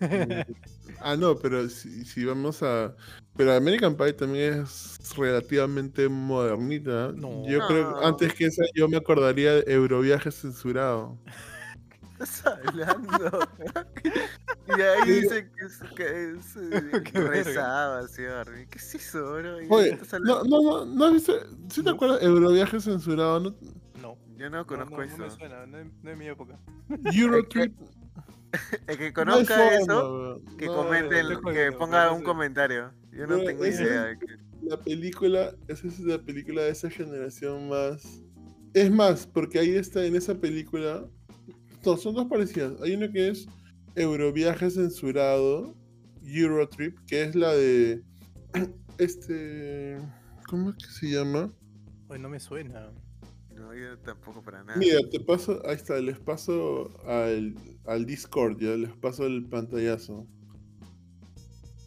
Ah, 1.00 1.14
no, 1.14 1.36
pero 1.36 1.68
si, 1.68 2.06
si 2.06 2.24
vamos 2.24 2.62
a. 2.62 2.96
Pero 3.36 3.52
American 3.52 3.94
Pie 3.94 4.14
también 4.14 4.62
es 4.62 4.98
relativamente 5.16 6.08
modernita. 6.08 7.12
No. 7.14 7.46
Yo 7.46 7.60
creo 7.68 8.00
que 8.00 8.06
antes 8.06 8.32
que 8.32 8.46
esa, 8.46 8.64
yo 8.74 8.88
me 8.88 8.96
acordaría 8.96 9.52
de 9.52 9.64
Euroviaje 9.70 10.30
censurado. 10.32 11.18
¿Qué 12.18 12.24
estás 12.24 12.58
hablando? 12.66 13.38
y 14.76 14.80
ahí 14.80 15.10
dice 15.10 15.50
que 15.50 15.64
es, 15.64 15.78
que 15.94 16.30
es 16.32 16.56
eh, 16.56 17.00
rezaba 17.14 18.00
así. 18.00 18.22
¿Qué 18.70 18.78
es 18.78 18.94
eso, 18.94 19.34
bro? 19.34 19.60
¿Y 19.60 19.66
de 19.66 19.74
Oye, 19.74 19.96
qué 19.96 20.02
estás 20.02 20.20
no, 20.20 20.42
no, 20.44 20.60
no, 20.62 20.84
¿no 20.84 21.04
has 21.04 21.12
visto? 21.12 21.32
¿Sí 21.70 21.82
te 21.82 21.90
No. 21.90 21.96
acuerdas? 21.96 22.22
Euroviaje 22.22 22.80
censurado, 22.80 23.40
¿no? 23.40 23.54
No. 24.02 24.18
Yo 24.36 24.50
no 24.50 24.66
conozco 24.66 24.96
no, 24.96 24.98
no, 24.98 25.02
eso. 25.04 25.16
No 25.18 25.24
me 25.24 25.30
suena, 25.30 25.66
no 25.66 25.78
es, 25.78 25.86
no 26.02 26.10
es 26.10 26.18
mi 26.18 26.26
época. 26.26 26.58
Eurotrip. 27.12 27.74
El 28.86 28.96
que 28.96 29.08
no 29.08 29.14
conozca 29.14 29.74
eso, 29.76 30.40
que 30.56 30.66
No, 30.66 30.74
comente, 30.74 31.22
que 31.52 31.72
ponga 31.72 32.06
no 32.06 32.16
un 32.16 32.22
comentario. 32.22 32.92
Yo 33.12 33.26
no 33.26 33.38
tengo 33.44 33.64
idea 33.66 34.04
de 34.04 34.18
que. 34.18 34.26
La 34.62 34.80
película, 34.80 35.54
esa 35.68 35.86
es 35.86 36.00
la 36.00 36.18
película 36.18 36.62
de 36.62 36.70
esa 36.70 36.90
generación 36.90 37.68
más. 37.68 38.22
Es 38.74 38.90
más, 38.90 39.26
porque 39.26 39.58
ahí 39.58 39.76
está 39.76 40.04
en 40.04 40.16
esa 40.16 40.34
película. 40.34 41.06
Son 41.82 42.14
dos 42.14 42.26
parecidas. 42.26 42.80
Hay 42.82 42.94
una 42.94 43.10
que 43.10 43.28
es 43.28 43.46
Euroviaje 43.94 44.70
censurado, 44.70 45.74
Eurotrip, 46.22 46.98
que 47.06 47.22
es 47.24 47.34
la 47.34 47.54
de. 47.54 48.02
Este. 48.98 49.96
¿Cómo 50.48 50.70
es 50.70 50.76
que 50.76 50.90
se 50.90 51.10
llama? 51.10 51.52
Oye, 52.08 52.18
no 52.18 52.28
me 52.28 52.40
suena. 52.40 52.90
No, 53.54 53.72
yo 53.72 53.96
tampoco 54.00 54.42
para 54.42 54.64
nada. 54.64 54.76
Mira, 54.76 54.98
te 55.08 55.20
paso. 55.20 55.62
Ahí 55.66 55.76
está, 55.76 56.00
les 56.00 56.18
paso 56.18 56.90
al, 57.06 57.54
al 57.86 58.06
Discord, 58.06 58.58
ya 58.60 58.76
les 58.76 58.90
paso 58.96 59.26
el 59.26 59.44
pantallazo. 59.48 60.26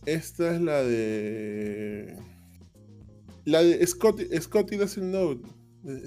Esta 0.06 0.56
es 0.56 0.62
la 0.62 0.84
de. 0.84 2.18
La 3.46 3.62
de 3.62 3.86
Scotty, 3.86 4.26
Scotty 4.40 4.78
doesn't 4.78 5.12
know. 5.12 5.42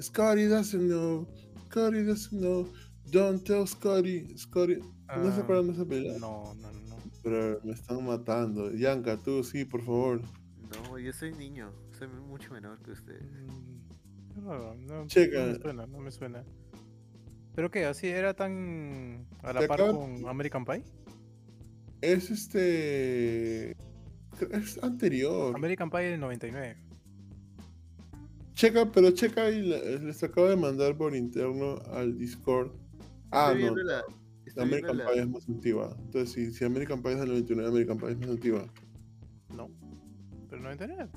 Scotty 0.01 0.47
doesn't 0.47 0.87
know. 0.87 1.27
Scotty 1.67 2.03
doesn't 2.03 2.39
know. 2.39 2.71
Don't 3.15 3.41
tell 3.45 3.65
Scotty. 3.65 4.37
Scotty. 4.37 4.75
¿No 4.75 5.31
se 5.31 5.39
Ah, 5.39 5.43
acuerdan 5.43 5.67
de 5.67 5.73
esa 5.73 5.85
película? 5.85 6.19
No, 6.19 6.53
no, 6.55 6.69
no. 6.71 6.95
Pero 7.23 7.61
me 7.63 7.71
están 7.71 8.05
matando. 8.05 8.73
Yanka, 8.73 9.15
tú 9.17 9.41
sí, 9.41 9.63
por 9.63 9.81
favor. 9.83 10.19
No, 10.83 10.99
yo 10.99 11.13
soy 11.13 11.31
niño. 11.33 11.71
Soy 11.97 12.09
mucho 12.09 12.51
menor 12.51 12.77
que 12.81 12.91
usted. 12.91 13.21
Mm, 13.21 14.43
No, 14.43 14.73
no, 14.75 15.07
Checa. 15.07 15.45
no 15.45 15.53
me 15.53 15.59
suena, 15.59 15.85
no 15.87 15.99
me 15.99 16.11
suena. 16.11 16.43
¿Pero 17.55 17.71
qué? 17.71 17.85
¿Así 17.85 18.07
era 18.07 18.33
tan 18.33 19.25
a 19.43 19.53
la 19.53 19.65
par 19.65 19.79
con 19.91 20.27
American 20.27 20.65
Pie? 20.65 20.83
Es 22.01 22.29
este. 22.29 23.71
Es 24.51 24.83
anterior. 24.83 25.55
American 25.55 25.89
Pie 25.89 26.01
del 26.01 26.19
99. 26.19 26.75
Checa, 28.55 28.91
pero 28.91 29.11
checa 29.11 29.49
y 29.49 29.61
les 29.61 30.21
acabo 30.21 30.49
de 30.49 30.57
mandar 30.57 30.97
por 30.97 31.15
interno 31.15 31.77
al 31.93 32.17
Discord. 32.17 32.71
Ah, 33.35 33.51
Estoy 33.51 33.63
no. 33.65 33.75
la- 33.83 34.03
estoy 34.45 34.63
American 34.63 34.97
la- 34.97 35.05
Pie 35.07 35.19
es 35.21 35.27
más 35.29 35.49
antigua. 35.49 35.95
Entonces, 35.99 36.31
si, 36.31 36.53
si 36.53 36.65
American 36.65 37.01
Pie 37.03 37.13
es 37.13 37.19
del 37.19 37.29
99, 37.29 37.69
American 37.69 37.97
Pie 37.97 38.09
es 38.11 38.17
más 38.19 38.29
antigua. 38.29 38.65
No. 39.55 39.69
Pero 40.49 40.61
99. 40.61 41.09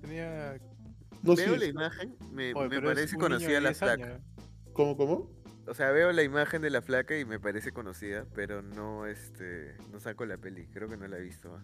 Tenía. 0.00 0.58
No, 1.22 1.36
Veo 1.36 1.54
sí, 1.54 1.58
la 1.60 1.66
imagen, 1.66 2.16
me, 2.32 2.52
Oye, 2.54 2.68
me 2.68 2.82
parece 2.82 3.16
conocida 3.16 3.60
la 3.60 3.68
10 3.70 3.78
flaca. 3.78 4.04
años. 4.04 4.20
¿Cómo, 4.72 4.96
cómo? 4.96 5.30
O 5.68 5.74
sea, 5.74 5.92
veo 5.92 6.10
la 6.10 6.24
imagen 6.24 6.60
de 6.62 6.70
la 6.70 6.82
flaca 6.82 7.16
y 7.16 7.24
me 7.24 7.38
parece 7.38 7.70
conocida, 7.70 8.26
pero 8.34 8.60
no 8.62 9.06
este 9.06 9.76
no 9.92 10.00
saco 10.00 10.26
la 10.26 10.36
peli, 10.36 10.66
creo 10.66 10.88
que 10.88 10.96
no 10.96 11.06
la 11.06 11.18
he 11.18 11.22
visto. 11.22 11.54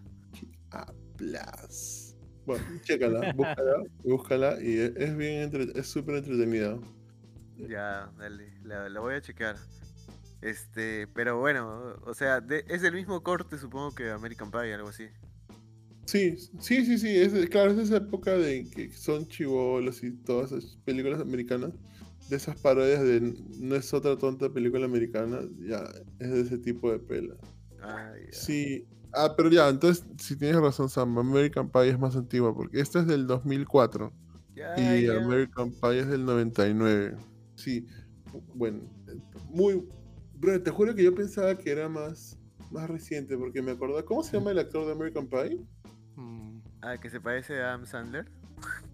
¿ah? 0.70 0.86
Aplas. 0.86 2.14
Bueno, 2.48 2.64
chécala, 2.80 3.32
búscala, 3.34 3.82
búscala 4.02 4.62
y 4.62 4.78
es, 4.78 4.92
es 4.96 5.14
bien 5.18 5.42
entre- 5.42 5.78
es 5.78 5.86
súper 5.86 6.14
entretenida. 6.14 6.78
Ya, 7.58 8.10
dale, 8.18 8.54
la, 8.62 8.88
la 8.88 9.00
voy 9.00 9.16
a 9.16 9.20
checar. 9.20 9.56
Este, 10.40 11.06
pero 11.08 11.38
bueno, 11.38 11.96
o 12.04 12.14
sea, 12.14 12.40
de- 12.40 12.64
es 12.68 12.82
el 12.84 12.94
mismo 12.94 13.22
corte 13.22 13.58
supongo 13.58 13.94
que 13.94 14.10
American 14.10 14.50
Pie, 14.50 14.74
algo 14.74 14.88
así. 14.88 15.06
Sí, 16.06 16.36
sí, 16.60 16.86
sí, 16.86 16.96
sí, 16.98 17.16
es, 17.18 17.32
claro, 17.50 17.72
es 17.72 17.78
esa 17.78 17.96
época 17.98 18.32
de 18.32 18.68
que 18.70 18.90
son 18.92 19.26
chivolos 19.28 20.02
y 20.02 20.12
todas 20.12 20.52
esas 20.52 20.76
películas 20.84 21.20
americanas, 21.20 21.72
de 22.30 22.36
esas 22.36 22.56
parodias 22.56 23.02
de 23.02 23.34
no 23.58 23.74
es 23.74 23.92
otra 23.92 24.16
tonta 24.16 24.48
película 24.48 24.86
americana, 24.86 25.40
ya 25.58 25.84
es 26.18 26.30
de 26.30 26.40
ese 26.40 26.58
tipo 26.58 26.90
de 26.90 26.98
pela. 26.98 27.34
Ah. 27.82 28.12
Sí, 28.30 28.86
ah, 29.12 29.34
pero 29.36 29.50
ya, 29.50 29.68
entonces, 29.68 30.04
si 30.18 30.36
tienes 30.36 30.60
razón, 30.60 30.88
Sam, 30.88 31.18
American 31.18 31.68
Pie 31.70 31.90
es 31.90 31.98
más 31.98 32.16
antigua, 32.16 32.54
porque 32.54 32.80
esta 32.80 33.00
es 33.00 33.06
del 33.06 33.26
2004. 33.26 34.12
Ya, 34.54 34.74
Y. 34.78 35.08
American 35.08 35.70
Pie 35.72 36.00
es 36.00 36.08
del 36.08 36.24
99. 36.24 37.16
Sí, 37.56 37.86
bueno, 38.54 38.80
muy... 39.50 39.86
Bro, 40.40 40.62
te 40.62 40.70
juro 40.70 40.94
que 40.94 41.02
yo 41.04 41.14
pensaba 41.14 41.56
que 41.56 41.70
era 41.70 41.88
más, 41.88 42.38
más 42.70 42.88
reciente, 42.88 43.36
porque 43.36 43.60
me 43.62 43.72
acordaba... 43.72 44.04
¿Cómo 44.04 44.22
se 44.22 44.36
llama 44.38 44.50
el 44.52 44.58
actor 44.58 44.86
de 44.86 44.92
American 44.92 45.26
Pie? 45.26 45.60
Mm, 46.16 46.58
Ah, 46.80 46.96
que 46.98 47.10
se 47.10 47.20
parece 47.20 47.60
a 47.60 47.70
Adam 47.74 47.86
Sandler. 47.86 48.30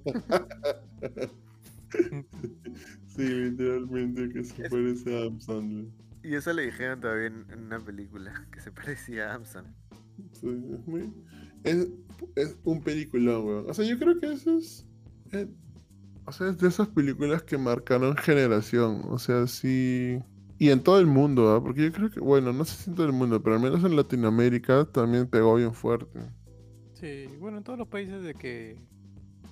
Sí, 3.06 3.22
literalmente 3.22 4.28
que 4.30 4.42
se 4.44 4.64
Es- 4.64 4.70
parece 4.70 5.16
a 5.16 5.20
Adam 5.20 5.40
Sandler. 5.40 5.86
Y 6.24 6.34
eso 6.34 6.52
le 6.52 6.62
dijeron 6.64 7.00
todavía 7.00 7.26
en, 7.28 7.46
en 7.50 7.64
una 7.66 7.78
película, 7.78 8.46
que 8.50 8.60
se 8.60 8.72
parecía 8.72 9.26
a 9.26 9.30
Adam 9.34 9.44
Sandler. 9.44 9.74
Sí, 10.32 10.48
es, 10.48 10.86
muy- 10.86 11.12
es, 11.64 11.88
es 12.36 12.56
un 12.64 12.82
peliculón, 12.82 13.44
weón. 13.46 13.70
O 13.70 13.74
sea, 13.74 13.84
yo 13.84 13.98
creo 13.98 14.18
que 14.18 14.32
eso 14.32 14.56
es... 14.58 14.86
eh, 15.32 15.46
o 16.26 16.32
sea, 16.32 16.48
es 16.48 16.58
de 16.58 16.68
esas 16.68 16.88
películas 16.88 17.42
que 17.42 17.58
marcaron 17.58 18.16
generación. 18.16 19.02
O 19.04 19.18
sea, 19.18 19.46
sí... 19.46 20.18
Y 20.58 20.70
en 20.70 20.82
todo 20.82 20.98
el 21.00 21.06
mundo, 21.06 21.52
¿ah? 21.54 21.62
Porque 21.62 21.84
yo 21.84 21.92
creo 21.92 22.10
que, 22.10 22.20
bueno, 22.20 22.52
no 22.52 22.64
sé 22.64 22.76
si 22.76 22.90
en 22.90 22.96
todo 22.96 23.06
el 23.06 23.12
mundo, 23.12 23.42
pero 23.42 23.56
al 23.56 23.62
menos 23.62 23.82
en 23.84 23.96
Latinoamérica 23.96 24.84
también 24.86 25.26
pegó 25.28 25.54
bien 25.56 25.74
fuerte. 25.74 26.20
sí, 26.94 27.26
bueno, 27.40 27.58
en 27.58 27.64
todos 27.64 27.78
los 27.78 27.88
países 27.88 28.22
de 28.22 28.34
que 28.34 28.78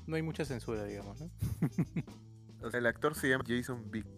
no 0.07 0.17
hay 0.17 0.23
mucha 0.23 0.45
censura, 0.45 0.85
digamos, 0.85 1.21
¿no? 1.21 1.31
O 2.63 2.71
sea, 2.71 2.79
el 2.81 2.87
actor 2.87 3.15
se 3.15 3.29
llama 3.29 3.45
Jason 3.47 3.91
Biggs. 3.91 4.09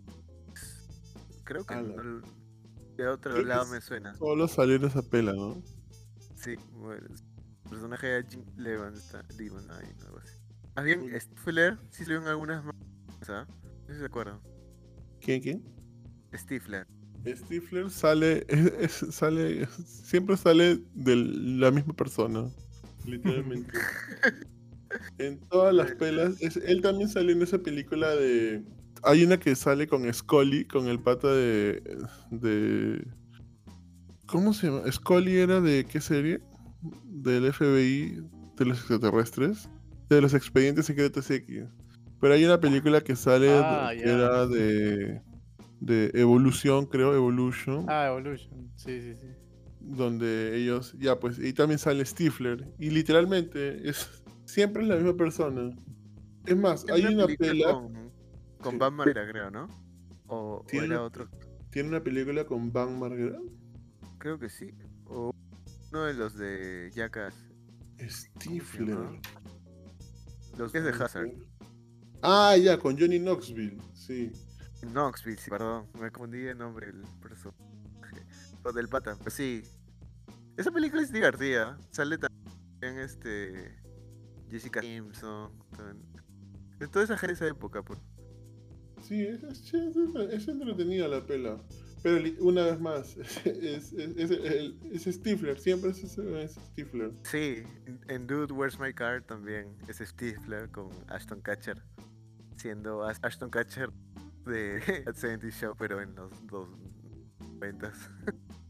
Creo 1.44 1.65
que 1.66 1.74
no- 1.77 2.23
de 2.97 3.09
otro 3.09 3.43
lado 3.43 3.66
me 3.66 3.81
suena. 3.81 4.15
Solo 4.15 4.47
salió 4.48 4.77
en 4.77 4.85
esa 4.85 5.02
pela, 5.02 5.32
¿no? 5.32 5.62
Sí, 6.36 6.56
bueno, 6.73 7.06
el 7.06 7.70
personaje 7.70 8.06
de 8.06 8.24
Jim 8.28 8.44
Levin 8.56 8.94
está 8.94 9.23
Levin 9.36 9.70
ahí, 9.70 9.86
algo 10.06 10.19
así. 10.19 10.35
Más 10.77 10.85
bien, 10.85 11.01
Uy. 11.02 11.20
Stifler 11.20 11.78
sí 11.90 12.05
salió 12.05 12.19
en 12.20 12.28
algunas 12.28 12.65
más, 12.65 12.74
¿ah? 13.28 13.47
No 13.48 13.86
sé 13.86 13.94
si 13.94 13.98
se 14.01 14.06
acuerdan. 14.06 14.40
¿Quién, 15.20 15.40
quién? 15.43 15.62
Stifler. 16.36 16.86
Stifler 17.27 17.90
sale, 17.90 18.44
es- 18.48 19.02
es- 19.02 19.15
sale, 19.15 19.66
siempre 19.86 20.36
sale 20.36 20.81
de 20.94 21.16
la 21.16 21.70
misma 21.70 21.94
persona, 21.94 22.48
literalmente. 23.06 23.73
en 25.19 25.40
todas 25.48 25.74
las 25.74 25.93
pelas, 25.93 26.40
es- 26.40 26.56
él 26.59 26.82
también 26.82 27.09
sale 27.09 27.32
en 27.32 27.43
esa 27.43 27.59
película 27.59 28.11
de... 28.15 28.62
Hay 29.02 29.23
una 29.24 29.39
que 29.39 29.55
sale 29.55 29.86
con 29.86 30.12
Scully, 30.12 30.65
con 30.65 30.89
el 30.89 30.98
pata 31.01 31.28
de... 31.32 31.82
de 32.31 33.06
¿Cómo 34.27 34.55
se 34.55 34.69
llama? 34.69 34.90
Scully 34.90 35.36
era 35.36 35.61
de 35.61 35.85
qué 35.85 36.01
serie? 36.01 36.40
Del 37.05 37.52
FBI, 37.52 38.23
de 38.56 38.65
los 38.65 38.78
extraterrestres, 38.78 39.69
de 40.09 40.20
los 40.20 40.32
expedientes 40.35 40.86
secretos 40.86 41.31
X. 41.31 41.65
Pero 42.20 42.35
hay 42.35 42.44
una 42.44 42.59
película 42.61 43.02
que 43.02 43.15
sale 43.16 43.47
de- 43.48 43.59
Ah, 43.62 43.90
que 43.94 44.02
era 44.11 44.47
de 44.47 45.20
de 45.80 46.10
Evolución, 46.14 46.86
creo, 46.86 47.14
Evolution, 47.14 47.86
Ah, 47.88 48.06
Evolution, 48.09 48.70
sí, 48.76 49.01
sí, 49.01 49.14
sí. 49.20 49.26
donde 49.80 50.56
ellos, 50.56 50.94
ya 50.98 51.18
pues, 51.20 51.38
y 51.38 51.52
también 51.52 51.78
sale 51.78 52.05
Stifler, 52.05 52.66
y 52.78 52.90
literalmente 52.90 53.88
es 53.88 54.09
siempre 54.46 54.82
es 54.82 54.88
la 54.88 54.96
misma 54.96 55.14
persona. 55.16 55.70
Es 56.46 56.56
más, 56.56 56.84
hay 56.90 57.05
una 57.06 57.26
película 57.26 57.51
pela, 57.52 57.72
con, 57.72 58.12
con. 58.60 58.78
Van 58.78 58.94
Margera, 58.94 59.26
creo, 59.30 59.51
¿no? 59.51 59.68
O, 60.26 60.62
o 60.62 60.64
Tiene 60.66 60.86
era 60.86 61.02
otro. 61.02 61.28
tiene 61.70 61.88
una 61.90 62.02
película 62.02 62.44
con 62.46 62.72
Van 62.72 62.98
Margera. 62.98 63.38
Creo 64.18 64.38
que 64.38 64.48
sí. 64.48 64.70
O 65.06 65.32
uno 65.92 66.05
de 66.05 66.14
los 66.14 66.36
de 66.36 66.90
Jackass. 66.94 67.34
Stifler. 68.09 68.98
Los 70.59 70.72
que 70.72 70.78
es 70.78 70.84
de 70.84 70.90
Hazard. 70.90 71.30
Ah, 72.22 72.56
ya, 72.56 72.78
con 72.78 72.98
Johnny 72.98 73.18
Knoxville, 73.18 73.78
sí. 73.92 74.30
Knoxville, 74.93 75.39
sí, 75.39 75.51
perdón. 75.51 75.86
Me 76.01 76.11
confundí 76.11 76.39
de 76.40 76.55
nombre 76.55 76.89
el 76.89 77.02
personaje. 77.23 77.59
O 78.65 78.73
del 78.73 78.89
pata. 78.89 79.16
Pues 79.20 79.35
sí. 79.35 79.62
Esa 80.56 80.70
película 80.70 81.02
es 81.02 81.12
divertida. 81.12 81.77
Sale 81.90 82.19
también 82.19 82.98
este. 83.02 83.77
Jessica 84.51 84.81
Simpson. 84.82 85.51
De 86.78 86.86
toda 86.89 87.05
esa 87.05 87.16
gente 87.16 87.32
de 87.35 87.35
esa 87.35 87.47
época, 87.48 87.82
pues. 87.82 87.98
Sí, 89.02 89.23
es, 89.23 89.43
es, 89.43 89.74
es- 89.74 90.48
entretenida 90.48 91.09
la 91.09 91.27
pela. 91.27 91.59
Pero 92.02 92.23
una 92.40 92.65
vez 92.65 92.81
más, 92.81 93.16
es, 93.44 93.47
es, 93.47 93.93
es, 93.94 94.31
el- 94.31 94.78
es 94.93 95.05
Stifler, 95.05 95.59
siempre 95.59 95.90
es, 95.90 96.02
Stifler. 96.02 97.12
Sí, 97.24 97.62
en- 98.09 98.27
Dude, 98.27 98.52
Where's 98.52 98.78
My 98.78 98.93
Car 98.93 99.23
también 99.23 99.74
es 99.89 99.98
Stifler 99.98 100.70
con 100.70 100.90
Ashton 101.09 101.40
Kutcher. 101.43 101.82
Siendo 102.56 103.02
Ash- 103.05 103.19
Ashton 103.23 103.51
Kutcher 103.51 103.90
de 104.44 104.80
70 105.14 105.50
Show, 105.50 105.74
pero 105.78 106.00
en 106.00 106.14
los 106.14 106.30
dos 106.46 106.68
ventas. 107.58 108.10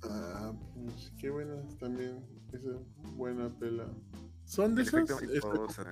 Ah, 0.02 0.52
pues, 0.74 1.12
qué 1.18 1.30
buena 1.30 1.56
también 1.78 2.24
esa 2.52 2.70
buena 3.16 3.48
pela. 3.58 3.86
Son 4.44 4.74
de 4.74 4.82
El 4.82 4.88
esas, 4.88 5.10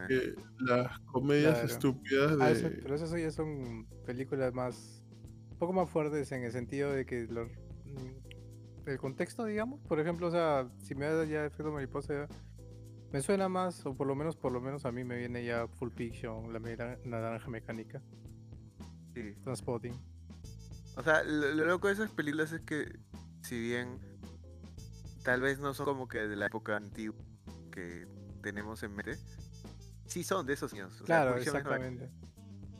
que 0.09 0.35
las 0.59 0.99
comedias 1.01 1.55
Claro. 1.61 1.67
estúpidas 1.73 2.37
Ah, 2.39 2.51
eso- 2.51 2.69
de... 2.69 2.77
pero 2.83 2.95
esas 2.95 3.11
ya 3.13 3.31
son 3.31 3.87
películas 4.05 4.53
más. 4.53 5.03
un 5.51 5.59
poco 5.59 5.73
más 5.73 5.89
fuertes 5.89 6.31
en 6.33 6.43
el 6.45 6.53
sentido 6.53 6.91
de 6.93 7.07
que 7.07 7.27
los, 7.29 7.49
mm, 7.87 8.89
el 8.89 8.99
contexto, 8.99 9.45
digamos. 9.45 9.81
Por 9.89 10.01
ejemplo, 10.01 10.27
o 10.27 10.31
sea, 10.31 10.69
si 10.83 10.95
me 10.95 11.07
da 11.07 11.25
ya 11.25 11.47
efecto 11.47 11.73
mariposa, 11.73 12.29
me 13.13 13.21
suena 13.23 13.49
más, 13.49 13.87
o 13.87 13.95
por 13.95 14.07
lo 14.07 14.15
menos, 14.15 14.37
por 14.37 14.53
lo 14.53 14.61
menos 14.61 14.85
a 14.85 14.93
mí 14.93 15.03
me 15.05 15.17
viene 15.17 15.45
ya 15.45 15.67
Full 15.69 15.91
Fiction, 15.91 16.53
la, 16.53 16.59
mera- 16.59 16.99
la 17.05 17.21
naranja 17.21 17.49
mecánica, 17.49 18.03
Sí. 19.15 19.35
Transpotting. 19.45 19.95
O 20.97 21.03
sea, 21.03 21.23
lo, 21.23 21.53
lo 21.53 21.65
loco 21.67 21.89
de 21.89 21.95
esas 21.95 22.11
películas 22.11 22.53
es 22.53 22.61
que, 22.63 22.99
si 23.43 23.59
bien 23.61 23.99
tal 25.23 25.41
vez 25.41 25.59
no 25.59 25.73
son 25.75 25.87
como 25.87 26.09
que 26.09 26.19
de 26.27 26.37
la 26.37 26.47
época 26.47 26.77
antigua 26.77 27.17
que 27.71 28.07
tenemos 28.43 28.83
en 28.83 28.95
mente, 28.95 29.17
sí 30.07 30.23
son 30.25 30.47
de 30.47 30.55
esos 30.55 30.73
años. 30.73 31.01
O 31.01 31.05
Claro, 31.05 31.37
exactamente. 31.37 32.11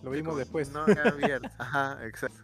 Lo 0.03 0.11
vimos 0.11 0.37
después. 0.37 0.71
No 0.71 0.81
abierto. 0.81 1.49
Ajá, 1.59 1.99
exacto. 2.07 2.43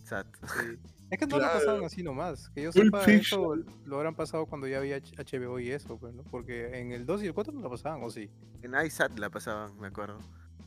Exacto. 0.00 0.38
Sí. 0.58 0.78
Es 1.10 1.18
que 1.18 1.26
no 1.26 1.36
lo 1.38 1.42
Claro. 1.42 1.58
pasaban 1.58 1.84
así 1.84 2.02
nomás. 2.04 2.48
Que 2.50 2.62
yo 2.62 2.72
sepa, 2.72 3.04
eso 3.04 3.56
lo 3.84 3.96
habrán 3.96 4.14
pasado 4.14 4.46
cuando 4.46 4.68
ya 4.68 4.78
había 4.78 4.98
HBO 4.98 5.58
y 5.58 5.70
eso, 5.72 5.98
pues, 5.98 6.14
¿no? 6.14 6.22
Porque 6.24 6.78
en 6.78 6.92
el 6.92 7.04
2 7.04 7.24
y 7.24 7.26
el 7.26 7.34
4 7.34 7.52
no 7.52 7.60
lo 7.60 7.68
pasaban, 7.70 8.02
¿o 8.04 8.10
sí? 8.10 8.30
En 8.62 8.74
iSat 8.86 9.18
la 9.18 9.28
pasaban, 9.28 9.76
me 9.80 9.88
acuerdo. 9.88 10.18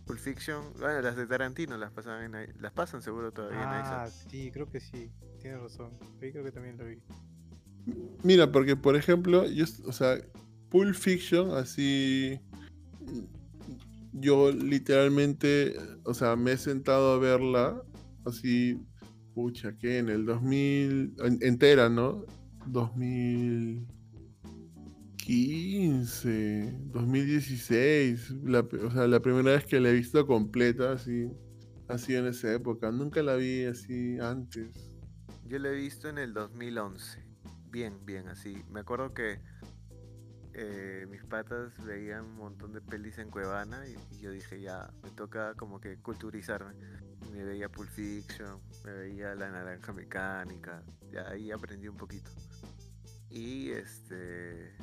Pulp 0.05 0.19
Fiction, 0.19 0.73
bueno, 0.79 1.01
las 1.01 1.15
de 1.15 1.25
Tarantino 1.27 1.77
las 1.77 1.91
pasaban 1.91 2.35
en 2.35 2.49
i- 2.49 2.53
las 2.59 2.73
pasan 2.73 3.01
seguro 3.01 3.31
todavía 3.31 3.63
en 3.63 3.69
Ah, 3.69 3.81
iSat. 4.07 4.29
sí, 4.29 4.51
creo 4.51 4.69
que 4.69 4.79
sí. 4.79 5.11
Tienes 5.41 5.61
razón. 5.61 5.91
Ahí 6.21 6.31
creo 6.31 6.43
que 6.43 6.51
también 6.51 6.77
lo 6.77 6.85
vi. 6.85 6.97
Mira, 8.23 8.51
porque 8.51 8.75
por 8.75 8.95
ejemplo, 8.95 9.45
yo, 9.47 9.65
o 9.85 9.91
sea, 9.91 10.17
Pulp 10.69 10.95
Fiction, 10.95 11.51
así, 11.51 12.39
yo 14.13 14.51
literalmente, 14.51 15.75
o 16.03 16.13
sea, 16.13 16.35
me 16.35 16.53
he 16.53 16.57
sentado 16.57 17.13
a 17.13 17.19
verla, 17.19 17.81
así, 18.25 18.79
pucha, 19.33 19.77
que 19.77 19.97
en 19.99 20.09
el 20.09 20.25
2000, 20.25 21.13
en- 21.23 21.39
entera, 21.41 21.89
¿no? 21.89 22.25
2015, 25.25 26.91
2016, 26.91 28.31
la, 28.43 28.59
o 28.59 28.91
sea, 28.91 29.07
la 29.07 29.21
primera 29.21 29.51
vez 29.51 29.65
que 29.65 29.79
la 29.79 29.89
he 29.89 29.93
visto 29.93 30.27
completa, 30.27 30.91
así, 30.91 31.31
así 31.87 32.13
en 32.13 32.25
esa 32.25 32.51
época, 32.53 32.91
nunca 32.91 33.23
la 33.23 33.35
vi 33.35 33.63
así 33.63 34.19
antes. 34.19 34.91
Yo 35.45 35.59
la 35.59 35.69
he 35.69 35.75
visto 35.75 36.09
en 36.09 36.17
el 36.17 36.33
2011. 36.33 37.23
Bien, 37.69 38.05
bien, 38.05 38.27
así. 38.27 38.65
Me 38.69 38.81
acuerdo 38.81 39.13
que 39.13 39.39
eh, 40.53 41.07
mis 41.09 41.23
patas 41.23 41.71
veían 41.85 42.25
un 42.25 42.35
montón 42.35 42.73
de 42.73 42.81
pelis 42.81 43.17
en 43.17 43.29
Cuevana 43.29 43.81
y, 43.87 43.95
y 44.17 44.19
yo 44.19 44.31
dije, 44.31 44.59
ya, 44.59 44.91
me 45.03 45.11
toca 45.11 45.53
como 45.55 45.79
que 45.79 45.99
culturizarme. 45.99 46.73
Me 47.31 47.45
veía 47.45 47.69
Pulp 47.69 47.89
Fiction, 47.89 48.59
me 48.83 48.91
veía 48.91 49.35
La 49.35 49.49
Naranja 49.49 49.93
Mecánica, 49.93 50.83
ya 51.13 51.29
ahí 51.29 51.49
aprendí 51.49 51.87
un 51.87 51.95
poquito. 51.95 52.29
Y 53.29 53.71
este... 53.71 54.75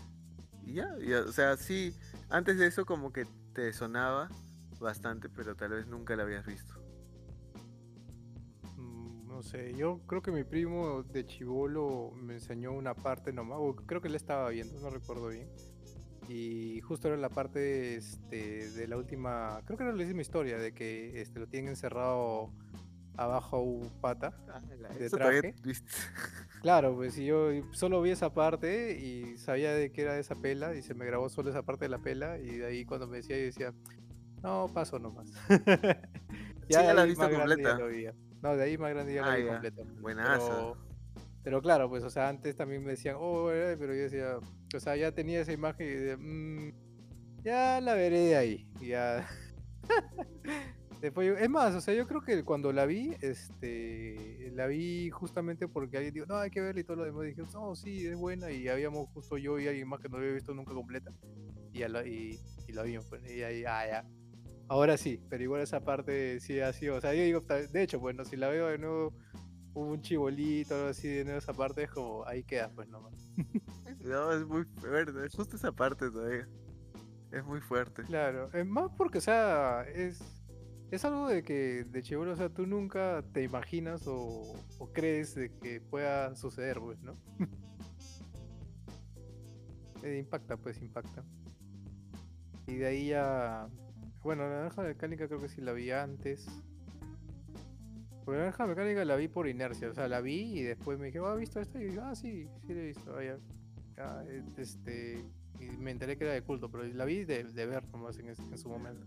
Ya, 0.62 0.94
o 1.26 1.32
sea, 1.32 1.56
sí, 1.56 1.94
antes 2.28 2.58
de 2.58 2.66
eso 2.66 2.86
como 2.86 3.12
que 3.12 3.26
te 3.54 3.72
sonaba 3.72 4.28
bastante, 4.78 5.28
pero 5.28 5.56
tal 5.56 5.70
vez 5.70 5.86
nunca 5.86 6.16
la 6.16 6.22
habías 6.22 6.46
visto. 6.46 6.74
Mm, 8.76 9.26
No 9.28 9.42
sé, 9.42 9.74
yo 9.74 10.00
creo 10.06 10.22
que 10.22 10.32
mi 10.32 10.44
primo 10.44 11.02
de 11.02 11.26
Chivolo 11.26 12.12
me 12.14 12.34
enseñó 12.34 12.72
una 12.72 12.94
parte 12.94 13.32
nomás, 13.32 13.58
o 13.60 13.74
creo 13.76 14.00
que 14.00 14.08
él 14.08 14.14
estaba 14.14 14.48
viendo, 14.50 14.78
no 14.80 14.90
recuerdo 14.90 15.28
bien. 15.28 15.48
Y 16.28 16.80
justo 16.82 17.08
era 17.08 17.16
la 17.16 17.28
parte 17.30 17.96
este, 17.96 18.70
de 18.70 18.86
la 18.88 18.96
última, 18.96 19.60
creo 19.64 19.76
que 19.76 19.84
era 19.84 19.92
la 19.92 20.02
última 20.02 20.22
historia, 20.22 20.58
de 20.58 20.72
que 20.72 21.20
este, 21.20 21.40
lo 21.40 21.48
tienen 21.48 21.70
encerrado 21.70 22.52
abajo 23.20 23.60
un 23.62 23.90
pata. 24.00 24.32
de 24.98 25.06
Eso 25.06 25.16
todavía 25.18 25.40
traje. 25.42 25.54
Claro, 26.62 26.94
pues 26.94 27.16
y 27.16 27.24
yo 27.24 27.48
solo 27.72 28.02
vi 28.02 28.10
esa 28.10 28.34
parte 28.34 28.98
y 28.98 29.38
sabía 29.38 29.72
de 29.72 29.92
que 29.92 30.02
era 30.02 30.12
de 30.14 30.20
esa 30.20 30.34
pela 30.34 30.74
y 30.74 30.82
se 30.82 30.92
me 30.92 31.06
grabó 31.06 31.28
solo 31.30 31.48
esa 31.48 31.62
parte 31.62 31.86
de 31.86 31.88
la 31.88 31.98
pela 31.98 32.38
y 32.38 32.58
de 32.58 32.66
ahí 32.66 32.84
cuando 32.84 33.06
me 33.06 33.16
decía 33.18 33.36
yo 33.38 33.44
decía, 33.44 33.74
No, 34.42 34.70
paso 34.72 34.98
nomás. 34.98 35.30
ya 36.68 36.82
de 36.82 36.94
la 36.94 37.02
ahí 37.02 37.08
viste 37.08 37.24
ya 37.30 37.38
completa. 37.38 37.78
lo. 37.78 37.88
No, 38.42 38.56
de 38.56 38.62
ahí 38.62 38.76
más 38.78 38.90
grande 38.90 39.14
ya 39.14 39.22
Ah, 39.24 39.30
la 39.30 39.36
vi 39.36 39.44
ya. 39.44 39.48
completa. 39.52 39.82
Buenazo. 40.00 40.76
Pero, 40.76 41.22
pero 41.42 41.62
claro, 41.62 41.88
pues, 41.88 42.04
o 42.04 42.10
sea, 42.10 42.28
antes 42.28 42.56
también 42.56 42.82
me 42.84 42.90
decían, 42.92 43.16
oh, 43.18 43.50
eh", 43.52 43.76
pero 43.78 43.94
yo 43.94 44.02
decía, 44.02 44.36
o 44.74 44.80
sea, 44.80 44.96
ya 44.96 45.12
tenía 45.12 45.40
esa 45.40 45.52
imagen 45.52 45.86
y 45.86 45.90
de, 45.94 46.16
"Mm, 46.18 46.72
ya 47.42 47.80
la 47.80 47.94
veré 47.94 48.18
de 48.20 48.36
ahí. 48.36 48.66
y 48.80 48.88
Ya. 48.88 49.26
Después 51.00 51.26
yo- 51.28 51.36
es 51.36 51.48
más, 51.48 51.74
o 51.74 51.80
sea, 51.80 51.94
yo 51.94 52.06
creo 52.06 52.20
que 52.20 52.44
cuando 52.44 52.72
la 52.72 52.84
vi, 52.86 53.14
este, 53.22 54.50
la 54.54 54.66
vi 54.66 55.08
justamente 55.10 55.66
porque 55.68 55.96
alguien 55.96 56.14
dijo, 56.14 56.26
no, 56.26 56.36
hay 56.36 56.50
que 56.50 56.60
verla 56.60 56.80
y 56.80 56.84
todo 56.84 56.98
lo 56.98 57.04
demás. 57.04 57.24
Dije, 57.24 57.42
no, 57.54 57.74
sí, 57.74 58.06
es 58.06 58.16
buena. 58.16 58.50
Y 58.50 58.68
habíamos 58.68 59.08
justo 59.10 59.38
yo 59.38 59.58
y 59.58 59.66
alguien 59.66 59.88
más 59.88 60.00
que 60.00 60.08
no 60.08 60.18
había 60.18 60.32
visto 60.32 60.52
nunca 60.54 60.74
completa. 60.74 61.10
Y, 61.72 61.78
la, 61.88 62.06
y, 62.06 62.38
y 62.66 62.72
la 62.72 62.82
vimos, 62.82 63.06
pues, 63.06 63.22
y 63.30 63.42
ahí, 63.42 63.64
ah, 63.64 63.86
ya. 63.86 64.08
Ahora 64.68 64.96
sí, 64.96 65.20
pero 65.28 65.42
igual 65.42 65.62
esa 65.62 65.80
parte 65.80 66.38
sí 66.40 66.60
ha 66.60 66.72
sido, 66.72 66.96
o 66.96 67.00
sea, 67.00 67.12
yo 67.14 67.22
digo, 67.22 67.40
de 67.40 67.82
hecho, 67.82 67.98
bueno, 67.98 68.24
si 68.24 68.36
la 68.36 68.48
veo 68.48 68.68
de 68.68 68.78
nuevo, 68.78 69.14
hubo 69.72 69.86
un 69.86 70.00
chibolito, 70.00 70.74
algo 70.76 70.88
así, 70.88 71.08
de 71.08 71.24
nuevo 71.24 71.38
esa 71.38 71.52
parte, 71.54 71.82
es 71.84 71.90
como, 71.90 72.24
ahí 72.26 72.44
queda, 72.44 72.70
pues 72.74 72.88
nomás. 72.88 73.14
No, 74.00 74.32
es 74.32 74.46
muy 74.46 74.64
fuerte. 74.80 75.12
Justo 75.36 75.56
esa 75.56 75.72
parte 75.72 76.10
todavía. 76.10 76.48
Es 77.32 77.44
muy 77.44 77.60
fuerte. 77.60 78.02
Claro, 78.04 78.48
es 78.52 78.66
más 78.66 78.90
porque, 78.96 79.18
o 79.18 79.20
sea, 79.20 79.84
es, 79.94 80.20
es 80.90 81.04
algo 81.04 81.28
de 81.28 81.42
que 81.42 81.84
de 81.84 82.02
chivolo, 82.02 82.32
o 82.32 82.36
sea, 82.36 82.48
tú 82.48 82.66
nunca 82.66 83.24
te 83.32 83.42
imaginas 83.42 84.06
o, 84.06 84.54
o 84.78 84.92
crees 84.92 85.34
de 85.34 85.52
que 85.58 85.80
pueda 85.80 86.34
suceder, 86.36 86.80
pues, 86.80 87.00
¿no? 87.02 87.16
Eh, 90.02 90.16
impacta, 90.18 90.56
pues, 90.56 90.80
impacta. 90.80 91.22
Y 92.66 92.76
de 92.76 92.86
ahí 92.86 93.08
ya, 93.08 93.68
bueno, 94.22 94.44
la 94.44 94.56
naranja 94.56 94.80
mecánica 94.80 95.28
creo 95.28 95.40
que 95.40 95.50
sí 95.50 95.60
la 95.60 95.72
vi 95.72 95.90
antes. 95.90 96.46
Porque 98.24 98.38
la 98.38 98.44
naranja 98.46 98.66
mecánica 98.66 99.04
la 99.04 99.16
vi 99.16 99.28
por 99.28 99.46
inercia, 99.46 99.90
o 99.90 99.92
sea, 99.92 100.08
la 100.08 100.22
vi 100.22 100.58
y 100.58 100.62
después 100.62 100.98
me 100.98 101.08
dije, 101.08 101.18
¿has 101.18 101.38
visto 101.38 101.60
esto? 101.60 101.78
Y 101.78 101.84
dije, 101.84 102.00
ah, 102.00 102.14
sí, 102.14 102.48
sí 102.66 102.72
la 102.72 102.80
he 102.80 102.86
visto, 102.86 103.12
vaya. 103.12 103.38
Ya, 103.94 104.24
eh, 104.26 104.42
este, 104.56 105.22
y 105.60 105.76
me 105.76 105.90
enteré 105.90 106.16
que 106.16 106.24
era 106.24 106.32
de 106.32 106.40
culto, 106.40 106.70
pero 106.70 106.84
la 106.84 107.04
vi 107.04 107.24
de, 107.24 107.42
ver 107.42 107.86
nomás 107.88 108.18
en, 108.18 108.28
en 108.28 108.56
su 108.58 108.70
momento. 108.70 109.06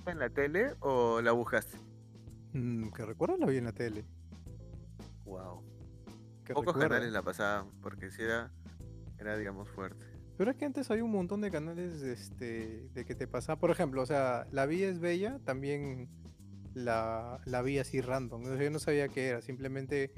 ¿La 0.00 0.04
viste 0.04 0.10
en 0.12 0.18
la 0.18 0.30
tele 0.30 0.74
o 0.80 1.20
la 1.20 1.32
buscaste? 1.32 1.76
Mm, 2.54 2.88
que 2.90 3.04
recuerdo 3.04 3.36
la 3.36 3.46
vi 3.46 3.58
en 3.58 3.64
la 3.64 3.72
tele. 3.72 4.04
Wow. 5.24 5.62
Pocos 6.54 6.76
canales 6.76 7.12
la 7.12 7.22
pasaban, 7.22 7.70
porque 7.82 8.10
si 8.10 8.22
era, 8.22 8.50
era 9.18 9.36
digamos 9.36 9.68
fuerte. 9.68 10.04
Pero 10.38 10.50
es 10.50 10.56
que 10.56 10.64
antes 10.64 10.90
había 10.90 11.04
un 11.04 11.12
montón 11.12 11.42
de 11.42 11.50
canales 11.50 12.00
este, 12.00 12.88
de 12.94 13.04
que 13.04 13.14
te 13.14 13.28
pasaba. 13.28 13.60
Por 13.60 13.70
ejemplo, 13.70 14.00
o 14.00 14.06
sea, 14.06 14.46
La 14.52 14.64
Vida 14.64 14.88
es 14.88 15.00
Bella 15.00 15.38
también 15.44 16.08
la, 16.72 17.38
la 17.44 17.60
vi 17.60 17.78
así 17.78 18.00
random. 18.00 18.42
o 18.42 18.46
sea, 18.46 18.56
yo 18.56 18.70
no 18.70 18.78
sabía 18.78 19.08
qué 19.08 19.28
era. 19.28 19.42
Simplemente, 19.42 20.12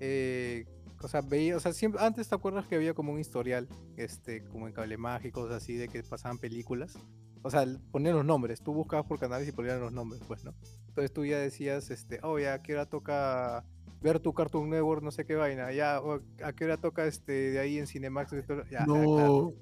eh, 0.00 0.64
o 1.02 1.08
sea, 1.08 1.20
veía, 1.20 1.58
o 1.58 1.60
sea, 1.60 1.74
siempre, 1.74 2.00
antes 2.02 2.28
te 2.28 2.34
acuerdas 2.34 2.66
que 2.66 2.76
había 2.76 2.94
como 2.94 3.12
un 3.12 3.20
historial, 3.20 3.68
este, 3.96 4.44
como 4.44 4.66
en 4.66 4.72
Cable 4.72 4.96
Mágicos, 4.96 5.52
así, 5.52 5.74
de 5.74 5.88
que 5.88 6.02
pasaban 6.02 6.38
películas. 6.38 6.98
O 7.42 7.50
sea, 7.50 7.64
ponían 7.90 8.14
los 8.16 8.24
nombres. 8.24 8.60
Tú 8.62 8.72
buscabas 8.74 9.06
por 9.06 9.18
canales 9.18 9.48
y 9.48 9.52
ponían 9.52 9.80
los 9.80 9.92
nombres, 9.92 10.20
pues, 10.28 10.44
¿no? 10.44 10.54
Entonces 10.88 11.12
tú 11.12 11.24
ya 11.24 11.38
decías, 11.38 11.90
este, 11.90 12.20
oh, 12.22 12.38
ya, 12.38 12.54
¿a 12.54 12.62
qué 12.62 12.74
hora 12.74 12.86
toca 12.86 13.64
ver 14.02 14.20
tu 14.20 14.32
Cartoon 14.34 14.68
Network, 14.70 15.02
no 15.02 15.10
sé 15.10 15.24
qué 15.24 15.34
vaina? 15.36 15.72
Ya, 15.72 16.00
¿a 16.44 16.52
qué 16.52 16.64
hora 16.64 16.76
toca 16.76 17.06
este, 17.06 17.32
de 17.52 17.58
ahí 17.58 17.78
en 17.78 17.86
Cinemax? 17.86 18.32
Ya, 18.32 18.38
ya, 18.70 18.84
claro. 18.84 18.84
No, 18.86 19.52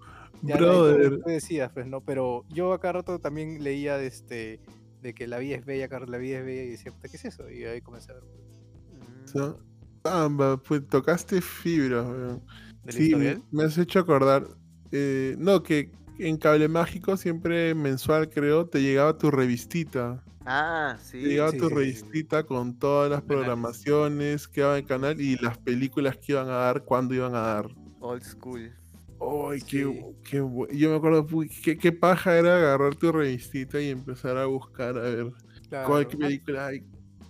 Ya, 0.42 0.54
ahí 0.54 0.60
tú- 0.60 0.66
brother. 0.66 1.18
decías, 1.26 1.70
pues, 1.72 1.86
¿no? 1.86 2.00
Pero 2.00 2.44
yo 2.48 2.72
acá 2.72 2.92
rato 2.92 3.18
también 3.20 3.62
leía 3.62 3.96
de 3.96 4.06
este 4.08 4.60
de 5.02 5.14
que 5.14 5.28
la 5.28 5.38
vida 5.38 5.54
es 5.56 5.64
bella, 5.64 5.86
la 6.06 6.18
vida 6.18 6.40
es 6.40 6.44
bella, 6.44 6.62
y 6.64 6.68
decía, 6.70 6.92
¿qué 7.00 7.16
es 7.16 7.24
eso? 7.24 7.48
Y 7.48 7.64
ahí 7.64 7.80
comencé 7.80 8.10
a 8.10 8.14
ver. 8.16 8.24
Mm, 8.24 9.26
So- 9.28 9.60
Samba, 10.04 10.56
pues 10.56 10.86
tocaste 10.88 11.40
fibra, 11.40 12.02
weón. 12.02 12.42
¿Del 12.84 12.94
Sí, 12.94 13.14
me, 13.14 13.40
me 13.50 13.64
has 13.64 13.76
hecho 13.78 13.98
acordar. 14.00 14.46
eh, 14.90 15.34
no, 15.38 15.62
que 15.62 15.90
en 16.18 16.36
Cable 16.36 16.68
Mágico 16.68 17.16
siempre 17.16 17.74
mensual, 17.74 18.28
creo, 18.28 18.66
te 18.66 18.80
llegaba 18.80 19.16
tu 19.16 19.30
revistita. 19.30 20.22
Ah, 20.44 20.96
sí. 21.00 21.20
Te 21.20 21.28
llegaba 21.28 21.50
sí, 21.52 21.58
tu 21.58 21.68
sí, 21.68 21.70
sí, 21.70 21.74
sí. 21.74 21.78
revistita 21.80 22.42
con 22.44 22.78
todas 22.78 23.10
las 23.10 23.22
programaciones 23.22 24.48
que 24.48 24.60
iban 24.60 24.78
en 24.78 24.84
canal 24.86 25.20
y 25.20 25.36
las 25.36 25.58
películas 25.58 26.16
que 26.16 26.32
iban 26.32 26.48
a 26.48 26.54
dar, 26.54 26.84
cuándo 26.84 27.14
iban 27.14 27.34
a 27.34 27.40
dar. 27.40 27.68
Old 28.00 28.22
school. 28.22 28.72
¡Ay, 29.20 29.60
qué, 29.62 30.14
qué 30.22 30.36
Yo 30.36 30.90
me 30.90 30.96
acuerdo, 30.96 31.26
qué, 31.62 31.76
qué 31.76 31.92
paja 31.92 32.38
era 32.38 32.56
agarrar 32.56 32.94
tu 32.94 33.10
revistita 33.10 33.80
y 33.80 33.90
empezar 33.90 34.36
a 34.36 34.46
buscar 34.46 34.96
a 34.96 35.00
ver 35.00 35.32
cuál 35.68 35.68
Claro. 35.68 36.08
qué 36.08 36.16
película 36.16 36.66
hay 36.68 36.82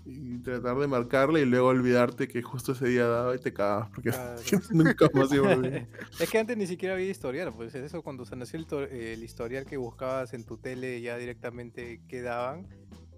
y 0.08 0.38
tratar 0.38 0.76
de 0.78 0.86
marcarla 0.86 1.38
y 1.38 1.44
luego 1.44 1.68
olvidarte 1.68 2.28
que 2.28 2.40
justo 2.42 2.72
ese 2.72 2.88
día 2.88 3.06
daba 3.06 3.36
y 3.36 3.38
te 3.38 3.52
cagabas 3.52 3.90
porque 3.90 4.10
Claro. 4.10 4.40
nunca 4.70 5.10
más 5.12 5.32
iba 5.32 5.52
a 5.52 5.56
es 6.20 6.30
que 6.30 6.38
antes 6.38 6.56
ni 6.56 6.66
siquiera 6.66 6.94
había 6.94 7.10
historial, 7.10 7.52
pues 7.54 7.74
eso 7.74 8.02
cuando 8.02 8.24
se 8.24 8.34
nació 8.34 8.58
el, 8.58 8.90
el 8.90 9.22
historial 9.22 9.66
que 9.66 9.76
buscabas 9.76 10.32
en 10.32 10.44
tu 10.44 10.56
tele 10.56 11.00
ya 11.02 11.18
directamente 11.18 12.00
quedaban, 12.08 12.66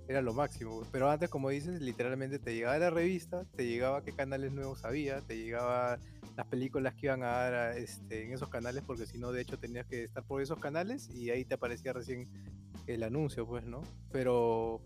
era 0.09 0.21
lo 0.23 0.35
máximo. 0.35 0.83
Pero 0.91 1.09
antes, 1.09 1.31
como 1.31 1.51
dices, 1.51 1.81
literalmente 1.81 2.41
te 2.41 2.55
llegaba 2.55 2.77
la 2.79 2.91
revista, 2.91 3.45
te 3.57 3.67
llegaba 3.67 4.03
qué 4.03 4.12
canales 4.12 4.53
nuevos 4.53 4.85
había, 4.85 5.21
te 5.21 5.37
llegaba 5.37 6.01
las 6.37 6.47
películas 6.49 6.95
que 6.95 7.07
iban 7.07 7.23
a 7.23 7.29
dar 7.29 7.55
a, 7.55 7.77
este, 7.77 8.25
en 8.25 8.33
esos 8.33 8.49
canales, 8.49 8.83
porque 8.85 9.07
si 9.07 9.19
no, 9.19 9.31
de 9.31 9.43
hecho, 9.43 9.59
tenías 9.59 9.87
que 9.87 10.05
estar 10.05 10.25
por 10.25 10.43
esos 10.43 10.59
canales 10.59 11.09
y 11.15 11.31
ahí 11.31 11.45
te 11.45 11.55
aparecía 11.55 11.93
recién 11.93 12.29
el 12.89 13.05
anuncio, 13.05 13.47
pues, 13.47 13.65
¿no? 13.65 13.83
Pero 14.11 14.81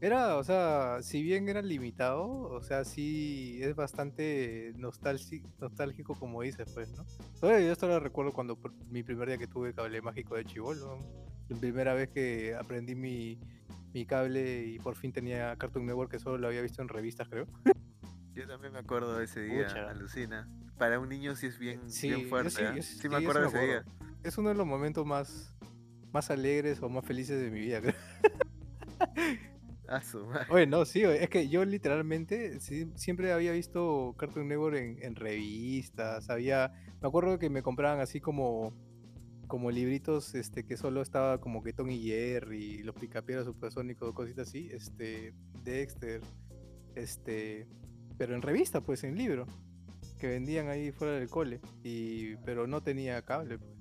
era, 0.00 0.36
o 0.36 0.44
sea, 0.44 0.98
si 1.02 1.22
bien 1.22 1.48
era 1.48 1.60
limitado, 1.62 2.26
o 2.28 2.62
sea, 2.62 2.84
sí 2.84 3.58
es 3.62 3.74
bastante 3.76 4.72
nostálgico, 4.76 6.14
como 6.14 6.42
dices, 6.42 6.70
pues, 6.74 6.90
¿no? 6.96 7.04
Todavía 7.40 7.66
yo 7.66 7.72
esto 7.72 7.86
lo 7.86 8.00
recuerdo 8.00 8.32
cuando 8.32 8.56
por- 8.56 8.72
mi 8.90 9.02
primer 9.02 9.28
día 9.28 9.38
que 9.38 9.46
tuve 9.46 9.74
cable 9.74 10.00
mágico 10.02 10.36
de 10.36 10.44
chivolo. 10.44 10.98
La 11.48 11.56
primera 11.58 11.94
vez 11.94 12.08
que 12.10 12.54
aprendí 12.54 12.94
mi, 12.94 13.38
mi 13.92 14.06
cable 14.06 14.64
y 14.66 14.78
por 14.78 14.94
fin 14.96 15.12
tenía 15.12 15.56
Cartoon 15.56 15.84
Network 15.86 16.10
que 16.12 16.18
solo 16.18 16.38
lo 16.38 16.46
había 16.46 16.62
visto 16.62 16.80
en 16.80 16.88
revistas, 16.88 17.28
creo. 17.28 17.46
Yo 18.34 18.46
también 18.46 18.72
me 18.72 18.78
acuerdo 18.78 19.18
de 19.18 19.24
ese 19.24 19.40
día, 19.42 19.66
Pucha. 19.66 19.90
alucina. 19.90 20.48
Para 20.78 20.98
un 21.00 21.08
niño 21.08 21.34
sí 21.36 21.46
es 21.48 21.58
bien, 21.58 21.90
Sí, 21.90 22.08
bien 22.08 22.22
yo 22.22 22.28
fuerte. 22.28 22.50
sí- 22.50 22.62
yo 22.76 22.82
Sí, 22.82 22.98
sí, 23.00 23.08
me 23.08 23.16
acuerdo 23.16 23.42
de 23.42 23.48
ese 23.48 23.66
día. 23.66 23.84
Es 24.22 24.38
uno 24.38 24.48
de 24.50 24.54
los 24.54 24.66
momentos 24.66 25.04
más, 25.04 25.52
más 26.12 26.30
alegres 26.30 26.80
o 26.80 26.88
más 26.88 27.04
felices 27.04 27.38
de 27.40 27.50
mi 27.50 27.60
vida, 27.60 27.80
creo. 27.82 27.94
Ah, 29.92 30.02
su 30.02 30.24
madre. 30.24 30.46
Oye, 30.50 30.66
no, 30.68 30.84
sí, 30.84 31.02
es 31.02 31.28
que 31.28 31.48
yo 31.48 31.64
literalmente 31.64 32.60
siempre 32.60 33.32
había 33.32 33.50
visto 33.50 34.14
Cartoon 34.16 34.46
Network 34.46 34.76
en, 34.76 35.16
revistas, 35.16 36.30
había, 36.30 36.72
me 37.02 37.08
acuerdo 37.08 37.40
que 37.40 37.50
me 37.50 37.64
compraban 37.64 37.98
así 37.98 38.20
como, 38.20 38.72
como 39.48 39.72
libritos, 39.72 40.36
este, 40.36 40.64
que 40.64 40.76
solo 40.76 41.02
estaba 41.02 41.40
como 41.40 41.60
que 41.64 41.72
Tom 41.72 41.90
y 41.90 42.02
Jerry, 42.04 42.84
los 42.84 42.94
Picapiedras 42.94 43.46
Supersónicos, 43.46 44.14
cositas 44.14 44.46
así, 44.46 44.68
este, 44.70 45.34
Dexter, 45.64 46.20
este, 46.94 47.66
pero 48.16 48.36
en 48.36 48.42
revista, 48.42 48.80
pues, 48.82 49.02
en 49.02 49.16
libro, 49.16 49.46
que 50.20 50.28
vendían 50.28 50.68
ahí 50.68 50.92
fuera 50.92 51.14
del 51.14 51.28
cole, 51.28 51.60
y, 51.82 52.36
pero 52.44 52.68
no 52.68 52.80
tenía 52.80 53.20
cable, 53.22 53.58
pues. 53.58 53.72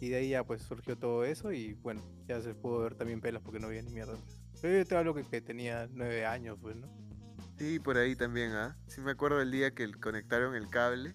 Y 0.00 0.08
de 0.08 0.16
ahí 0.16 0.28
ya 0.30 0.44
pues 0.44 0.62
surgió 0.62 0.96
todo 0.96 1.24
eso 1.26 1.52
y 1.52 1.74
bueno, 1.74 2.00
ya 2.26 2.40
se 2.40 2.54
pudo 2.54 2.78
ver 2.80 2.94
también 2.94 3.20
pelas 3.20 3.42
porque 3.42 3.60
no 3.60 3.66
había 3.66 3.82
ni 3.82 3.90
mierda. 3.90 4.14
pues. 4.14 4.39
Pero 4.60 4.78
yo 4.78 4.86
te 4.86 4.96
hablo 4.96 5.14
que, 5.14 5.24
que 5.24 5.40
tenía 5.40 5.88
nueve 5.92 6.26
años, 6.26 6.58
pues, 6.60 6.76
¿no? 6.76 6.88
Sí, 7.58 7.78
por 7.78 7.98
ahí 7.98 8.16
también, 8.16 8.52
¿ah? 8.52 8.76
Sí 8.86 9.00
me 9.00 9.10
acuerdo 9.10 9.40
el 9.42 9.50
día 9.50 9.72
que 9.72 9.90
conectaron 9.92 10.54
el 10.54 10.68
cable 10.68 11.14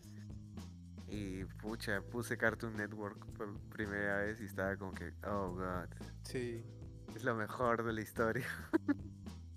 y 1.07 1.45
pucha, 1.61 2.01
puse 2.01 2.37
Cartoon 2.37 2.75
Network 2.77 3.25
por 3.33 3.59
primera 3.69 4.19
vez 4.19 4.39
y 4.41 4.45
estaba 4.45 4.75
como 4.77 4.91
que, 4.93 5.11
oh 5.27 5.53
god, 5.53 5.89
Sí, 6.23 6.63
es 7.15 7.23
lo 7.23 7.35
mejor 7.35 7.83
de 7.83 7.93
la 7.93 8.01
historia. 8.01 8.45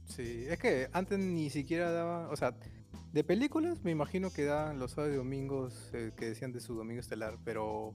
sí. 0.06 0.46
Es 0.48 0.58
que 0.58 0.88
antes 0.92 1.18
ni 1.18 1.50
siquiera 1.50 1.90
daban, 1.90 2.26
o 2.30 2.36
sea, 2.36 2.54
de 3.12 3.24
películas 3.24 3.82
me 3.84 3.90
imagino 3.90 4.30
que 4.30 4.44
daban 4.44 4.78
los 4.78 4.92
sábados 4.92 5.14
y 5.14 5.16
domingos 5.16 5.90
eh, 5.94 6.12
que 6.16 6.26
decían 6.26 6.52
de 6.52 6.60
su 6.60 6.74
domingo 6.74 7.00
estelar, 7.00 7.38
pero 7.44 7.94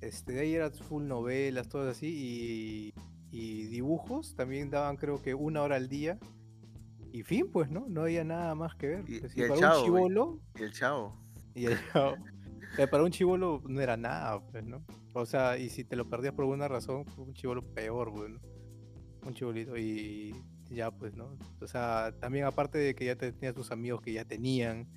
este, 0.00 0.34
de 0.34 0.40
ahí 0.40 0.54
era 0.54 0.70
full 0.70 1.04
novelas, 1.06 1.68
todas 1.68 1.96
así, 1.96 2.06
y, 2.06 2.94
y 3.34 3.66
dibujos 3.66 4.34
también 4.36 4.70
daban 4.70 4.96
creo 4.96 5.20
que 5.20 5.34
una 5.34 5.62
hora 5.62 5.76
al 5.76 5.88
día. 5.88 6.18
Y 7.12 7.22
fin, 7.22 7.50
pues, 7.52 7.70
¿no? 7.70 7.86
No 7.88 8.02
había 8.02 8.24
nada 8.24 8.54
más 8.54 8.74
que 8.76 8.88
ver. 8.88 9.04
Y- 9.08 9.20
pues, 9.20 9.36
y 9.36 9.42
el 9.42 9.48
para 9.48 9.60
Chavo, 9.60 9.84
un 9.84 9.90
güey. 9.90 10.02
chivolo, 10.04 10.40
Y 10.58 10.62
el 10.62 10.72
chavo. 10.72 11.16
Y 11.54 11.64
el 11.66 11.78
chavo- 11.92 12.16
para 12.90 13.04
un 13.04 13.10
chivolo 13.10 13.62
no 13.68 13.80
era 13.80 13.96
nada, 13.96 14.40
pues, 14.50 14.64
¿no? 14.64 14.84
O 15.12 15.24
sea, 15.26 15.56
y 15.58 15.68
si 15.70 15.84
te 15.84 15.94
lo 15.96 16.08
perdías 16.08 16.34
por 16.34 16.42
alguna 16.44 16.66
razón, 16.66 17.04
fue 17.06 17.24
un 17.24 17.34
chivolo 17.34 17.62
peor, 17.74 18.12
pues, 18.12 18.30
¿no? 18.30 18.40
Un 19.26 19.34
chibolito. 19.34 19.76
Y 19.76 20.34
ya, 20.70 20.90
pues, 20.90 21.14
¿no? 21.14 21.36
O 21.60 21.66
sea, 21.68 22.12
también 22.20 22.46
aparte 22.46 22.78
de 22.78 22.94
que 22.96 23.04
ya 23.04 23.14
te- 23.16 23.32
tenías 23.32 23.54
tus 23.54 23.70
amigos 23.70 24.00
que 24.00 24.12
ya 24.12 24.24
tenían, 24.24 24.88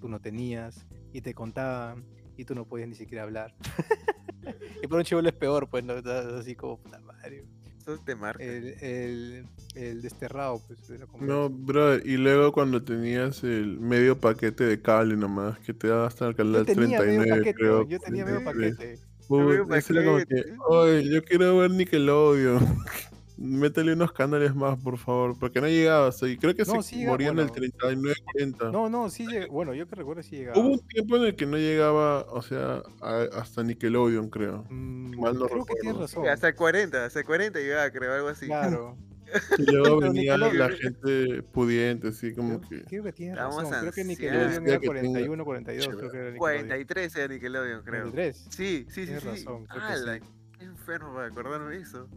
tú 0.00 0.08
no 0.08 0.18
tenías, 0.20 0.86
y 1.12 1.20
te 1.20 1.34
contaban, 1.34 2.06
y 2.38 2.44
tú 2.46 2.54
no 2.54 2.66
podías 2.66 2.88
ni 2.88 2.94
siquiera 2.94 3.24
hablar. 3.24 3.54
y 4.82 4.86
para 4.86 4.98
un 5.00 5.04
chivolo 5.04 5.28
es 5.28 5.34
peor, 5.34 5.68
pues, 5.68 5.84
¿no? 5.84 5.92
Así 6.38 6.54
como, 6.56 6.78
puta 6.78 6.98
madre. 7.00 7.44
Eso 7.86 8.00
te 8.04 8.16
marca. 8.16 8.42
El, 8.42 8.74
el, 8.80 9.46
el 9.76 10.02
desterrado, 10.02 10.60
pues, 10.66 10.88
de 10.88 10.98
la 10.98 11.06
No, 11.20 11.48
bro, 11.48 11.96
y 11.96 12.16
luego 12.16 12.50
cuando 12.50 12.82
tenías 12.82 13.44
el 13.44 13.78
medio 13.78 14.18
paquete 14.18 14.64
de 14.64 14.82
cable 14.82 15.16
nomás, 15.16 15.58
que 15.60 15.72
te 15.72 15.86
daba 15.86 16.08
hasta 16.08 16.26
el 16.26 16.32
Yo 16.32 16.36
canal 16.38 16.66
tenía 16.66 17.00
medio 17.00 17.22
39, 17.22 17.30
paquete, 17.30 17.54
creo. 17.54 17.88
yo 17.88 18.00
tenía 18.00 18.24
medio 18.24 18.40
33. 18.42 18.76
paquete. 18.76 19.16
Uy, 19.28 19.54
era 19.54 20.04
como 20.04 20.18
que, 20.18 20.44
oye, 20.68 21.08
yo 21.08 21.24
quiero 21.24 21.58
ver 21.58 21.70
Nickelodeon. 21.70 22.84
Métele 23.38 23.92
unos 23.92 24.12
canales 24.12 24.54
más, 24.54 24.78
por 24.78 24.96
favor, 24.96 25.38
porque 25.38 25.60
no 25.60 25.68
llegaba 25.68 26.10
ahí. 26.22 26.38
Creo 26.38 26.54
que 26.54 26.64
No, 26.64 26.82
se 26.82 26.88
sí 26.96 27.04
moría 27.06 27.28
en 27.28 27.38
el 27.38 27.48
bueno. 27.48 27.52
39, 27.52 28.14
40. 28.32 28.70
No, 28.70 28.88
no, 28.88 29.10
sí 29.10 29.26
llega, 29.26 29.46
bueno, 29.48 29.74
yo 29.74 29.86
que 29.86 29.94
recuerdo 29.94 30.22
sí 30.22 30.36
llegaba. 30.36 30.58
Hubo 30.58 30.68
un 30.70 30.86
tiempo 30.88 31.16
en 31.16 31.22
el 31.24 31.36
que 31.36 31.44
no 31.44 31.58
llegaba, 31.58 32.22
o 32.30 32.40
sea, 32.40 32.82
a- 33.02 33.28
hasta 33.34 33.62
Nickelodeon, 33.62 34.30
creo. 34.30 34.64
Mm, 34.70 35.20
mal 35.20 35.38
no 35.38 35.46
creo 35.48 35.64
que 35.66 35.74
tienes 35.74 35.92
recuerdo. 35.92 36.00
razón. 36.00 36.22
Sí, 36.24 36.28
hasta 36.30 36.48
el 36.48 36.54
40, 36.54 37.04
hasta 37.04 37.18
el 37.20 37.26
40 37.26 37.58
llegaba, 37.60 37.90
creo, 37.90 38.12
algo 38.14 38.28
así. 38.28 38.46
Claro. 38.46 38.96
Y 39.58 39.70
luego 39.72 39.98
venía 40.00 40.38
la 40.38 40.70
gente 40.70 41.42
pudiente, 41.42 42.08
así 42.08 42.32
como 42.32 42.60
Creo, 42.60 42.70
que... 42.84 42.84
creo 42.88 43.02
que 43.12 43.28
Estamos 43.28 43.56
razón. 43.64 43.80
Creo 43.80 43.92
que. 43.92 44.04
Nickelodeon 44.04 44.50
era 44.68 44.78
que 44.78 44.86
tenga- 44.86 44.86
41, 44.86 45.44
42, 45.44 45.88
creo 45.88 45.98
que 45.98 46.16
era 46.16 46.30
Nickelodeon. 46.30 46.38
43 46.38 47.16
era 47.16 47.34
Nickelodeon, 47.34 47.82
creo. 47.82 48.02
43. 48.12 48.36
Sí, 48.36 48.46
sí, 48.48 48.86
sí, 48.88 49.04
Tienes 49.04 49.22
sí. 49.24 49.28
razón, 49.28 49.66
creo 49.66 49.82
que 49.88 50.20
sí. 50.24 50.30
qué 50.58 50.64
enfermo 50.64 51.12
para 51.12 51.26
acordarme 51.26 51.74
de 51.76 51.82
eso. 51.82 52.08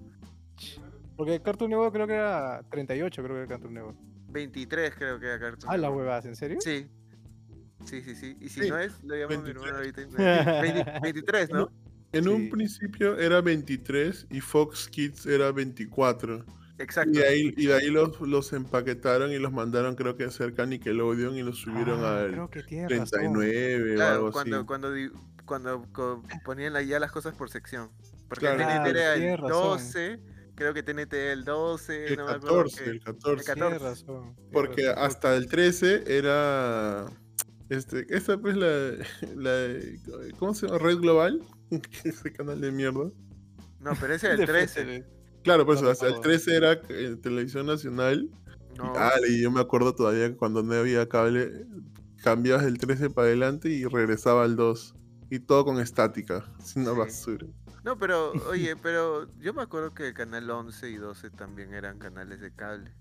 Porque 1.20 1.42
Cartoon 1.42 1.70
Network 1.72 1.94
creo 1.94 2.08
que 2.08 2.14
era 2.14 2.64
38, 2.72 3.22
creo 3.22 3.36
que 3.36 3.40
era 3.42 3.48
Cartoon 3.50 3.74
Network. 3.74 3.98
23 4.30 4.96
creo 4.96 5.20
que 5.20 5.26
era 5.26 5.38
Cartoon 5.38 5.70
Ah, 5.70 5.76
la 5.76 5.88
Network. 5.90 5.98
huevas, 6.08 6.26
¿en 6.26 6.36
serio? 6.38 6.62
Sí. 6.62 6.88
Sí, 7.84 8.02
sí, 8.02 8.16
sí. 8.16 8.38
Y 8.40 8.48
si 8.48 8.62
Sí, 8.64 8.70
no 8.70 8.78
es, 8.78 9.04
lo 9.04 9.16
llamo 9.16 9.34
a 9.34 9.38
mi 9.38 9.44
23. 9.44 9.56
hermano 9.58 9.78
ahorita. 9.78 10.02
y 10.02 10.06
me- 10.08 10.14
20 10.86 11.00
23, 11.04 11.50
¿no? 11.52 11.70
En 12.14 12.24
Sí. 12.24 12.30
un 12.30 12.50
principio 12.50 13.20
era 13.20 13.42
23 13.42 14.28
y 14.30 14.40
Fox 14.40 14.88
Kids 14.88 15.26
era 15.26 15.52
24. 15.52 16.46
Exacto. 16.78 17.12
Y 17.12 17.18
de 17.18 17.28
ahí, 17.28 17.54
y 17.58 17.66
de 17.66 17.74
ahí 17.74 17.90
los, 17.90 18.22
los 18.22 18.54
empaquetaron 18.54 19.34
y 19.34 19.40
los 19.40 19.52
mandaron 19.52 19.96
creo 19.96 20.16
que 20.16 20.32
cerca 20.32 20.64
a 20.64 20.66
Nickelodeon 20.68 21.36
y 21.36 21.44
los 21.44 21.60
subieron 21.60 22.00
Ah, 22.06 22.20
al 22.22 22.32
creo 22.32 22.50
que 22.50 22.64
tienes 22.64 22.92
razón. 22.98 23.34
39 23.34 23.92
o 23.92 23.96
Claro, 23.96 24.16
algo 24.16 24.32
cuando, 24.32 24.56
así. 24.60 24.66
cuando, 24.66 24.90
cuando 25.46 25.86
co- 25.92 26.24
ponían 26.46 26.74
ya 26.88 26.98
las 26.98 27.12
cosas 27.12 27.36
por 27.36 27.50
sección. 27.50 27.90
Porque 28.30 28.46
Claro. 28.46 28.60
Claro, 28.60 28.90
era 28.98 29.14
el 29.16 29.20
tienes 29.20 29.40
razón. 29.42 29.50
12, 29.64 30.20
creo 30.60 30.74
que 30.76 30.84
TNT 30.84 31.14
el 31.32 31.46
12, 31.46 32.08
El 32.08 32.18
no 32.18 32.26
me 32.28 32.34
acuerdo 32.34 32.70
14, 32.70 32.84
qué. 32.84 32.90
el 32.92 33.00
14. 33.04 33.42
el 33.42 33.54
Tienes 33.54 33.80
14. 33.80 33.80
razón. 33.80 34.36
Porque 34.52 34.84
razón. 34.88 35.04
hasta 35.06 35.36
el 35.36 35.48
13 35.48 36.04
era. 36.18 37.06
Este, 37.70 38.06
esta 38.16 38.38
pues 38.40 38.56
la, 38.58 38.94
la. 39.36 39.80
¿Cómo 40.38 40.54
se 40.54 40.68
llama? 40.68 40.80
Red 40.80 41.00
Global. 41.00 41.44
Ese 42.04 42.34
canal 42.34 42.62
de 42.62 42.72
mierda. 42.72 43.12
No, 43.80 43.94
pero 44.00 44.14
ese 44.14 44.28
era 44.32 44.36
el 44.36 44.40
De 44.42 44.48
13. 44.48 44.84
frente, 44.86 45.10
Claro, 45.44 45.66
pues 45.66 45.82
No, 45.82 45.90
hasta 45.90 46.08
el 46.08 46.16
no. 46.16 46.22
13 46.22 46.56
era 46.56 46.74
eh, 46.90 47.16
televisión 47.22 47.66
nacional. 47.68 48.30
No, 48.78 48.86
Y, 48.94 48.98
ah, 48.98 49.12
y 49.30 49.42
yo 49.42 49.52
me 49.52 49.62
acuerdo 49.62 49.96
todavía 49.96 50.30
que 50.30 50.36
cuando 50.38 50.64
no 50.64 50.74
había 50.74 51.08
cable, 51.10 51.66
cambiabas 52.24 52.66
el 52.66 52.78
13 52.78 53.10
para 53.10 53.28
adelante 53.28 53.70
y 53.70 53.86
regresaba 53.86 54.44
al 54.44 54.56
2. 54.56 54.96
Y 55.32 55.40
todo 55.40 55.64
con 55.66 55.80
estática. 55.80 56.52
Es 56.60 56.76
una 56.76 56.92
Sí. 56.92 56.98
basura. 56.98 57.48
No, 57.84 57.98
pero, 57.98 58.32
oye, 58.50 58.76
pero 58.76 59.28
yo 59.38 59.54
me 59.54 59.62
acuerdo 59.62 59.94
que 59.94 60.08
el 60.08 60.14
canal 60.14 60.50
11 60.50 60.90
y 60.90 60.96
12 60.98 61.30
también 61.32 61.74
eran 61.74 62.00
canales 62.00 62.40
de 62.42 62.54
cable. 62.54 62.94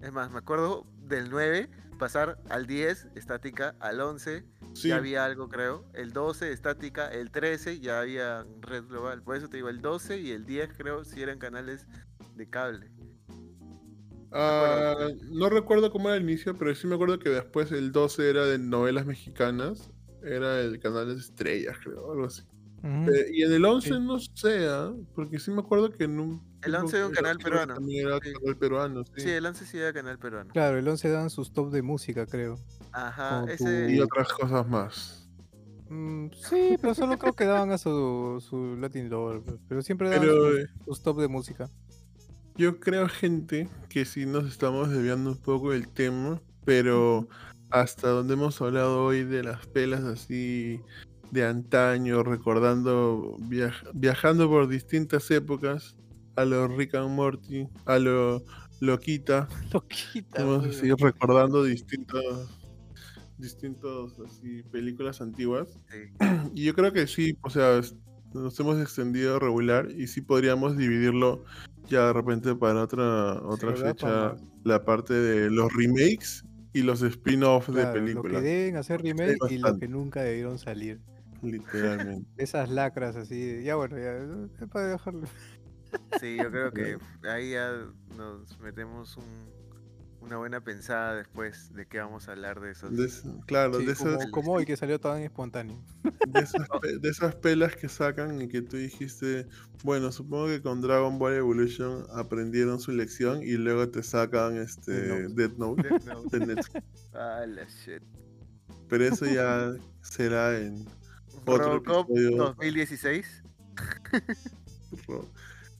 Es 0.00 0.12
más, 0.12 0.30
me 0.30 0.38
acuerdo 0.38 0.86
del 1.02 1.30
9 1.30 1.68
pasar 1.98 2.38
al 2.48 2.66
10, 2.66 3.08
estática, 3.14 3.76
al 3.78 4.00
11, 4.00 4.44
Sí, 4.72 4.88
ya 4.88 4.96
había 4.96 5.24
algo 5.24 5.48
creo, 5.48 5.84
el 5.94 6.12
12, 6.12 6.52
estática, 6.52 7.08
el 7.08 7.30
13, 7.30 7.80
ya 7.80 8.00
había 8.00 8.46
red 8.60 8.84
global. 8.84 9.22
Por 9.22 9.36
eso 9.36 9.48
te 9.48 9.58
digo, 9.58 9.68
el 9.68 9.80
12 9.80 10.20
y 10.20 10.30
el 10.30 10.46
10 10.46 10.70
creo 10.76 11.04
sí 11.04 11.22
eran 11.22 11.38
canales 11.38 11.86
de 12.36 12.48
cable. 12.48 12.90
ah, 14.32 15.08
no 15.30 15.50
recuerdo 15.50 15.90
cómo 15.90 16.08
era 16.08 16.16
el 16.16 16.22
inicio, 16.22 16.56
pero 16.56 16.74
sí 16.74 16.86
me 16.86 16.94
acuerdo 16.94 17.18
que 17.18 17.30
después 17.30 17.72
el 17.72 17.92
12 17.92 18.30
era 18.30 18.46
de 18.46 18.58
novelas 18.58 19.06
mexicanas. 19.06 19.90
Era 20.22 20.60
el 20.60 20.78
canal 20.80 21.08
de 21.08 21.20
estrellas, 21.20 21.76
creo, 21.82 22.12
algo 22.12 22.26
así. 22.26 22.42
Eh, 22.82 23.26
y 23.32 23.42
en 23.42 23.52
el 23.52 23.64
11 23.64 23.88
Sí. 23.90 24.00
no 24.00 24.18
sé, 24.18 24.66
¿ah? 24.68 24.92
porque 25.14 25.38
sí 25.38 25.50
me 25.50 25.60
acuerdo 25.60 25.90
que 25.90 26.04
en 26.04 26.18
un. 26.18 26.42
El 26.62 26.72
tiempo 26.72 26.80
11 26.86 26.96
era 26.98 27.06
un 27.06 27.12
canal 27.12 27.38
peruano, 27.38 27.74
También 27.74 28.06
era 28.06 28.18
sí. 28.22 28.32
canal 28.32 28.56
peruano, 28.56 29.04
sí. 29.04 29.12
Sí, 29.22 29.30
el 29.30 29.46
11 29.46 29.66
sí 29.66 29.78
era 29.78 29.92
canal 29.92 30.18
peruano. 30.18 30.50
Claro, 30.52 30.78
el 30.78 30.88
11 30.88 31.08
dan 31.10 31.30
sus 31.30 31.52
top 31.52 31.70
de 31.72 31.82
música, 31.82 32.26
creo. 32.26 32.58
Ajá. 32.92 33.44
Y 33.88 34.00
otras 34.00 34.32
cosas 34.32 34.66
más. 34.68 35.28
Mm, 35.88 36.28
sí, 36.32 36.76
pero 36.80 36.94
solo 36.94 37.18
creo 37.18 37.32
que 37.32 37.44
daban 37.44 37.72
a 37.72 37.78
su, 37.78 38.42
su 38.48 38.76
Latin 38.76 39.10
Lover, 39.10 39.42
pe- 39.42 39.58
pero 39.68 39.82
siempre 39.82 40.08
daban 40.08 40.22
Pero 40.26 40.50
sus, 40.52 40.58
eh, 40.60 40.66
sus 40.84 41.02
top 41.02 41.20
de 41.20 41.28
música. 41.28 41.68
yo 42.56 42.78
creo, 42.78 43.08
gente, 43.08 43.68
que 43.88 44.04
sí 44.04 44.24
nos 44.26 44.46
estamos 44.46 44.88
desviando 44.90 45.30
un 45.32 45.38
poco 45.38 45.72
del 45.72 45.88
tema, 45.88 46.40
pero 46.64 47.26
hasta 47.70 48.08
donde 48.08 48.34
hemos 48.34 48.60
hablado 48.62 49.02
hoy 49.04 49.24
de 49.24 49.42
las 49.42 49.66
pelas 49.68 50.04
así 50.04 50.80
de 51.30 51.44
antaño, 51.44 52.22
recordando, 52.22 53.36
viaj- 53.40 53.90
viajando 53.94 54.48
por 54.48 54.68
distintas 54.68 55.30
épocas, 55.30 55.96
a 56.36 56.44
lo 56.44 56.68
Rick 56.68 56.94
and 56.94 57.10
Morty, 57.14 57.68
a 57.86 57.98
lo 57.98 58.42
Loquita, 58.80 59.48
Loquita. 59.72 60.44
Vamos 60.44 60.66
a 60.66 60.72
seguir 60.72 60.94
recordando 60.98 61.62
distintas 61.64 62.24
distintos 63.38 64.18
así 64.20 64.62
películas 64.70 65.20
antiguas 65.20 65.68
Sí. 65.90 65.98
y 66.54 66.64
yo 66.64 66.74
creo 66.74 66.92
que 66.92 67.06
sí 67.06 67.36
o 67.40 67.48
sea 67.50 67.80
nos 68.34 68.60
hemos 68.60 68.78
extendido 68.80 69.38
regular 69.38 69.90
y 69.90 70.06
sí 70.08 70.20
podríamos 70.20 70.76
dividirlo 70.76 71.44
ya 71.88 72.08
de 72.08 72.12
repente 72.12 72.54
para 72.54 72.82
otra 72.82 73.40
otra 73.42 73.74
fecha 73.74 74.06
Para- 74.06 74.36
la 74.64 74.84
parte 74.84 75.14
de 75.14 75.50
los 75.50 75.72
remakes 75.74 76.44
y 76.74 76.82
los 76.82 77.00
spin-offs 77.02 77.68
de 77.68 77.80
Claro, 77.82 77.88
lo 77.88 77.94
que 77.94 78.00
películas 78.12 78.42
deben 78.42 78.76
hacer 78.76 79.00
remake 79.02 79.38
y 79.50 79.58
lo 79.58 79.78
que 79.78 79.88
nunca 79.88 80.22
debieron 80.22 80.58
salir. 80.58 81.00
literalmente 81.50 82.28
Esas 82.42 82.68
lacras 82.70 83.16
así, 83.16 83.62
ya 83.62 83.76
bueno, 83.76 83.96
ya, 83.98 84.66
para 84.68 84.88
dejarlo. 84.88 85.26
Sí, 86.20 86.36
yo 86.36 86.50
creo 86.50 86.72
que 86.72 86.98
ahí 87.28 87.52
ya 87.52 87.72
nos 88.16 88.58
metemos 88.60 89.16
un, 89.16 89.24
una 90.20 90.36
buena 90.36 90.60
pensada 90.60 91.14
después 91.16 91.72
de 91.74 91.86
que 91.86 91.98
vamos 91.98 92.28
a 92.28 92.32
hablar 92.32 92.60
de 92.60 92.70
esos. 92.72 92.96
De 92.96 93.06
es- 93.06 93.24
claro 93.46 93.74
Sí, 93.80 93.86
de 93.86 93.92
esas 93.92 94.16
como, 94.18 94.30
como 94.30 94.52
hoy 94.52 94.66
que 94.66 94.76
salió 94.76 95.00
tan 95.00 95.22
espontáneo. 95.22 95.82
de 96.28 96.40
esas, 96.40 96.68
pe- 96.80 96.98
de 96.98 97.08
esas 97.08 97.34
pelas 97.36 97.74
que 97.74 97.88
sacan 97.88 98.40
y 98.42 98.48
que 98.48 98.62
tú 98.62 98.76
dijiste, 98.76 99.46
bueno, 99.82 100.12
supongo 100.12 100.46
que 100.46 100.62
con 100.62 100.80
Dragon 100.80 101.18
Ball 101.18 101.34
Evolution 101.34 102.04
aprendieron 102.14 102.78
su 102.78 102.92
lección 102.92 103.42
y 103.42 103.52
luego 103.52 103.88
te 103.88 104.02
sacan 104.02 104.56
este 104.58 104.92
Death 104.92 105.30
Death 105.32 105.56
Note 105.58 105.88
Death 105.88 106.04
Note. 106.04 106.38
de 106.38 106.46
Netflix. 106.46 106.84
Ah, 107.14 107.44
la 107.48 107.64
shit. 107.64 108.02
Pero 108.88 109.04
eso 109.04 109.24
ya 109.26 109.72
será 110.02 110.58
en 110.58 110.84
Otro 111.46 111.58
Robocop 111.78 112.10
episodio. 112.10 112.36
2016. 112.58 113.42
Ro- 115.08 115.28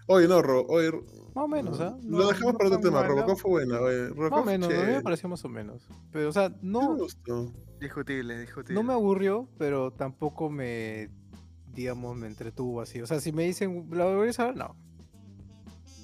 Oye, 0.06 0.26
no, 0.26 0.42
Ro, 0.42 0.66
oye, 0.68 0.90
Ro- 0.90 1.04
Más 1.34 1.44
o 1.44 1.48
menos, 1.48 1.80
¿ah? 1.80 1.96
lo 2.04 2.18
No- 2.18 2.26
dejamos 2.28 2.52
no 2.54 2.58
para 2.58 2.68
otro 2.70 2.80
tema. 2.80 3.02
Robocop 3.04 3.38
fue 3.38 3.50
buena, 3.50 3.80
oye, 3.80 4.08
Robocop 4.08 4.30
Más 4.30 4.40
o 4.42 4.44
menos, 4.44 4.68
a 4.72 4.76
mí 4.86 4.92
me 4.92 5.02
pareció 5.02 5.28
más 5.28 5.44
o 5.44 5.48
menos. 5.48 5.82
Pero, 6.12 6.28
o 6.28 6.32
sea, 6.32 6.52
no, 6.62 6.94
me 6.94 7.02
gustó. 7.02 7.52
Discutible, 7.80 8.38
discutible. 8.40 8.74
no 8.74 8.82
me 8.82 8.92
aburrió, 8.92 9.48
pero 9.56 9.92
tampoco 9.92 10.50
me, 10.50 11.10
digamos, 11.72 12.16
me 12.16 12.26
entretuvo 12.26 12.80
así. 12.80 13.00
O 13.00 13.06
sea, 13.06 13.20
si 13.20 13.30
me 13.32 13.44
dicen, 13.44 13.86
¿la 13.92 14.04
volverías 14.06 14.40
a 14.40 14.46
ver? 14.46 14.56
No, 14.56 14.74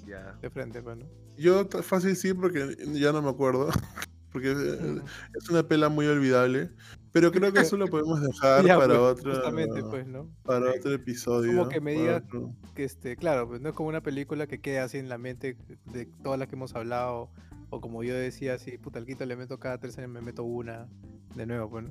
Ya. 0.06 0.38
de 0.40 0.50
frente, 0.50 0.82
pues, 0.82 0.96
bueno. 0.96 1.10
Yo 1.36 1.66
t- 1.66 1.82
fácil 1.82 2.14
sí, 2.16 2.32
porque 2.32 2.76
ya 2.92 3.12
no 3.12 3.22
me 3.22 3.30
acuerdo. 3.30 3.68
Porque 4.32 4.50
eh, 4.52 5.00
es 5.34 5.48
una 5.48 5.62
pela 5.66 5.88
muy 5.88 6.06
olvidable. 6.06 6.70
Pero 7.16 7.32
creo 7.32 7.50
que 7.50 7.60
eso 7.60 7.78
lo 7.78 7.86
podemos 7.86 8.20
dejar 8.20 8.62
Ya, 8.62 8.76
para 8.76 8.88
pues, 8.98 8.98
otro. 9.00 9.32
Justamente, 9.32 9.82
pues, 9.84 10.06
¿no? 10.06 10.28
Para 10.42 10.70
Sí. 10.72 10.78
otro 10.80 10.92
episodio. 10.92 11.66
que 11.70 11.80
me 11.80 11.94
para 11.94 12.04
diga- 12.20 12.24
otro- 12.26 12.52
Que 12.74 12.84
este, 12.84 13.16
claro, 13.16 13.48
pues 13.48 13.62
no 13.62 13.70
es 13.70 13.74
como 13.74 13.88
una 13.88 14.02
película 14.02 14.46
que 14.46 14.60
queda 14.60 14.84
así 14.84 14.98
en 14.98 15.08
la 15.08 15.16
mente 15.16 15.56
de 15.92 16.04
todas 16.22 16.38
las 16.38 16.46
que 16.48 16.56
hemos 16.56 16.74
hablado. 16.74 17.30
O 17.70 17.80
como 17.80 18.02
yo 18.04 18.14
decía, 18.14 18.52
así, 18.52 18.76
puta, 18.76 18.98
al 18.98 19.06
quito 19.06 19.24
le 19.24 19.34
meto 19.34 19.58
cada 19.58 19.78
tres 19.78 19.96
años, 19.96 20.10
me 20.10 20.20
meto 20.20 20.44
una 20.44 20.88
de 21.34 21.46
nuevo, 21.46 21.70
pues, 21.70 21.84
¿no? 21.84 21.90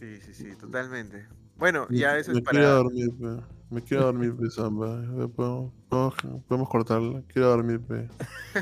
Sí, 0.00 0.20
sí, 0.20 0.34
sí, 0.34 0.56
totalmente. 0.56 1.26
Bueno, 1.56 1.86
Me- 1.88 1.96
ya 1.98 2.18
eso 2.18 2.32
me 2.32 2.40
es 2.40 2.44
quiero 2.44 2.64
para. 2.66 2.74
dormir, 2.76 3.10
pe. 3.18 3.42
Me 3.70 3.82
quiero 3.82 4.04
dormir, 4.04 4.34
pe, 4.36 4.50
Samba. 4.50 5.02
Eh, 5.02 5.28
¿Podemos, 5.34 5.72
podemos- 5.88 6.44
podemos 6.46 6.68
cortarla? 6.68 7.22
Quiero 7.28 7.48
dormir, 7.48 7.80
pe. 7.80 8.06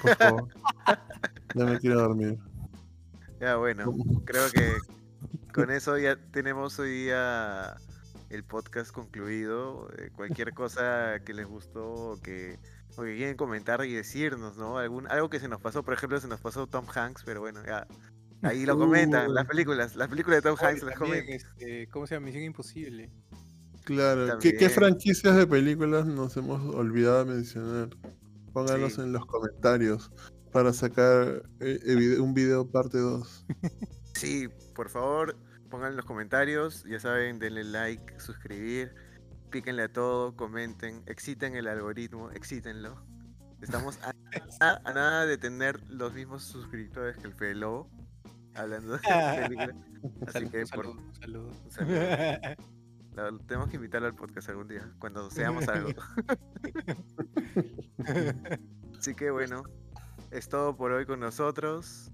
Por 0.00 0.16
favor. 0.16 0.48
ya 1.56 1.64
me 1.64 1.78
quiero 1.80 2.00
dormir. 2.00 2.38
Ya, 3.40 3.56
bueno, 3.56 3.92
creo 4.24 4.50
que 4.52 4.72
con 5.54 5.70
eso 5.70 5.98
ya 5.98 6.16
tenemos 6.32 6.78
hoy 6.78 6.90
día 6.90 7.76
el 8.30 8.44
podcast 8.44 8.90
concluido. 8.92 9.88
Eh, 9.98 10.10
cualquier 10.14 10.52
cosa 10.54 11.20
que 11.24 11.32
les 11.34 11.46
gustó 11.46 11.84
o 11.92 12.20
que, 12.20 12.58
o 12.96 13.02
que 13.02 13.16
quieren 13.16 13.36
comentar 13.36 13.84
y 13.84 13.92
decirnos, 13.94 14.56
¿no? 14.56 14.78
Algún, 14.78 15.10
algo 15.10 15.28
que 15.30 15.40
se 15.40 15.48
nos 15.48 15.60
pasó, 15.60 15.82
por 15.82 15.94
ejemplo, 15.94 16.20
se 16.20 16.28
nos 16.28 16.40
pasó 16.40 16.66
Tom 16.66 16.86
Hanks, 16.94 17.22
pero 17.24 17.40
bueno, 17.40 17.60
ya. 17.66 17.86
Ahí 18.42 18.64
lo 18.66 18.78
comentan, 18.78 19.34
las 19.34 19.44
Uy. 19.44 19.48
películas, 19.48 19.96
las 19.96 20.08
películas 20.08 20.38
de 20.38 20.42
Tom 20.48 20.56
Hanks 20.60 20.82
las 20.84 20.94
también, 20.98 21.24
comentan. 21.26 21.50
este, 21.58 21.88
¿Cómo 21.88 22.06
se 22.06 22.14
llama? 22.14 22.26
Misión 22.26 22.44
Imposible. 22.44 23.10
Claro. 23.84 24.38
¿Qué, 24.38 24.68
franquicias 24.68 25.34
de 25.34 25.46
películas 25.46 26.06
nos 26.06 26.36
hemos 26.36 26.62
olvidado 26.74 27.24
de 27.24 27.34
mencionar? 27.34 27.88
Pónganos 28.52 28.94
Sí. 28.94 29.00
en 29.00 29.12
los 29.12 29.24
comentarios 29.26 30.10
para 30.52 30.72
sacar 30.72 31.42
eh, 31.60 31.78
eh, 31.84 32.20
un 32.20 32.34
video 32.34 32.70
parte 32.70 32.98
2. 32.98 33.46
Sí, 34.18 34.48
por 34.74 34.88
favor, 34.88 35.36
pongan 35.70 35.90
en 35.90 35.96
los 35.96 36.04
comentarios, 36.04 36.84
ya 36.84 36.98
saben, 37.00 37.38
denle 37.38 37.64
like, 37.64 38.18
suscribir, 38.18 38.94
píquenle 39.50 39.84
a 39.84 39.92
todo, 39.92 40.34
comenten, 40.36 41.02
exciten 41.06 41.54
el 41.54 41.68
algoritmo, 41.68 42.30
excítenlo. 42.32 43.00
Estamos 43.60 43.98
a, 44.02 44.12
nada 44.94 45.26
de 45.26 45.38
tener 45.38 45.80
los 45.88 46.12
mismos 46.14 46.42
suscriptores 46.44 47.16
que 47.16 47.26
el 47.28 47.34
Fede 47.34 47.54
Lobo, 47.56 47.90
hablando 48.54 48.94
de 48.94 48.98
películas. 49.48 49.76
Así 50.26 50.32
Salud, 50.32 50.50
que 50.50 50.66
por, 50.66 50.86
salud. 51.20 51.52
un 51.64 51.70
saludo. 51.70 51.98
la- 53.14 53.38
tenemos 53.46 53.68
que 53.68 53.76
invitarlo 53.76 54.06
al 54.08 54.14
podcast 54.14 54.48
algún 54.48 54.68
día, 54.68 54.90
cuando 54.98 55.30
seamos 55.30 55.66
algo. 55.68 55.88
Así 58.98 59.14
que 59.14 59.30
bueno, 59.30 59.62
es 60.30 60.48
todo 60.48 60.76
por 60.76 60.92
hoy 60.92 61.06
con 61.06 61.20
nosotros. 61.20 62.10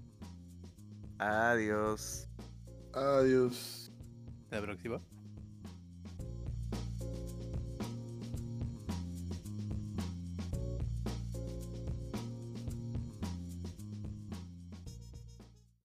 Adiós. 1.19 2.27
Adiós. 2.93 3.91
La 4.51 4.61
próxima. 4.61 5.14